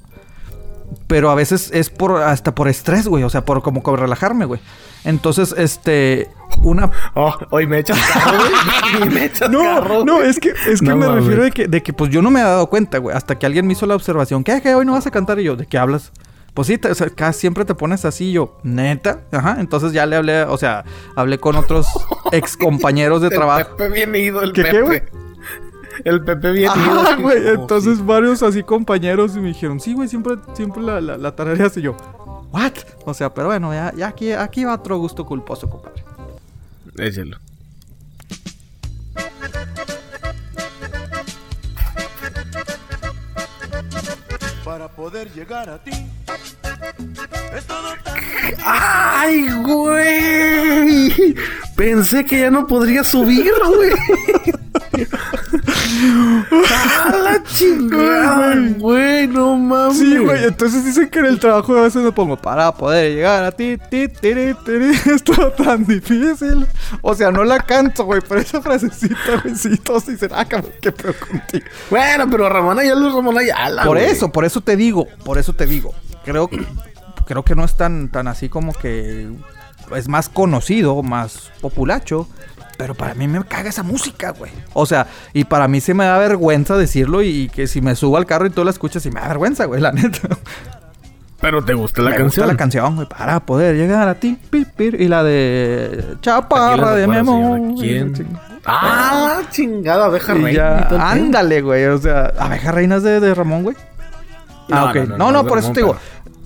Pero 1.06 1.30
a 1.30 1.34
veces 1.34 1.70
es 1.72 1.90
por 1.90 2.22
hasta 2.22 2.54
por 2.54 2.68
estrés, 2.68 3.06
güey. 3.06 3.22
O 3.22 3.30
sea, 3.30 3.44
por 3.44 3.62
como 3.62 3.82
por 3.82 4.00
relajarme, 4.00 4.44
güey. 4.44 4.60
Entonces, 5.04 5.54
este. 5.56 6.28
Una. 6.62 6.90
Oh, 7.14 7.34
hoy 7.50 7.66
me 7.66 7.78
echas 7.78 7.98
carro, 8.12 8.38
güey. 8.38 9.10
me 9.10 9.24
echas 9.24 9.50
no, 9.50 10.04
no, 10.04 10.22
es 10.22 10.38
que, 10.38 10.52
es 10.68 10.80
que 10.80 10.94
me 10.94 11.08
refiero 11.08 11.44
de 11.44 11.50
que, 11.50 11.66
de 11.66 11.82
que, 11.82 11.92
pues 11.92 12.10
yo 12.10 12.20
no 12.20 12.30
me 12.30 12.40
había 12.40 12.52
dado 12.52 12.66
cuenta, 12.68 12.98
güey. 12.98 13.16
Hasta 13.16 13.38
que 13.38 13.46
alguien 13.46 13.66
me 13.66 13.72
hizo 13.72 13.86
la 13.86 13.94
observación. 13.94 14.44
¿Qué? 14.44 14.60
¿Qué? 14.60 14.74
Hoy 14.74 14.84
no 14.84 14.92
vas 14.92 15.06
a 15.06 15.10
cantar. 15.10 15.40
Y 15.40 15.44
yo, 15.44 15.56
¿de 15.56 15.66
qué 15.66 15.78
hablas? 15.78 16.12
Pues 16.54 16.68
sí, 16.68 16.78
o 16.88 16.94
sea, 16.94 17.08
casi 17.08 17.40
siempre 17.40 17.64
te 17.64 17.74
pones 17.74 18.04
así, 18.04 18.30
yo, 18.32 18.58
neta. 18.62 19.20
Ajá, 19.32 19.56
entonces 19.58 19.92
ya 19.92 20.04
le 20.04 20.16
hablé, 20.16 20.42
o 20.42 20.58
sea, 20.58 20.84
hablé 21.16 21.38
con 21.38 21.56
otros 21.56 21.86
ex 22.32 22.56
compañeros 22.56 23.22
de 23.22 23.30
trabajo. 23.30 23.70
El 23.70 23.76
Pepe 23.76 23.88
bien 23.88 24.14
ido, 24.14 24.42
el 24.42 24.52
¿Qué, 24.52 24.62
Pepe. 24.62 24.82
güey? 24.82 25.02
El 26.04 26.22
Pepe 26.24 26.52
bien 26.52 26.70
ido. 26.74 27.22
güey. 27.22 27.48
entonces 27.48 28.04
varios 28.04 28.42
así 28.42 28.62
compañeros 28.62 29.34
me 29.36 29.48
dijeron, 29.48 29.80
sí, 29.80 29.94
güey, 29.94 30.08
siempre, 30.08 30.34
siempre 30.54 30.82
la, 30.82 31.00
la, 31.00 31.16
la 31.16 31.34
tarareas. 31.34 31.74
Y 31.78 31.82
yo, 31.82 31.96
¿what? 32.52 32.72
O 33.06 33.14
sea, 33.14 33.32
pero 33.32 33.46
bueno, 33.46 33.72
ya, 33.72 33.92
ya 33.96 34.08
aquí, 34.08 34.32
aquí 34.32 34.64
va 34.64 34.74
otro 34.74 34.98
gusto 34.98 35.24
culposo, 35.24 35.70
compadre. 35.70 36.04
Échelo. 36.98 37.38
Poder 45.02 45.28
llegar 45.32 45.68
a 45.68 45.78
ti 45.82 45.90
¡Ay, 48.64 49.48
güey! 49.64 51.34
Pensé 51.76 52.24
que 52.24 52.38
ya 52.40 52.50
no 52.50 52.66
podría 52.68 53.02
subir, 53.02 53.52
güey. 53.66 53.90
¡A 57.08 57.16
la 57.16 57.42
chingada, 57.44 58.21
güey! 58.78 59.26
No 59.26 59.56
mames. 59.56 59.98
Sí, 59.98 60.16
güey. 60.18 60.44
Entonces 60.44 60.84
dicen 60.84 61.08
que 61.08 61.18
en 61.18 61.26
el 61.26 61.38
trabajo 61.38 61.76
a 61.76 61.82
veces 61.82 62.02
me 62.02 62.12
pongo 62.12 62.36
para 62.36 62.72
poder 62.72 63.14
llegar 63.14 63.44
a 63.44 63.52
ti, 63.52 63.78
ti, 63.90 64.08
tiri, 64.08 64.54
tiri. 64.64 64.92
Es 65.12 65.22
todo 65.22 65.50
tan 65.52 65.84
difícil. 65.84 66.66
O 67.00 67.14
sea, 67.14 67.30
no 67.30 67.44
la 67.44 67.60
canto, 67.60 68.04
güey, 68.04 68.20
pero 68.28 68.40
esa 68.40 68.60
frasecita, 68.62 69.42
güey, 69.42 69.54
sí, 69.54 69.76
todos 69.78 70.06
dicen, 70.06 70.30
ah, 70.34 70.44
cabrón, 70.44 70.72
qué 70.80 70.92
pedo 70.92 71.14
contigo. 71.14 71.64
Bueno, 71.90 72.26
pero 72.30 72.48
Ramón 72.48 72.78
Ayala 72.78 73.08
es 73.08 73.14
Ramón 73.14 73.38
Ayala. 73.38 73.84
Por 73.84 73.98
eso, 73.98 74.30
por 74.30 74.44
eso 74.44 74.60
te 74.60 74.76
digo, 74.76 75.06
por 75.24 75.38
eso 75.38 75.52
te 75.52 75.66
digo. 75.66 75.94
Creo 76.24 76.48
que 76.48 76.64
creo 77.26 77.44
que 77.44 77.54
no 77.54 77.64
es 77.64 77.76
tan, 77.76 78.08
tan 78.10 78.28
así 78.28 78.48
como 78.48 78.72
que 78.72 79.30
es 79.96 80.08
más 80.08 80.28
conocido, 80.28 81.02
más 81.02 81.50
populacho. 81.60 82.28
Pero 82.76 82.94
para 82.94 83.14
mí 83.14 83.28
me 83.28 83.44
caga 83.44 83.68
esa 83.68 83.82
música, 83.82 84.30
güey. 84.30 84.50
O 84.72 84.86
sea, 84.86 85.06
y 85.32 85.44
para 85.44 85.68
mí 85.68 85.80
se 85.80 85.94
me 85.94 86.04
da 86.04 86.18
vergüenza 86.18 86.76
decirlo 86.76 87.22
y, 87.22 87.48
que 87.48 87.66
si 87.66 87.80
me 87.80 87.94
subo 87.94 88.16
al 88.16 88.26
carro 88.26 88.46
y 88.46 88.50
tú 88.50 88.64
la 88.64 88.70
escuchas, 88.70 89.02
sí 89.02 89.10
me 89.10 89.20
da 89.20 89.28
vergüenza, 89.28 89.66
güey, 89.66 89.80
la 89.80 89.92
neta. 89.92 90.28
Pero 91.40 91.64
te 91.64 91.74
gusta 91.74 92.02
la 92.02 92.10
me 92.10 92.16
canción. 92.16 92.44
Gusta 92.44 92.52
la 92.52 92.56
canción, 92.56 92.94
güey, 92.94 93.08
para 93.08 93.40
poder 93.40 93.76
llegar 93.76 94.08
a 94.08 94.14
ti. 94.14 94.38
y 94.76 95.08
la 95.08 95.24
de 95.24 96.16
Chaparra 96.20 96.94
de 96.94 97.06
Memo. 97.06 97.74
¿Quién? 97.78 98.14
Ah, 98.64 99.40
chingada, 99.50 100.04
abeja 100.06 100.34
reina. 100.34 100.88
ándale, 101.00 101.60
güey. 101.60 101.84
O 101.86 101.98
sea, 101.98 102.32
abeja 102.38 102.70
reinas 102.70 103.02
de, 103.02 103.18
de 103.18 103.34
Ramón, 103.34 103.64
güey. 103.64 103.76
Ah, 104.70 104.84
ok. 104.84 105.08
No, 105.18 105.32
no, 105.32 105.44
por 105.44 105.58
eso 105.58 105.72
te 105.72 105.80
digo. 105.80 105.96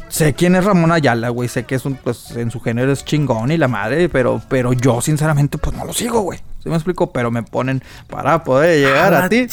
Sé 0.09 0.35
quién 0.35 0.55
es 0.55 0.65
Ramón 0.65 0.93
Ayala, 0.93 1.29
güey. 1.31 1.49
Sé 1.49 1.65
que 1.65 1.75
es 1.75 1.85
un, 1.85 1.95
pues, 1.97 2.31
en 2.37 2.51
su 2.51 2.61
género 2.61 2.93
es 2.93 3.05
chingón 3.05 3.51
y 3.51 3.57
la 3.57 3.69
madre, 3.69 4.09
pero, 4.09 4.41
pero 4.49 4.73
yo, 4.73 5.01
sinceramente, 5.01 5.59
pues 5.59 5.77
no 5.77 5.85
lo 5.85 5.93
sigo, 5.93 6.21
güey. 6.21 6.39
¿Sí 6.63 6.69
me 6.69 6.77
explico? 6.77 7.13
Pero 7.13 7.31
me 7.31 7.43
ponen 7.43 7.83
para 8.09 8.43
poder 8.43 8.81
llegar 8.81 9.15
a, 9.15 9.29
ti. 9.29 9.47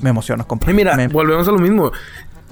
me 0.00 0.10
emociona, 0.10 0.44
compadre. 0.44 0.72
Y 0.72 0.76
mira, 0.76 1.08
volvemos 1.08 1.46
a 1.46 1.52
lo 1.52 1.58
mismo. 1.58 1.92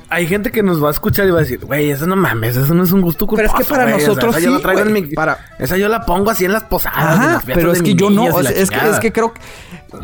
hay 0.09 0.27
gente 0.27 0.51
que 0.51 0.62
nos 0.62 0.83
va 0.83 0.89
a 0.89 0.91
escuchar 0.91 1.27
y 1.27 1.31
va 1.31 1.39
a 1.39 1.43
decir, 1.43 1.64
güey, 1.64 1.91
eso 1.91 2.07
no 2.07 2.16
mames, 2.16 2.57
eso 2.57 2.75
no 2.75 2.83
es 2.83 2.93
un 2.93 3.01
gusto 3.01 3.27
culposo. 3.27 3.53
Pero 3.53 3.62
es 3.62 3.66
que 3.66 3.75
para 3.75 3.91
nosotros 3.91 4.37
esa 4.37 4.45
yo 4.45 4.51
la 4.51 4.61
traigo 4.61 4.83
en 4.83 4.93
mi... 4.93 5.03
para... 5.03 5.39
Esa 5.59 5.77
yo 5.77 5.89
la 5.89 6.05
pongo 6.05 6.31
así 6.31 6.45
en 6.45 6.53
las 6.53 6.64
posadas. 6.64 7.43
pero 7.47 7.73
es 7.73 7.83
que 7.83 7.95
yo 7.95 8.11
no, 8.11 8.41
es, 8.41 8.71
que, 8.71 8.89
es 8.89 9.01
que 9.01 9.12
creo 9.12 9.33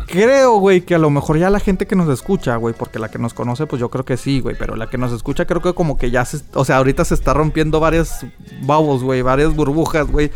creo, 0.07 0.59
güey, 0.59 0.81
que 0.81 0.95
a 0.95 0.97
lo 0.99 1.09
mejor 1.09 1.37
ya 1.37 1.49
la 1.49 1.59
gente 1.59 1.87
que 1.87 1.95
nos 1.95 2.09
escucha, 2.09 2.55
güey, 2.55 2.73
porque 2.77 2.99
la 2.99 3.09
que 3.09 3.19
nos 3.19 3.33
conoce, 3.33 3.65
pues 3.67 3.79
yo 3.79 3.89
creo 3.89 4.05
que 4.05 4.17
sí, 4.17 4.39
güey, 4.39 4.55
pero 4.57 4.75
la 4.75 4.89
que 4.89 4.97
nos 4.97 5.11
escucha 5.11 5.45
creo 5.45 5.61
que 5.61 5.73
como 5.73 5.97
que 5.97 6.11
ya 6.11 6.25
se, 6.25 6.39
o 6.53 6.65
sea, 6.65 6.77
ahorita 6.77 7.05
se 7.05 7.13
está 7.13 7.33
rompiendo 7.33 7.79
varias 7.79 8.25
babos, 8.61 9.03
güey, 9.03 9.21
varias 9.21 9.55
burbujas, 9.55 10.07
güey. 10.07 10.31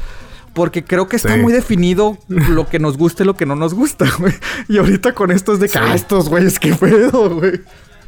Porque 0.53 0.83
creo 0.83 1.07
que 1.07 1.15
está 1.15 1.37
muy 1.37 1.53
definido 1.53 2.17
lo 2.27 2.67
que 2.67 2.77
nos 2.77 2.97
gusta 2.97 3.23
y 3.23 3.25
lo 3.25 3.37
que 3.37 3.45
no 3.45 3.55
nos 3.55 3.73
gusta, 3.73 4.05
güey. 4.19 4.33
Y 4.67 4.79
ahorita 4.79 5.13
con 5.13 5.31
esto 5.31 5.53
es 5.53 5.59
de 5.61 5.69
que, 5.69 5.77
ah, 5.77 5.95
estos 5.95 6.27
güeyes, 6.27 6.59
qué 6.59 6.73
pedo, 6.73 7.29
güey. 7.35 7.61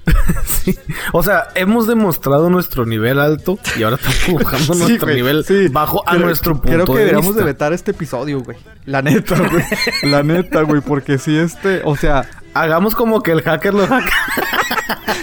sí. 0.45 0.77
O 1.11 1.23
sea, 1.23 1.49
hemos 1.55 1.87
demostrado 1.87 2.49
nuestro 2.49 2.85
nivel 2.85 3.19
alto 3.19 3.57
y 3.77 3.83
ahora 3.83 3.97
estamos 3.97 4.43
bajando 4.43 4.75
nuestro 4.75 5.07
nivel 5.09 5.45
bajo 5.71 6.03
a 6.07 6.15
nuestro 6.15 6.53
punto 6.53 6.71
Creo 6.71 6.85
que 6.85 6.99
deberíamos 6.99 7.35
de 7.35 7.43
vetar 7.43 7.73
este 7.73 7.91
episodio, 7.91 8.41
güey. 8.41 8.57
La 8.85 9.01
neta, 9.01 9.37
güey. 9.37 9.63
La 10.03 10.23
neta, 10.23 10.61
güey. 10.61 10.81
Porque 10.81 11.17
si 11.17 11.37
este... 11.37 11.81
O 11.85 11.95
sea... 11.95 12.25
Hagamos 12.55 12.93
como 12.93 13.23
que 13.23 13.31
el 13.31 13.41
hacker 13.41 13.73
lo 13.73 13.87
hackea. 13.87 14.13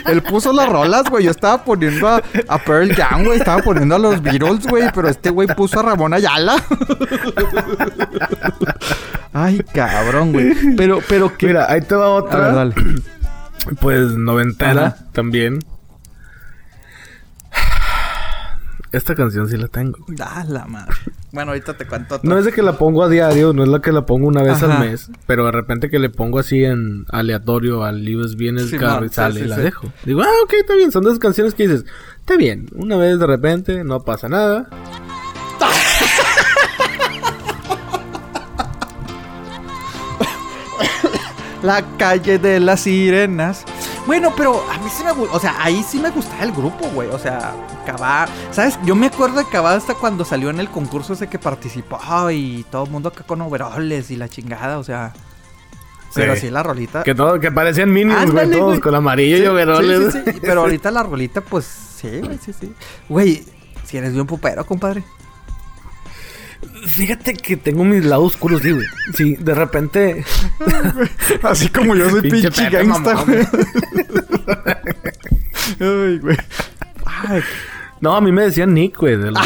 Él 0.07 0.21
puso 0.21 0.53
las 0.53 0.69
rolas, 0.69 1.09
güey. 1.09 1.25
Yo 1.25 1.31
estaba 1.31 1.65
poniendo 1.65 2.09
a, 2.09 2.21
Pearl 2.67 2.93
Jam, 2.93 3.25
güey. 3.25 3.39
Estaba 3.39 3.63
poniendo 3.63 3.95
a 3.95 3.99
los 4.01 4.21
Beatles, 4.21 4.67
güey. 4.67 4.91
Pero 4.93 5.09
este 5.09 5.31
güey 5.31 5.47
puso 5.47 5.79
a 5.79 5.85
Ramón 5.85 6.13
Ayala. 6.13 6.57
Ay, 9.33 9.61
cabrón, 9.73 10.33
güey. 10.33 10.75
Pero, 10.77 10.99
pero 11.09 11.37
que... 11.39 11.47
Mira, 11.47 11.71
ahí 11.71 11.83
te 11.83 11.95
va 11.95 12.09
otra. 12.09 12.51
dale. 12.51 12.75
Pues 13.81 14.13
noventera 14.13 14.97
también. 15.13 15.61
Esta 18.93 19.15
canción 19.15 19.49
sí 19.49 19.57
la 19.57 19.69
tengo. 19.69 19.99
Ah, 20.21 20.45
la 20.49 20.67
madre. 20.67 20.93
Bueno, 21.31 21.53
ahorita 21.53 21.75
te 21.75 21.87
cuento. 21.87 22.19
No 22.25 22.37
es 22.37 22.45
de 22.45 22.53
que 22.53 22.61
la 22.61 22.77
pongo 22.77 23.05
a 23.05 23.09
diario, 23.09 23.53
no 23.53 23.63
es 23.63 23.69
la 23.69 23.81
que 23.81 23.93
la 23.93 24.05
pongo 24.05 24.27
una 24.27 24.43
vez 24.43 24.65
al 24.65 24.81
mes, 24.81 25.11
pero 25.27 25.45
de 25.45 25.53
repente 25.53 25.89
que 25.89 26.01
le 26.01 26.11
pongo 26.11 26.41
así 26.41 26.65
en 26.65 27.07
aleatorio 27.11 27.85
al 27.85 28.03
USB 28.03 28.49
en 28.49 28.59
el 28.59 28.79
carro 28.79 29.05
y 29.05 29.11
sale 29.11 29.41
y 29.41 29.45
la 29.45 29.59
dejo. 29.59 29.93
Digo, 30.05 30.23
ah, 30.23 30.43
ok, 30.43 30.55
está 30.55 30.75
bien. 30.75 30.91
Son 30.91 31.05
dos 31.05 31.21
canciones 31.21 31.55
que 31.55 31.69
dices, 31.69 31.85
está 32.19 32.37
bien. 32.37 32.67
Una 32.75 32.97
vez 32.97 33.21
de 33.21 33.27
repente, 33.29 33.85
no 33.85 34.01
pasa 34.01 34.29
nada. 34.29 34.69
La 41.63 41.85
calle 41.99 42.39
de 42.39 42.59
las 42.61 42.81
sirenas. 42.81 43.65
Bueno, 44.07 44.33
pero 44.37 44.65
a 44.71 44.79
mí 44.79 44.89
sí 44.91 45.05
me 45.05 45.13
gusta. 45.13 45.37
O 45.37 45.41
sea, 45.41 45.57
ahí 45.63 45.85
sí 45.87 45.99
me 45.99 46.11
gustaba 46.11 46.43
el 46.43 46.53
grupo, 46.53 46.89
güey. 46.95 47.09
O 47.11 47.19
sea, 47.19 47.53
Cabá. 47.85 48.27
¿Sabes? 48.51 48.79
Yo 48.85 48.95
me 48.95 49.07
acuerdo 49.07 49.39
de 49.39 49.45
Cabá 49.47 49.75
hasta 49.75 49.95
cuando 49.95 50.25
salió 50.25 50.51
en 50.51 50.59
el 50.59 50.71
concurso 50.71 51.13
ese 51.13 51.29
que 51.29 51.39
participó. 51.39 51.99
Y 52.31 52.65
todo 52.71 52.85
el 52.85 52.91
mundo 52.91 53.11
acá 53.11 53.25
con 53.25 53.41
overoles 53.43 54.11
y 54.11 54.17
la 54.17 54.29
chingada. 54.29 54.79
O 54.79 54.85
sea. 54.85 55.13
Pero 56.15 56.33
así 56.33 56.51
la 56.51 56.63
rolita. 56.63 57.03
Que 57.03 57.15
todo, 57.15 57.39
que 57.39 57.53
parecían 57.53 57.93
minions, 57.93 58.33
güey, 58.33 58.51
todos 58.51 58.81
con 58.81 58.95
amarillo 58.95 59.37
y 59.37 59.47
overoles. 59.47 60.13
Sí, 60.13 60.19
sí, 60.25 60.39
Pero 60.41 60.63
ahorita 60.63 60.91
la 60.91 61.05
rolita, 61.05 61.41
pues 61.41 61.65
sí, 61.65 62.21
güey, 62.21 62.39
sí, 62.39 62.53
sí. 62.53 62.75
Güey, 63.09 63.45
si 63.85 63.97
eres 63.97 64.13
bien 64.13 64.27
pupero, 64.27 64.67
compadre. 64.67 65.05
Fíjate 66.89 67.35
que 67.35 67.57
tengo 67.57 67.85
mis 67.85 68.05
lados 68.05 68.35
oscuros, 68.35 68.63
sí, 68.63 68.73
güey. 68.73 68.87
Sí, 69.15 69.37
de 69.37 69.55
repente. 69.55 70.25
Así 71.43 71.69
como 71.69 71.95
yo 71.95 72.11
soy 72.11 72.23
pinche, 72.23 72.51
pinche 72.51 72.71
gangsta, 72.71 73.15
güey. 73.25 73.47
Ay, 75.81 76.19
güey. 76.19 76.37
No, 78.01 78.17
a 78.17 78.21
mí 78.21 78.33
me 78.33 78.43
decían 78.43 78.73
Nick, 78.73 78.97
güey. 78.97 79.17
De 79.17 79.31
no, 79.33 79.41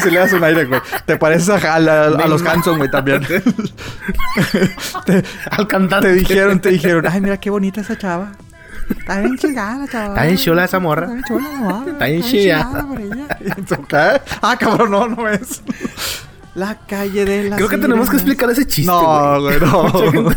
si 0.00 0.10
le 0.10 0.18
das 0.18 0.32
un 0.32 0.42
aire, 0.42 0.64
güey. 0.64 0.80
Te 1.06 1.16
pareces 1.16 1.48
a, 1.48 1.74
a, 1.74 1.78
los 2.26 2.44
Hanson, 2.44 2.78
güey, 2.78 2.90
también. 2.90 3.24
Al 5.50 5.68
cantante. 5.68 6.08
Te 6.08 6.14
dijeron, 6.14 6.60
te 6.60 6.70
dijeron, 6.70 7.06
ay, 7.06 7.20
mira 7.20 7.38
qué 7.38 7.50
bonita 7.50 7.80
esa 7.80 7.96
chava. 7.96 8.32
Está 8.90 9.20
bien 9.20 9.36
chingada, 9.38 9.86
chaval. 9.90 10.08
Está 10.10 10.22
bien 10.24 10.36
chula 10.36 10.64
esa 10.64 10.78
morra. 10.78 11.06
Está 11.06 11.34
bien 11.36 11.42
chula, 11.42 11.84
Está 11.86 12.06
bien 12.06 12.22
chida. 12.22 12.86
Ah, 14.42 14.56
cabrón, 14.58 14.90
no, 14.90 15.08
no 15.08 15.28
es. 15.28 15.62
La 16.54 16.74
calle 16.74 17.24
de 17.24 17.50
la 17.50 17.56
Creo 17.56 17.68
que 17.68 17.78
tenemos 17.78 18.10
que 18.10 18.16
explicar 18.16 18.50
ese 18.50 18.66
chiste. 18.66 18.90
No, 18.90 19.40
güey, 19.40 19.60
no. 19.60 19.82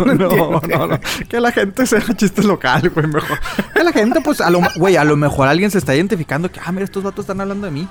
no, 0.05 0.15
no, 0.15 0.87
no, 0.87 0.99
Que 1.27 1.39
la 1.39 1.51
gente 1.51 1.85
sea 1.87 2.01
chiste 2.15 2.43
local, 2.43 2.89
güey, 2.93 3.07
mejor. 3.07 3.39
Que 3.73 3.83
la 3.83 3.91
gente, 3.91 4.21
pues, 4.21 4.39
a 4.41 4.49
lo, 4.49 4.61
güey, 4.75 4.97
a 4.97 5.03
lo 5.03 5.15
mejor 5.15 5.47
alguien 5.47 5.71
se 5.71 5.79
está 5.79 5.95
identificando 5.95 6.51
que, 6.51 6.59
ah, 6.63 6.71
mira, 6.71 6.85
estos 6.85 7.03
vatos 7.03 7.23
están 7.23 7.41
hablando 7.41 7.65
de 7.65 7.71
mí. 7.71 7.87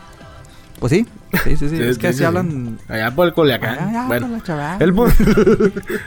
Pues 0.81 0.93
sí, 0.93 1.07
sí, 1.45 1.57
sí, 1.57 1.69
sí. 1.69 1.83
es 1.83 1.99
que 1.99 2.09
así 2.09 2.25
hablan. 2.25 2.79
Allá 2.89 3.11
por 3.11 3.27
el 3.27 3.35
Culiacán. 3.35 3.79
Allá, 3.79 4.07
bueno, 4.07 4.29
por 4.29 4.57
la 4.57 4.77
el 4.81 4.95
no, 4.95 5.05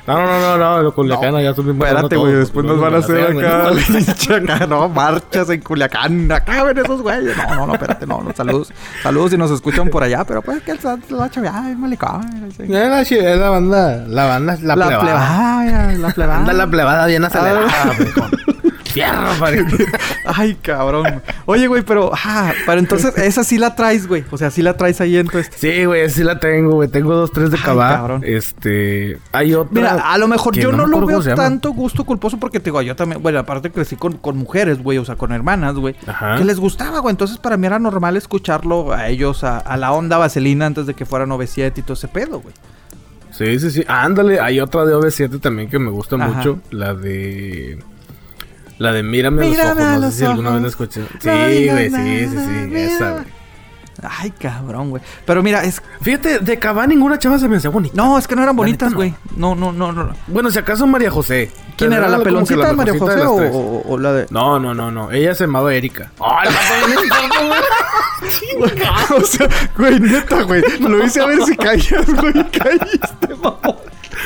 no, 0.08 0.40
no, 0.40 0.58
no, 0.58 0.80
el 0.80 0.94
Culiacán 0.94 1.36
allá 1.36 1.54
son 1.54 1.66
bien 1.66 1.78
Espérate, 1.82 2.18
güey, 2.18 2.34
después 2.34 2.66
nos 2.66 2.80
van 2.80 2.96
a 2.96 2.98
hacer 2.98 3.38
acá, 3.38 3.68
acá, 4.56 4.68
no, 4.68 4.90
marchas 4.90 5.52
en 5.52 5.62
Culiacán. 5.62 6.32
Acá 6.32 6.64
ven 6.64 6.80
esos 6.80 7.04
güeyes. 7.04 7.38
No, 7.38 7.56
no, 7.56 7.68
no, 7.68 7.74
espérate, 7.74 8.08
no, 8.08 8.22
no, 8.24 8.34
saludos. 8.34 8.74
Saludos 9.04 9.32
si 9.32 9.38
nos 9.38 9.52
escuchan 9.52 9.90
por 9.90 10.02
allá, 10.02 10.24
pero 10.26 10.42
pues 10.42 10.64
que 10.64 10.72
el 10.72 10.80
la 11.10 11.30
chaveada 11.30 11.70
es 11.70 11.78
malicón. 11.78 12.52
Es 12.60 13.40
la 13.40 13.50
banda, 13.50 14.06
la 14.08 14.26
banda, 14.26 14.58
la, 14.62 14.76
la 14.76 14.86
plebada. 14.88 15.96
La 15.98 16.10
plebada. 16.10 16.54
La 16.54 16.68
plebada 16.68 17.06
bien 17.06 17.24
acelerada, 17.24 17.70
Ay, 20.26 20.56
cabrón. 20.56 21.22
Oye, 21.46 21.68
güey, 21.68 21.84
pero, 21.84 22.12
ah, 22.14 22.54
pero 22.66 22.80
entonces 22.80 23.18
esa 23.18 23.44
sí 23.44 23.58
la 23.58 23.76
traes, 23.76 24.08
güey. 24.08 24.24
O 24.32 24.38
sea, 24.38 24.52
sí 24.52 24.62
la 24.62 24.78
traes 24.78 25.02
ahí 25.02 25.18
en 25.18 25.28
tu 25.28 25.38
este. 25.38 25.58
Sí, 25.58 25.86
güey, 25.86 26.10
sí 26.10 26.24
la 26.24 26.40
tengo, 26.40 26.76
güey. 26.76 26.90
Tengo 26.90 27.14
dos, 27.16 27.32
tres 27.32 27.52
de 27.52 27.58
cabá. 27.58 28.20
Este, 28.24 29.18
hay 29.32 29.54
otra. 29.54 29.74
Mira, 29.74 29.92
a 29.94 30.18
lo 30.18 30.28
mejor 30.28 30.56
yo 30.56 30.72
no, 30.72 30.86
lo 30.86 31.06
veo 31.06 31.22
tanto 31.36 31.72
gusto 31.72 32.04
culposo 32.04 32.38
porque 32.38 32.60
te 32.60 32.66
digo, 32.66 32.82
yo 32.82 32.96
también, 32.96 33.22
bueno, 33.22 33.40
aparte 33.40 33.72
crecí 33.72 33.96
con, 33.96 34.18
con 34.18 34.38
mujeres, 34.38 34.82
güey, 34.82 34.98
o 34.98 35.06
sea, 35.06 35.16
con 35.16 35.32
hermanas, 35.32 35.76
güey, 35.76 35.96
que 36.38 36.44
les 36.44 36.60
gustaba, 36.60 37.00
güey. 37.00 37.12
Entonces, 37.12 37.38
para 37.38 37.58
mí 37.58 37.66
era 37.68 37.80
normal 37.80 38.18
escucharlo 38.18 38.94
a 38.94 39.08
ellos, 39.10 39.44
a, 39.44 39.78
la 39.78 39.92
onda 39.92 40.18
vaselina 40.18 40.66
antes 40.66 40.86
de 40.86 40.94
que 40.94 41.06
fueran 41.06 41.30
OV7 41.30 41.74
y 41.78 41.82
todo 41.82 41.94
ese 41.94 42.08
pedo, 42.08 42.40
güey. 42.40 42.54
Sí, 43.32 43.60
sí, 43.60 43.72
sí. 43.72 43.84
Ándale, 43.88 44.40
hay 44.40 44.60
otra 44.60 44.86
de 44.86 44.94
OV7 44.94 45.42
también 45.42 45.68
que 45.68 45.80
me 45.80 45.90
gusta 45.90 46.18
mucho. 46.18 46.60
La 46.70 46.94
de. 46.94 47.80
La 48.84 48.92
de 48.92 49.02
Mírame, 49.02 49.48
Mírame 49.48 49.82
a 49.82 49.98
los 49.98 49.98
ojos. 49.98 50.02
No 50.02 50.12
sé 50.12 50.18
si 50.18 50.26
alguna 50.26 50.50
vez 50.50 50.62
la 50.62 50.68
escuché. 50.68 51.06
Sí, 51.22 51.70
güey, 51.70 51.90
sí, 51.90 52.28
sí, 52.28 52.38
sí. 52.38 52.76
Esa, 52.76 53.12
güey. 53.12 53.26
Ay, 54.02 54.32
cabrón, 54.32 54.90
güey. 54.90 55.02
Pero 55.26 55.42
mira, 55.42 55.64
es. 55.64 55.82
Fíjate, 56.02 56.40
de 56.40 56.60
Cabá 56.60 56.86
ninguna 56.86 57.18
chava 57.18 57.40
se 57.40 57.48
me 57.48 57.56
hacía 57.56 57.70
bonita. 57.70 57.96
No, 57.96 58.18
es 58.18 58.28
que 58.28 58.36
no 58.36 58.44
eran 58.44 58.58
bonitas, 58.58 58.94
güey. 58.94 59.16
No. 59.38 59.56
no, 59.56 59.72
no, 59.72 59.94
no, 59.94 60.14
Bueno, 60.28 60.52
si 60.52 60.60
acaso 60.60 60.86
María 60.86 61.10
José. 61.10 61.50
¿Quién 61.78 61.94
era? 61.94 62.10
¿La 62.10 62.20
peloncita 62.20 62.68
de 62.68 62.74
María 62.74 63.00
José 63.00 63.22
o, 63.26 63.98
la 63.98 64.12
de.? 64.12 64.28
No, 64.30 64.60
no, 64.60 64.74
no, 64.74 64.92
no. 64.92 65.14
Ella 65.14 65.34
se 65.36 65.46
llamaba 65.46 65.74
Erika. 65.74 66.12
¡Ay, 66.20 66.50
la 68.60 69.16
O 69.16 69.22
sea, 69.22 69.48
güey, 69.78 69.98
neta, 69.98 70.44
güey. 70.44 70.62
Lo 70.82 71.06
hice 71.06 71.22
a 71.22 71.26
ver 71.28 71.42
si 71.44 71.56
caías, 71.56 72.06
güey. 72.20 72.34
Caíste, 72.52 73.34
mamón. 73.42 73.78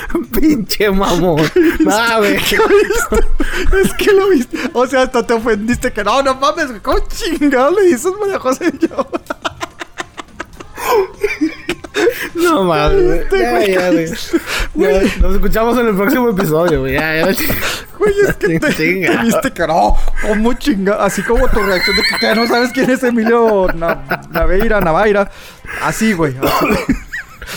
Pinche 0.40 0.90
mamón. 0.92 1.36
Güey. 1.36 2.38
Es 3.84 3.94
que 3.94 4.12
lo 4.12 4.30
viste. 4.30 4.58
O 4.74 4.86
sea, 4.88 5.04
hasta 5.04 5.26
te 5.26 5.34
ofendiste 5.34 5.92
que 5.92 6.04
no, 6.04 6.22
no 6.22 6.36
mames, 6.36 6.68
¿cómo 6.82 7.00
chingado 7.08 7.72
le 7.72 7.84
dices 7.84 8.12
María 8.20 8.40
José 8.40 8.72
yo? 8.80 9.08
No 12.36 12.64
mames. 12.64 13.26
Nos 15.20 15.36
escuchamos 15.36 15.78
en 15.80 15.88
el 15.88 15.96
próximo 15.96 16.30
episodio, 16.30 16.82
güey. 16.82 16.94
Ya, 16.94 17.16
ya. 17.16 17.36
Güey, 17.98 18.14
es 18.28 18.36
que 18.36 18.60
te, 18.60 18.74
te, 18.74 19.22
viste 19.24 19.52
que 19.52 19.68
no. 19.68 19.98
Como 20.22 20.54
chingado. 20.54 21.02
Así 21.02 21.24
como 21.24 21.48
tu 21.48 21.60
reacción 21.60 21.96
de 21.96 22.04
que, 22.20 22.36
no 22.36 22.48
sabes 22.48 22.72
quién 22.72 22.90
es 22.90 23.04
Emilio 23.04 23.68
Naveira, 24.32 24.80
Navaira. 24.80 25.32
Así, 25.82 26.14
güey. 26.14 26.36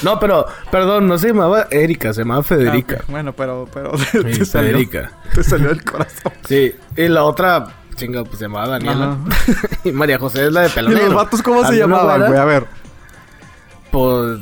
No, 0.03 0.19
pero, 0.19 0.47
perdón, 0.71 1.09
no 1.09 1.19
se 1.19 1.29
llamaba 1.29 1.67
Erika, 1.71 2.13
se 2.13 2.23
llamaba 2.23 2.43
Federica. 2.43 2.99
Ah, 3.01 3.05
bueno, 3.09 3.33
pero, 3.33 3.69
pero 3.73 3.93
te, 4.13 4.45
Federica. 4.45 5.13
te 5.35 5.43
salió 5.43 5.71
el 5.71 5.85
corazón. 5.85 6.33
Sí, 6.47 6.75
y 6.97 7.09
la 7.09 7.25
otra, 7.25 7.67
chinga, 7.97 8.25
pues 8.25 8.39
se 8.39 8.45
llamaba 8.45 8.69
Daniela. 8.69 9.17
y 9.85 9.93
María 9.93 10.19
José 10.19 10.47
es 10.47 10.53
la 10.53 10.63
de 10.63 10.71
pelo 10.71 10.93
¿Y 10.93 10.95
los 10.95 11.15
vatos 11.15 11.43
cómo 11.43 11.65
se 11.67 11.77
llamaban, 11.77 12.27
güey? 12.27 12.39
A 12.39 12.45
ver. 12.45 12.67
Pues, 13.91 14.41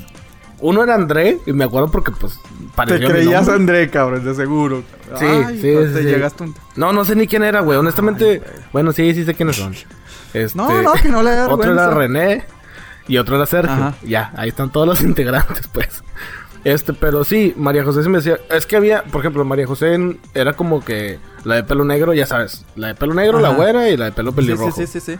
uno 0.60 0.82
era 0.82 0.94
André, 0.94 1.38
y 1.46 1.52
me 1.52 1.64
acuerdo 1.64 1.90
porque, 1.90 2.12
pues, 2.12 2.38
parecía 2.74 3.06
Te 3.06 3.12
creías 3.12 3.48
André, 3.48 3.88
cabrón, 3.90 4.24
de 4.24 4.34
seguro. 4.34 4.82
Sí, 5.18 5.26
sí, 5.52 5.60
sí. 5.60 5.94
Te 5.94 6.02
llegaste 6.02 6.44
un... 6.44 6.54
No, 6.76 6.92
no 6.92 7.04
sé 7.04 7.16
ni 7.16 7.26
quién 7.26 7.42
era, 7.42 7.60
güey. 7.60 7.78
Honestamente, 7.78 8.42
bueno, 8.72 8.92
sí, 8.92 9.14
sí 9.14 9.24
sé 9.24 9.34
quiénes 9.34 9.56
son. 9.56 9.74
Este, 10.34 10.58
no, 10.58 10.82
no, 10.82 10.92
que 10.92 11.08
no 11.08 11.22
le 11.22 11.40
Otro 11.42 11.72
era 11.72 11.90
René 11.90 12.44
y 13.08 13.18
otro 13.18 13.36
era 13.36 13.46
Sergio. 13.46 13.94
Ya, 14.06 14.32
ahí 14.36 14.50
están 14.50 14.70
todos 14.70 14.86
los 14.86 15.00
integrantes, 15.02 15.66
pues. 15.68 16.02
Este, 16.64 16.92
pero 16.92 17.24
sí, 17.24 17.54
María 17.56 17.84
José 17.84 18.02
se 18.02 18.08
me 18.08 18.18
decía. 18.18 18.38
Es 18.50 18.66
que 18.66 18.76
había, 18.76 19.02
por 19.04 19.20
ejemplo, 19.20 19.44
María 19.44 19.66
José 19.66 20.18
era 20.34 20.52
como 20.52 20.84
que 20.84 21.18
la 21.44 21.56
de 21.56 21.64
pelo 21.64 21.84
negro, 21.84 22.12
ya 22.12 22.26
sabes. 22.26 22.64
La 22.76 22.88
de 22.88 22.94
pelo 22.94 23.14
negro, 23.14 23.40
la 23.40 23.50
güera 23.50 23.88
y 23.88 23.96
la 23.96 24.06
de 24.06 24.12
pelo 24.12 24.32
pelirrojo. 24.32 24.72
Sí, 24.72 24.86
sí, 24.86 25.00
sí, 25.00 25.16
sí, 25.16 25.18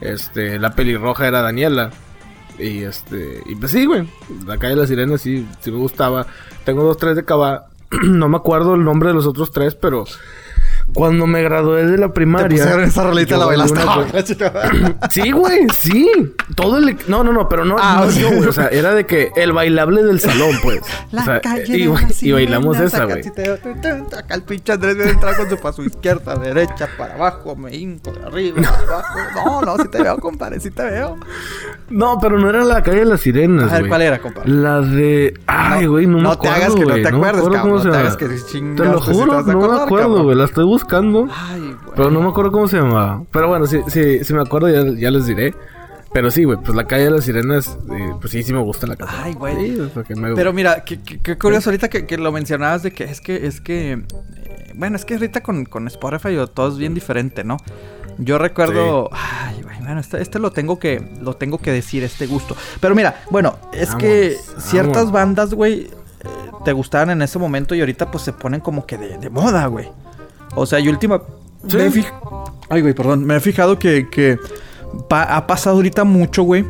Este, 0.00 0.58
la 0.58 0.74
pelirroja 0.74 1.26
era 1.26 1.42
Daniela. 1.42 1.90
Y 2.58 2.82
este, 2.82 3.42
y 3.46 3.54
pues 3.54 3.72
sí, 3.72 3.86
güey. 3.86 4.08
La 4.46 4.58
calle 4.58 4.74
de 4.74 4.80
las 4.80 4.88
sirenas 4.88 5.20
sí, 5.20 5.46
sí 5.60 5.70
me 5.70 5.78
gustaba. 5.78 6.26
Tengo 6.64 6.82
dos, 6.82 6.96
tres 6.96 7.16
de 7.16 7.24
cava. 7.24 7.66
no 8.02 8.28
me 8.28 8.36
acuerdo 8.36 8.74
el 8.74 8.84
nombre 8.84 9.10
de 9.10 9.14
los 9.14 9.26
otros 9.26 9.50
tres, 9.50 9.74
pero 9.74 10.04
cuando 10.94 11.26
me 11.26 11.42
gradué 11.42 11.86
de 11.86 11.98
la 11.98 12.12
primaria. 12.12 12.76
Te 12.76 12.84
esa 12.84 13.04
rolita 13.04 13.36
la 13.36 13.46
bailaste. 13.46 13.80
sí, 15.10 15.30
güey, 15.30 15.68
sí. 15.70 16.08
Todo 16.54 16.78
el. 16.78 16.96
No, 17.08 17.24
no, 17.24 17.32
no, 17.32 17.48
pero 17.48 17.64
no, 17.64 17.76
ah, 17.78 18.04
no 18.04 18.10
yo, 18.10 18.28
güey. 18.28 18.48
O 18.48 18.52
sea, 18.52 18.68
era 18.68 18.94
de 18.94 19.06
que 19.06 19.30
el 19.36 19.52
bailable 19.52 20.02
del 20.02 20.20
salón, 20.20 20.56
pues. 20.62 20.80
La 21.12 21.22
o 21.22 21.24
sea, 21.24 21.40
calle 21.40 21.78
y, 21.78 22.28
y 22.28 22.32
bailamos 22.32 22.78
esa, 22.78 23.04
güey. 23.04 23.22
Acá 24.16 24.34
el 24.34 24.42
pinche 24.42 24.72
Andrés 24.72 24.96
viene 24.96 25.12
entrar 25.12 25.36
con 25.36 25.48
su 25.48 25.56
paso 25.56 25.82
izquierda, 25.82 26.36
derecha, 26.36 26.88
para 26.96 27.14
abajo, 27.14 27.56
me 27.56 27.74
hinco 27.74 28.12
de 28.12 28.24
arriba, 28.24 28.62
abajo. 28.62 29.18
No, 29.34 29.62
no, 29.62 29.82
sí 29.82 29.88
te 29.90 30.02
veo, 30.02 30.16
compadre, 30.18 30.60
sí 30.60 30.70
te 30.70 30.84
veo. 30.84 31.16
No, 31.88 32.18
pero 32.20 32.38
no 32.38 32.48
era 32.48 32.64
la 32.64 32.82
calle 32.82 33.00
de 33.00 33.04
las 33.06 33.20
sirenas. 33.20 33.72
A 33.72 33.78
ver, 33.78 33.88
¿cuál 33.88 34.02
era, 34.02 34.18
compadre? 34.20 34.50
La 34.50 34.80
de. 34.80 35.34
Ay, 35.46 35.86
güey, 35.86 36.06
no, 36.06 36.18
no, 36.18 36.28
me 36.28 36.34
acuerdo. 36.34 36.50
No 36.50 36.58
te 36.58 36.64
hagas 36.64 36.74
que 36.74 36.84
no 36.84 36.94
te 36.94 37.08
acuerdes, 37.08 37.48
cabrón. 37.48 37.84
No 37.84 37.90
te 37.90 37.96
hagas 37.96 38.16
que 38.16 38.28
Te 38.28 38.84
lo 38.84 39.00
juro, 39.00 39.42
no 39.42 39.68
me 39.68 39.80
acuerdo, 39.82 40.22
güey. 40.22 40.36
La 40.36 40.44
estoy 40.44 40.64
buscando. 40.64 40.79
Ay, 41.32 41.60
güey. 41.60 41.94
Pero 41.96 42.10
no 42.10 42.20
me 42.20 42.28
acuerdo 42.28 42.52
cómo 42.52 42.68
se 42.68 42.78
llamaba. 42.78 43.22
Pero 43.30 43.48
bueno, 43.48 43.66
si, 43.66 43.80
si, 43.88 44.24
si 44.24 44.34
me 44.34 44.42
acuerdo 44.42 44.68
ya, 44.68 44.84
ya 44.98 45.10
les 45.10 45.26
diré. 45.26 45.54
Pero 46.12 46.30
sí, 46.30 46.42
güey, 46.44 46.58
pues 46.58 46.74
la 46.74 46.84
calle 46.84 47.04
de 47.04 47.10
las 47.10 47.24
sirenas, 47.24 47.78
eh, 47.92 48.14
pues 48.20 48.32
sí, 48.32 48.42
sí 48.42 48.52
me 48.52 48.58
gusta 48.58 48.86
la 48.86 48.96
calle. 48.96 49.12
Ay, 49.22 49.32
güey. 49.34 49.78
Pero 50.34 50.52
mira, 50.52 50.84
qué, 50.84 50.98
curioso 51.38 51.70
ahorita 51.70 51.88
que, 51.88 52.18
lo 52.18 52.32
mencionabas 52.32 52.82
de 52.82 52.92
que 52.92 53.04
es 53.04 53.20
que, 53.20 53.46
es 53.46 53.60
que, 53.60 53.92
eh, 53.92 54.72
bueno, 54.74 54.96
es 54.96 55.04
que 55.04 55.14
ahorita 55.14 55.42
con, 55.42 55.64
con 55.66 55.86
Spotify 55.86 56.36
todo 56.52 56.68
es 56.68 56.78
bien 56.78 56.94
diferente, 56.94 57.44
¿no? 57.44 57.58
Yo 58.18 58.38
recuerdo, 58.38 59.08
ay, 59.12 59.62
güey, 59.62 59.78
bueno, 59.78 60.00
este, 60.00 60.20
este, 60.20 60.40
lo 60.40 60.50
tengo 60.50 60.80
que, 60.80 61.00
lo 61.22 61.34
tengo 61.34 61.58
que 61.58 61.70
decir, 61.70 62.02
este 62.02 62.26
gusto. 62.26 62.56
Pero 62.80 62.96
mira, 62.96 63.22
bueno, 63.30 63.56
es 63.72 63.94
que 63.94 64.36
ciertas 64.58 65.12
bandas, 65.12 65.54
güey, 65.54 65.82
eh, 65.82 65.90
te 66.64 66.72
gustaban 66.72 67.10
en 67.10 67.22
ese 67.22 67.38
momento 67.38 67.76
y 67.76 67.80
ahorita 67.80 68.10
pues 68.10 68.24
se 68.24 68.32
ponen 68.32 68.60
como 68.60 68.84
que 68.84 68.98
de, 68.98 69.16
de 69.16 69.30
moda, 69.30 69.66
güey. 69.66 69.88
O 70.54 70.66
sea, 70.66 70.78
yo 70.78 70.90
última... 70.90 71.22
Me 71.72 71.90
Ay, 72.70 72.82
güey, 72.82 72.94
perdón. 72.94 73.24
Me 73.24 73.36
he 73.36 73.40
fijado 73.40 73.78
que, 73.78 74.08
que 74.08 74.38
ha 75.10 75.46
pasado 75.46 75.76
ahorita 75.76 76.04
mucho, 76.04 76.42
güey. 76.42 76.64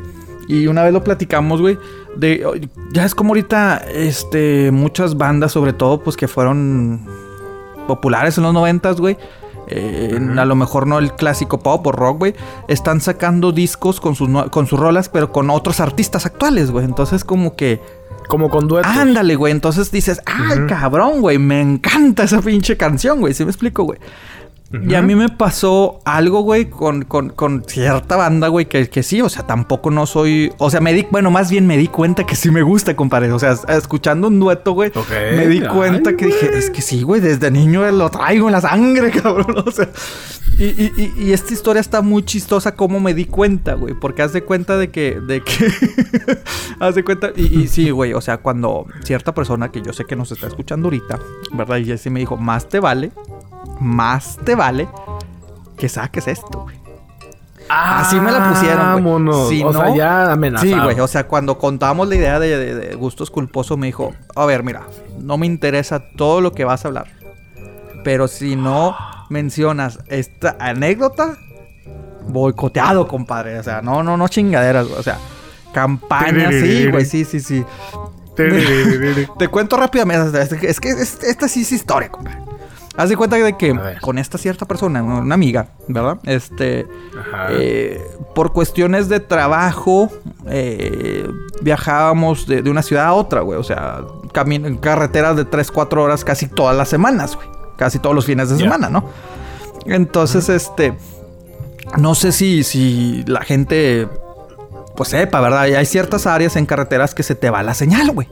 Y 0.48 0.66
una 0.66 0.82
vez 0.82 0.92
lo 0.92 1.04
platicamos, 1.04 1.60
güey. 1.60 1.78
De, 2.16 2.44
ya 2.92 3.04
es 3.04 3.14
como 3.14 3.30
ahorita, 3.30 3.84
este, 3.94 4.70
muchas 4.72 5.16
bandas, 5.16 5.52
sobre 5.52 5.72
todo, 5.72 6.02
pues 6.02 6.16
que 6.16 6.26
fueron 6.26 7.06
populares 7.86 8.36
en 8.38 8.44
los 8.44 8.54
noventas, 8.54 9.00
güey. 9.00 9.16
Eh, 9.68 10.18
a 10.36 10.44
lo 10.44 10.56
mejor 10.56 10.88
no 10.88 10.98
el 10.98 11.12
clásico 11.12 11.60
pop 11.60 11.86
o 11.86 11.92
rock, 11.92 12.18
güey. 12.18 12.34
Están 12.66 13.00
sacando 13.00 13.52
discos 13.52 14.00
con 14.00 14.16
sus, 14.16 14.28
con 14.50 14.66
sus 14.66 14.80
rolas, 14.80 15.08
pero 15.08 15.30
con 15.30 15.50
otros 15.50 15.78
artistas 15.78 16.26
actuales, 16.26 16.72
güey. 16.72 16.84
Entonces, 16.84 17.24
como 17.24 17.54
que 17.54 17.80
como 18.30 18.48
con 18.48 18.68
duetos. 18.68 18.90
Ándale, 18.96 19.34
güey. 19.34 19.50
Entonces 19.52 19.90
dices, 19.90 20.22
ay, 20.24 20.60
cabrón, 20.68 21.20
güey. 21.20 21.36
Me 21.36 21.60
encanta 21.60 22.22
esa 22.22 22.40
pinche 22.40 22.78
canción, 22.78 23.20
güey. 23.20 23.34
¿Sí 23.34 23.44
me 23.44 23.50
explico, 23.50 23.82
güey? 23.82 23.98
Y 24.72 24.94
a 24.94 25.02
mí 25.02 25.16
me 25.16 25.28
pasó 25.28 25.98
algo, 26.04 26.42
güey, 26.42 26.70
con, 26.70 27.02
con, 27.02 27.64
cierta 27.66 28.14
banda, 28.14 28.46
güey, 28.46 28.66
que, 28.66 28.88
que, 28.88 29.02
sí, 29.02 29.20
o 29.20 29.28
sea, 29.28 29.44
tampoco 29.44 29.90
no 29.90 30.06
soy. 30.06 30.52
O 30.58 30.70
sea, 30.70 30.80
me 30.80 30.92
di, 30.92 31.08
bueno, 31.10 31.32
más 31.32 31.50
bien 31.50 31.66
me 31.66 31.76
di 31.76 31.88
cuenta 31.88 32.24
que 32.24 32.36
sí 32.36 32.52
me 32.52 32.62
gusta, 32.62 32.94
compadre. 32.94 33.32
O 33.32 33.38
sea, 33.40 33.56
escuchando 33.68 34.28
un 34.28 34.38
dueto, 34.38 34.72
güey, 34.72 34.92
me 35.10 35.48
di 35.48 35.60
cuenta 35.62 36.16
que 36.16 36.26
dije, 36.26 36.56
es 36.56 36.70
que 36.70 36.82
sí, 36.82 37.02
güey, 37.02 37.20
desde 37.20 37.50
niño 37.50 37.90
lo 37.90 38.10
traigo 38.10 38.46
en 38.46 38.52
la 38.52 38.60
sangre, 38.60 39.10
cabrón. 39.22 39.64
O 39.66 39.72
sea, 39.72 39.88
y, 40.56 40.64
y, 40.64 41.14
y, 41.18 41.32
esta 41.32 41.52
historia 41.52 41.80
está 41.80 42.00
muy 42.00 42.22
chistosa, 42.22 42.76
como 42.76 43.00
me 43.00 43.12
di 43.12 43.24
cuenta, 43.24 43.74
güey, 43.74 43.94
porque 43.94 44.22
haz 44.22 44.32
de 44.32 44.44
cuenta 44.44 44.76
de 44.76 44.90
que, 44.90 45.18
de 45.18 45.42
que, 45.42 45.66
haz 46.78 46.94
de 46.94 47.02
cuenta, 47.02 47.32
y, 47.34 47.66
sí, 47.66 47.90
güey, 47.90 48.12
o 48.12 48.20
sea, 48.20 48.36
cuando 48.36 48.86
cierta 49.02 49.34
persona 49.34 49.72
que 49.72 49.82
yo 49.82 49.92
sé 49.92 50.04
que 50.04 50.14
nos 50.14 50.30
está 50.30 50.46
escuchando 50.46 50.86
ahorita, 50.86 51.18
¿verdad? 51.54 51.78
Y 51.78 51.90
así 51.90 52.08
me 52.08 52.20
dijo, 52.20 52.36
más 52.36 52.68
te 52.68 52.78
vale 52.78 53.10
más 53.80 54.38
te 54.44 54.54
vale 54.54 54.88
que 55.76 55.88
saques 55.88 56.28
esto, 56.28 56.60
güey. 56.60 56.80
Así 57.70 58.16
me 58.18 58.32
la 58.32 58.50
pusieron, 58.50 59.02
güey. 59.02 59.48
Si 59.48 59.62
o 59.62 59.72
sea, 59.72 59.94
ya 59.94 60.32
amenazado. 60.32 60.72
Sí, 60.72 60.78
güey. 60.78 61.00
O 61.00 61.06
sea, 61.06 61.28
cuando 61.28 61.56
contábamos 61.56 62.08
la 62.08 62.16
idea 62.16 62.40
de, 62.40 62.94
gustos 62.96 63.30
culposos, 63.30 63.78
me 63.78 63.86
dijo, 63.86 64.12
a 64.34 64.44
ver, 64.44 64.64
mira, 64.64 64.82
no 65.20 65.38
me 65.38 65.46
interesa 65.46 66.02
todo 66.16 66.40
lo 66.40 66.52
que 66.52 66.64
vas 66.64 66.84
a 66.84 66.88
hablar. 66.88 67.06
Pero 68.02 68.26
si 68.26 68.56
no 68.56 68.96
mencionas 69.28 70.00
esta 70.08 70.56
anécdota, 70.58 71.36
boicoteado, 72.26 73.06
compadre. 73.06 73.58
O 73.58 73.62
sea, 73.62 73.82
no, 73.82 74.02
no, 74.02 74.16
no 74.16 74.26
chingaderas, 74.26 74.86
O 74.86 75.02
sea, 75.02 75.18
campaña, 75.72 76.50
sí, 76.50 76.90
güey, 76.90 77.04
sí, 77.04 77.24
sí, 77.24 77.38
sí. 77.38 77.64
Te 79.38 79.48
cuento 79.48 79.76
rápidamente. 79.76 80.40
Es 80.66 80.80
que 80.80 80.90
esta 80.90 81.46
sí 81.46 81.62
es 81.62 81.72
historia, 81.72 82.08
compadre. 82.08 82.39
Haz 82.96 83.08
de 83.08 83.16
cuenta 83.16 83.36
de 83.36 83.56
que 83.56 83.78
con 84.00 84.18
esta 84.18 84.36
cierta 84.36 84.66
persona, 84.66 85.02
una 85.02 85.34
amiga, 85.34 85.68
¿verdad? 85.86 86.18
Este, 86.24 86.86
eh, 87.50 88.02
por 88.34 88.52
cuestiones 88.52 89.08
de 89.08 89.20
trabajo, 89.20 90.10
eh, 90.46 91.28
viajábamos 91.62 92.46
de, 92.46 92.68
una 92.68 92.82
ciudad 92.82 93.06
a 93.06 93.12
otra, 93.12 93.42
güey. 93.42 93.58
O 93.58 93.62
sea, 93.62 94.00
en 94.34 94.76
carreteras 94.78 95.36
de 95.36 95.44
3, 95.44 95.70
4 95.70 96.02
horas 96.02 96.24
casi 96.24 96.48
todas 96.48 96.76
las 96.76 96.88
semanas, 96.88 97.36
güey. 97.36 97.48
Casi 97.76 98.00
todos 98.00 98.14
los 98.14 98.26
fines 98.26 98.50
de 98.50 98.58
semana, 98.58 98.90
¿no? 98.90 99.08
Entonces, 99.86 100.48
este, 100.48 100.92
no 101.96 102.14
sé 102.14 102.32
si, 102.32 102.64
si 102.64 103.24
la 103.26 103.40
gente, 103.42 104.08
pues 104.96 105.10
sepa, 105.10 105.40
¿verdad? 105.40 105.68
Y 105.68 105.74
hay 105.74 105.86
ciertas 105.86 106.26
áreas 106.26 106.56
en 106.56 106.66
carreteras 106.66 107.14
que 107.14 107.22
se 107.22 107.36
te 107.36 107.50
va 107.50 107.62
la 107.62 107.74
señal, 107.74 108.10
güey. 108.10 108.28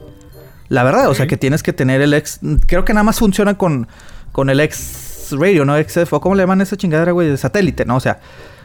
La 0.67 0.83
verdad, 0.83 1.09
o 1.09 1.15
sea 1.15 1.25
que 1.25 1.35
tienes 1.35 1.63
que 1.63 1.73
tener 1.73 1.99
el 2.01 2.13
ex. 2.13 2.39
Creo 2.67 2.85
que 2.85 2.93
nada 2.93 3.03
más 3.03 3.17
funciona 3.17 3.57
con 3.57 3.87
con 4.31 4.49
el 4.49 4.59
X 4.59 5.29
Radio, 5.31 5.65
¿no? 5.65 5.77
XF, 5.77 6.09
cómo 6.21 6.35
le 6.35 6.43
llaman 6.43 6.61
esa 6.61 6.77
chingadera, 6.77 7.11
güey, 7.11 7.29
de 7.29 7.37
satélite, 7.37 7.85
¿no? 7.85 7.97
O 7.97 7.99
sea, 7.99 8.19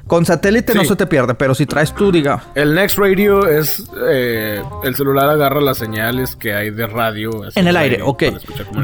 con 0.07 0.26
satélite 0.26 0.74
no 0.74 0.84
se 0.84 0.96
te 0.96 1.07
pierde, 1.07 1.34
pero 1.34 1.55
si 1.55 1.64
traes 1.64 1.94
tú, 1.94 2.12
diga. 2.12 2.42
El 2.55 2.74
Next 2.74 2.98
Radio 2.98 3.48
es. 3.48 3.90
Eh, 4.07 4.62
el 4.84 4.94
celular 4.94 5.30
agarra 5.30 5.62
las 5.62 5.78
señales 5.78 6.36
que 6.36 6.52
hay 6.52 6.70
de 6.70 6.86
radio. 6.86 7.30
En 7.55 7.66
el 7.66 7.76
aire, 7.76 8.02
ok. 8.02 8.24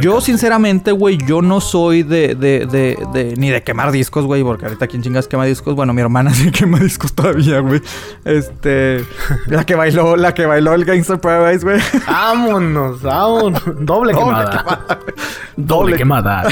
Yo, 0.00 0.22
sinceramente, 0.22 0.92
güey, 0.92 1.18
yo 1.26 1.42
no 1.42 1.60
soy 1.60 2.04
de, 2.04 2.34
de, 2.34 2.66
de, 2.66 2.96
de, 3.12 3.34
ni 3.36 3.50
de 3.50 3.62
quemar 3.62 3.92
discos, 3.92 4.24
güey, 4.24 4.42
porque 4.42 4.64
ahorita 4.64 4.86
quien 4.86 5.02
chingas 5.02 5.28
quema 5.28 5.44
discos. 5.44 5.74
Bueno, 5.74 5.92
mi 5.92 6.00
hermana 6.00 6.30
sí 6.34 6.50
quema 6.50 6.78
discos 6.78 7.12
todavía, 7.12 7.60
güey. 7.60 7.82
Este. 8.24 9.04
la 9.46 9.64
que 9.64 9.74
bailó, 9.74 10.16
la 10.16 10.32
que 10.32 10.46
bailó 10.46 10.72
el 10.72 10.86
Gangster 10.86 11.20
Paradise, 11.20 11.64
güey. 11.64 11.80
Vámonos, 12.06 13.02
vámonos. 13.02 13.62
Doble 13.80 14.14
quemada. 14.14 14.64
Doble 15.56 15.96
quemada. 15.96 16.44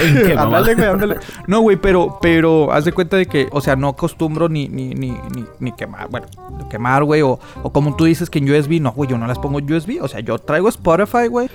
No, 1.47 1.61
güey, 1.61 1.79
pero, 1.79 2.19
pero 2.21 2.71
haz 2.71 2.85
de 2.85 2.93
cuenta 2.93 3.17
de 3.17 3.27
que, 3.27 3.49
o 3.51 3.63
sea, 3.63 3.75
no 3.75 3.89
acostumbro 3.89 4.51
ni 4.51 4.58
ni, 4.67 4.89
ni, 4.95 5.11
ni, 5.11 5.45
ni, 5.61 5.73
quemar, 5.73 6.09
bueno, 6.09 6.27
quemar, 6.69 7.05
güey, 7.05 7.23
o, 7.23 7.39
o, 7.63 7.73
como 7.73 7.95
tú 7.95 8.07
dices 8.07 8.29
que 8.29 8.41
en 8.41 8.51
USB, 8.51 8.81
no, 8.81 8.91
güey, 8.93 9.09
yo 9.09 9.19
no 9.19 9.27
las 9.27 9.39
pongo 9.39 9.61
en 9.61 9.73
USB, 9.73 10.03
o 10.03 10.09
sea, 10.09 10.21
yo 10.21 10.39
traigo 10.39 10.69
Spotify, 10.69 11.29
güey, 11.29 11.49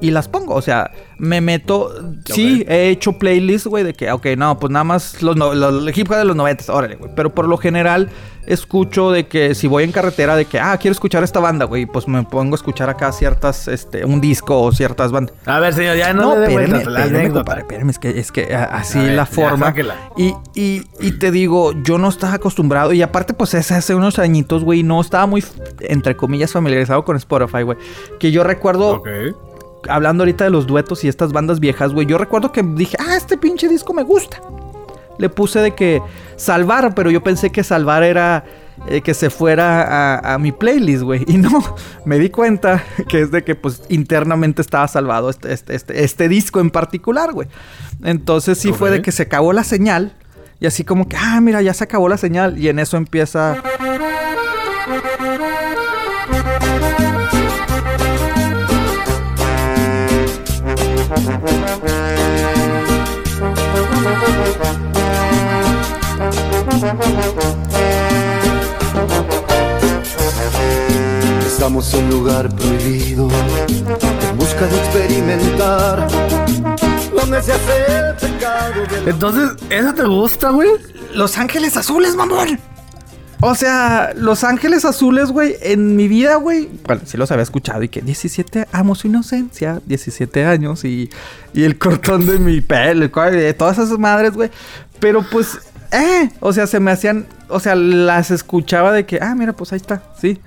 y 0.00 0.10
las 0.10 0.28
pongo, 0.28 0.54
o 0.54 0.62
sea, 0.62 0.90
me 1.18 1.40
meto, 1.40 1.94
sí, 2.24 2.64
he 2.68 2.88
hecho 2.88 3.12
playlists, 3.18 3.68
güey, 3.68 3.84
de 3.84 3.94
que, 3.94 4.10
ok, 4.10 4.26
no, 4.36 4.58
pues 4.58 4.72
nada 4.72 4.84
más 4.84 5.22
los, 5.22 5.36
los, 5.36 5.96
hip 5.96 6.10
hop 6.10 6.16
de 6.16 6.24
los 6.24 6.36
90, 6.36 6.72
órale, 6.72 6.96
güey, 6.96 7.12
pero 7.14 7.34
por 7.34 7.46
lo 7.46 7.58
general 7.58 8.10
escucho 8.48 9.10
de 9.10 9.26
que 9.26 9.54
si 9.54 9.66
voy 9.66 9.84
en 9.84 9.92
carretera 9.92 10.34
de 10.34 10.46
que, 10.46 10.58
ah, 10.58 10.76
quiero 10.78 10.92
escuchar 10.92 11.22
esta 11.22 11.38
banda, 11.38 11.66
güey, 11.66 11.86
pues 11.86 12.08
me 12.08 12.22
pongo 12.24 12.54
a 12.54 12.56
escuchar 12.56 12.88
acá 12.88 13.12
ciertas, 13.12 13.68
este, 13.68 14.04
un 14.04 14.20
disco 14.20 14.60
o 14.60 14.72
ciertas 14.72 15.12
bandas. 15.12 15.34
A 15.46 15.60
ver, 15.60 15.74
señor, 15.74 15.96
ya 15.96 16.12
no, 16.14 16.34
no 16.34 16.40
le 16.40 16.46
espérame, 16.46 16.88
la 16.88 17.04
espérame, 17.04 17.58
espérame, 17.58 17.90
es 17.90 17.98
que, 17.98 18.18
es 18.18 18.32
que 18.32 18.54
así 18.54 18.98
la 18.98 19.26
forma. 19.26 19.74
y, 20.16 20.34
y, 20.54 20.82
y 20.98 21.18
te 21.18 21.30
digo, 21.30 21.72
yo 21.82 21.98
no 21.98 22.08
estaba 22.08 22.34
acostumbrado 22.34 22.92
y 22.94 23.02
aparte, 23.02 23.34
pues 23.34 23.52
es 23.54 23.70
hace 23.70 23.94
unos 23.94 24.18
añitos, 24.18 24.64
güey, 24.64 24.82
no 24.82 25.00
estaba 25.00 25.26
muy, 25.26 25.44
entre 25.80 26.16
comillas, 26.16 26.52
familiarizado 26.52 27.04
con 27.04 27.16
Spotify, 27.16 27.62
güey. 27.62 27.78
Que 28.18 28.32
yo 28.32 28.42
recuerdo... 28.44 29.02
Hablando 29.88 30.24
ahorita 30.24 30.42
de 30.42 30.50
los 30.50 30.66
duetos 30.66 31.04
y 31.04 31.08
estas 31.08 31.32
bandas 31.32 31.60
viejas, 31.60 31.92
güey, 31.92 32.04
yo 32.04 32.18
recuerdo 32.18 32.50
que 32.50 32.64
dije, 32.64 32.96
ah, 32.98 33.16
este 33.16 33.38
pinche 33.38 33.68
disco 33.68 33.94
me 33.94 34.02
gusta 34.02 34.40
le 35.18 35.28
puse 35.28 35.60
de 35.60 35.74
que 35.74 36.00
salvar, 36.36 36.94
pero 36.94 37.10
yo 37.10 37.22
pensé 37.22 37.50
que 37.50 37.64
salvar 37.64 38.02
era 38.02 38.44
eh, 38.86 39.00
que 39.02 39.12
se 39.12 39.28
fuera 39.28 40.18
a, 40.18 40.38
mi 40.38 40.52
playlist, 40.52 41.02
güey. 41.02 41.24
Y 41.26 41.36
no, 41.36 41.62
me 42.04 42.18
di 42.18 42.30
cuenta 42.30 42.84
que 43.08 43.22
es 43.22 43.30
de 43.30 43.42
que 43.44 43.54
pues 43.54 43.82
internamente 43.88 44.62
estaba 44.62 44.86
salvado 44.88 45.30
este, 45.30 45.52
este, 45.52 45.74
este, 45.74 46.04
este 46.04 46.28
disco 46.28 46.60
en 46.60 46.70
particular, 46.70 47.32
güey. 47.32 47.48
Entonces 48.04 48.58
sí 48.58 48.72
fue 48.72 48.90
de 48.90 49.02
que 49.02 49.12
se 49.12 49.24
acabó 49.24 49.52
la 49.52 49.64
señal. 49.64 50.14
Y 50.60 50.66
así 50.66 50.84
como 50.84 51.08
que, 51.08 51.16
ah, 51.16 51.40
mira, 51.40 51.62
ya 51.62 51.74
se 51.74 51.84
acabó 51.84 52.08
la 52.08 52.18
señal. 52.18 52.58
Y 52.58 52.68
en 52.68 52.78
eso 52.78 52.96
empieza... 52.96 53.62
Estamos 71.46 71.92
en 71.94 72.08
lugar 72.08 72.54
prohibido, 72.54 73.28
en 74.30 74.38
busca 74.38 74.66
de 74.66 74.76
experimentar. 74.76 76.06
Entonces, 79.06 79.50
¿esa 79.70 79.92
te 79.92 80.04
gusta, 80.04 80.50
güey? 80.50 80.68
Los 81.14 81.36
Ángeles 81.36 81.76
Azules, 81.76 82.14
mamón. 82.14 82.60
O 83.40 83.56
sea, 83.56 84.12
Los 84.14 84.44
Ángeles 84.44 84.84
Azules, 84.84 85.30
güey, 85.30 85.56
en 85.60 85.96
mi 85.96 86.06
vida, 86.06 86.36
güey, 86.36 86.68
bueno, 86.84 87.02
sí 87.04 87.16
los 87.16 87.32
había 87.32 87.42
escuchado 87.42 87.82
y 87.82 87.88
que 87.88 88.02
17, 88.02 88.68
amo 88.70 88.94
su 88.94 89.08
inocencia, 89.08 89.80
17 89.86 90.44
años 90.44 90.84
y, 90.84 91.10
y 91.54 91.64
el 91.64 91.76
cortón 91.78 92.26
de 92.26 92.38
mi 92.38 92.60
pelo 92.60 93.04
y 93.04 93.08
todas 93.54 93.78
esas 93.78 93.98
madres, 93.98 94.32
güey. 94.32 94.50
Pero 95.00 95.24
pues 95.30 95.58
eh, 95.92 96.30
o 96.40 96.52
sea, 96.52 96.66
se 96.66 96.80
me 96.80 96.90
hacían, 96.90 97.26
o 97.48 97.60
sea, 97.60 97.74
las 97.74 98.30
escuchaba 98.30 98.92
de 98.92 99.06
que, 99.06 99.18
ah, 99.20 99.34
mira, 99.34 99.52
pues 99.52 99.72
ahí 99.72 99.78
está, 99.78 100.02
sí. 100.20 100.38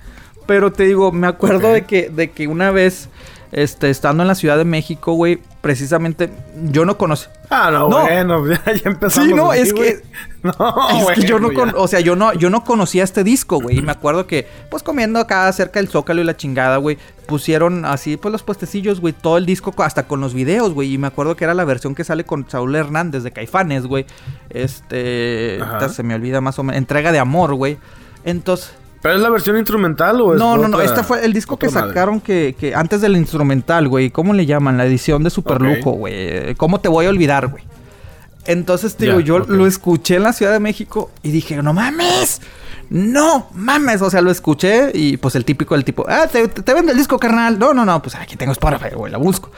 Pero 0.47 0.71
te 0.71 0.83
digo, 0.83 1.11
me 1.11 1.27
acuerdo 1.27 1.71
de 1.71 1.83
que, 1.83 2.09
de 2.09 2.31
que 2.31 2.47
una 2.47 2.71
vez 2.71 3.09
este, 3.51 3.89
estando 3.89 4.23
en 4.23 4.27
la 4.27 4.35
Ciudad 4.35 4.57
de 4.57 4.65
México, 4.65 5.13
güey, 5.13 5.39
precisamente 5.61 6.29
yo 6.71 6.85
no 6.85 6.97
conocí. 6.97 7.27
Ah, 7.49 7.69
no, 7.71 7.89
bueno, 7.89 8.47
ya, 8.49 8.61
empezamos. 8.85 9.27
Sí, 9.27 9.33
no, 9.33 9.53
es 9.53 9.73
que. 9.73 10.01
No, 10.43 11.11
es 11.11 11.19
que 11.19 11.27
yo 11.27 11.39
no 11.39 11.49
o 11.75 11.87
sea, 11.87 11.99
yo 11.99 12.15
no, 12.15 12.33
yo 12.33 12.49
no 12.49 12.63
conocía 12.63 13.03
este 13.03 13.23
disco, 13.23 13.61
güey. 13.61 13.77
Y 13.77 13.81
me 13.83 13.91
acuerdo 13.91 14.25
que, 14.25 14.47
pues 14.71 14.81
comiendo 14.81 15.19
acá 15.19 15.51
cerca 15.53 15.79
del 15.79 15.87
Zócalo 15.87 16.19
y 16.19 16.23
la 16.23 16.35
chingada, 16.35 16.77
güey, 16.77 16.97
pusieron 17.27 17.85
así, 17.85 18.17
pues 18.17 18.31
los 18.31 18.41
puestecillos, 18.41 19.01
güey, 19.01 19.13
todo 19.13 19.37
el 19.37 19.45
disco, 19.45 19.71
hasta 19.77 20.07
con 20.07 20.19
los 20.19 20.33
videos, 20.33 20.73
güey. 20.73 20.95
Y 20.95 20.97
me 20.97 21.05
acuerdo 21.05 21.35
que 21.35 21.43
era 21.43 21.53
la 21.53 21.63
versión 21.63 21.93
que 21.93 22.03
sale 22.03 22.23
con 22.23 22.49
Saúl 22.49 22.75
Hernández 22.75 23.21
de 23.21 23.29
Caifanes, 23.29 23.85
güey. 23.85 24.07
Este. 24.49 25.59
Se 25.93 26.01
me 26.01 26.15
olvida 26.15 26.41
más 26.41 26.57
o 26.57 26.63
menos. 26.63 26.79
Entrega 26.79 27.11
de 27.11 27.19
amor, 27.19 27.53
güey. 27.53 27.77
Entonces. 28.23 28.73
¿Pero 29.01 29.15
es 29.15 29.21
la 29.21 29.29
versión 29.29 29.57
instrumental 29.57 30.21
o 30.21 30.33
es 30.33 30.39
No, 30.39 30.57
no, 30.57 30.67
no. 30.67 30.79
Este 30.79 31.03
fue 31.03 31.25
el 31.25 31.33
disco 31.33 31.57
que 31.57 31.69
sacaron 31.69 32.21
que, 32.21 32.55
que, 32.57 32.75
antes 32.75 33.01
del 33.01 33.17
instrumental, 33.17 33.87
güey. 33.87 34.11
¿Cómo 34.11 34.33
le 34.33 34.45
llaman? 34.45 34.77
La 34.77 34.85
edición 34.85 35.23
de 35.23 35.29
Superlujo, 35.29 35.91
güey. 35.91 36.53
¿Cómo 36.55 36.79
te 36.79 36.87
voy 36.89 37.07
a 37.07 37.09
olvidar, 37.09 37.47
güey? 37.47 37.63
Entonces, 38.45 38.95
te 38.95 39.05
digo, 39.05 39.19
yo 39.19 39.39
lo 39.39 39.65
escuché 39.65 40.15
en 40.15 40.23
la 40.23 40.33
Ciudad 40.33 40.51
de 40.51 40.59
México 40.59 41.11
y 41.23 41.31
dije, 41.31 41.61
no 41.61 41.73
mames. 41.73 42.41
No 42.89 43.49
mames. 43.53 44.01
O 44.01 44.09
sea, 44.09 44.21
lo 44.21 44.31
escuché 44.31 44.91
y 44.93 45.17
pues 45.17 45.35
el 45.35 45.45
típico, 45.45 45.75
el 45.75 45.83
tipo, 45.83 46.05
ah, 46.07 46.27
te, 46.31 46.47
te 46.47 46.73
vendo 46.73 46.91
el 46.91 46.97
disco, 46.97 47.17
carnal. 47.17 47.57
No, 47.57 47.73
no, 47.73 47.85
no. 47.85 48.01
Pues 48.01 48.15
aquí 48.15 48.35
tengo 48.35 48.51
Spotify, 48.51 48.95
güey. 48.95 49.11
La 49.11 49.17
busco 49.17 49.51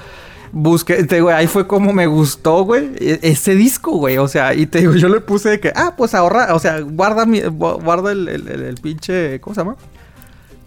busqué, 0.53 1.03
te 1.03 1.15
digo, 1.15 1.30
ahí 1.30 1.47
fue 1.47 1.67
como 1.67 1.91
me 1.91 2.05
gustó, 2.05 2.63
güey, 2.63 2.91
e, 2.99 3.19
ese 3.23 3.55
disco, 3.55 3.91
güey. 3.97 4.17
O 4.19 4.27
sea, 4.27 4.53
y 4.53 4.67
te 4.67 4.80
digo, 4.80 4.93
yo 4.93 5.09
le 5.09 5.19
puse 5.19 5.49
de 5.49 5.59
que, 5.59 5.73
ah, 5.75 5.95
pues 5.97 6.13
ahorra, 6.13 6.53
o 6.53 6.59
sea, 6.59 6.80
guarda 6.80 7.25
mi, 7.25 7.41
guarda 7.41 8.11
el, 8.11 8.27
el, 8.30 8.75
pinche, 8.75 9.41
¿cómo 9.41 9.55
se 9.55 9.61
llama? 9.61 9.75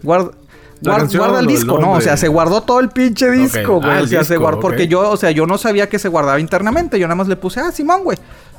Guarda. 0.02 0.32
Guarda, 0.82 1.40
el 1.40 1.46
disco, 1.46 1.78
no, 1.78 1.92
o 1.92 2.00
sea, 2.02 2.18
se 2.18 2.28
guardó 2.28 2.60
todo 2.60 2.80
el 2.80 2.90
pinche 2.90 3.30
disco, 3.30 3.80
güey. 3.80 3.98
Ah, 3.98 4.02
o 4.02 4.06
sea, 4.06 4.24
se 4.24 4.36
guardó, 4.36 4.60
porque 4.60 4.88
yo, 4.88 5.08
o 5.08 5.16
sea, 5.16 5.30
yo 5.30 5.46
no 5.46 5.56
sabía 5.56 5.88
que 5.88 5.98
se 5.98 6.08
guardaba 6.08 6.38
internamente, 6.38 6.98
yo 6.98 7.06
nada 7.06 7.14
más 7.14 7.28
le 7.28 7.36
puse, 7.36 7.60
ah, 7.60 7.72
Simón, 7.72 8.04
güey. 8.04 8.18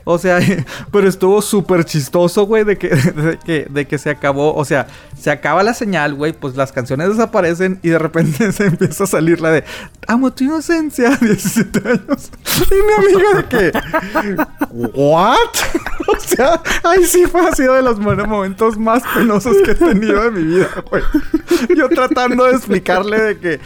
O 0.10 0.18
sea, 0.18 0.40
pero 0.92 1.10
estuvo 1.10 1.42
súper 1.42 1.84
chistoso, 1.84 2.46
güey, 2.46 2.64
de 2.66 2.78
que, 2.78 3.68
de, 3.70 3.88
que, 3.88 3.98
se 3.98 4.10
acabó. 4.10 4.56
O 4.56 4.64
sea, 4.64 4.88
se 5.20 5.30
acaba 5.30 5.64
la 5.64 5.74
señal, 5.74 6.14
güey, 6.14 6.32
pues 6.32 6.56
las 6.56 6.72
canciones 6.72 7.10
desaparecen 7.10 7.80
y 7.84 7.90
de 7.90 8.00
repente 8.00 8.52
se 8.54 8.68
empieza 8.68 9.04
a 9.04 9.08
salir 9.08 9.42
la 9.42 9.52
de 9.52 9.66
Amo 10.08 10.32
tu 10.32 10.46
inocencia, 10.46 11.10
17 11.18 11.90
años. 11.90 12.32
Y 12.72 12.76
mi 12.76 13.16
amiga 13.16 13.34
de 13.34 13.46
que, 13.46 13.80
¿What? 14.72 15.38
o 16.08 16.20
sea, 16.22 16.62
ahí 16.84 17.04
sí 17.04 17.26
fue, 17.26 17.46
ha 17.46 17.52
sido 17.54 17.74
de 17.74 17.82
los 17.82 18.00
momentos 18.00 18.78
más 18.78 19.04
penosos 19.14 19.58
que 19.66 19.72
he 19.72 19.76
tenido 19.76 20.24
de 20.24 20.32
mi 20.32 20.44
vida, 20.44 20.70
güey. 20.90 21.04
Yo 21.76 21.90
tratando 21.90 22.46
de 22.46 22.52
explicarle 22.54 23.20
de 23.20 23.38
que, 23.38 23.60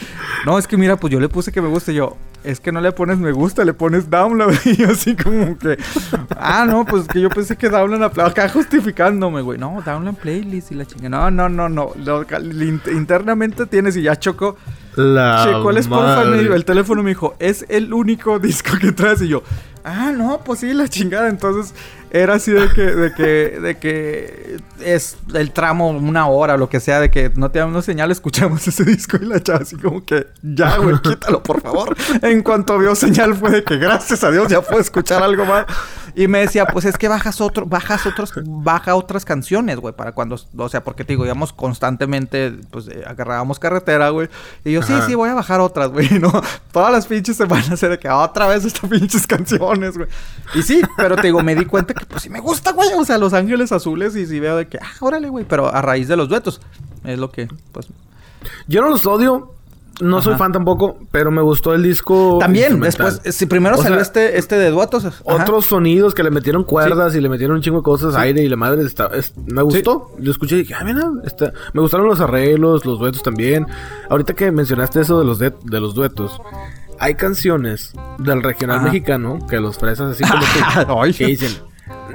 no, 0.48 0.58
es 0.58 0.66
que 0.66 0.78
mira, 0.78 0.98
pues 0.98 1.14
yo 1.14 1.20
le 1.20 1.30
puse 1.30 1.52
que 1.52 1.62
me 1.62 1.68
guste. 1.68 1.94
yo, 1.94 2.18
es 2.44 2.60
que 2.60 2.72
no 2.72 2.82
le 2.82 2.92
pones 2.92 3.18
me 3.20 3.32
gusta, 3.32 3.64
le 3.64 3.74
pones 3.74 4.10
download. 4.10 4.54
Y 4.66 4.84
así 4.84 5.16
como 5.16 5.58
que, 5.58 5.78
ah, 6.38 6.66
no, 6.68 6.86
pues 6.86 7.08
que 7.08 7.22
yo 7.22 7.30
pensé 7.30 7.56
que 7.56 7.70
download 7.70 8.20
acá 8.20 8.50
justificándome, 8.50 9.42
güey. 9.42 9.58
No, 9.58 9.82
download 9.86 10.16
playlist 10.16 10.72
y 10.72 10.76
la 10.76 10.86
chingada. 10.86 11.32
No, 11.32 11.50
no, 11.50 11.70
no, 11.70 11.94
no. 11.96 12.26
internamente 12.92 13.66
tienes 13.66 13.96
y 13.98 14.04
ya 14.04 14.16
chocó. 14.18 14.58
La 14.96 15.46
Checó 15.46 15.70
el 15.70 15.78
Spotify, 15.78 16.54
el 16.54 16.66
teléfono 16.66 17.02
me 17.02 17.12
dijo, 17.12 17.36
es 17.40 17.66
el 17.70 17.94
único 17.94 18.40
disco 18.40 18.78
que 18.78 18.92
traes. 18.92 19.22
Y 19.22 19.30
yo, 19.30 19.42
ah, 19.84 20.12
no, 20.12 20.42
pues 20.44 20.60
sí, 20.60 20.74
la 20.74 20.88
chingada. 20.88 21.30
Entonces, 21.30 21.74
era 22.12 22.34
así 22.34 22.52
de 22.52 22.68
que, 22.70 22.82
de 22.82 23.14
que, 23.14 23.60
de 23.60 23.78
que 23.78 24.58
es 24.84 25.18
el 25.34 25.52
tramo 25.52 25.90
una 25.90 26.28
hora, 26.28 26.58
lo 26.58 26.68
que 26.68 26.82
sea, 26.82 27.00
de 27.00 27.10
que 27.10 27.32
no 27.36 27.52
te 27.52 27.64
una 27.64 27.82
señal, 27.82 28.12
escuchamos 28.12 28.68
ese 28.68 28.84
disco 28.84 29.18
y 29.22 29.26
la 29.26 29.42
chava 29.42 29.60
así 29.60 29.78
como 29.78 30.04
que, 30.04 30.28
ya, 30.42 30.78
güey, 30.78 31.00
quítalo, 31.00 31.42
por 31.42 31.62
favor. 31.62 31.96
En 32.22 32.44
cuanto 32.44 32.78
vio 32.78 32.96
señal 32.96 33.36
fue 33.36 33.52
de 33.52 33.64
que, 33.64 33.78
gracias 33.78 34.24
a 34.24 34.32
Dios, 34.32 34.50
ya 34.50 34.62
puedo 34.62 34.82
escuchar 34.82 35.24
algo 35.24 35.46
más. 35.46 35.66
Y 36.16 36.28
me 36.28 36.40
decía, 36.40 36.66
pues 36.66 36.86
es 36.86 36.98
que 36.98 37.08
bajas 37.08 37.42
otro, 37.42 37.66
bajas 37.66 38.06
otros, 38.06 38.34
baja 38.46 38.96
otras 38.96 39.26
canciones, 39.26 39.78
güey, 39.78 39.94
para 39.94 40.12
cuando, 40.12 40.40
o 40.58 40.70
sea, 40.70 40.84
porque 40.84 41.04
te 41.04 41.14
digo, 41.14 41.26
íbamos 41.26 41.54
constantemente, 41.54 42.52
pues 42.70 42.88
eh, 42.88 43.04
agarrábamos 43.06 43.60
carretera, 43.60 44.10
güey. 44.10 44.30
Y 44.66 44.74
yo, 44.74 44.82
sí, 44.82 44.94
sí, 45.08 45.16
voy 45.16 45.30
a 45.30 45.34
bajar 45.34 45.60
otras, 45.60 45.90
güey, 45.90 46.10
¿no? 46.20 46.32
Todas 46.72 46.92
las 46.92 47.08
pinches 47.08 47.38
se 47.38 47.46
van 47.46 47.64
a 47.70 47.74
hacer 47.74 47.92
de 47.92 48.00
que 48.00 48.10
otra 48.10 48.48
vez 48.48 48.66
estas 48.66 48.90
pinches 48.90 49.26
canciones, 49.26 49.98
güey. 49.98 50.10
Y 50.56 50.64
sí, 50.64 50.82
pero 50.98 51.16
te 51.16 51.24
digo, 51.24 51.42
me 51.42 51.56
di 51.56 51.66
cuenta 51.66 51.94
que, 51.94 52.06
pues 52.06 52.24
sí 52.24 52.30
me 52.30 52.40
gusta, 52.40 52.72
güey, 52.72 52.90
o 52.98 53.06
sea, 53.06 53.18
Los 53.18 53.34
Ángeles 53.34 53.72
Azules 53.72 54.16
y 54.16 54.26
si 54.26 54.40
veo 54.40 54.58
de 54.58 54.68
que, 54.68 54.78
ah, 54.78 54.92
órale, 55.00 55.30
güey, 55.30 55.46
pero 55.46 55.74
a 55.74 55.82
raíz 55.82 56.08
de 56.08 56.18
los 56.18 56.30
duetos, 56.30 56.62
es 57.04 57.18
lo 57.20 57.32
que, 57.32 57.48
pues. 57.72 57.88
Yo 58.68 58.82
no 58.82 58.90
los 58.90 59.06
odio, 59.06 59.54
no 60.02 60.22
soy 60.22 60.36
fan 60.36 60.52
tampoco, 60.52 60.98
pero 61.12 61.32
me 61.32 61.42
gustó 61.42 61.74
el 61.74 61.84
disco. 61.84 62.38
También, 62.40 62.80
después, 62.80 63.22
si 63.24 63.46
primero 63.46 63.78
salió 63.78 64.00
este, 64.00 64.38
este 64.38 64.56
de 64.56 64.70
duetos. 64.70 65.06
Otros 65.24 65.66
sonidos 65.66 66.14
que 66.14 66.24
le 66.24 66.32
metieron 66.32 66.64
cuerdas 66.64 67.16
y 67.16 67.22
le 67.22 67.30
metieron 67.30 67.58
un 67.58 67.62
chingo 67.62 67.78
de 67.78 67.84
cosas, 67.84 68.16
aire 68.16 68.44
y 68.44 68.50
la 68.50 68.56
madre. 68.56 68.84
Está, 68.84 69.10
me 69.46 69.62
gustó. 69.62 70.12
Yo 70.20 70.32
escuché 70.32 70.56
y 70.56 70.60
dije, 70.60 70.74
ah, 70.74 70.84
mira, 70.84 71.10
está, 71.24 71.54
me 71.74 71.82
gustaron 71.82 72.08
los 72.08 72.20
arreglos, 72.20 72.86
los 72.86 73.00
duetos 73.00 73.24
también. 73.24 73.68
Ahorita 74.10 74.34
que 74.34 74.52
mencionaste 74.52 75.02
eso 75.02 75.20
de 75.20 75.26
los, 75.26 75.40
de, 75.40 75.54
los 75.80 75.94
duetos, 75.94 76.42
hay 77.00 77.16
canciones 77.16 77.94
del 78.20 78.44
regional 78.44 78.82
mexicano 78.82 79.40
que 79.50 79.60
los 79.60 79.78
fresas 79.78 80.12
así 80.12 80.24
como 80.24 81.06
tú, 81.06 81.14
que 81.18 81.26
dicen, 81.26 81.52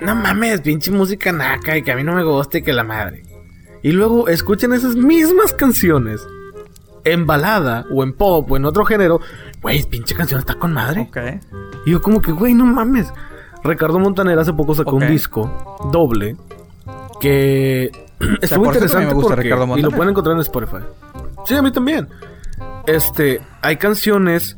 no 0.02 0.14
mames, 0.14 0.60
pinche 0.60 0.90
música 0.90 1.32
naca 1.32 1.76
y 1.76 1.82
que 1.82 1.92
a 1.92 1.96
mí 1.96 2.04
no 2.04 2.14
me 2.14 2.22
gusta 2.22 2.58
y 2.58 2.62
que 2.62 2.72
la 2.72 2.84
madre. 2.84 3.22
Y 3.82 3.92
luego 3.92 4.28
escuchan 4.28 4.72
esas 4.72 4.96
mismas 4.96 5.52
canciones 5.52 6.26
en 7.06 7.24
balada 7.24 7.86
o 7.90 8.02
en 8.02 8.12
pop 8.12 8.50
o 8.50 8.56
en 8.56 8.64
otro 8.64 8.84
género, 8.84 9.20
güey, 9.62 9.82
pinche 9.84 10.14
canción 10.14 10.40
está 10.40 10.56
con 10.56 10.72
madre. 10.72 11.08
Ok. 11.08 11.16
Y 11.86 11.92
yo 11.92 12.02
como 12.02 12.20
que, 12.20 12.32
güey, 12.32 12.52
no 12.52 12.66
mames. 12.66 13.12
Ricardo 13.62 13.98
Montaner 13.98 14.38
hace 14.38 14.52
poco 14.52 14.74
sacó 14.74 14.96
un 14.96 15.08
disco 15.08 15.78
doble 15.92 16.36
que 17.20 17.90
es 18.42 18.58
muy 18.58 18.68
interesante 18.68 19.14
y 19.76 19.82
lo 19.82 19.90
pueden 19.90 20.10
encontrar 20.10 20.34
en 20.34 20.40
Spotify. 20.40 20.84
Sí, 21.46 21.54
a 21.54 21.62
mí 21.62 21.70
también. 21.70 22.08
Este, 22.86 23.40
hay 23.62 23.76
canciones 23.76 24.56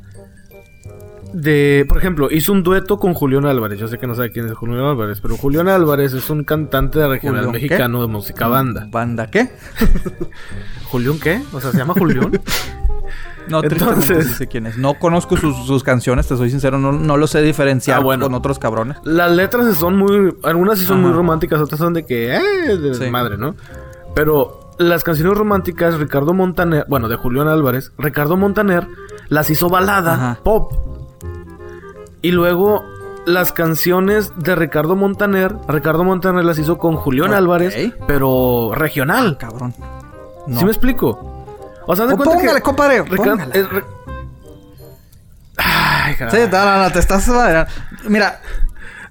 de, 1.32 1.84
por 1.88 1.98
ejemplo, 1.98 2.28
hizo 2.30 2.52
un 2.52 2.62
dueto 2.62 2.98
con 2.98 3.14
Julián 3.14 3.46
Álvarez. 3.46 3.78
Yo 3.78 3.88
sé 3.88 3.98
que 3.98 4.06
no 4.06 4.14
sabe 4.14 4.30
quién 4.30 4.46
es 4.46 4.52
Julián 4.52 4.80
Álvarez, 4.80 5.20
pero 5.20 5.36
Julián 5.36 5.68
Álvarez 5.68 6.12
es 6.14 6.30
un 6.30 6.44
cantante 6.44 6.98
de 6.98 7.09
regional 7.09 7.50
mexicano 7.50 8.00
de 8.00 8.09
música 8.09 8.48
banda. 8.48 8.88
¿Banda 8.90 9.30
qué? 9.30 9.50
¿Julián 10.90 11.18
qué? 11.18 11.42
O 11.52 11.60
sea, 11.60 11.70
¿se 11.70 11.78
llama 11.78 11.94
Julián? 11.94 12.40
No, 13.48 13.62
Entonces, 13.62 14.36
sé 14.36 14.46
quién 14.46 14.66
es. 14.66 14.76
No 14.76 14.98
conozco 14.98 15.34
sus, 15.38 15.82
canciones, 15.82 16.28
te 16.28 16.36
soy 16.36 16.50
sincero, 16.50 16.76
no, 16.76 16.92
no 16.92 17.16
lo 17.16 17.26
sé 17.26 17.40
diferenciar 17.40 18.00
ah, 18.00 18.02
con 18.02 18.34
otros 18.34 18.59
cabrones. 18.59 18.98
Las 19.05 19.32
letras 19.32 19.74
son 19.76 19.96
muy, 19.96 20.36
algunas 20.42 20.78
sí 20.78 20.84
son 20.84 21.00
muy 21.00 21.12
románticas, 21.12 21.59
otras 21.59 21.78
son 21.78 21.94
de 21.94 22.05
que, 22.05 22.34
eh, 22.36 22.76
de 22.76 23.10
madre, 23.10 23.38
¿no? 23.38 23.55
Pero 24.14 24.68
las 24.78 25.02
canciones 25.02 25.36
románticas, 25.36 25.98
Ricardo 25.98 26.34
Montaner, 26.34 26.84
bueno, 26.88 27.09
de 27.09 27.16
Julián 27.16 27.48
Álvarez, 27.48 27.92
Ricardo 27.96 28.36
Montaner 28.36 28.86
las 29.28 29.50
hizo 29.50 29.68
balada, 29.68 30.40
pop. 30.42 30.88
Y 32.23 32.32
luego 32.32 32.85
las 33.27 33.53
canciones 33.53 34.32
de 34.36 34.57
Ricardo 34.57 34.97
Montaner, 34.97 35.55
Ricardo 35.69 36.05
Montaner 36.05 36.45
las 36.45 36.59
hizo 36.59 36.78
con 36.78 36.97
Julián 36.97 37.35
Álvarez, 37.35 37.93
pero 38.07 38.73
regional. 38.74 39.36
Ah, 39.36 39.39
cabrón. 39.39 39.74
¿Sí 40.57 40.65
me 40.65 40.70
explico? 40.70 41.45
O 41.86 41.97
sea, 41.97 42.07
de 42.07 42.16
pues 42.16 42.27
cuenta 42.27 42.40
póngale, 42.40 42.59
que 42.59 42.62
compadre, 42.62 43.05
Ay, 45.57 46.15
Sí, 46.31 46.39
no, 46.51 46.82
no, 46.82 46.90
te 46.90 46.99
estás... 47.01 47.31
Mira, 48.09 48.40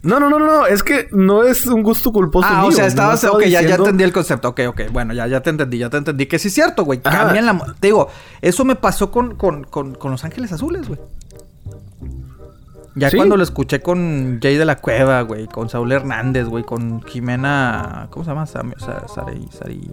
no, 0.02 0.20
no, 0.20 0.30
no, 0.30 0.40
no, 0.40 0.66
es 0.66 0.84
que 0.84 1.08
no 1.12 1.44
es 1.44 1.66
un 1.66 1.84
gusto 1.84 2.12
culposo. 2.12 2.48
Ah, 2.50 2.66
o 2.66 2.72
sea, 2.72 2.86
estabas. 2.86 3.24
ok, 3.24 3.44
ya, 3.44 3.62
ya 3.62 3.76
entendí 3.76 4.04
el 4.04 4.14
concepto. 4.14 4.50
Ok, 4.50 4.62
ok, 4.68 4.82
bueno, 4.92 5.14
ya, 5.14 5.28
ya 5.28 5.42
te 5.42 5.50
entendí, 5.50 5.80
ya 5.80 5.90
te 5.90 5.98
entendí. 5.98 6.28
Que 6.28 6.40
sí 6.40 6.48
es 6.48 6.54
cierto, 6.54 6.86
güey. 6.86 7.02
Cambian 7.02 7.46
la. 7.46 7.76
Te 7.80 7.88
digo, 7.88 8.10
eso 8.42 8.64
me 8.64 8.76
pasó 8.76 9.12
con, 9.12 9.36
con, 9.36 9.64
con, 9.66 9.96
con 9.96 10.12
Los 10.12 10.24
Ángeles 10.24 10.52
Azules, 10.52 10.88
güey. 10.88 11.00
Ya 12.98 13.12
cuando 13.12 13.38
lo 13.38 13.44
escuché 13.44 13.82
con 13.82 14.40
Jay 14.42 14.58
de 14.58 14.66
la 14.66 14.78
Cueva, 14.78 15.22
güey, 15.22 15.46
con 15.48 15.70
Saúl 15.70 15.92
Hernández, 15.92 16.48
güey, 16.48 16.64
con 16.64 17.04
Jimena. 17.04 18.08
¿Cómo 18.10 18.26
se 18.26 18.32
llama? 18.32 18.46
Sari, 18.48 18.74
Sari, 19.52 19.92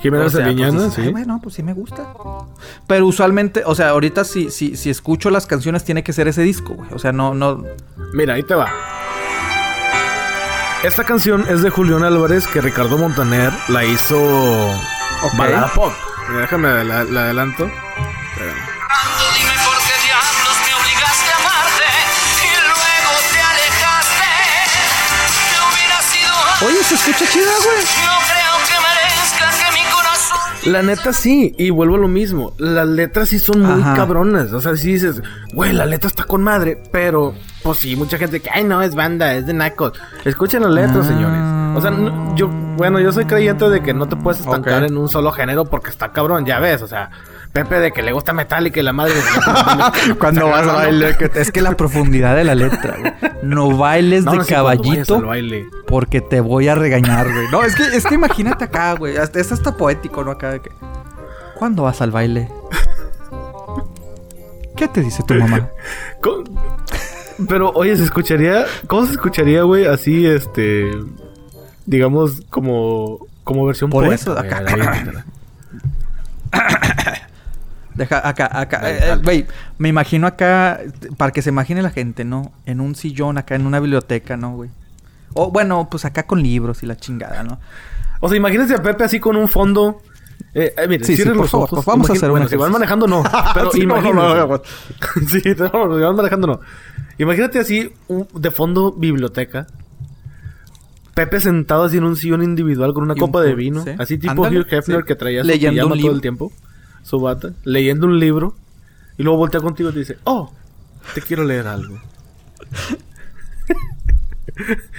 Jimena 0.00 0.28
Sariñana, 0.28 0.78
pues, 0.80 0.94
sí. 0.94 1.08
bueno, 1.08 1.40
pues 1.42 1.54
sí 1.54 1.62
me 1.62 1.72
gusta. 1.72 2.06
Pero 2.86 3.06
usualmente, 3.06 3.62
o 3.64 3.74
sea, 3.74 3.90
ahorita 3.90 4.24
si, 4.24 4.50
si, 4.50 4.76
si 4.76 4.90
escucho 4.90 5.30
las 5.30 5.46
canciones 5.46 5.84
tiene 5.84 6.02
que 6.02 6.12
ser 6.12 6.28
ese 6.28 6.42
disco, 6.42 6.74
güey. 6.74 6.88
O 6.92 6.98
sea, 6.98 7.12
no, 7.12 7.34
no. 7.34 7.64
Mira, 8.12 8.34
ahí 8.34 8.42
te 8.42 8.54
va. 8.54 8.70
Esta 10.82 11.04
canción 11.04 11.46
es 11.48 11.62
de 11.62 11.70
Julián 11.70 12.02
Álvarez 12.02 12.46
que 12.46 12.60
Ricardo 12.60 12.98
Montaner 12.98 13.50
la 13.68 13.84
hizo 13.84 14.18
balada 15.38 15.72
pop. 15.72 15.92
Déjame 16.38 16.84
la, 16.84 17.04
la 17.04 17.24
adelanto. 17.24 17.70
Oye, 26.66 26.82
se 26.82 26.94
escucha 26.94 27.26
chida, 27.30 27.52
güey. 27.64 27.84
La 30.66 30.82
neta 30.82 31.12
sí, 31.12 31.54
y 31.58 31.68
vuelvo 31.68 31.96
a 31.96 31.98
lo 31.98 32.08
mismo. 32.08 32.54
Las 32.56 32.88
letras 32.88 33.28
sí 33.28 33.38
son 33.38 33.60
muy 33.60 33.82
cabronas. 33.82 34.52
O 34.52 34.60
sea, 34.62 34.74
si 34.76 34.92
dices, 34.92 35.22
güey, 35.52 35.72
la 35.74 35.84
letra 35.84 36.08
está 36.08 36.24
con 36.24 36.42
madre, 36.42 36.82
pero 36.90 37.34
pues 37.62 37.78
sí, 37.78 37.96
mucha 37.96 38.16
gente 38.16 38.40
que, 38.40 38.48
ay, 38.50 38.64
no, 38.64 38.80
es 38.80 38.94
banda, 38.94 39.34
es 39.34 39.46
de 39.46 39.52
nacos. 39.52 39.92
Escuchen 40.24 40.62
las 40.62 40.72
letras, 40.72 41.06
señores. 41.06 41.40
O 41.76 41.80
sea, 41.82 41.92
yo, 42.34 42.48
bueno, 42.48 42.98
yo 42.98 43.12
soy 43.12 43.26
creyente 43.26 43.68
de 43.68 43.82
que 43.82 43.92
no 43.92 44.08
te 44.08 44.16
puedes 44.16 44.40
estancar 44.40 44.84
en 44.84 44.96
un 44.96 45.08
solo 45.10 45.32
género 45.32 45.66
porque 45.66 45.90
está 45.90 46.12
cabrón, 46.12 46.46
ya 46.46 46.60
ves, 46.60 46.80
o 46.80 46.88
sea. 46.88 47.10
Pepe 47.54 47.78
de 47.78 47.92
que 47.92 48.02
le 48.02 48.10
gusta 48.10 48.32
metal 48.32 48.66
y 48.66 48.72
que 48.72 48.82
la 48.82 48.92
madre... 48.92 49.14
Cuando 50.18 50.48
vas 50.48 50.66
a 50.66 50.72
bailar, 50.72 51.16
es 51.36 51.52
que 51.52 51.62
la 51.62 51.76
profundidad 51.76 52.34
de 52.34 52.42
la 52.42 52.56
letra, 52.56 52.96
güey. 52.98 53.12
No 53.44 53.76
bailes 53.76 54.24
de 54.24 54.38
caballito 54.44 55.22
porque 55.86 56.20
te 56.20 56.40
voy 56.40 56.66
a 56.66 56.74
regañar, 56.74 57.32
güey. 57.32 57.46
No, 57.52 57.62
es 57.62 57.76
que, 57.76 57.84
es 57.84 58.04
que 58.06 58.16
imagínate 58.16 58.64
acá, 58.64 58.94
güey. 58.94 59.14
Es 59.14 59.52
hasta 59.52 59.76
poético, 59.76 60.24
¿no? 60.24 60.32
Acá 60.32 60.50
de 60.50 60.62
que... 60.62 60.70
¿Cuándo 61.54 61.84
vas 61.84 62.00
al 62.00 62.10
baile? 62.10 62.48
¿Qué 64.76 64.88
te 64.88 65.00
dice 65.02 65.22
tu 65.22 65.34
mamá? 65.34 65.70
Pero, 67.48 67.70
oye, 67.70 67.96
se 67.96 68.02
escucharía... 68.02 68.66
¿Cómo 68.88 69.06
se 69.06 69.12
escucharía, 69.12 69.62
güey? 69.62 69.86
Así, 69.86 70.26
este... 70.26 70.90
Digamos, 71.86 72.40
como... 72.50 73.28
Como 73.44 73.64
versión 73.64 73.90
Por 73.90 74.12
eso, 74.12 74.36
acá... 74.36 74.64
Deja, 77.94 78.26
acá, 78.28 78.50
acá. 78.52 78.90
Eh, 78.90 79.20
eh, 79.26 79.46
me 79.78 79.88
imagino 79.88 80.26
acá, 80.26 80.80
para 81.16 81.32
que 81.32 81.42
se 81.42 81.50
imagine 81.50 81.80
la 81.80 81.90
gente, 81.90 82.24
¿no? 82.24 82.52
En 82.66 82.80
un 82.80 82.94
sillón, 82.96 83.38
acá 83.38 83.54
en 83.54 83.66
una 83.66 83.78
biblioteca, 83.78 84.36
¿no, 84.36 84.54
güey? 84.54 84.70
O 85.34 85.50
bueno, 85.50 85.88
pues 85.90 86.04
acá 86.04 86.24
con 86.24 86.42
libros 86.42 86.82
y 86.82 86.86
la 86.86 86.96
chingada, 86.96 87.42
¿no? 87.44 87.60
O 88.20 88.28
sea, 88.28 88.36
imagínense 88.36 88.74
a 88.74 88.82
Pepe 88.82 89.04
así 89.04 89.20
con 89.20 89.36
un 89.36 89.48
fondo. 89.48 90.00
Eh, 90.52 90.74
eh 90.76 90.88
mire, 90.88 91.04
sí, 91.04 91.16
sí, 91.16 91.24
por 91.30 91.48
favor, 91.48 91.68
pues 91.70 91.84
vamos 91.84 92.10
a 92.10 92.12
hacer 92.14 92.30
bueno, 92.30 92.48
si 92.48 92.56
van 92.56 92.72
manejando 92.72 93.06
no, 93.06 93.22
pero 93.54 93.70
sí, 93.70 93.86
no, 93.86 94.00
no, 94.00 94.12
no, 94.12 94.62
sí, 95.28 95.42
no, 95.56 95.96
si 95.96 96.02
van 96.02 96.16
manejando 96.16 96.46
no. 96.46 96.60
Imagínate 97.18 97.60
así 97.60 97.92
de 98.34 98.50
fondo 98.50 98.92
biblioteca. 98.92 99.66
Pepe 101.14 101.38
sentado 101.38 101.84
así 101.84 101.98
en 101.98 102.04
un 102.04 102.16
sillón 102.16 102.42
individual 102.42 102.92
con 102.92 103.04
una 103.04 103.14
copa 103.14 103.40
de 103.40 103.54
vino, 103.54 103.84
así 103.98 104.18
tipo 104.18 104.42
Hugh 104.42 104.66
Hefner 104.68 105.04
que 105.04 105.14
traía 105.14 105.44
su 105.44 105.48
pijama 105.48 105.96
todo 105.96 106.10
el 106.10 106.20
tiempo 106.20 106.52
su 107.04 107.20
bata, 107.20 107.52
leyendo 107.62 108.08
un 108.08 108.18
libro, 108.18 108.56
y 109.16 109.22
luego 109.22 109.38
voltea 109.38 109.60
contigo 109.60 109.90
y 109.90 109.92
te 109.92 110.00
dice, 110.00 110.18
oh, 110.24 110.52
te 111.14 111.22
quiero 111.22 111.44
leer 111.44 111.68
algo. 111.68 112.00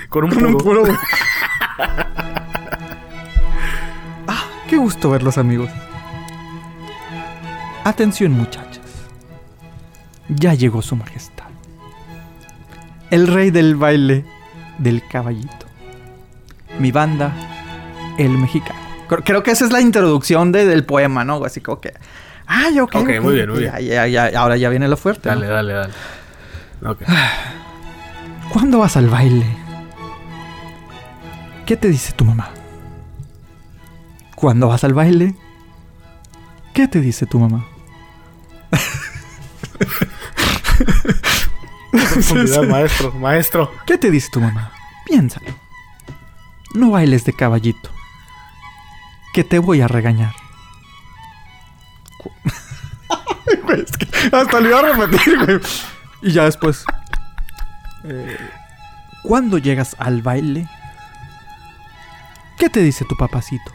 Con 0.10 0.26
un 0.26 0.58
puro. 0.58 0.84
ah, 4.28 4.44
qué 4.70 4.78
gusto 4.78 5.10
verlos, 5.10 5.38
amigos. 5.38 5.70
Atención, 7.84 8.32
muchachas. 8.32 8.86
Ya 10.30 10.54
llegó 10.54 10.82
su 10.82 10.96
majestad. 10.96 11.46
El 13.12 13.28
rey 13.28 13.52
del 13.52 13.76
baile 13.76 14.26
del 14.78 15.06
caballito. 15.08 15.66
Mi 16.80 16.92
banda, 16.92 17.34
el 18.18 18.32
mexicano. 18.32 18.85
Creo 19.08 19.44
que 19.44 19.52
esa 19.52 19.66
es 19.66 19.72
la 19.72 19.82
introducción 19.82 20.52
del 20.52 20.84
poema, 20.86 21.24
¿no? 21.24 21.44
Así 21.44 21.62
como 21.62 21.80
que. 21.80 21.94
Ah, 22.48 22.70
ok. 22.82 22.96
Ok, 22.96 23.10
muy 23.22 23.36
bien, 23.36 23.50
muy 23.50 23.60
bien. 23.60 23.74
Ya, 23.80 24.08
ya, 24.08 24.32
ahora 24.40 24.58
ya 24.58 24.70
viene 24.70 24.88
lo 24.88 24.98
fuerte. 24.98 25.30
Dale, 25.30 25.46
dale, 25.48 25.74
dale. 25.74 25.94
Okay. 26.84 27.08
¿Cuándo 28.52 28.80
vas 28.80 28.98
al 28.98 29.10
baile? 29.10 29.46
¿Qué 31.66 31.78
te 31.78 31.88
dice 31.88 32.14
tu 32.14 32.26
mamá? 32.26 32.50
¿Cuándo 34.36 34.68
vas 34.68 34.84
al 34.84 34.94
baile? 34.94 35.36
¿Qué 36.74 36.88
te 36.88 37.02
dice 37.02 37.26
tu 37.26 37.40
mamá? 37.40 37.66
maestro, 42.68 43.12
maestro. 43.14 43.72
¿Qué 43.88 43.98
te 43.98 44.12
dice 44.12 44.30
tu 44.32 44.42
mamá? 44.42 44.72
Piénsalo. 45.06 45.48
No 46.74 46.92
bailes 46.92 47.26
de 47.26 47.34
caballito 47.34 47.95
que 49.36 49.44
te 49.44 49.60
voy 49.60 49.82
a 49.82 49.88
regañar. 49.90 50.34
hasta 54.32 54.62
le 54.62 54.70
iba 54.70 54.80
a 54.80 54.94
repetir, 54.94 55.46
güey. 55.46 55.60
Y 56.22 56.32
ya 56.32 56.46
después. 56.46 56.86
Eh, 58.06 58.38
cuando 59.24 59.58
llegas 59.58 59.94
al 60.00 60.22
baile, 60.22 60.70
¿qué 62.58 62.70
te 62.70 62.80
dice 62.80 63.04
tu 63.04 63.18
papacito? 63.18 63.74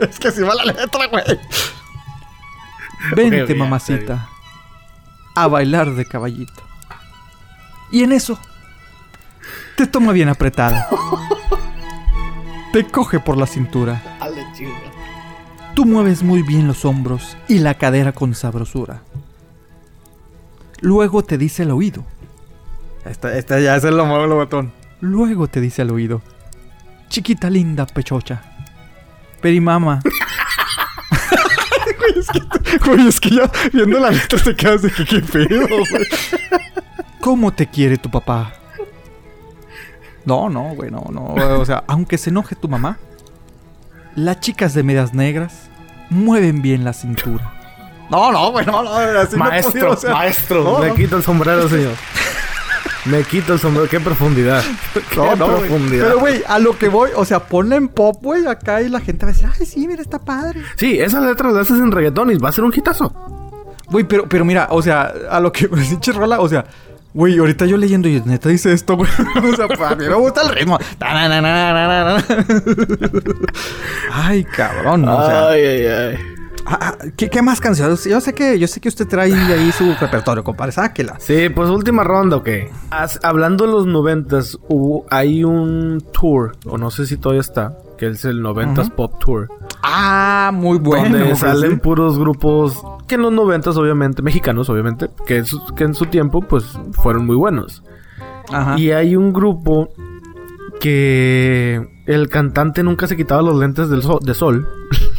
es 0.00 0.18
que 0.18 0.32
si 0.32 0.42
va 0.42 0.54
la 0.54 0.66
letra, 0.66 1.06
güey. 1.06 1.24
Vente, 3.16 3.54
mamacita, 3.54 4.28
a 5.34 5.46
bailar 5.46 5.94
de 5.94 6.04
caballito. 6.04 6.62
Y 7.90 8.02
en 8.02 8.12
eso, 8.12 8.38
te 9.78 9.86
toma 9.86 10.12
bien 10.12 10.28
apretada. 10.28 10.86
Te 12.72 12.84
coge 12.84 13.18
por 13.18 13.36
la 13.36 13.46
cintura. 13.46 14.00
Tú 15.74 15.84
mueves 15.86 16.22
muy 16.22 16.42
bien 16.42 16.68
los 16.68 16.84
hombros 16.84 17.36
y 17.48 17.58
la 17.58 17.74
cadera 17.74 18.12
con 18.12 18.32
sabrosura. 18.34 19.02
Luego 20.80 21.24
te 21.24 21.36
dice 21.36 21.64
al 21.64 21.72
oído. 21.72 22.04
Esta, 23.04 23.58
ya 23.58 23.74
es 23.74 23.82
el 23.82 23.96
lo 23.96 24.06
mueve 24.06 24.32
botón. 24.34 24.72
Luego 25.00 25.48
te 25.48 25.60
dice 25.60 25.82
al 25.82 25.90
oído. 25.90 26.22
Chiquita 27.08 27.50
linda 27.50 27.86
pechocha. 27.86 28.40
Perimama. 29.40 30.00
güey, 31.98 32.18
es 32.18 32.28
que, 32.30 33.08
es 33.08 33.20
que 33.20 33.30
ya 33.30 33.50
viendo 33.72 33.98
la 33.98 34.10
letra 34.10 34.38
te 34.38 34.54
quedas 34.54 34.82
de 34.82 34.92
que 34.92 35.04
qué 35.04 35.20
pedo, 35.20 35.66
¿Cómo 37.20 37.52
te 37.52 37.66
quiere 37.66 37.96
tu 37.96 38.08
papá? 38.10 38.59
No, 40.24 40.48
no, 40.48 40.74
güey, 40.74 40.90
no, 40.90 41.04
no. 41.10 41.34
O 41.58 41.64
sea, 41.64 41.84
aunque 41.86 42.18
se 42.18 42.30
enoje 42.30 42.54
tu 42.54 42.68
mamá, 42.68 42.98
las 44.14 44.40
chicas 44.40 44.74
de 44.74 44.82
medias 44.82 45.14
negras 45.14 45.70
mueven 46.10 46.62
bien 46.62 46.84
la 46.84 46.92
cintura. 46.92 47.52
No, 48.10 48.32
no, 48.32 48.50
güey, 48.50 48.66
no, 48.66 48.82
no. 48.82 48.90
maestro, 49.36 49.96
maestro. 50.12 50.78
me 50.80 50.94
quito 50.94 51.16
el 51.16 51.22
sombrero, 51.22 51.68
señor. 51.68 51.94
Me 53.04 53.22
quito 53.22 53.54
el 53.54 53.58
sombrero. 53.60 53.88
Qué 53.88 54.00
profundidad. 54.00 54.62
Qué 55.10 55.16
no, 55.16 55.36
no, 55.36 55.46
profundidad. 55.46 56.06
Pero, 56.06 56.18
güey, 56.18 56.42
a 56.46 56.58
lo 56.58 56.76
que 56.76 56.88
voy, 56.88 57.10
o 57.14 57.24
sea, 57.24 57.40
ponle 57.40 57.76
en 57.76 57.88
pop, 57.88 58.18
güey, 58.20 58.46
acá 58.46 58.82
y 58.82 58.88
la 58.88 59.00
gente 59.00 59.24
va 59.24 59.30
a 59.30 59.32
decir, 59.32 59.48
ay, 59.58 59.64
sí, 59.64 59.86
mira, 59.86 60.02
está 60.02 60.18
padre. 60.18 60.60
Sí, 60.76 60.98
esas 60.98 61.22
letras 61.24 61.52
las 61.52 61.68
haces 61.68 61.80
en 61.80 61.92
reggaetón 61.92 62.30
y 62.32 62.36
va 62.36 62.48
a 62.48 62.52
ser 62.52 62.64
un 62.64 62.74
hitazo. 62.74 63.12
Güey, 63.90 64.04
pero, 64.04 64.28
pero 64.28 64.44
mira, 64.44 64.68
o 64.70 64.82
sea, 64.82 65.12
a 65.30 65.40
lo 65.40 65.52
que 65.52 65.68
me 65.72 65.80
dice 65.80 66.12
Rola, 66.12 66.40
o 66.40 66.48
sea, 66.48 66.64
Güey, 67.12 67.38
ahorita 67.38 67.66
yo 67.66 67.76
leyendo 67.76 68.08
y 68.08 68.20
neta 68.24 68.48
dice 68.48 68.72
esto, 68.72 68.96
güey. 68.96 69.10
o 69.52 69.56
sea, 69.56 69.66
pues, 69.66 69.80
a 69.80 69.94
mí 69.96 70.06
me 70.06 70.14
gusta 70.14 70.42
el 70.42 70.48
ritmo. 70.50 70.78
ay, 74.12 74.44
cabrón. 74.44 75.08
O 75.08 75.26
sea, 75.26 75.48
ay, 75.48 75.60
ay, 75.60 75.86
ay. 75.86 76.18
Ah, 76.66 76.78
ah, 76.80 76.96
¿qué, 77.16 77.42
más 77.42 77.60
canciones? 77.60 78.04
Yo 78.04 78.20
sé 78.20 78.32
que 78.32 78.58
yo 78.58 78.68
sé 78.68 78.80
que 78.80 78.88
usted 78.88 79.06
trae 79.06 79.32
ahí 79.32 79.72
su 79.72 79.94
repertorio, 79.94 80.44
compadre. 80.44 80.72
Sáquela. 80.72 81.16
Sí, 81.18 81.48
pues 81.48 81.68
última 81.68 82.04
ronda, 82.04 82.36
ok. 82.36 82.48
hablando 83.22 83.66
de 83.66 83.72
los 83.72 83.86
noventas, 83.86 84.58
hay 85.10 85.42
un 85.42 86.04
tour, 86.12 86.56
o 86.66 86.78
no 86.78 86.90
sé 86.90 87.06
si 87.06 87.16
todavía 87.16 87.40
está, 87.40 87.76
que 88.00 88.06
es 88.06 88.24
el 88.24 88.40
noventas 88.40 88.88
Pop 88.88 89.12
Tour. 89.22 89.46
Ah, 89.82 90.50
muy 90.54 90.78
bueno. 90.78 91.18
Donde 91.18 91.36
salen 91.36 91.80
puros 91.80 92.18
grupos 92.18 92.82
que 93.06 93.16
en 93.16 93.22
los 93.22 93.32
noventas, 93.32 93.76
obviamente, 93.76 94.22
mexicanos, 94.22 94.70
obviamente, 94.70 95.10
que, 95.26 95.44
que 95.76 95.84
en 95.84 95.94
su 95.94 96.06
tiempo, 96.06 96.40
pues, 96.40 96.64
fueron 96.92 97.26
muy 97.26 97.36
buenos. 97.36 97.82
Ajá. 98.50 98.78
Y 98.78 98.92
hay 98.92 99.16
un 99.16 99.34
grupo 99.34 99.90
que 100.80 102.02
el 102.06 102.30
cantante 102.30 102.82
nunca 102.82 103.06
se 103.06 103.18
quitaba 103.18 103.42
los 103.42 103.56
lentes 103.56 103.90
del 103.90 104.02
de 104.22 104.32
sol. 104.32 104.66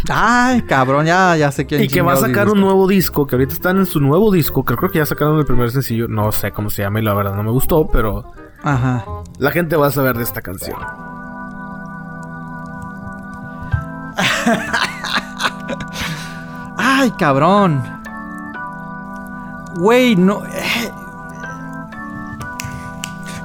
Ay, 0.09 0.63
cabrón, 0.63 1.05
ya, 1.05 1.37
ya 1.37 1.51
sé 1.51 1.67
quién. 1.67 1.83
Y 1.83 1.87
que 1.87 2.01
va 2.01 2.13
a 2.13 2.17
sacar 2.17 2.49
un 2.49 2.59
nuevo 2.59 2.87
disco, 2.87 3.27
que 3.27 3.35
ahorita 3.35 3.53
están 3.53 3.77
en 3.77 3.85
su 3.85 3.99
nuevo 3.99 4.31
disco, 4.31 4.65
que 4.65 4.75
creo 4.75 4.89
que 4.89 4.97
ya 4.97 5.05
sacaron 5.05 5.37
el 5.37 5.45
primer 5.45 5.69
sencillo. 5.69 6.07
No 6.07 6.31
sé 6.31 6.51
cómo 6.51 6.71
se 6.71 6.81
llama 6.81 6.99
y 6.99 7.03
la 7.03 7.13
verdad 7.13 7.35
no 7.35 7.43
me 7.43 7.51
gustó, 7.51 7.87
pero... 7.87 8.33
Ajá. 8.63 9.05
La 9.37 9.51
gente 9.51 9.75
va 9.75 9.87
a 9.87 9.91
saber 9.91 10.17
de 10.17 10.23
esta 10.23 10.41
canción. 10.41 10.77
Ay, 16.77 17.11
cabrón. 17.11 17.83
Güey, 19.75 20.15
no. 20.15 20.43
Eh. 20.45 20.91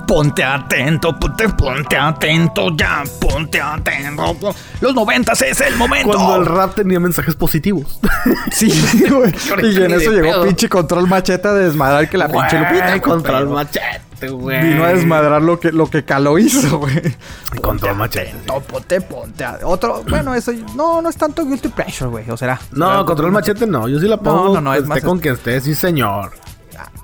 Ponte 0.07 0.45
atento, 0.45 1.19
ponte, 1.19 1.49
ponte 1.49 1.97
atento, 1.97 2.71
ya, 2.77 3.03
ponte 3.21 3.61
atento. 3.61 4.55
Los 4.81 4.95
noventas 4.95 5.43
es 5.43 5.61
el 5.61 5.75
momento. 5.75 6.13
Cuando 6.13 6.37
el 6.37 6.47
rap 6.47 6.77
tenía 6.77 7.01
mensajes 7.01 7.35
positivos. 7.35 7.99
sí, 8.53 8.69
güey. 9.11 9.33
y 9.65 9.83
en 9.83 9.95
eso 9.95 10.13
llegó 10.13 10.45
pinche 10.45 10.69
control 10.69 11.09
macheta 11.09 11.53
de 11.53 11.65
desmadrar 11.65 12.09
que 12.09 12.19
la 12.19 12.29
pinche 12.29 12.59
Lupita. 12.59 13.01
Control 13.01 13.49
machete, 13.49 14.03
güey. 14.31 14.63
Vino 14.63 14.85
a 14.85 14.89
desmadrar 14.89 15.43
lo 15.43 15.59
que, 15.59 15.73
lo 15.73 15.89
que 15.89 16.05
Calo 16.05 16.39
hizo, 16.39 16.79
güey. 16.81 17.17
Control 17.61 17.97
machete. 17.97 18.35
Ponte, 18.67 19.01
ponte. 19.01 19.45
Otro, 19.63 20.03
bueno, 20.09 20.35
eso 20.35 20.53
no, 20.75 21.03
no 21.03 21.09
es 21.09 21.17
tanto 21.17 21.45
guilty 21.45 21.69
pleasure, 21.69 22.11
güey. 22.11 22.31
O 22.31 22.37
será. 22.37 22.61
No, 22.73 23.05
control 23.05 23.33
machete 23.33 23.67
no. 23.67 23.89
Yo 23.89 24.01
sí 24.01 24.09
la 24.09 24.17
pongo. 24.17 24.49
No, 24.49 24.55
no, 24.55 24.61
no. 24.61 24.75
Es 24.75 24.85
esté 24.85 25.03
con 25.03 25.21
que 25.21 25.31
esté, 25.31 25.61
sí, 25.61 25.75
señor. 25.75 26.33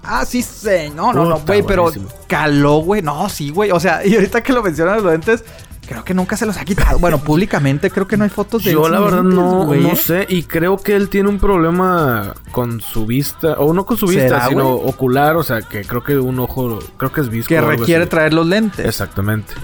Ah, 0.03 0.25
sí 0.25 0.43
sé. 0.43 0.91
No, 0.91 1.13
no, 1.13 1.25
no, 1.25 1.41
güey, 1.41 1.63
pero 1.63 1.91
caló, 2.27 2.79
güey. 2.79 3.03
No, 3.03 3.29
sí, 3.29 3.51
güey. 3.51 3.71
O 3.71 3.81
sea, 3.81 4.01
y 4.07 4.15
ahorita 4.15 4.43
que 4.43 4.53
lo 4.53 4.63
mencionan 4.63 4.97
los 4.97 5.05
lentes, 5.05 5.45
creo 5.93 6.05
que 6.05 6.15
nunca 6.15 6.37
se 6.37 6.47
los 6.47 6.57
ha 6.57 6.65
quitado. 6.65 6.99
Bueno, 6.99 7.19
públicamente 7.19 7.91
creo 7.91 8.09
que 8.09 8.17
no 8.17 8.25
hay 8.25 8.31
fotos 8.31 8.65
de 8.65 8.73
Yo 8.73 8.89
la 8.89 9.01
verdad 9.01 9.23
no, 9.23 9.75
no 9.75 9.97
sé. 9.97 10.27
Y 10.29 10.45
creo 10.45 10.79
que 10.79 10.97
él 10.97 11.09
tiene 11.09 11.29
un 11.29 11.39
problema 11.39 12.35
con 12.51 12.81
su 12.81 13.05
vista. 13.07 13.55
O 13.59 13.73
no 13.75 13.85
con 13.85 13.97
su 13.97 14.07
vista, 14.07 14.49
sino 14.49 14.71
ocular. 14.71 15.37
O 15.37 15.43
sea, 15.43 15.61
que 15.63 15.83
creo 15.83 16.03
que 16.03 16.17
un 16.17 16.39
ojo, 16.41 16.79
creo 16.97 17.13
que 17.13 17.21
es 17.21 17.29
visco. 17.29 17.49
Que 17.49 17.61
requiere 17.61 18.07
traer 18.07 18.33
los 18.33 18.47
lentes. 18.47 18.87
Exactamente. 18.87 19.55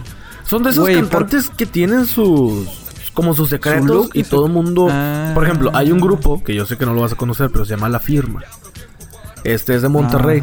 Son 0.45 0.63
de 0.63 0.71
esos 0.71 0.89
cantantes 0.89 1.51
que 1.51 1.67
tienen 1.67 2.07
sus 2.07 2.69
como 3.15 3.35
sus 3.35 3.49
secretos 3.49 4.11
y 4.13 4.23
todo 4.23 4.47
el 4.47 4.53
mundo. 4.53 4.89
Por 5.35 5.45
ejemplo, 5.45 5.71
hay 5.75 5.91
un 5.91 6.01
grupo 6.01 6.43
que 6.45 6.55
yo 6.55 6.67
sé 6.67 6.77
que 6.77 6.87
no 6.87 6.95
lo 6.95 7.01
vas 7.01 7.13
a 7.13 7.17
conocer, 7.17 7.51
pero 7.51 7.65
se 7.65 7.71
llama 7.75 7.89
La 7.89 8.01
Firma. 8.01 8.43
Este 9.45 9.75
es 9.75 9.83
de 9.83 9.89
Monterrey. 9.89 10.43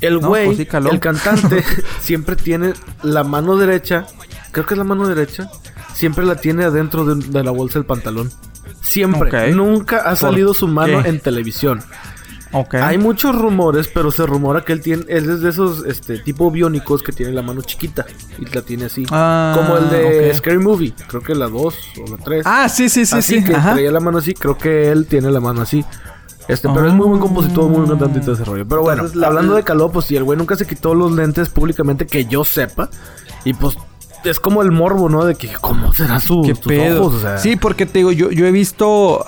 El 0.00 0.18
güey, 0.18 0.54
pues 0.54 0.60
el 0.60 1.00
cantante, 1.00 1.64
siempre 2.00 2.36
tiene 2.36 2.72
la 3.02 3.24
mano 3.24 3.56
derecha, 3.56 4.06
creo 4.50 4.66
que 4.66 4.74
es 4.74 4.78
la 4.78 4.84
mano 4.84 5.06
derecha, 5.06 5.50
siempre 5.94 6.24
la 6.24 6.36
tiene 6.36 6.64
adentro 6.64 7.04
de, 7.04 7.42
la 7.42 7.50
bolsa 7.50 7.78
del 7.78 7.86
pantalón. 7.86 8.30
Siempre. 8.82 9.52
Nunca 9.52 9.98
ha 9.98 10.16
salido 10.16 10.54
su 10.54 10.68
mano 10.68 11.04
en 11.04 11.20
televisión. 11.20 11.82
Hay 12.72 12.96
muchos 12.96 13.36
rumores, 13.36 13.88
pero 13.88 14.10
se 14.10 14.24
rumora 14.24 14.64
que 14.64 14.72
él 14.72 14.80
tiene, 14.80 15.04
él 15.08 15.28
es 15.30 15.40
de 15.40 15.50
esos 15.50 15.84
este 15.84 16.18
tipo 16.18 16.50
biónicos 16.50 17.02
que 17.02 17.12
tiene 17.12 17.32
la 17.32 17.42
mano 17.42 17.60
chiquita 17.60 18.06
y 18.38 18.46
la 18.46 18.62
tiene 18.62 18.86
así. 18.86 19.04
Ah, 19.10 19.54
como 19.54 19.76
el 19.76 19.90
de 19.90 20.32
Scary 20.34 20.58
Movie, 20.58 20.94
creo 21.08 21.22
que 21.22 21.34
la 21.34 21.48
2 21.48 21.74
o 22.06 22.10
la 22.10 22.16
3. 22.16 22.42
Ah, 22.46 22.68
sí, 22.68 22.88
sí, 22.88 23.04
sí, 23.04 23.20
sí. 23.20 23.44
que 23.44 23.52
traía 23.52 23.92
la 23.92 24.00
mano 24.00 24.18
así, 24.18 24.32
creo 24.32 24.56
que 24.56 24.90
él 24.90 25.06
tiene 25.06 25.30
la 25.30 25.40
mano 25.40 25.62
así. 25.62 25.84
Este, 26.48 26.66
pero 26.72 26.88
es 26.88 26.94
muy 26.94 27.06
buen 27.06 27.20
compositor, 27.20 27.68
muy 27.68 27.80
buen 27.80 27.90
cantante 27.90 28.20
de 28.20 28.26
desarrollo. 28.32 28.66
Pero 28.66 28.80
bueno, 28.80 29.04
hablando 29.24 29.54
de 29.54 29.62
Caló, 29.62 29.90
pues 29.92 30.06
si 30.06 30.16
el 30.16 30.24
güey 30.24 30.38
nunca 30.38 30.56
se 30.56 30.66
quitó 30.66 30.94
los 30.94 31.12
lentes 31.12 31.50
públicamente 31.50 32.06
que 32.06 32.24
yo 32.24 32.42
sepa. 32.42 32.88
Y 33.44 33.52
pues 33.52 33.76
es 34.24 34.40
como 34.40 34.62
el 34.62 34.70
morbo, 34.70 35.08
¿no? 35.08 35.24
De 35.24 35.34
que 35.34 35.50
cómo 35.60 35.92
será 35.92 36.20
su 36.20 36.42
¿Qué 36.42 36.54
pedo? 36.54 37.12
Sí, 37.38 37.56
porque 37.56 37.86
te 37.86 37.98
digo, 37.98 38.12
yo, 38.12 38.30
yo 38.30 38.46
he 38.46 38.52
visto, 38.52 39.24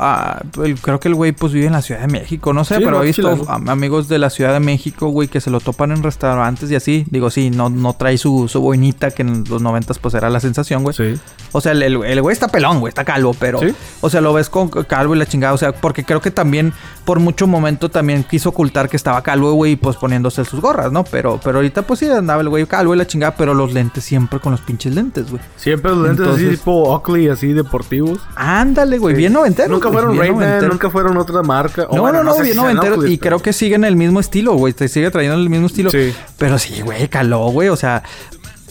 creo 0.82 1.00
que 1.00 1.08
el 1.08 1.14
güey 1.14 1.32
pues 1.32 1.52
vive 1.52 1.66
en 1.66 1.72
la 1.72 1.82
Ciudad 1.82 2.00
de 2.00 2.08
México, 2.08 2.52
no 2.52 2.64
sé, 2.64 2.80
pero 2.80 3.02
he 3.02 3.06
visto 3.06 3.46
amigos 3.48 4.08
de 4.08 4.18
la 4.18 4.30
Ciudad 4.30 4.52
de 4.52 4.60
México, 4.60 5.08
güey, 5.08 5.28
que 5.28 5.40
se 5.40 5.50
lo 5.50 5.60
topan 5.60 5.92
en 5.92 6.02
restaurantes 6.02 6.70
y 6.70 6.76
así. 6.76 7.04
Digo, 7.10 7.30
sí, 7.30 7.50
no, 7.50 7.70
no 7.70 7.94
trae 7.94 8.18
su, 8.18 8.48
su 8.48 8.60
boinita, 8.60 9.10
que 9.10 9.22
en 9.22 9.44
los 9.48 9.62
noventas 9.62 9.98
pues 9.98 10.14
era 10.14 10.30
la 10.30 10.40
sensación, 10.40 10.82
güey. 10.82 10.94
Sí. 10.94 11.20
O 11.52 11.60
sea, 11.60 11.72
el, 11.72 12.20
güey 12.20 12.32
está 12.32 12.48
pelón, 12.48 12.80
güey, 12.80 12.90
está 12.90 13.04
calvo, 13.04 13.34
pero... 13.38 13.60
O 14.00 14.10
sea, 14.10 14.20
lo 14.20 14.32
ves 14.32 14.48
con 14.48 14.68
calvo 14.68 15.14
y 15.14 15.18
la 15.18 15.26
chingada, 15.26 15.52
o 15.52 15.58
sea, 15.58 15.72
porque 15.72 16.04
creo 16.04 16.20
que 16.20 16.30
también 16.30 16.72
por 17.04 17.18
mucho 17.18 17.46
momento 17.46 17.88
también 17.88 18.24
quiso 18.24 18.50
ocultar 18.50 18.88
que 18.88 18.96
estaba 18.96 19.22
calvo, 19.22 19.52
güey, 19.52 19.76
pues 19.76 19.96
poniéndose 19.96 20.44
sus 20.44 20.60
gorras, 20.60 20.92
¿no? 20.92 21.04
Pero, 21.04 21.40
pero 21.42 21.58
ahorita 21.58 21.82
pues 21.82 22.00
sí 22.00 22.08
andaba 22.08 22.40
el 22.42 22.48
güey 22.48 22.66
calvo 22.66 22.94
y 22.94 22.98
la 22.98 23.06
chingada, 23.06 23.34
pero 23.36 23.54
los 23.54 23.72
lentes 23.72 24.04
siempre 24.04 24.38
con 24.38 24.52
los 24.52 24.60
pinches 24.60 24.79
lentes, 24.88 25.30
güey. 25.30 25.42
Siempre 25.56 25.90
los 25.90 26.06
lentes 26.06 26.26
así 26.26 26.48
tipo 26.48 26.84
Oakley, 26.84 27.28
así 27.28 27.52
deportivos. 27.52 28.20
Ándale, 28.36 28.98
güey, 28.98 29.14
bien 29.14 29.32
noventero. 29.32 29.68
Nunca 29.68 29.90
fueron 29.90 30.16
ray 30.16 30.30
nunca 30.30 30.88
fueron 30.88 31.16
otra 31.18 31.42
marca. 31.42 31.86
no, 31.92 32.10
no, 32.10 32.22
no, 32.22 32.38
bien 32.38 32.56
noventero. 32.56 33.06
Y 33.06 33.18
creo 33.18 33.40
que 33.40 33.52
siguen 33.52 33.84
el 33.84 33.96
mismo 33.96 34.20
estilo, 34.20 34.54
güey. 34.54 34.72
Te 34.72 34.88
sigue 34.88 35.10
trayendo 35.10 35.38
el 35.38 35.50
mismo 35.50 35.66
estilo. 35.66 35.90
Sí. 35.90 36.14
Pero 36.38 36.58
sí, 36.58 36.80
güey, 36.80 37.08
caló, 37.08 37.50
güey. 37.50 37.68
O 37.68 37.76
sea, 37.76 38.02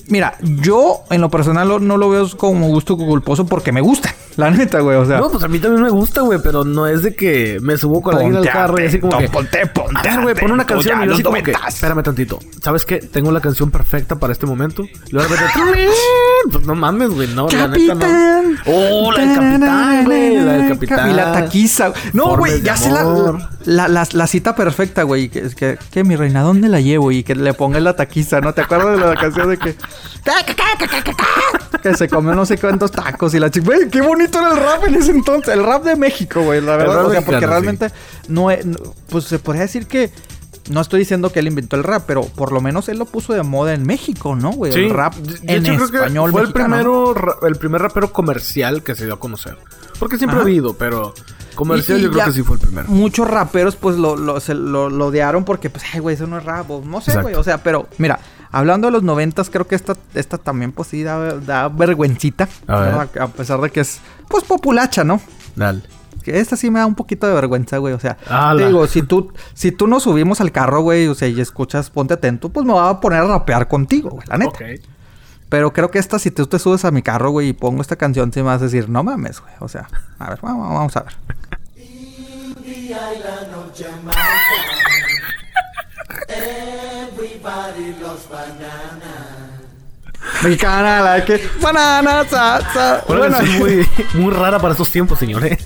Mira, 0.10 0.36
yo 0.42 1.04
en 1.10 1.22
lo 1.22 1.30
personal 1.30 1.86
no 1.86 1.98
lo 1.98 2.10
veo 2.10 2.28
como 2.38 2.68
gusto 2.68 2.98
culposo 2.98 3.46
porque 3.46 3.72
me 3.72 3.82
gusta. 3.82 4.14
La 4.40 4.50
neta, 4.52 4.80
güey, 4.80 4.96
o 4.96 5.06
sea. 5.06 5.20
No, 5.20 5.30
pues 5.30 5.44
a 5.44 5.50
mí 5.50 5.60
también 5.60 5.84
me 5.84 5.90
gusta, 5.90 6.22
güey, 6.22 6.40
pero 6.42 6.64
no 6.64 6.88
es 6.88 7.04
de 7.04 7.14
que 7.14 7.58
me 7.62 7.78
subo 7.78 8.02
con 8.02 8.16
alguien 8.16 8.38
al 8.38 8.48
carro 8.48 8.82
y 8.82 8.86
así 8.86 9.00
como 9.00 9.18
que. 9.18 9.28
Ponte, 9.28 9.68
ponte. 9.68 10.08
A 10.08 10.16
ver, 10.16 10.22
güey, 10.22 10.36
pon 10.36 10.52
una 10.52 10.66
canción 10.66 11.04
y 11.04 11.08
yo 11.08 11.14
así 11.14 11.24
como 11.24 11.44
que. 11.44 11.54
Espérame 11.68 12.04
tantito. 12.04 12.40
¿Sabes 12.62 12.86
qué? 12.86 13.00
Tengo 13.00 13.34
la 13.34 13.42
canción 13.42 13.70
perfecta 13.70 14.18
para 14.18 14.32
este 14.32 14.46
momento. 14.46 14.84
Y 14.84 15.12
luego 15.12 15.36
Pues 16.52 16.66
no 16.66 16.74
mames, 16.74 17.10
güey, 17.10 17.28
no, 17.36 17.50
la 17.50 17.68
neta 17.68 17.96
no. 17.96 18.40
Oh, 18.66 19.12
la 19.12 19.20
del 19.20 19.36
capitán, 19.36 20.06
güey. 20.06 20.36
La 20.38 20.54
del 20.54 20.70
capitán. 20.70 21.12
Y 21.12 21.14
la 21.14 21.34
taquiza. 21.34 21.92
No, 22.14 22.38
güey, 22.38 22.62
ya 22.62 22.78
sé 22.78 22.92
la, 23.66 24.08
la, 24.12 24.28
cita 24.28 24.56
perfecta, 24.56 25.04
güey. 25.04 25.28
Que, 25.28 25.50
que, 25.50 25.78
que, 25.92 26.04
mi 26.06 26.16
reina, 26.16 26.42
¿dónde 26.42 26.70
la 26.70 26.80
llevo? 26.80 27.12
Y 27.12 27.24
que 27.24 27.36
le 27.36 27.54
ponga 27.54 27.80
la 27.82 27.96
taquiza, 27.96 28.40
¿no? 28.40 28.54
¿Te 28.54 28.62
acuerdas 28.62 29.00
de 29.00 29.06
la 29.06 29.16
canción 29.16 29.50
de 29.50 29.58
que. 29.58 29.76
Que 31.82 31.96
se 31.96 32.08
comió 32.08 32.36
no 32.36 32.46
sé 32.46 32.58
cuántos 32.58 32.92
tacos 32.92 33.34
y 33.34 33.40
la 33.40 33.50
chica. 33.50 33.66
Güey, 33.66 33.90
qué 33.90 34.02
bonito 34.02 34.40
era 34.40 34.52
el 34.52 34.58
rap 34.58 34.88
en 34.88 34.96
ese 34.96 35.12
entonces. 35.12 35.54
El 35.54 35.64
rap 35.64 35.84
de 35.84 35.96
México, 35.96 36.42
güey. 36.42 36.62
La 36.62 36.76
verdad. 36.78 37.06
O 37.06 37.12
sea, 37.12 37.22
porque 37.22 37.46
realmente 37.46 37.92
no, 38.28 38.50
Pues 39.10 39.26
se 39.26 39.40
podría 39.40 39.64
decir 39.64 39.88
que. 39.88 40.12
No 40.70 40.82
estoy 40.82 41.00
diciendo 41.00 41.32
que 41.32 41.40
él 41.40 41.48
inventó 41.48 41.78
el 41.78 41.84
rap, 41.84 42.04
pero 42.06 42.22
por 42.22 42.52
lo 42.52 42.62
menos 42.62 42.90
él 42.90 43.00
lo 43.00 43.06
puso 43.06 43.34
de 43.34 43.42
moda 43.42 43.74
en 43.74 43.88
México, 43.88 44.36
¿no, 44.36 44.52
güey? 44.52 44.72
el 44.72 44.92
rap 44.92 45.16
en 45.48 45.66
español. 45.66 46.32
fue 46.32 46.42
el 46.42 46.54
primero, 46.54 47.16
el 47.42 47.56
primer 47.56 47.82
rapero 47.82 48.14
comercial 48.14 48.84
que 48.84 48.94
se 48.94 49.06
dio 49.06 49.16
a 49.16 49.20
conocer. 49.20 49.58
Porque 49.98 50.18
siempre 50.18 50.38
ha 50.38 50.42
habido, 50.44 50.76
pero 50.76 51.16
comercial 51.56 52.00
yo 52.00 52.12
creo 52.12 52.26
que 52.26 52.34
sí 52.34 52.44
fue 52.44 52.58
el 52.58 52.62
primero. 52.62 52.88
Muchos 52.88 53.28
raperos, 53.28 53.78
pues 53.78 53.98
lo, 53.98 54.16
lo, 54.16 54.40
se, 54.40 54.54
lo, 54.54 54.86
odiaron 54.86 55.44
porque, 55.44 55.72
pues, 55.72 55.84
ay, 55.92 56.02
güey, 56.02 56.16
eso 56.16 56.28
no 56.28 56.38
es 56.38 56.44
rap. 56.44 56.70
no 56.70 57.02
sé, 57.02 57.20
güey. 57.20 57.34
O 57.34 57.44
sea, 57.44 57.64
pero, 57.64 57.88
mira, 57.98 58.20
Hablando 58.52 58.88
de 58.88 58.92
los 58.92 59.04
noventas, 59.04 59.50
creo 59.50 59.68
que 59.68 59.76
esta, 59.76 59.96
esta 60.16 60.38
también 60.38 60.72
pues 60.72 60.88
sí 60.88 61.04
da, 61.04 61.36
da 61.36 61.70
vergüencita. 61.70 62.50
A, 62.68 63.08
pesar 63.36 63.62
de 63.62 63.70
que 63.70 63.82
es 63.82 64.00
pues 64.28 64.44
populacha, 64.44 65.04
¿no? 65.04 65.22
Dale. 65.56 65.84
Que 66.24 66.40
esta 66.40 66.56
sí 66.56 66.72
me 66.72 66.80
da 66.80 66.86
un 66.86 66.96
poquito 66.96 67.28
de 67.28 67.34
vergüenza, 67.34 67.78
güey. 67.78 67.94
O 67.94 68.00
sea, 68.00 68.18
te 68.58 68.66
digo, 68.66 68.88
si 68.88 69.04
tú, 69.04 69.32
si 69.54 69.72
tú 69.72 69.88
nos 69.88 70.04
subimos 70.04 70.42
al 70.42 70.52
carro, 70.52 70.82
güey, 70.82 71.08
o 71.08 71.16
sea, 71.16 71.28
y 71.28 71.40
escuchas 71.40 71.90
Ponte 71.90 72.16
Atento, 72.16 72.50
pues 72.50 72.66
me 72.66 72.74
va 72.74 72.90
a 72.90 73.00
poner 73.00 73.22
a 73.22 73.28
rapear 73.28 73.68
contigo, 73.68 74.10
güey, 74.10 74.28
la 74.28 74.38
neta. 74.38 74.52
Ok. 74.52 74.62
Pero 75.50 75.74
creo 75.74 75.90
que 75.90 75.98
esta, 75.98 76.20
si 76.20 76.30
tú 76.30 76.46
te 76.46 76.60
subes 76.60 76.86
a 76.86 76.92
mi 76.92 77.02
carro, 77.02 77.32
güey, 77.32 77.50
y 77.50 77.54
pongo 77.54 77.82
esta 77.82 77.96
canción, 77.96 78.32
sí 78.32 78.40
me 78.42 78.48
vas 78.48 78.62
a 78.62 78.66
decir, 78.66 78.88
no 78.90 79.04
mames, 79.04 79.42
güey. 79.42 79.54
O 79.60 79.68
sea, 79.68 79.88
a 80.20 80.30
ver, 80.30 80.40
vamos, 80.42 80.70
vamos 80.70 80.98
a 80.98 81.02
ver. 81.02 81.14
Everybody 86.30 87.96
loves 88.02 88.30
banana. 88.30 89.50
Mexicana, 90.44 91.02
la 91.02 91.26
que 91.26 91.42
banana, 91.62 92.24
sa, 92.30 92.62
sa. 92.74 93.04
Bueno, 93.08 93.40
es 93.40 93.60
muy, 93.60 93.88
muy 94.14 94.34
rara 94.34 94.60
para 94.60 94.74
estos 94.74 94.90
tiempos, 94.90 95.18
señores. 95.20 95.58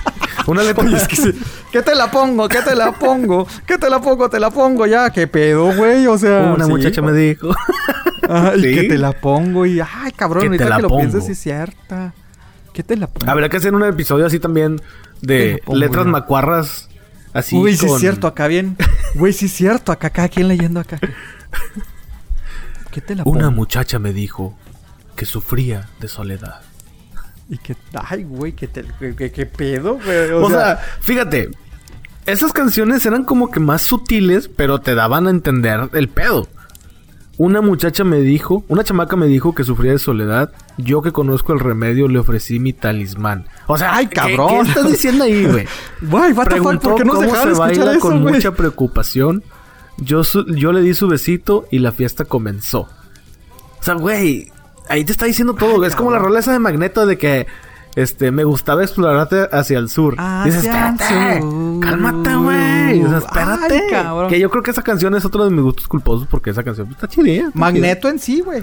Una 0.46 0.62
letra. 0.62 0.84
Oye, 0.84 0.96
es 0.96 1.08
que 1.08 1.16
sí. 1.16 1.32
¿Qué 1.72 1.82
te 1.82 1.94
la 1.94 2.10
pongo? 2.10 2.48
¿Qué 2.48 2.62
te 2.62 2.74
la 2.74 2.92
pongo? 2.92 3.46
¿Qué 3.66 3.78
te 3.78 3.90
la 3.90 4.00
pongo? 4.00 4.30
Te 4.30 4.38
la 4.40 4.50
pongo 4.50 4.86
ya. 4.86 5.10
¿Qué 5.10 5.26
pedo, 5.26 5.74
güey? 5.74 6.06
O 6.06 6.16
sea. 6.16 6.52
Una 6.54 6.66
muchacha 6.66 7.02
me 7.02 7.12
dijo. 7.12 7.50
Ay, 8.28 8.62
¿Sí? 8.62 8.74
que 8.74 8.82
te 8.84 8.98
la 8.98 9.12
pongo 9.12 9.66
y. 9.66 9.80
Ay, 9.80 10.12
cabrón, 10.12 10.46
ahorita 10.46 10.76
que 10.76 10.82
lo 10.82 10.96
pienses, 10.96 11.26
sí 11.26 11.32
es 11.32 11.38
cierta. 11.38 12.14
¿Qué 12.72 12.82
te 12.82 12.96
la 12.96 13.08
pongo? 13.08 13.30
Habría 13.30 13.48
que 13.48 13.56
hacer 13.56 13.74
un 13.74 13.84
episodio 13.84 14.26
así 14.26 14.38
también 14.38 14.80
de 15.20 15.62
letras 15.68 16.06
macuarras 16.06 16.88
Así 17.36 17.54
Uy, 17.54 17.76
sí 17.76 17.84
es 17.84 17.98
cierto, 18.00 18.26
acá 18.26 18.48
bien. 18.48 18.78
Güey, 19.14 19.34
sí 19.34 19.44
es 19.44 19.52
cierto, 19.52 19.92
acá 19.92 20.08
cada 20.08 20.30
quien 20.30 20.48
leyendo 20.48 20.80
acá. 20.80 20.98
¿Qué 22.90 23.02
te 23.02 23.14
la 23.14 23.24
Una 23.26 23.50
muchacha 23.50 23.98
me 23.98 24.14
dijo 24.14 24.58
que 25.16 25.26
sufría 25.26 25.90
de 26.00 26.08
soledad. 26.08 26.62
Y 27.50 27.58
que, 27.58 27.76
ay, 27.92 28.24
güey, 28.24 28.52
¿qué, 28.52 28.68
qué, 28.68 29.46
pedo, 29.46 29.98
güey? 30.02 30.30
O, 30.30 30.48
sea, 30.48 30.80
fíjate, 31.00 31.50
esas 32.24 32.54
canciones 32.54 33.04
eran 33.04 33.24
como 33.24 33.50
que 33.50 33.60
más 33.60 33.82
sutiles, 33.82 34.48
pero 34.48 34.80
te 34.80 34.94
daban 34.94 35.26
a 35.26 35.30
entender 35.30 35.90
el 35.92 36.08
pedo. 36.08 36.48
Una 37.38 37.60
muchacha 37.60 38.02
me 38.02 38.20
dijo, 38.20 38.64
una 38.68 38.82
chamaca 38.82 39.14
me 39.16 39.26
dijo 39.26 39.54
que 39.54 39.62
sufría 39.62 39.92
de 39.92 39.98
soledad. 39.98 40.52
Yo 40.78 41.02
que 41.02 41.12
conozco 41.12 41.52
el 41.52 41.60
remedio 41.60 42.08
le 42.08 42.18
ofrecí 42.18 42.58
mi 42.58 42.72
talismán. 42.72 43.46
O 43.66 43.76
sea, 43.76 43.94
ay, 43.94 44.06
cabrón. 44.06 44.64
¿Qué, 44.64 44.70
estás 44.70 44.88
diciendo 44.90 45.24
ahí, 45.24 45.44
güey? 45.44 45.66
Güey, 46.00 46.32
what 46.32 46.48
the 46.48 46.56
fuck, 46.56 46.80
¿por 46.80 46.94
qué 46.94 47.04
no 47.04 47.12
cómo 47.12 47.34
se 47.34 47.52
baila 47.52 47.98
con 47.98 48.22
mucha 48.22 48.52
preocupación. 48.52 49.44
Yo, 49.98 50.22
yo 50.46 50.72
le 50.72 50.80
di 50.80 50.94
su 50.94 51.08
besito 51.08 51.66
y 51.70 51.78
la 51.78 51.92
fiesta 51.92 52.24
comenzó. 52.24 52.88
O 53.80 53.82
sea, 53.82 53.94
güey, 53.94 54.50
ahí 54.88 55.04
te 55.04 55.12
está 55.12 55.26
diciendo 55.26 55.54
todo. 55.54 55.84
es 55.84 55.94
como 55.94 56.10
la 56.10 56.18
rola 56.18 56.40
esa 56.40 56.52
de 56.52 56.58
Magneto 56.58 57.04
de 57.04 57.18
que 57.18 57.46
Este, 57.96 58.30
me 58.30 58.44
gustaba 58.44 58.82
explorarte 58.82 59.48
hacia 59.50 59.78
el 59.78 59.88
sur. 59.88 60.16
Dices, 60.44 60.64
espérate, 60.64 61.40
cálmate, 61.80 62.36
güey. 62.36 63.02
O 63.02 63.08
sea, 63.08 63.18
espérate. 63.18 63.82
que 64.28 64.38
yo 64.38 64.50
creo 64.50 64.62
que 64.62 64.70
esa 64.70 64.82
canción 64.82 65.14
es 65.14 65.24
otro 65.24 65.44
de 65.44 65.50
mis 65.50 65.62
gustos 65.62 65.88
culposos 65.88 66.28
porque 66.30 66.50
esa 66.50 66.62
canción 66.62 66.88
está 66.90 67.08
chidilla. 67.08 67.50
Magneto 67.54 68.08
en 68.08 68.18
sí, 68.18 68.42
güey. 68.42 68.62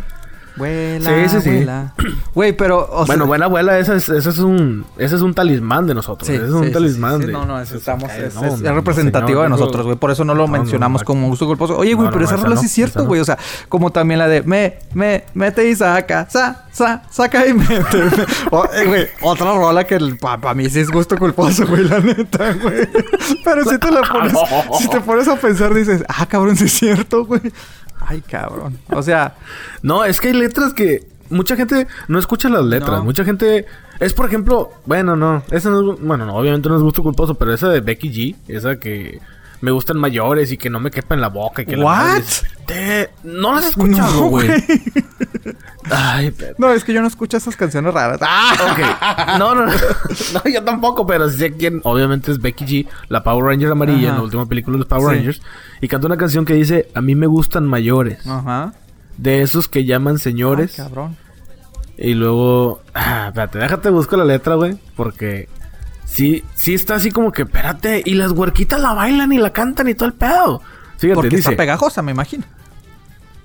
Vuela, 0.56 1.28
sí, 1.28 1.42
sí, 1.42 1.42
sí. 1.42 1.68
Güey, 2.36 2.54
pero. 2.54 2.90
bueno, 3.06 3.26
buena 3.26 3.46
abuela, 3.46 3.78
ese 3.80 3.96
es, 3.96 4.10
ese 4.10 4.30
es 4.30 4.40
un. 4.40 4.86
Ese 4.98 5.16
es 5.16 5.22
un 5.22 5.34
talismán 5.34 5.88
de 5.88 5.94
nosotros. 5.94 6.30
ese 6.30 6.46
es 6.46 6.52
un 6.52 6.72
talismán 6.72 7.20
de. 7.20 7.32
No, 7.32 7.46
no, 7.46 7.60
es, 7.60 7.72
estamos, 7.72 8.12
es, 8.12 8.36
es, 8.36 8.62
representativo 8.62 9.42
de 9.42 9.50
nosotros, 9.50 9.86
güey. 9.86 9.98
Por 9.98 10.12
eso 10.12 10.24
no 10.26 10.36
lo 10.36 10.48
mencionamos 10.48 11.04
como 11.04 11.24
un 11.24 11.30
gusto 11.30 11.46
culposo. 11.46 11.78
Oye, 11.78 11.94
güey, 11.94 12.10
pero 12.12 12.26
esa 12.26 12.38
rola 12.38 12.58
sí 12.58 12.68
es 12.68 12.72
cierto, 12.72 13.06
güey. 13.06 13.22
O 13.22 13.26
sea, 13.26 13.38
como 13.70 13.92
también 13.92 14.20
la 14.20 14.28
de 14.28 14.44
me, 14.44 14.80
me, 14.94 15.24
mete 15.34 15.70
y 15.70 15.76
saca, 15.76 16.28
sa, 16.30 16.66
sa, 16.72 17.04
saca 17.10 17.48
y 17.48 17.54
mete. 17.54 17.74
Eh, 18.74 18.86
güey, 18.86 19.08
otra 19.22 19.54
rola 19.54 19.84
que 19.84 20.00
para 20.20 20.54
mí 20.54 20.70
sí 20.70 20.80
es 20.80 20.90
gusto 20.90 21.18
culposo, 21.18 21.66
güey, 21.68 21.84
la 21.84 22.00
neta, 22.00 22.54
güey. 22.54 22.88
Pero 23.44 23.64
si 23.66 23.78
te 23.78 23.92
la 23.92 24.02
pones, 24.02 24.34
si 24.80 24.88
te 24.88 25.02
pones 25.02 25.28
a 25.28 25.36
pensar, 25.36 25.74
dices, 25.74 26.04
ah, 26.08 26.26
cabrón, 26.26 26.56
sí 26.56 26.66
es 26.66 26.74
cierto, 26.74 27.26
güey. 27.26 27.42
Ay, 28.06 28.22
cabrón. 28.22 28.78
O 28.90 29.02
sea. 29.02 29.36
no, 29.82 30.06
es 30.06 30.20
que 30.20 30.30
hay 30.30 30.34
letras 30.34 30.74
que. 30.74 31.12
Mucha 31.30 31.56
gente 31.56 31.88
no 32.08 32.20
escucha 32.20 32.50
las 32.50 32.64
letras. 32.64 33.04
Mucha 33.04 33.26
gente. 33.26 33.66
Es 34.00 34.14
por 34.14 34.26
ejemplo. 34.26 34.72
Bueno, 34.86 35.16
no. 35.16 35.44
Esa 35.52 35.70
no 35.70 35.94
es. 35.94 36.02
Bueno, 36.02 36.26
no, 36.26 36.36
obviamente 36.36 36.70
no 36.70 36.76
es 36.76 36.82
gusto 36.82 37.02
culposo, 37.02 37.36
pero 37.36 37.54
esa 37.54 37.70
de 37.70 37.82
Becky 37.82 38.12
G. 38.12 38.36
Esa 38.48 38.80
que 38.80 39.20
me 39.64 39.72
gustan 39.72 39.98
mayores 39.98 40.52
y 40.52 40.58
que 40.58 40.70
no 40.70 40.82
me 40.82 40.92
quepa 40.92 41.16
en 41.16 41.22
la 41.22 41.30
boca 41.30 41.62
y 41.62 41.66
que 41.66 41.78
¿What? 41.78 42.22
No 43.24 43.56
las 43.56 43.64
he 43.64 43.70
escuchado, 43.70 44.24
güey. 44.26 44.50
Ay, 45.90 46.34
No, 46.58 46.70
es 46.72 46.84
que 46.84 46.92
yo 46.92 47.00
no 47.00 47.08
escucho 47.08 47.38
esas 47.38 47.56
canciones 47.56 47.94
raras. 47.94 48.20
Ah, 48.28 49.38
No, 49.40 49.56
no, 49.56 49.66
no. 49.66 49.72
No, 50.34 50.52
yo 50.52 50.62
tampoco, 50.66 51.08
pero 51.08 51.30
sé 51.30 51.54
quién. 51.54 51.80
Obviamente 51.86 52.34
es 52.34 52.42
Becky 52.42 52.66
G, 52.66 52.88
la 53.08 53.24
Power 53.24 53.46
Ranger 53.46 53.72
amarilla 53.72 54.10
en 54.10 54.16
la 54.16 54.22
última 54.24 54.46
película 54.46 54.74
de 54.76 54.80
los 54.80 54.88
Power 54.88 55.16
Rangers. 55.16 55.42
Y 55.80 55.88
canta 55.88 56.08
una 56.08 56.18
canción 56.18 56.44
que 56.44 56.56
dice: 56.56 56.90
A 56.94 57.00
mí 57.00 57.16
me 57.16 57.28
gustan 57.28 57.66
mayores. 57.66 58.28
Ajá. 58.28 58.74
De 59.18 59.44
esos 59.44 59.70
que 59.70 59.86
llaman 59.86 60.20
señores. 60.20 60.78
Ay, 60.78 60.86
cabrón. 60.88 61.16
Y 61.98 62.16
luego. 62.16 62.82
Ah, 62.94 63.28
espérate, 63.30 63.60
déjate 63.60 63.90
busco 63.92 64.18
la 64.18 64.26
letra, 64.26 64.56
güey. 64.56 64.78
Porque 64.98 65.48
sí, 66.06 66.44
sí 66.56 66.74
está 66.74 66.96
así 66.96 67.12
como 67.12 67.32
que, 67.32 67.44
espérate, 67.44 68.02
y 68.06 68.14
las 68.16 68.32
huerquitas 68.32 68.80
la 68.80 68.94
bailan 68.94 69.32
y 69.32 69.38
la 69.38 69.52
cantan 69.52 69.88
y 69.90 69.96
todo 69.96 70.08
el 70.08 70.14
pedo. 70.14 70.62
Fíjate, 70.98 71.16
Porque 71.16 71.36
está 71.36 71.52
pegajosa, 71.52 72.02
me 72.02 72.12
imagino. 72.12 72.46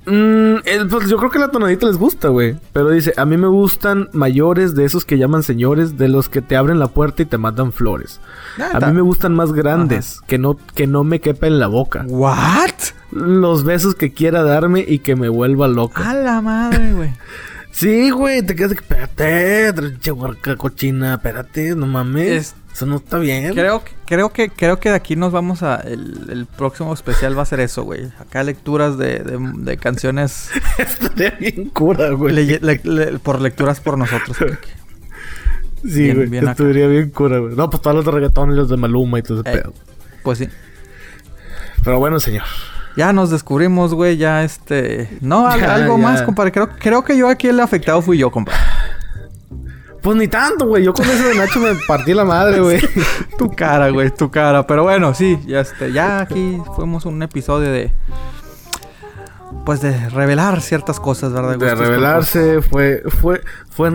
Mm, 0.08 0.88
pues 0.88 1.08
yo 1.08 1.18
creo 1.18 1.30
que 1.30 1.38
la 1.38 1.50
tonadita 1.50 1.86
les 1.86 1.98
gusta, 1.98 2.28
güey. 2.28 2.56
Pero 2.72 2.90
dice, 2.90 3.12
a 3.16 3.26
mí 3.26 3.36
me 3.36 3.46
gustan 3.46 4.08
mayores 4.12 4.74
de 4.74 4.84
esos 4.84 5.04
que 5.04 5.18
llaman 5.18 5.42
señores, 5.42 5.98
de 5.98 6.08
los 6.08 6.28
que 6.28 6.40
te 6.40 6.56
abren 6.56 6.78
la 6.78 6.88
puerta 6.88 7.22
y 7.22 7.26
te 7.26 7.36
mandan 7.36 7.72
flores. 7.72 8.20
a 8.58 8.80
mí 8.86 8.92
me 8.92 9.02
gustan 9.02 9.34
más 9.34 9.52
grandes, 9.52 10.20
que 10.26 10.38
no, 10.38 10.56
que 10.74 10.86
no 10.86 11.04
me 11.04 11.20
quepa 11.20 11.46
en 11.46 11.58
la 11.58 11.66
boca. 11.66 12.04
¿What? 12.08 12.70
Los 13.10 13.64
besos 13.64 13.94
que 13.94 14.12
quiera 14.12 14.42
darme 14.42 14.84
y 14.86 15.00
que 15.00 15.14
me 15.14 15.28
vuelva 15.28 15.68
loca. 15.68 16.08
A 16.08 16.14
la 16.14 16.40
madre, 16.40 16.92
güey. 16.92 17.10
Sí, 17.78 18.10
güey, 18.10 18.42
te 18.42 18.56
quedas 18.56 18.70
de 18.70 18.76
que, 18.76 18.82
espérate, 18.82 19.72
che 20.00 20.56
cochina, 20.56 21.14
espérate, 21.14 21.76
no 21.76 21.86
mames. 21.86 22.56
Eso 22.74 22.86
no 22.86 22.96
está 22.96 23.18
bien. 23.18 23.54
Creo, 23.54 23.84
creo 24.04 24.30
que, 24.30 24.50
creo 24.50 24.80
que 24.80 24.90
de 24.90 24.96
aquí 24.96 25.14
nos 25.14 25.30
vamos 25.30 25.62
a. 25.62 25.76
El, 25.76 26.46
próximo 26.56 26.92
especial 26.92 27.38
va 27.38 27.42
a 27.42 27.46
ser 27.46 27.60
eso, 27.60 27.84
güey. 27.84 28.06
Acá 28.18 28.42
lecturas 28.42 28.98
de, 28.98 29.20
de, 29.20 29.76
canciones. 29.76 30.50
Estaría 30.78 31.30
bien 31.30 31.70
cura, 31.70 32.10
güey. 32.10 32.58
por 33.22 33.40
lecturas 33.40 33.80
por 33.80 33.96
nosotros. 33.96 34.36
sí, 35.88 36.12
güey. 36.12 36.36
Estaría 36.36 36.88
bien 36.88 37.10
cura, 37.10 37.38
güey. 37.38 37.54
No, 37.54 37.70
pues 37.70 37.80
todos 37.80 37.94
los 37.94 38.04
de 38.04 38.10
reggaetón 38.10 38.50
y 38.50 38.56
los 38.56 38.68
de 38.68 38.76
Maluma 38.76 39.20
y 39.20 39.22
todo 39.22 39.42
ese 39.42 39.50
eh, 39.50 39.58
pedo. 39.58 39.72
Pues 40.24 40.38
sí. 40.38 40.48
Pero 41.84 42.00
bueno, 42.00 42.18
señor. 42.18 42.44
Ya 42.98 43.12
nos 43.12 43.30
descubrimos, 43.30 43.94
güey, 43.94 44.16
ya 44.16 44.42
este... 44.42 45.08
No, 45.20 45.46
algo 45.46 45.98
más, 45.98 46.20
compadre. 46.22 46.50
Creo, 46.50 46.68
creo 46.68 47.04
que 47.04 47.16
yo 47.16 47.28
aquí 47.28 47.46
el 47.46 47.60
afectado 47.60 48.02
fui 48.02 48.18
yo, 48.18 48.32
compadre. 48.32 48.58
Pues 50.02 50.16
ni 50.16 50.26
tanto, 50.26 50.66
güey. 50.66 50.82
Yo 50.82 50.92
con 50.92 51.08
eso 51.08 51.28
de 51.28 51.36
Nacho 51.36 51.60
me 51.60 51.76
partí 51.86 52.12
la 52.12 52.24
madre, 52.24 52.58
güey. 52.60 52.80
tu 53.38 53.52
cara, 53.52 53.90
güey, 53.90 54.10
tu 54.10 54.32
cara. 54.32 54.66
Pero 54.66 54.82
bueno, 54.82 55.14
sí, 55.14 55.38
ya 55.46 55.60
este, 55.60 55.92
ya 55.92 56.18
aquí 56.18 56.60
fuimos 56.74 57.06
un 57.06 57.22
episodio 57.22 57.70
de. 57.70 57.92
Pues 59.64 59.80
de 59.80 60.10
revelar 60.10 60.60
ciertas 60.60 60.98
cosas, 60.98 61.32
¿verdad? 61.32 61.56
De 61.56 61.74
revelarse, 61.76 62.62
fue, 62.62 63.04
fue, 63.20 63.42
fue 63.70 63.90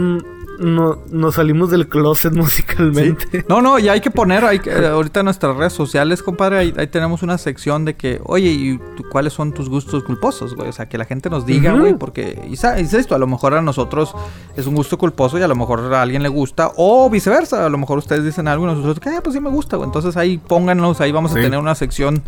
no, 0.63 0.99
nos 1.11 1.35
salimos 1.35 1.69
del 1.69 1.87
closet 1.87 2.33
musicalmente. 2.35 3.45
No, 3.47 3.61
no, 3.61 3.79
y 3.79 3.89
hay 3.89 4.01
que 4.01 4.11
poner, 4.11 4.43
hay 4.45 4.59
eh, 4.65 4.87
ahorita 4.87 5.19
en 5.21 5.25
nuestras 5.25 5.55
redes 5.55 5.73
sociales, 5.73 6.23
compadre, 6.23 6.57
ahí, 6.57 6.87
tenemos 6.87 7.23
una 7.23 7.37
sección 7.37 7.85
de 7.85 7.95
que, 7.95 8.21
oye, 8.25 8.49
¿y 8.49 8.79
cuáles 9.11 9.33
son 9.33 9.53
tus 9.53 9.69
gustos 9.69 10.03
culposos, 10.03 10.55
güey? 10.55 10.69
O 10.69 10.73
sea, 10.73 10.87
que 10.87 10.97
la 10.97 11.05
gente 11.05 11.29
nos 11.29 11.45
diga, 11.45 11.73
güey, 11.73 11.93
porque, 11.95 12.41
y, 12.49 12.53
es 12.53 12.93
esto, 12.93 13.15
a 13.15 13.19
lo 13.19 13.27
mejor 13.27 13.53
a 13.53 13.61
nosotros 13.61 14.13
es 14.55 14.65
un 14.65 14.75
gusto 14.75 14.97
culposo 14.97 15.37
y 15.37 15.41
a 15.41 15.47
lo 15.47 15.55
mejor 15.55 15.93
a 15.93 16.01
alguien 16.01 16.23
le 16.23 16.29
gusta, 16.29 16.71
o 16.77 17.09
viceversa, 17.09 17.65
a 17.65 17.69
lo 17.69 17.77
mejor 17.77 17.97
ustedes 17.97 18.23
dicen 18.23 18.47
algo 18.47 18.65
y 18.65 18.67
nosotros, 18.67 18.99
que, 18.99 19.09
ah, 19.09 19.21
pues 19.23 19.35
sí 19.35 19.39
me 19.39 19.49
gusta, 19.49 19.77
güey. 19.77 19.87
Entonces 19.87 20.17
ahí 20.17 20.37
pónganos, 20.37 21.01
ahí 21.01 21.11
vamos 21.11 21.31
a 21.31 21.35
tener 21.35 21.59
una 21.59 21.75
sección 21.75 22.23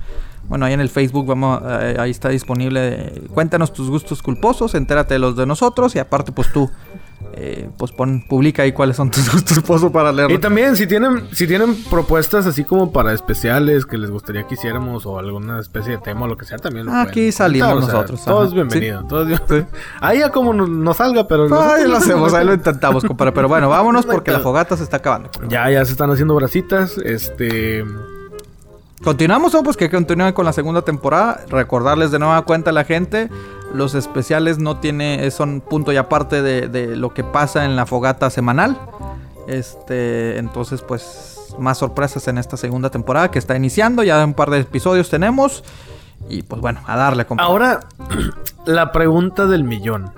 bueno, 0.48 0.66
ahí 0.66 0.74
en 0.74 0.82
el 0.82 0.90
Facebook 0.90 1.26
vamos, 1.26 1.62
eh, 1.66 1.96
ahí 2.00 2.12
está 2.12 2.30
disponible. 2.30 3.22
cuéntanos 3.34 3.74
tus 3.74 3.90
gustos 3.90 4.22
culposos, 4.22 4.76
entérate 4.76 5.16
de 5.16 5.20
los 5.20 5.36
de 5.36 5.46
nosotros 5.46 5.96
y 5.96 6.00
aparte 6.00 6.32
pues 6.32 6.52
tú 6.52 6.70
eh, 7.38 7.70
pues 7.78 7.92
pon, 7.92 8.22
publica 8.22 8.64
ahí 8.64 8.72
cuáles 8.72 8.96
son 8.96 9.12
tus 9.12 9.30
gustos 9.32 9.60
culposos 9.60 9.92
para 9.92 10.12
leerlo. 10.12 10.34
Y 10.34 10.40
también 10.40 10.78
si 10.78 10.88
tienen, 10.88 11.28
si 11.34 11.48
tienen 11.48 11.76
propuestas 11.90 12.46
así 12.46 12.64
como 12.64 12.94
para 12.94 13.14
especiales 13.14 13.86
que 13.86 13.98
les 13.98 14.10
gustaría 14.10 14.48
que 14.48 14.54
hiciéramos 14.54 15.06
o 15.06 15.20
alguna 15.20 15.60
especie 15.60 15.94
de 15.94 15.98
tema 15.98 16.26
o 16.26 16.28
lo 16.28 16.38
que 16.38 16.46
sea, 16.46 16.58
también 16.58 16.88
Aquí 16.88 17.32
salimos 17.32 17.82
nosotros. 17.82 18.24
todo 18.24 18.46
es 18.46 18.54
bienvenido. 18.54 19.06
Ahí 20.00 20.20
ya 20.20 20.30
como 20.30 20.54
nos, 20.54 20.98
salga, 20.98 21.28
pero... 21.28 21.44
Ahí 21.62 21.88
lo 21.88 21.98
hacemos, 21.98 22.34
ahí 22.34 22.46
lo 22.46 22.54
intentamos, 22.54 23.04
compadre. 23.04 23.34
Pero 23.34 23.50
bueno, 23.50 23.68
vámonos 23.76 24.06
porque 24.06 24.32
la 24.32 24.40
fogata 24.40 24.78
se 24.78 24.84
está 24.84 24.98
acabando. 24.98 25.30
Ya, 25.50 25.70
ya 25.70 25.84
se 25.84 25.92
están 25.92 26.10
haciendo 26.12 26.36
bracitas. 26.36 26.98
Este... 26.98 27.84
Continuamos, 29.04 29.54
o 29.56 29.64
pues 29.64 29.78
que 29.78 29.90
continúen 29.90 30.34
con 30.34 30.46
la 30.46 30.54
segunda 30.54 30.82
temporada. 30.82 31.42
Recordarles 31.50 32.12
de 32.12 32.20
nueva 32.20 32.42
cuenta 32.44 32.70
a 32.70 32.74
la 32.74 32.86
gente. 32.86 33.30
Los 33.74 33.94
especiales 33.94 34.58
no 34.58 34.78
tiene. 34.80 35.30
son 35.32 35.62
punto 35.62 35.92
y 35.92 35.98
aparte 35.98 36.42
de, 36.42 36.96
lo 36.96 37.14
que 37.14 37.24
pasa 37.24 37.66
en 37.66 37.76
la 37.76 37.86
fogata 37.86 38.30
semanal. 38.30 38.80
Este. 39.48 40.38
Entonces, 40.38 40.82
pues. 40.82 41.32
Más 41.60 41.78
sorpresas 41.78 42.28
en 42.28 42.38
esta 42.38 42.58
segunda 42.58 42.90
temporada 42.90 43.32
que 43.32 43.40
está 43.40 43.56
iniciando. 43.56 44.04
Ya 44.04 44.24
un 44.26 44.34
par 44.34 44.50
de 44.50 44.60
episodios 44.60 45.10
tenemos. 45.10 45.64
Y 46.28 46.42
pues 46.42 46.60
bueno, 46.60 46.82
a 46.86 46.98
darle, 46.98 47.26
Ahora, 47.38 47.82
la 48.66 48.92
pregunta 48.92 49.46
del 49.46 49.64
millón. 49.64 50.12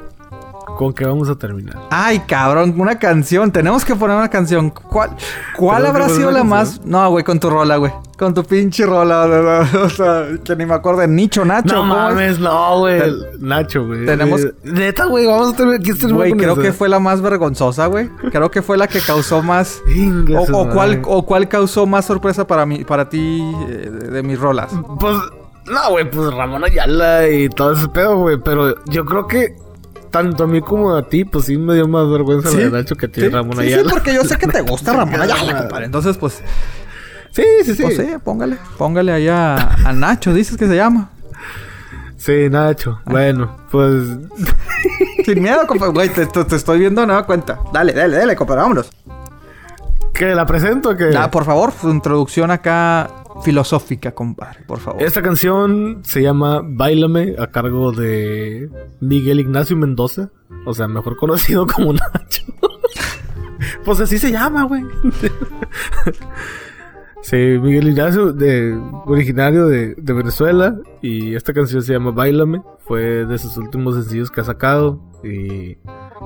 ¿Con 0.78 0.94
qué 0.94 1.06
vamos 1.06 1.28
a 1.28 1.36
terminar? 1.36 1.76
Ay, 1.90 2.20
cabrón, 2.20 2.76
una 2.78 3.00
canción. 3.00 3.52
Tenemos 3.52 3.84
que 3.84 3.96
poner 3.96 4.16
una 4.16 4.30
canción. 4.30 4.70
¿Cuál, 4.70 5.10
cuál 5.56 5.88
habrá 5.88 6.08
sido 6.08 6.30
la 6.30 6.44
más? 6.44 6.86
No, 6.86 7.10
güey, 7.10 7.24
con 7.24 7.40
tu 7.40 7.50
rola, 7.50 7.78
güey. 7.78 7.92
Con 8.16 8.32
tu 8.36 8.44
pinche 8.44 8.86
rola. 8.86 9.18
O 9.74 9.90
sea, 9.90 10.28
que 10.44 10.56
ni 10.56 10.68
me 10.68 10.76
acuerdo 10.76 11.02
de 11.02 11.08
Nicho 11.08 11.44
Nacho. 11.44 11.74
No 11.74 11.84
mames, 11.84 12.38
no, 12.38 12.78
güey. 12.78 13.02
Nacho, 13.40 13.88
güey. 13.88 14.06
Tenemos. 14.06 14.48
Neta, 14.64 15.06
güey, 15.06 15.26
vamos 15.26 15.56
a 15.56 15.58
tener 15.58 15.82
que 15.82 15.92
estar 15.92 16.14
Güey, 16.14 16.34
creo 16.34 16.56
que 16.56 16.72
fue 16.72 16.90
la 16.90 17.00
más 17.00 17.22
vergonzosa, 17.22 17.88
güey. 17.88 18.10
Creo 18.32 18.52
que 18.52 18.62
fue 18.62 18.78
la 18.78 18.88
que 18.88 19.02
causó 19.02 19.42
más. 19.42 19.82
o, 20.38 20.60
o 20.60 20.70
cuál, 20.70 21.02
o 21.06 21.26
cuál 21.26 21.48
causó 21.48 21.88
más 21.88 22.06
sorpresa 22.06 22.46
para 22.46 22.68
mí, 22.68 22.84
para 22.84 23.10
ti 23.10 23.42
eh, 23.68 23.90
de, 24.12 24.22
mis 24.22 24.40
rolas. 24.40 24.72
Pues. 25.00 25.16
No, 25.66 25.90
güey, 25.90 26.10
pues 26.10 26.32
Ramón 26.34 26.64
Ayala 26.64 27.28
y 27.28 27.50
todo 27.50 27.74
ese 27.74 27.88
pedo, 27.90 28.18
güey. 28.18 28.38
Pero 28.38 28.76
yo 28.86 29.04
creo 29.06 29.26
que 29.26 29.56
tanto 30.10 30.44
a 30.44 30.48
mí 30.48 30.62
como 30.62 30.96
a 30.96 31.08
ti, 31.08 31.26
pues 31.26 31.46
sí 31.46 31.58
me 31.58 31.76
dio 31.76 31.88
más 31.88 32.10
vergüenza 32.10 32.50
¿Sí? 32.50 32.58
de 32.58 32.72
Nacho 32.72 32.96
que 32.96 33.08
a 33.08 33.10
ti, 33.10 33.28
Ramón 33.28 33.60
Ayala. 33.60 33.84
Sí, 33.84 33.90
porque 33.90 34.14
yo 34.14 34.24
sé 34.24 34.38
que 34.38 34.48
te 34.48 34.62
gusta 34.62 34.94
Ramón 34.96 35.22
Ayala, 35.22 35.60
compadre. 35.60 35.86
Entonces, 35.86 36.18
pues. 36.18 36.42
Sí, 37.32 37.44
sí, 37.64 37.76
sí. 37.76 37.84
Pues 37.84 37.98
sí, 37.98 38.08
póngale. 38.24 38.58
Póngale 38.78 39.12
ahí 39.12 39.28
a, 39.28 39.94
Nacho, 39.94 40.34
dices 40.34 40.58
que 40.58 40.68
se 40.68 40.76
llama. 40.76 41.10
Sí, 42.18 42.50
Nacho. 42.50 43.00
Bueno, 43.06 43.58
pues. 43.72 43.94
Sin 45.26 45.42
miedo, 45.42 45.68
compadre. 45.68 45.94
Güey, 45.94 46.10
te, 46.10 46.26
te, 46.26 46.56
estoy 46.56 46.80
viendo 46.80 47.06
nueva 47.06 47.26
cuenta. 47.26 47.60
Dale, 47.72 47.94
dale, 47.94 48.18
dale, 48.18 48.36
compadre, 48.36 48.62
vámonos. 48.62 48.90
¿Que 50.14 50.34
la 50.34 50.46
presento 50.46 50.90
o 50.90 50.98
qué? 50.98 51.12
Ah, 51.16 51.30
por 51.30 51.46
favor, 51.46 51.72
su 51.80 51.90
introducción 51.90 52.50
acá 52.50 53.08
filosófica, 53.44 54.14
compadre, 54.14 54.62
por 54.68 54.80
favor. 54.80 55.02
Esta 55.02 55.22
canción 55.22 56.00
se 56.04 56.22
llama 56.22 56.62
Bailame 56.64 57.36
a 57.38 57.48
cargo 57.48 57.92
de 57.92 58.70
Miguel 59.00 59.40
Ignacio 59.40 59.78
Mendoza, 59.78 60.32
o 60.66 60.74
sea, 60.74 60.88
mejor 60.88 61.18
conocido 61.18 61.66
como 61.68 61.94
Nacho. 61.94 62.44
pues 63.86 64.00
así 64.00 64.18
se 64.18 64.32
llama, 64.32 64.64
güey. 64.64 64.84
sí, 67.22 67.36
Miguel 67.36 67.90
Ignacio, 67.90 68.36
originario 69.06 69.68
de, 69.68 69.96
de, 69.96 70.14
Venezuela, 70.14 70.78
y 71.02 71.36
esta 71.36 71.54
canción 71.54 71.82
se 71.82 71.94
llama 71.94 72.12
Bailame, 72.12 72.62
fue 72.80 73.26
de 73.26 73.38
sus 73.38 73.58
últimos 73.58 73.96
sencillos 73.96 74.32
que 74.32 74.42
ha 74.42 74.46
sacado 74.46 75.02
y 75.24 75.78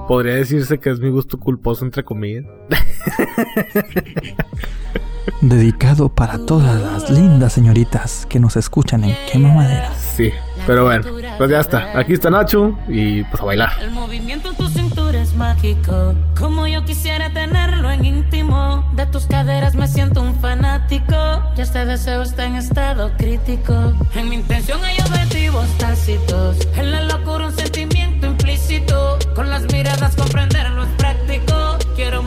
podría 0.07 0.35
decirse 0.35 0.79
que 0.79 0.89
es 0.89 0.99
mi 0.99 1.09
gusto 1.09 1.39
culposo, 1.39 1.85
entre 1.85 2.03
comillas. 2.03 2.45
Dedicado 5.41 6.10
para 6.10 6.45
todas 6.45 6.80
las 6.81 7.10
lindas 7.10 7.53
señoritas 7.53 8.26
que 8.27 8.39
nos 8.39 8.56
escuchan 8.56 9.03
en 9.03 9.15
Quema 9.31 9.53
Madera. 9.53 9.91
Sí, 10.15 10.31
pero 10.68 10.85
bueno, 10.85 11.03
pues 11.38 11.49
ya 11.49 11.60
está. 11.60 11.98
Aquí 11.98 12.14
está 12.14 12.30
Nacho 12.30 12.77
y 12.88 13.23
pues 13.23 13.41
a 13.41 13.45
bailar. 13.45 13.72
El 13.81 13.91
movimiento 13.91 14.49
en 14.49 14.56
tu 14.56 14.68
cintura 14.68 15.19
es 15.22 15.34
mágico. 15.35 16.14
Como 16.38 16.68
yo 16.68 16.85
quisiera 16.85 17.31
tenerlo 17.31 17.91
en 17.91 18.06
íntimo. 18.06 18.89
De 18.95 19.06
tus 19.07 19.26
caderas 19.26 19.76
me 19.76 19.88
siento 19.88 20.22
un 20.22 20.35
fanático. 20.39 21.15
Ya 21.56 21.64
este 21.64 21.85
deseo 21.85 22.22
está 22.22 22.45
en 22.45 22.56
estado 22.56 23.11
crítico. 23.18 23.93
En 24.15 24.30
mi 24.30 24.35
intención 24.35 24.84
hay 24.84 24.98
objetivos 24.99 25.68
tácitos. 25.77 26.57
En 26.76 26.91
la 26.91 27.03
locura 27.03 27.48
un 27.48 27.56
sentimiento 27.56 28.27
implícito. 28.27 29.18
Con 29.35 29.49
las 29.49 29.64
miradas 29.72 30.15
comprenderlo 30.15 30.84
es 30.84 30.89
práctico. 30.98 31.77
Quiero 31.95 32.23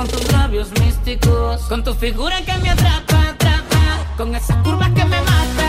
con 0.00 0.08
tus 0.08 0.32
labios 0.32 0.70
místicos. 0.80 1.60
Con 1.68 1.84
tu 1.84 1.92
figura 1.94 2.40
que 2.40 2.56
me 2.62 2.70
atrapa, 2.70 3.30
atrapa. 3.32 4.14
Con 4.16 4.34
esas 4.34 4.56
curvas 4.64 4.88
que 4.94 5.04
me 5.04 5.20
matan 5.20 5.59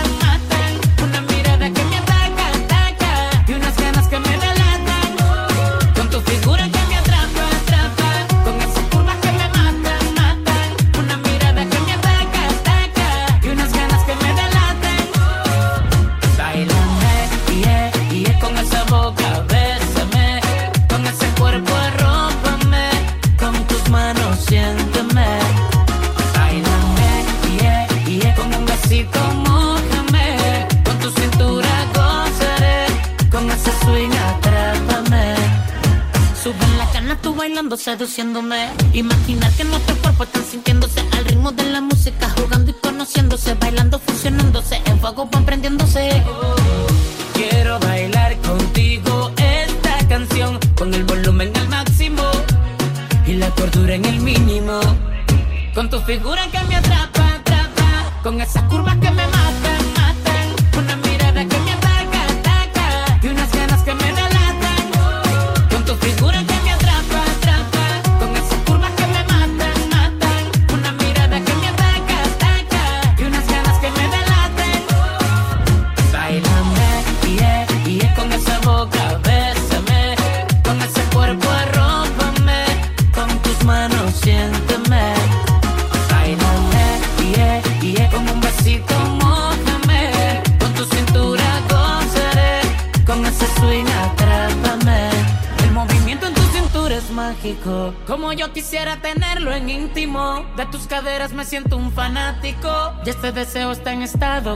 seduciéndome. 38.01 38.80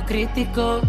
Crítico. 0.05 0.84